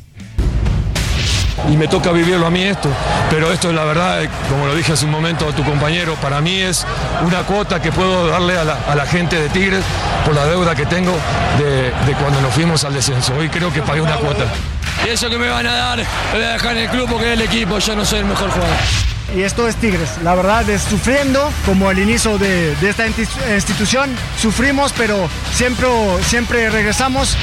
Y 1.71 1.77
me 1.77 1.89
toca 1.89 2.11
vivirlo 2.13 2.47
a 2.47 2.51
mí 2.51 2.63
esto. 2.63 2.89
Pero 3.31 3.53
esto 3.53 3.69
es 3.71 3.75
la 3.75 3.85
verdad, 3.85 4.23
eh, 4.23 4.29
como 4.49 4.67
lo 4.67 4.75
dije 4.75 4.93
hace 4.93 5.05
un 5.05 5.11
momento 5.11 5.49
a 5.49 5.53
tu 5.53 5.65
compañero, 5.65 6.15
para 6.17 6.41
mí 6.41 6.61
es 6.61 6.85
una 7.25 7.39
cuota 7.41 7.81
que 7.81 7.93
puedo 7.93 8.27
darle 8.29 8.59
a 8.59 8.65
la, 8.65 8.79
a 8.89 8.95
la 8.95 9.07
gente 9.07 9.41
de 9.41 9.49
Tigres 9.49 9.83
por 10.25 10.35
la 10.35 10.45
deuda 10.47 10.75
que 10.75 10.87
tengo 10.87 11.17
de, 11.59 11.93
de 12.07 12.15
cuando 12.21 12.41
nos 12.41 12.53
fuimos 12.55 12.85
al 12.85 12.95
descenso. 12.95 13.35
Hoy 13.35 13.49
creo 13.49 13.73
que 13.73 13.83
pagué 13.83 14.01
una 14.01 14.17
cuota. 14.17 14.45
Y 15.07 15.09
eso 15.11 15.29
que 15.31 15.39
me 15.39 15.49
van 15.49 15.67
a 15.67 15.73
dar, 15.73 15.99
lo 15.99 16.05
voy 16.35 16.43
a 16.45 16.49
dejar 16.53 16.77
en 16.77 16.83
el 16.85 16.89
club 16.91 17.09
porque 17.11 17.27
es 17.29 17.33
el 17.33 17.41
equipo, 17.43 17.79
yo 17.79 17.97
no 17.97 18.05
soy 18.05 18.21
el 18.21 18.25
mejor 18.27 18.51
jugador. 18.51 18.77
Y 19.35 19.43
esto 19.43 19.67
es 19.67 19.77
Tigres. 19.77 20.11
La 20.23 20.35
verdad 20.35 20.69
es 20.69 20.83
sufriendo, 20.83 21.51
como 21.65 21.89
al 21.89 21.99
inicio 21.99 22.37
de, 22.37 22.77
de 22.77 22.91
esta 22.91 23.07
insti- 23.07 23.27
institución, 23.55 24.15
sufrimos, 24.39 24.93
pero 24.93 25.29
siempre, 25.55 25.89
siempre 26.27 26.69
regresamos. 26.69 27.35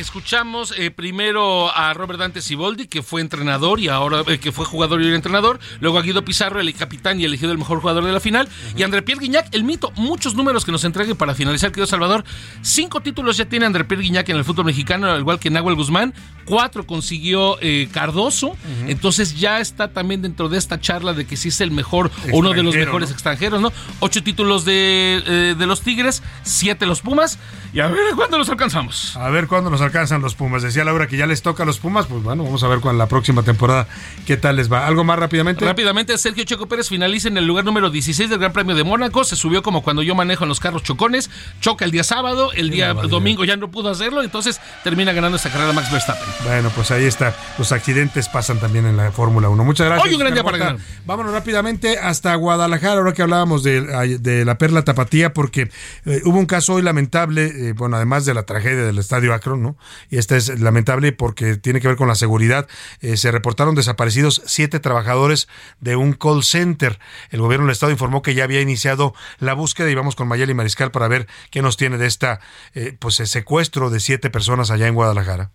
Escuchamos 0.00 0.72
eh, 0.78 0.90
primero 0.90 1.70
a 1.76 1.92
Robert 1.92 2.18
Dante 2.18 2.40
Siboldi, 2.40 2.86
que 2.86 3.02
fue 3.02 3.20
entrenador 3.20 3.80
y 3.80 3.88
ahora 3.88 4.22
eh, 4.28 4.38
que 4.38 4.50
fue 4.50 4.64
jugador 4.64 5.02
y 5.02 5.14
entrenador. 5.14 5.60
Luego 5.80 5.98
a 5.98 6.02
Guido 6.02 6.24
Pizarro, 6.24 6.58
el 6.58 6.74
capitán 6.74 7.20
y 7.20 7.26
elegido 7.26 7.52
el 7.52 7.58
mejor 7.58 7.80
jugador 7.80 8.04
de 8.04 8.12
la 8.12 8.18
final. 8.18 8.48
Y 8.74 8.82
André 8.82 9.02
Pierre 9.02 9.20
Guignac, 9.20 9.54
el 9.54 9.62
mito. 9.62 9.92
Muchos 9.96 10.34
números 10.34 10.64
que 10.64 10.72
nos 10.72 10.84
entregue 10.84 11.14
para 11.14 11.34
finalizar, 11.34 11.70
querido 11.70 11.86
Salvador. 11.86 12.24
Cinco 12.62 13.02
títulos 13.02 13.36
ya 13.36 13.44
tiene 13.44 13.66
André 13.66 13.84
Pierre 13.84 14.02
Guignac 14.04 14.26
en 14.30 14.38
el 14.38 14.44
fútbol 14.44 14.64
mexicano, 14.64 15.10
al 15.10 15.20
igual 15.20 15.38
que 15.38 15.50
Nahuel 15.50 15.76
Guzmán. 15.76 16.14
Cuatro 16.46 16.86
consiguió 16.86 17.58
eh, 17.60 17.88
Cardoso. 17.92 18.56
Entonces 18.86 19.38
ya 19.38 19.60
está 19.60 19.88
también 19.92 20.22
dentro 20.22 20.48
de 20.48 20.56
esta 20.56 20.80
charla 20.80 21.12
de 21.12 21.26
que 21.26 21.36
sí 21.36 21.48
es 21.48 21.60
el 21.60 21.70
mejor, 21.72 22.10
o 22.32 22.38
uno 22.38 22.50
de 22.50 22.62
los 22.62 22.74
Extranjero, 22.74 22.86
mejores 22.86 23.08
¿no? 23.10 23.14
extranjeros, 23.14 23.60
¿no? 23.60 23.72
Ocho 24.00 24.22
títulos 24.22 24.64
de, 24.64 25.54
de 25.58 25.66
los 25.66 25.82
Tigres, 25.82 26.22
siete 26.42 26.86
los 26.86 27.02
Pumas. 27.02 27.38
Y 27.74 27.80
a 27.80 27.86
ver 27.86 28.14
cuándo 28.16 28.38
los 28.38 28.48
alcanzamos. 28.48 29.14
A 29.16 29.28
ver 29.28 29.46
cuándo 29.46 29.68
nos 29.68 29.82
alcanzan 29.90 30.22
los 30.22 30.34
Pumas. 30.34 30.62
Decía 30.62 30.84
Laura 30.84 31.08
que 31.08 31.16
ya 31.16 31.26
les 31.26 31.42
toca 31.42 31.64
a 31.64 31.66
los 31.66 31.78
Pumas. 31.78 32.06
Pues 32.06 32.22
bueno, 32.22 32.44
vamos 32.44 32.62
a 32.62 32.68
ver 32.68 32.80
con 32.80 32.96
la 32.96 33.06
próxima 33.06 33.42
temporada 33.42 33.88
qué 34.26 34.36
tal 34.36 34.56
les 34.56 34.72
va. 34.72 34.86
¿Algo 34.86 35.04
más 35.04 35.18
rápidamente? 35.18 35.64
Rápidamente, 35.64 36.16
Sergio 36.16 36.44
Checo 36.44 36.66
Pérez 36.66 36.88
finaliza 36.88 37.28
en 37.28 37.36
el 37.36 37.46
lugar 37.46 37.64
número 37.64 37.90
16 37.90 38.30
del 38.30 38.38
Gran 38.38 38.52
Premio 38.52 38.76
de 38.76 38.84
Mónaco. 38.84 39.24
Se 39.24 39.36
subió 39.36 39.62
como 39.62 39.82
cuando 39.82 40.02
yo 40.02 40.14
manejo 40.14 40.44
en 40.44 40.48
los 40.48 40.60
carros 40.60 40.82
chocones. 40.82 41.30
Choca 41.60 41.84
el 41.84 41.90
día 41.90 42.04
sábado, 42.04 42.52
el 42.52 42.70
día 42.70 42.94
domingo 42.94 43.44
ya 43.44 43.56
no 43.56 43.70
pudo 43.70 43.90
hacerlo. 43.90 44.22
Entonces 44.22 44.60
termina 44.84 45.12
ganando 45.12 45.36
esta 45.36 45.50
carrera 45.50 45.72
Max 45.72 45.90
Verstappen. 45.90 46.28
Bueno, 46.44 46.70
pues 46.74 46.90
ahí 46.90 47.04
está. 47.04 47.34
Los 47.58 47.72
accidentes 47.72 48.28
pasan 48.28 48.60
también 48.60 48.86
en 48.86 48.96
la 48.96 49.10
Fórmula 49.10 49.48
1. 49.48 49.64
Muchas 49.64 49.86
gracias. 49.86 50.06
Hoy 50.06 50.14
un 50.14 50.20
gran 50.20 50.34
día 50.34 50.44
para 50.44 50.58
ganar. 50.58 50.78
Vámonos 51.04 51.32
rápidamente 51.32 51.98
hasta 51.98 52.34
Guadalajara, 52.36 52.94
ahora 52.94 53.12
que 53.12 53.22
hablábamos 53.22 53.62
de, 53.62 53.80
de 54.18 54.44
la 54.44 54.56
Perla 54.58 54.82
Tapatía, 54.82 55.32
porque 55.32 55.70
eh, 56.06 56.20
hubo 56.24 56.38
un 56.38 56.46
caso 56.46 56.74
hoy 56.74 56.82
lamentable, 56.82 57.46
eh, 57.46 57.72
bueno, 57.72 57.96
además 57.96 58.24
de 58.24 58.34
la 58.34 58.44
tragedia 58.44 58.84
del 58.84 58.98
Estadio 58.98 59.34
Akron, 59.34 59.62
¿no? 59.62 59.69
Y 60.08 60.18
esta 60.18 60.36
es 60.36 60.60
lamentable 60.60 61.12
porque 61.12 61.56
tiene 61.56 61.80
que 61.80 61.88
ver 61.88 61.96
con 61.96 62.08
la 62.08 62.14
seguridad. 62.14 62.68
Eh, 63.00 63.16
se 63.16 63.30
reportaron 63.30 63.74
desaparecidos 63.74 64.42
siete 64.46 64.80
trabajadores 64.80 65.48
de 65.80 65.96
un 65.96 66.12
call 66.12 66.42
center. 66.42 66.98
El 67.30 67.40
gobierno 67.40 67.66
del 67.66 67.72
Estado 67.72 67.92
informó 67.92 68.22
que 68.22 68.34
ya 68.34 68.44
había 68.44 68.60
iniciado 68.60 69.14
la 69.38 69.54
búsqueda 69.54 69.90
y 69.90 69.94
vamos 69.94 70.16
con 70.16 70.28
Mayeli 70.28 70.54
Mariscal 70.54 70.90
para 70.90 71.08
ver 71.08 71.26
qué 71.50 71.62
nos 71.62 71.76
tiene 71.76 71.98
de 71.98 72.06
esta, 72.06 72.40
eh, 72.74 72.96
pues, 72.98 73.16
secuestro 73.16 73.90
de 73.90 74.00
siete 74.00 74.30
personas 74.30 74.70
allá 74.70 74.86
en 74.86 74.94
Guadalajara. 74.94 75.50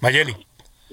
Mayeli. 0.00 0.36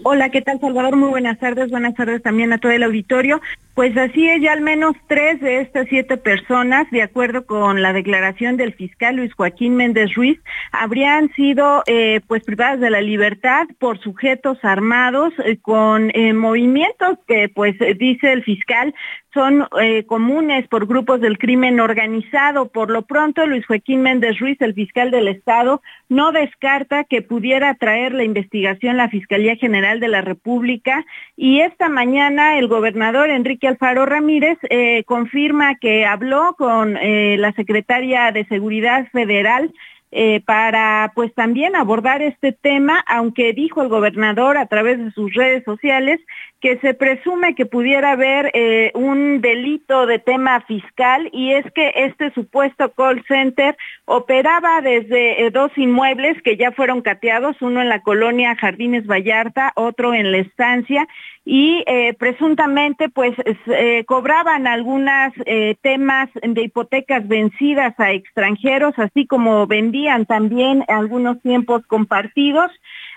Hola, 0.04 0.30
¿qué 0.30 0.42
tal 0.42 0.60
Salvador? 0.60 0.96
Muy 0.96 1.10
buenas 1.10 1.40
tardes, 1.40 1.72
buenas 1.72 1.96
tardes 1.96 2.22
también 2.22 2.54
a 2.54 2.60
todo 2.60 2.72
el 2.72 2.84
auditorio. 2.84 3.42
Pues 3.78 3.96
así 3.96 4.28
es, 4.28 4.42
ya 4.42 4.54
al 4.54 4.62
menos 4.62 4.96
tres 5.06 5.40
de 5.40 5.62
estas 5.62 5.86
siete 5.88 6.18
personas, 6.18 6.90
de 6.90 7.04
acuerdo 7.04 7.46
con 7.46 7.84
la 7.84 7.94
declaración 7.94 8.58
del 8.58 8.74
fiscal 8.74 9.18
Luis 9.18 9.32
Joaquín 9.36 9.76
Méndez 9.76 10.16
Ruiz, 10.16 10.40
habrían 10.72 11.32
sido 11.34 11.84
eh, 11.86 12.22
pues 12.26 12.44
privadas 12.44 12.80
de 12.80 12.90
la 12.90 13.02
libertad 13.02 13.68
por 13.78 14.00
sujetos 14.00 14.58
armados 14.64 15.32
eh, 15.46 15.60
con 15.62 16.10
eh, 16.16 16.34
movimientos 16.34 17.20
que 17.28 17.50
pues 17.50 17.76
dice 18.00 18.34
el 18.34 18.44
fiscal 18.44 18.96
son 19.34 19.68
comunes 20.08 20.68
por 20.68 20.88
grupos 20.88 21.22
del 21.22 21.38
crimen 21.38 21.80
organizado. 21.80 22.70
Por 22.70 22.90
lo 22.90 23.04
pronto, 23.04 23.46
Luis 23.46 23.64
Joaquín 23.68 24.02
Méndez 24.02 24.40
Ruiz, 24.40 24.60
el 24.62 24.74
fiscal 24.74 25.12
del 25.12 25.28
Estado, 25.28 25.84
no 26.10 26.32
descarta 26.32 27.04
que 27.04 27.22
pudiera 27.22 27.76
traer 27.76 28.14
la 28.14 28.24
investigación 28.24 28.98
la 28.98 29.10
Fiscalía 29.10 29.56
General 29.56 30.00
de 30.00 30.08
la 30.08 30.22
República 30.22 31.06
y 31.36 31.60
esta 31.60 31.88
mañana 31.88 32.58
el 32.58 32.68
gobernador 32.68 33.30
Enrique 33.30 33.67
Alfaro 33.68 34.06
Ramírez 34.06 34.58
eh, 34.70 35.04
confirma 35.06 35.76
que 35.76 36.06
habló 36.06 36.56
con 36.58 36.98
eh, 36.98 37.38
la 37.38 37.52
secretaria 37.54 38.32
de 38.32 38.46
Seguridad 38.46 39.08
Federal 39.12 39.74
eh, 40.12 40.42
para 40.46 41.12
pues 41.16 41.34
también 41.34 41.76
abordar 41.76 42.22
este 42.22 42.54
tema, 42.54 43.04
aunque 43.08 43.52
dijo 43.52 43.82
el 43.82 43.90
gobernador 43.90 44.58
a 44.58 44.68
través 44.68 44.98
de 44.98 45.12
sus 45.12 45.34
redes 45.34 45.64
sociales 45.66 46.20
que 46.62 46.78
se 46.80 46.94
presume 46.94 47.56
que 47.56 47.66
pudiera 47.66 48.14
haber 48.14 48.52
un 48.96 49.42
delito 49.42 50.08
de 50.08 50.18
tema 50.18 50.62
fiscal 50.62 51.30
y 51.32 51.52
es 51.52 51.66
que 51.76 51.92
este 51.96 52.32
supuesto 52.32 52.92
call 52.94 53.24
center 53.28 53.78
operaba 54.06 54.82
desde 54.82 55.52
dos 55.52 55.72
inmuebles 55.78 56.42
que 56.42 56.58
ya 56.58 56.72
fueron 56.72 57.02
cateados, 57.02 57.62
uno 57.62 57.82
en 57.82 57.90
la 57.90 58.02
colonia 58.02 58.56
Jardines 58.56 59.06
Vallarta, 59.06 59.72
otro 59.76 60.16
en 60.16 60.32
la 60.32 60.40
estancia 60.40 61.08
y 61.50 61.82
eh, 61.88 62.14
presuntamente 62.20 63.08
pues 63.08 63.34
eh, 63.68 64.04
cobraban 64.06 64.68
algunos 64.68 65.32
eh, 65.46 65.78
temas 65.82 66.28
de 66.44 66.64
hipotecas 66.64 67.26
vencidas 67.26 67.98
a 68.02 68.12
extranjeros, 68.12 68.94
así 68.98 69.26
como 69.26 69.66
vendían 69.66 70.26
también 70.26 70.84
algunos 70.90 71.42
tiempos 71.42 71.88
compartidos, 71.88 72.70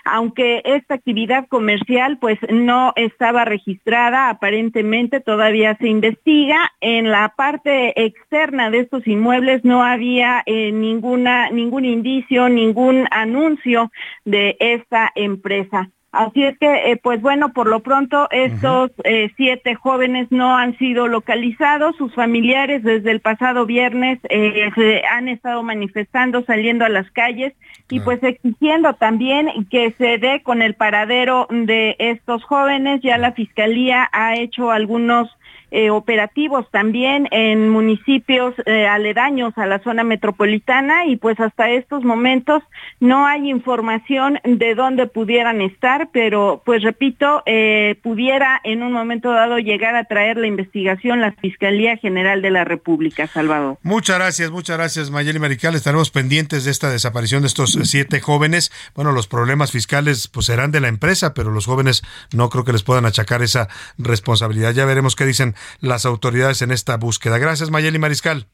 aunque 0.05 0.61
esta 0.63 0.93
actividad 0.93 1.45
comercial 1.49 2.19
pues 2.19 2.39
no 2.49 2.93
estaba 2.95 3.43
registrada, 3.43 4.29
aparentemente 4.29 5.19
todavía 5.19 5.75
se 5.75 5.89
investiga. 5.89 6.71
En 6.79 7.11
la 7.11 7.33
parte 7.35 8.01
externa 8.01 8.71
de 8.71 8.79
estos 8.79 9.05
inmuebles 9.07 9.65
no 9.65 9.83
había 9.83 10.45
ninguna 10.47 11.49
ningún 11.49 11.83
indicio, 11.83 12.47
ningún 12.47 13.09
anuncio 13.11 13.91
de 14.23 14.55
esta 14.61 15.11
empresa. 15.15 15.89
Así 16.11 16.43
es 16.43 16.57
que, 16.57 16.91
eh, 16.91 16.99
pues 17.01 17.21
bueno, 17.21 17.53
por 17.53 17.67
lo 17.67 17.79
pronto 17.79 18.27
estos 18.31 18.91
eh, 19.05 19.31
siete 19.37 19.75
jóvenes 19.75 20.27
no 20.29 20.57
han 20.57 20.77
sido 20.77 21.07
localizados. 21.07 21.95
Sus 21.95 22.13
familiares 22.13 22.83
desde 22.83 23.11
el 23.11 23.21
pasado 23.21 23.65
viernes 23.65 24.19
eh, 24.29 24.69
se 24.75 25.03
han 25.05 25.29
estado 25.29 25.63
manifestando, 25.63 26.43
saliendo 26.43 26.83
a 26.83 26.89
las 26.89 27.09
calles 27.11 27.53
y 27.89 28.01
pues 28.01 28.21
exigiendo 28.23 28.93
también 28.95 29.47
que 29.69 29.93
se 29.97 30.17
dé 30.17 30.41
con 30.43 30.61
el 30.61 30.73
paradero 30.73 31.47
de 31.49 31.95
estos 31.97 32.43
jóvenes. 32.43 32.99
Ya 33.01 33.17
la 33.17 33.31
fiscalía 33.31 34.09
ha 34.11 34.35
hecho 34.35 34.69
algunos 34.69 35.29
eh, 35.71 35.89
operativos 35.89 36.69
también 36.69 37.27
en 37.31 37.69
municipios 37.69 38.53
eh, 38.65 38.87
aledaños 38.87 39.57
a 39.57 39.65
la 39.65 39.79
zona 39.79 40.03
metropolitana 40.03 41.05
y 41.05 41.15
pues 41.15 41.39
hasta 41.39 41.69
estos 41.69 42.03
momentos 42.03 42.61
no 42.99 43.25
hay 43.25 43.49
información 43.49 44.39
de 44.43 44.75
dónde 44.75 45.07
pudieran 45.07 45.61
estar, 45.61 46.09
pero 46.11 46.61
pues 46.65 46.83
repito, 46.83 47.41
eh, 47.45 47.95
pudiera 48.03 48.59
en 48.63 48.83
un 48.83 48.91
momento 48.91 49.31
dado 49.31 49.59
llegar 49.59 49.95
a 49.95 50.03
traer 50.03 50.37
la 50.37 50.47
investigación 50.47 51.21
la 51.21 51.31
Fiscalía 51.31 51.97
General 51.97 52.41
de 52.41 52.51
la 52.51 52.65
República, 52.65 53.27
Salvador. 53.27 53.77
Muchas 53.81 54.17
gracias, 54.17 54.51
muchas 54.51 54.77
gracias 54.77 55.09
Mayeli 55.09 55.39
Marical. 55.39 55.75
Estaremos 55.75 56.11
pendientes 56.11 56.65
de 56.65 56.71
esta 56.71 56.89
desaparición 56.89 57.43
de 57.43 57.47
estos 57.47 57.77
siete 57.83 58.19
jóvenes. 58.19 58.71
Bueno, 58.95 59.11
los 59.11 59.27
problemas 59.27 59.71
fiscales 59.71 60.27
pues 60.27 60.47
serán 60.47 60.71
de 60.71 60.81
la 60.81 60.89
empresa, 60.89 61.33
pero 61.33 61.51
los 61.51 61.65
jóvenes 61.65 62.03
no 62.33 62.49
creo 62.49 62.65
que 62.65 62.73
les 62.73 62.83
puedan 62.83 63.05
achacar 63.05 63.41
esa 63.41 63.69
responsabilidad. 63.97 64.73
Ya 64.73 64.85
veremos 64.85 65.15
qué 65.15 65.25
dicen 65.25 65.55
las 65.79 66.05
autoridades 66.05 66.61
en 66.61 66.71
esta 66.71 66.97
búsqueda. 66.97 67.37
Gracias, 67.37 67.69
Mayeli 67.69 67.99
Mariscal. 67.99 68.47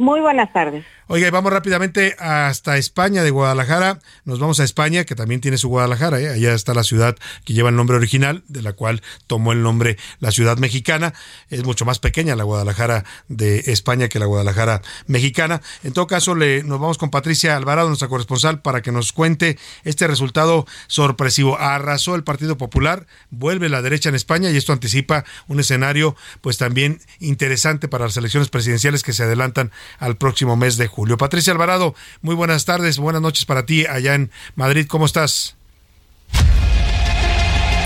Muy 0.00 0.20
buenas 0.20 0.50
tardes. 0.50 0.86
Oiga, 1.08 1.28
y 1.28 1.30
vamos 1.30 1.52
rápidamente 1.52 2.16
hasta 2.20 2.78
España, 2.78 3.22
de 3.22 3.30
Guadalajara. 3.30 3.98
Nos 4.24 4.38
vamos 4.38 4.58
a 4.60 4.64
España, 4.64 5.04
que 5.04 5.14
también 5.14 5.42
tiene 5.42 5.58
su 5.58 5.68
Guadalajara. 5.68 6.20
¿eh? 6.20 6.30
Allá 6.30 6.54
está 6.54 6.72
la 6.72 6.84
ciudad 6.84 7.16
que 7.44 7.52
lleva 7.52 7.68
el 7.68 7.76
nombre 7.76 7.96
original, 7.96 8.42
de 8.48 8.62
la 8.62 8.72
cual 8.72 9.02
tomó 9.26 9.52
el 9.52 9.62
nombre 9.62 9.98
la 10.20 10.30
ciudad 10.30 10.56
mexicana. 10.56 11.12
Es 11.50 11.64
mucho 11.64 11.84
más 11.84 11.98
pequeña 11.98 12.34
la 12.34 12.44
Guadalajara 12.44 13.04
de 13.28 13.58
España 13.66 14.08
que 14.08 14.18
la 14.18 14.24
Guadalajara 14.24 14.80
mexicana. 15.06 15.60
En 15.82 15.92
todo 15.92 16.06
caso, 16.06 16.34
le, 16.34 16.62
nos 16.62 16.80
vamos 16.80 16.96
con 16.96 17.10
Patricia 17.10 17.56
Alvarado, 17.56 17.88
nuestra 17.88 18.08
corresponsal, 18.08 18.62
para 18.62 18.80
que 18.80 18.92
nos 18.92 19.12
cuente 19.12 19.58
este 19.84 20.06
resultado 20.06 20.64
sorpresivo. 20.86 21.58
Arrasó 21.58 22.14
el 22.14 22.24
Partido 22.24 22.56
Popular, 22.56 23.06
vuelve 23.28 23.68
la 23.68 23.82
derecha 23.82 24.08
en 24.08 24.14
España 24.14 24.48
y 24.48 24.56
esto 24.56 24.72
anticipa 24.72 25.24
un 25.46 25.60
escenario 25.60 26.16
pues 26.40 26.56
también 26.56 27.00
interesante 27.18 27.86
para 27.88 28.06
las 28.06 28.16
elecciones 28.16 28.48
presidenciales 28.48 29.02
que 29.02 29.12
se 29.12 29.24
adelantan 29.24 29.72
al 29.98 30.16
próximo 30.16 30.56
mes 30.56 30.76
de 30.76 30.86
julio. 30.86 31.16
Patricia 31.16 31.52
Alvarado, 31.52 31.94
muy 32.22 32.34
buenas 32.34 32.64
tardes, 32.64 32.98
buenas 32.98 33.22
noches 33.22 33.44
para 33.44 33.66
ti 33.66 33.86
allá 33.86 34.14
en 34.14 34.30
Madrid. 34.54 34.86
¿Cómo 34.88 35.06
estás? 35.06 35.56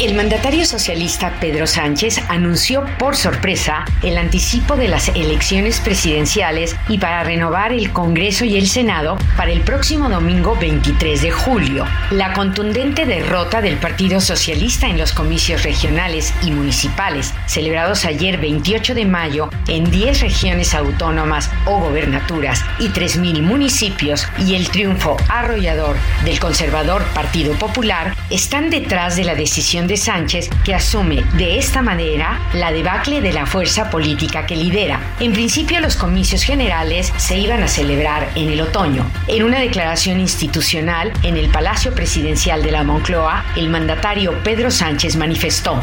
El 0.00 0.14
mandatario 0.14 0.66
socialista 0.66 1.38
Pedro 1.40 1.68
Sánchez 1.68 2.20
anunció 2.28 2.84
por 2.98 3.14
sorpresa 3.14 3.84
el 4.02 4.18
anticipo 4.18 4.74
de 4.74 4.88
las 4.88 5.08
elecciones 5.10 5.78
presidenciales 5.78 6.74
y 6.88 6.98
para 6.98 7.22
renovar 7.22 7.72
el 7.72 7.92
Congreso 7.92 8.44
y 8.44 8.56
el 8.56 8.66
Senado 8.66 9.16
para 9.36 9.52
el 9.52 9.60
próximo 9.60 10.08
domingo 10.08 10.56
23 10.60 11.22
de 11.22 11.30
julio. 11.30 11.86
La 12.10 12.32
contundente 12.32 13.06
derrota 13.06 13.62
del 13.62 13.76
Partido 13.76 14.20
Socialista 14.20 14.88
en 14.88 14.98
los 14.98 15.12
comicios 15.12 15.62
regionales 15.62 16.34
y 16.42 16.50
municipales 16.50 17.32
celebrados 17.46 18.04
ayer 18.04 18.38
28 18.38 18.96
de 18.96 19.06
mayo 19.06 19.48
en 19.68 19.88
10 19.90 20.22
regiones 20.22 20.74
autónomas 20.74 21.50
o 21.66 21.78
gobernaturas 21.78 22.64
y 22.80 22.88
3.000 22.88 23.42
municipios 23.42 24.26
y 24.44 24.56
el 24.56 24.68
triunfo 24.68 25.16
arrollador 25.28 25.96
del 26.24 26.40
conservador 26.40 27.04
Partido 27.14 27.54
Popular 27.54 28.14
están 28.28 28.70
detrás 28.70 29.14
de 29.14 29.24
la 29.24 29.36
decisión 29.36 29.83
de 29.86 29.96
Sánchez, 29.96 30.50
que 30.64 30.74
asume 30.74 31.24
de 31.34 31.58
esta 31.58 31.82
manera 31.82 32.40
la 32.52 32.72
debacle 32.72 33.20
de 33.20 33.32
la 33.32 33.46
fuerza 33.46 33.90
política 33.90 34.46
que 34.46 34.56
lidera. 34.56 35.00
En 35.20 35.32
principio, 35.32 35.80
los 35.80 35.96
comicios 35.96 36.42
generales 36.42 37.12
se 37.16 37.36
iban 37.36 37.62
a 37.62 37.68
celebrar 37.68 38.30
en 38.34 38.50
el 38.50 38.60
otoño. 38.60 39.06
En 39.28 39.42
una 39.42 39.60
declaración 39.60 40.20
institucional 40.20 41.12
en 41.22 41.36
el 41.36 41.50
Palacio 41.50 41.94
Presidencial 41.94 42.62
de 42.62 42.72
la 42.72 42.82
Moncloa, 42.84 43.44
el 43.56 43.68
mandatario 43.68 44.42
Pedro 44.42 44.70
Sánchez 44.70 45.16
manifestó. 45.16 45.80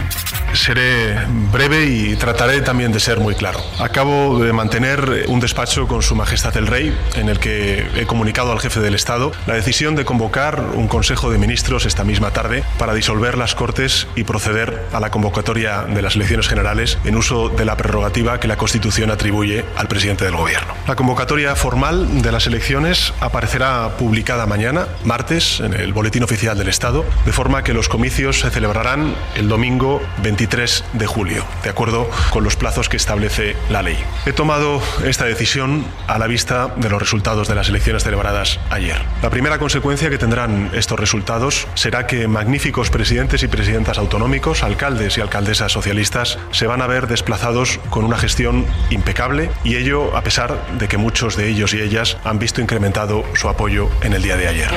Seré 0.54 1.16
breve 1.52 1.86
y 1.86 2.16
trataré 2.18 2.62
también 2.62 2.92
de 2.92 3.00
ser 3.00 3.20
muy 3.20 3.36
claro. 3.36 3.60
Acabo 3.80 4.44
de 4.44 4.52
mantener 4.52 5.26
un 5.28 5.40
despacho 5.40 5.88
con 5.88 6.02
Su 6.02 6.16
Majestad 6.16 6.56
el 6.58 6.68
Rey 6.68 6.94
en 7.16 7.30
el 7.30 7.40
que 7.40 7.88
he 7.96 8.06
comunicado 8.06 8.52
al 8.52 8.60
jefe 8.60 8.82
del 8.82 8.94
Estado 8.94 9.32
la 9.48 9.54
decisión 9.54 9.96
de 9.96 10.04
convocar 10.04 10.62
un 10.74 10.88
Consejo 10.88 11.32
de 11.32 11.38
Ministros 11.38 11.86
esta 11.86 12.04
misma 12.04 12.32
tarde 12.32 12.64
para 12.78 12.94
disolver 12.94 13.38
las 13.38 13.56
Cortes 13.56 13.91
y 14.16 14.24
proceder 14.24 14.88
a 14.94 15.00
la 15.00 15.12
convocatoria 15.12 15.84
de 15.84 16.02
las 16.02 16.16
elecciones 16.16 16.48
generales 16.48 16.98
en 17.04 17.16
uso 17.16 17.50
de 17.50 17.66
la 17.66 17.78
prerrogativa 17.78 18.40
que 18.40 18.48
la 18.48 18.58
Constitución 18.58 19.12
atribuye 19.12 19.66
al 19.76 19.88
presidente 19.88 20.26
del 20.26 20.36
Gobierno. 20.36 20.74
La 20.88 20.96
convocatoria 20.96 21.56
formal 21.56 22.22
de 22.22 22.32
las 22.32 22.48
elecciones 22.48 23.14
aparecerá 23.20 23.98
publicada 23.98 24.46
mañana, 24.46 24.88
martes, 25.04 25.60
en 25.60 25.74
el 25.74 25.94
Boletín 25.94 26.24
Oficial 26.24 26.58
del 26.58 26.70
Estado, 26.70 27.06
de 27.26 27.32
forma 27.32 27.64
que 27.64 27.74
los 27.74 27.90
comicios 27.90 28.40
se 28.40 28.50
celebrarán 28.50 29.16
el 29.36 29.48
domingo 29.48 30.02
23 30.24 30.84
de 30.94 31.06
julio, 31.08 31.46
de 31.64 31.70
acuerdo 31.70 32.10
con 32.30 32.44
los 32.44 32.56
plazos 32.56 32.90
que 32.90 32.98
establece 32.98 33.56
la 33.70 33.82
ley. 33.82 33.98
He 34.26 34.34
tomado 34.34 34.82
esta 35.06 35.26
decisión 35.26 35.86
a 36.08 36.18
la 36.18 36.28
vista 36.28 36.74
de 36.78 36.90
los 36.90 37.02
resultados 37.02 37.48
de 37.48 37.56
las 37.56 37.70
elecciones 37.70 38.04
celebradas 38.04 38.60
ayer. 38.70 39.02
La 39.22 39.30
primera 39.30 39.60
consecuencia 39.60 40.10
que 40.10 40.18
tendrán 40.18 40.70
estos 40.74 41.00
resultados 41.00 41.68
será 41.76 42.08
que 42.08 42.28
magníficos 42.28 42.90
presidentes 42.90 43.44
y 43.44 43.48
autonómicos, 43.90 44.64
alcaldes 44.64 45.18
y 45.18 45.22
alcaldesas 45.22 45.72
socialistas 45.72 46.38
se 46.52 46.68
van 46.68 46.82
a 46.82 46.88
ver 46.88 47.08
desplazados 47.08 47.80
con 47.90 48.06
una 48.06 48.18
gestión 48.18 48.66
impecable 48.90 49.50
y 49.64 49.76
ello 49.76 50.16
a 50.16 50.22
pesar 50.22 50.78
de 50.78 50.88
que 50.88 50.98
muchos 50.98 51.36
de 51.36 51.50
ellos 51.50 51.74
y 51.74 51.82
ellas 51.82 52.18
han 52.24 52.40
visto 52.40 52.62
incrementado 52.62 53.24
su 53.34 53.50
apoyo 53.50 53.90
en 54.02 54.14
el 54.14 54.22
día 54.22 54.38
de 54.38 54.48
ayer. 54.48 54.72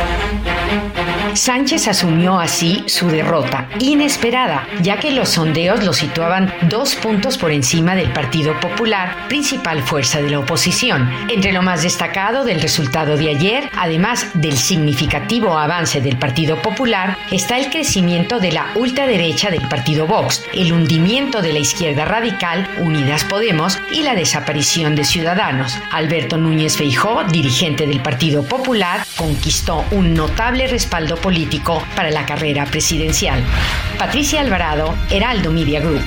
Sánchez 1.34 1.88
asumió 1.88 2.38
así 2.38 2.84
su 2.86 3.08
derrota, 3.08 3.68
inesperada, 3.80 4.68
ya 4.82 5.00
que 5.00 5.10
los 5.10 5.30
sondeos 5.30 5.84
lo 5.84 5.92
situaban 5.92 6.54
dos 6.68 6.94
puntos 6.94 7.38
por 7.38 7.50
encima 7.50 7.96
del 7.96 8.12
Partido 8.12 8.58
Popular, 8.60 9.26
principal 9.28 9.82
fuerza 9.82 10.22
de 10.22 10.30
la 10.30 10.38
oposición. 10.38 11.10
Entre 11.28 11.52
lo 11.52 11.62
más 11.62 11.82
destacado 11.82 12.44
del 12.44 12.60
resultado 12.60 13.16
de 13.16 13.30
ayer, 13.30 13.68
además 13.76 14.28
del 14.34 14.56
significativo 14.56 15.58
avance 15.58 16.00
del 16.00 16.16
Partido 16.16 16.56
Popular, 16.62 17.18
está 17.32 17.58
el 17.58 17.68
crecimiento 17.68 18.38
de 18.38 18.52
la 18.52 18.68
ultraderecha 18.76 19.50
del 19.50 19.66
Partido 19.68 20.06
Vox, 20.06 20.44
el 20.54 20.72
hundimiento 20.72 21.42
de 21.42 21.52
la 21.52 21.58
izquierda 21.58 22.04
radical, 22.04 22.68
Unidas 22.78 23.24
Podemos, 23.24 23.80
y 23.90 24.02
la 24.02 24.14
desaparición 24.14 24.94
de 24.94 25.04
Ciudadanos. 25.04 25.76
Alberto 25.90 26.36
Núñez 26.36 26.76
Feijó, 26.76 27.24
dirigente 27.24 27.88
del 27.88 28.00
Partido 28.00 28.44
Popular, 28.44 29.04
conquistó 29.16 29.84
un 29.90 30.14
notable 30.14 30.63
respaldo 30.66 31.16
político 31.16 31.82
para 31.94 32.10
la 32.10 32.26
carrera 32.26 32.66
presidencial. 32.66 33.42
Patricia 33.98 34.40
Alvarado, 34.40 34.94
Heraldo 35.10 35.50
Media 35.50 35.80
Group. 35.80 36.04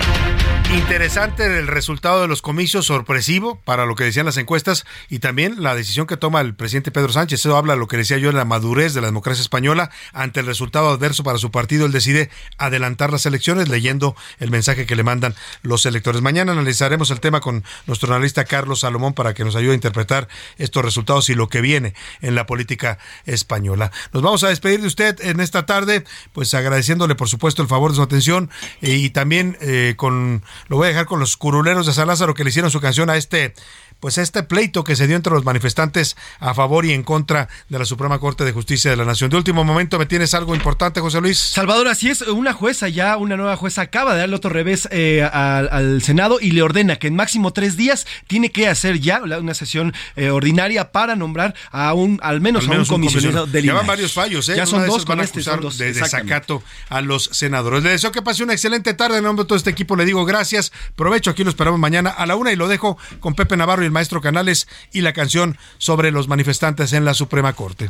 Interesante 0.69 1.45
el 1.45 1.67
resultado 1.67 2.21
de 2.21 2.27
los 2.27 2.41
comicios, 2.41 2.85
sorpresivo 2.85 3.57
para 3.63 3.85
lo 3.85 3.95
que 3.95 4.03
decían 4.03 4.25
las 4.25 4.35
encuestas 4.35 4.85
y 5.09 5.19
también 5.19 5.63
la 5.63 5.73
decisión 5.73 6.07
que 6.07 6.17
toma 6.17 6.41
el 6.41 6.55
presidente 6.55 6.91
Pedro 6.91 7.13
Sánchez. 7.13 7.39
Eso 7.39 7.55
habla 7.55 7.73
de 7.73 7.79
lo 7.79 7.87
que 7.87 7.95
decía 7.95 8.17
yo 8.17 8.29
en 8.29 8.35
la 8.35 8.43
madurez 8.43 8.93
de 8.93 8.99
la 8.99 9.07
democracia 9.07 9.41
española. 9.41 9.91
Ante 10.11 10.41
el 10.41 10.45
resultado 10.45 10.89
adverso 10.89 11.23
para 11.23 11.37
su 11.37 11.51
partido, 11.51 11.85
él 11.85 11.93
decide 11.93 12.29
adelantar 12.57 13.13
las 13.13 13.25
elecciones 13.25 13.69
leyendo 13.69 14.13
el 14.39 14.51
mensaje 14.51 14.85
que 14.85 14.97
le 14.97 15.03
mandan 15.03 15.35
los 15.61 15.85
electores. 15.85 16.21
Mañana 16.21 16.51
analizaremos 16.51 17.11
el 17.11 17.21
tema 17.21 17.39
con 17.39 17.63
nuestro 17.85 18.13
analista 18.13 18.43
Carlos 18.43 18.81
Salomón 18.81 19.13
para 19.13 19.33
que 19.33 19.45
nos 19.45 19.55
ayude 19.55 19.71
a 19.71 19.75
interpretar 19.75 20.27
estos 20.57 20.83
resultados 20.83 21.29
y 21.29 21.35
lo 21.35 21.47
que 21.47 21.61
viene 21.61 21.93
en 22.19 22.35
la 22.35 22.45
política 22.45 22.97
española. 23.25 23.91
Nos 24.11 24.21
vamos 24.21 24.43
a 24.43 24.49
despedir 24.49 24.81
de 24.81 24.87
usted 24.87 25.17
en 25.21 25.39
esta 25.39 25.65
tarde, 25.65 26.03
pues 26.33 26.53
agradeciéndole 26.53 27.15
por 27.15 27.29
supuesto 27.29 27.61
el 27.61 27.69
favor 27.69 27.91
de 27.91 27.95
su 27.95 28.01
atención 28.01 28.49
y 28.81 29.11
también 29.11 29.57
eh, 29.61 29.93
con 29.95 30.43
lo 30.67 30.77
voy 30.77 30.85
a 30.85 30.89
dejar 30.89 31.05
con 31.05 31.19
los 31.19 31.37
curuleros 31.37 31.85
de 31.85 31.93
San 31.93 32.07
Lázaro 32.07 32.33
que 32.33 32.43
le 32.43 32.49
hicieron 32.49 32.71
su 32.71 32.81
canción 32.81 33.09
a 33.09 33.17
este 33.17 33.53
pues 33.99 34.17
este 34.17 34.43
pleito 34.43 34.83
que 34.83 34.95
se 34.95 35.07
dio 35.07 35.15
entre 35.15 35.33
los 35.33 35.45
manifestantes 35.45 36.15
a 36.39 36.53
favor 36.53 36.85
y 36.85 36.93
en 36.93 37.03
contra 37.03 37.49
de 37.69 37.79
la 37.79 37.85
Suprema 37.85 38.19
Corte 38.19 38.45
de 38.45 38.51
Justicia 38.51 38.91
de 38.91 38.97
la 38.97 39.05
Nación. 39.05 39.29
De 39.29 39.37
último 39.37 39.63
momento, 39.63 39.99
¿me 39.99 40.05
tienes 40.05 40.33
algo 40.33 40.55
importante, 40.55 41.01
José 41.01 41.21
Luis? 41.21 41.37
Salvador, 41.37 41.87
así 41.87 42.09
es, 42.09 42.21
una 42.21 42.53
jueza 42.53 42.89
ya, 42.89 43.17
una 43.17 43.37
nueva 43.37 43.55
jueza 43.55 43.81
acaba 43.81 44.13
de 44.13 44.19
darle 44.19 44.35
otro 44.35 44.49
revés 44.49 44.87
eh, 44.91 45.23
al, 45.23 45.69
al, 45.71 46.01
Senado 46.01 46.39
y 46.39 46.51
le 46.51 46.61
ordena 46.61 46.97
que 46.97 47.07
en 47.07 47.15
máximo 47.15 47.53
tres 47.53 47.77
días 47.77 48.05
tiene 48.27 48.51
que 48.51 48.67
hacer 48.67 48.99
ya 48.99 49.21
una 49.21 49.53
sesión 49.53 49.93
eh, 50.15 50.29
ordinaria 50.29 50.91
para 50.91 51.15
nombrar 51.15 51.55
a 51.71 51.93
un, 51.93 52.19
al 52.21 52.41
menos, 52.41 52.63
al 52.63 52.69
menos 52.69 52.89
a 52.89 52.93
un, 52.95 53.01
un 53.01 53.07
comisionado 53.09 53.47
del 53.47 53.63
Llevan 53.63 53.87
varios 53.87 54.13
fallos, 54.13 54.47
¿eh? 54.49 54.55
Ya 54.55 54.65
son 54.65 54.79
Una 54.79 54.85
de 54.85 54.91
dos 54.91 55.05
van 55.05 55.19
a 55.19 55.23
este, 55.23 55.41
son 55.41 55.61
dos. 55.61 55.77
de 55.77 55.93
desacato 55.93 56.63
a 56.89 57.01
los 57.01 57.29
senadores. 57.33 57.83
Les 57.83 57.93
deseo 57.93 58.11
que 58.11 58.21
pase 58.21 58.43
una 58.43 58.53
excelente 58.53 58.93
tarde. 58.93 59.17
En 59.17 59.23
nombre 59.23 59.43
de 59.43 59.47
todo 59.47 59.57
este 59.57 59.69
equipo 59.69 59.95
le 59.95 60.05
digo 60.05 60.25
gracias. 60.25 60.71
Provecho, 60.95 61.31
aquí 61.31 61.43
lo 61.43 61.49
esperamos 61.49 61.79
mañana 61.79 62.09
a 62.09 62.25
la 62.25 62.35
una 62.35 62.51
y 62.51 62.55
lo 62.55 62.67
dejo 62.67 62.97
con 63.19 63.33
Pepe 63.33 63.57
Navarro 63.57 63.83
y 63.83 63.86
el 63.87 63.91
maestro 63.91 64.21
Canales 64.21 64.67
y 64.91 65.01
la 65.01 65.13
canción 65.13 65.57
sobre 65.79 66.11
los 66.11 66.27
manifestantes 66.27 66.93
en 66.93 67.05
la 67.05 67.15
Suprema 67.15 67.53
Corte. 67.53 67.89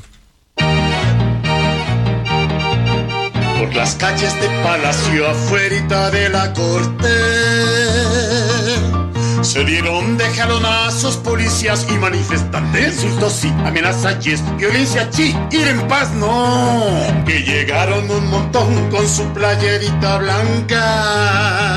Por 3.59 3.75
las 3.75 3.95
calles 3.95 4.33
de 4.39 4.47
Palacio 4.63 5.29
afuera 5.29 6.09
de 6.11 6.29
la 6.29 6.53
corte 6.53 7.07
se 9.41 9.63
dieron 9.65 10.17
de 10.17 10.25
jalonazos 10.25 11.17
policías 11.17 11.85
y 11.89 11.93
manifestantes, 11.97 13.03
insultos 13.03 13.45
y 13.45 13.49
amenazas 13.65 14.17
violencia 14.57 15.09
chi, 15.09 15.35
ir 15.51 15.67
en 15.67 15.87
paz 15.87 16.11
no, 16.13 16.85
que 17.25 17.41
llegaron 17.41 18.09
un 18.09 18.29
montón 18.29 18.89
con 18.89 19.07
su 19.07 19.23
playerita 19.33 20.17
blanca 20.17 21.67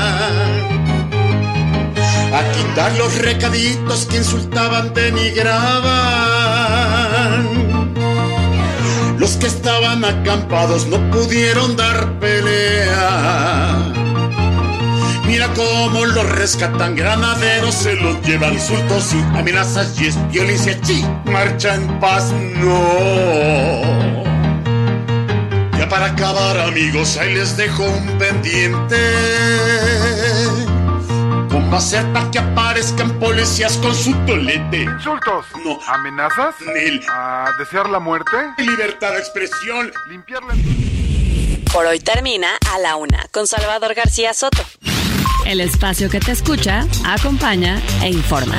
a 2.33 2.51
quitar 2.51 2.91
los 2.97 3.17
recaditos 3.17 4.05
que 4.05 4.17
insultaban, 4.17 4.93
denigraban. 4.93 5.91
Los 9.17 9.31
que 9.31 9.47
estaban 9.47 10.05
acampados 10.05 10.87
no 10.87 10.97
pudieron 11.11 11.75
dar 11.75 12.19
pelea. 12.19 13.91
Mira 15.25 15.47
cómo 15.53 16.05
los 16.05 16.27
rescatan 16.29 16.95
granaderos, 16.95 17.75
se 17.75 17.95
los 17.95 18.21
llevan 18.21 18.53
insultos 18.53 19.13
y 19.13 19.19
amenazas 19.37 19.99
y 19.99 20.07
es 20.07 20.31
violencia 20.31 20.79
chi, 20.81 21.05
marcha 21.25 21.75
en 21.75 21.99
paz 21.99 22.33
no. 22.55 24.23
Ya 25.77 25.87
para 25.87 26.07
acabar 26.07 26.59
amigos, 26.59 27.17
ahí 27.17 27.33
les 27.33 27.55
dejo 27.55 27.83
un 27.83 28.17
pendiente. 28.17 28.97
¿Cómo 31.71 31.79
hacer 31.79 32.05
para 32.11 32.29
que 32.29 32.37
aparezcan 32.37 33.17
policías 33.17 33.77
con 33.77 33.95
su 33.95 34.11
tolete? 34.25 34.81
¿Insultos? 34.81 35.45
No. 35.63 35.79
¿Amenazas? 35.87 36.53
Nel. 36.65 37.01
¿A 37.09 37.49
desear 37.57 37.87
la 37.87 37.97
muerte? 37.97 38.35
Libertad 38.57 39.13
de 39.13 39.19
expresión. 39.19 39.89
Limpiarla. 40.09 40.53
Por 41.71 41.85
hoy 41.85 42.01
termina 42.01 42.49
A 42.73 42.79
la 42.79 42.97
Una 42.97 43.25
con 43.31 43.47
Salvador 43.47 43.93
García 43.93 44.33
Soto. 44.33 44.61
El 45.45 45.61
espacio 45.61 46.09
que 46.09 46.19
te 46.19 46.33
escucha, 46.33 46.85
acompaña 47.05 47.81
e 48.03 48.09
informa. 48.09 48.57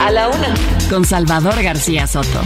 A 0.00 0.10
la 0.10 0.26
Una 0.30 0.52
con 0.90 1.04
Salvador 1.04 1.62
García 1.62 2.08
Soto. 2.08 2.42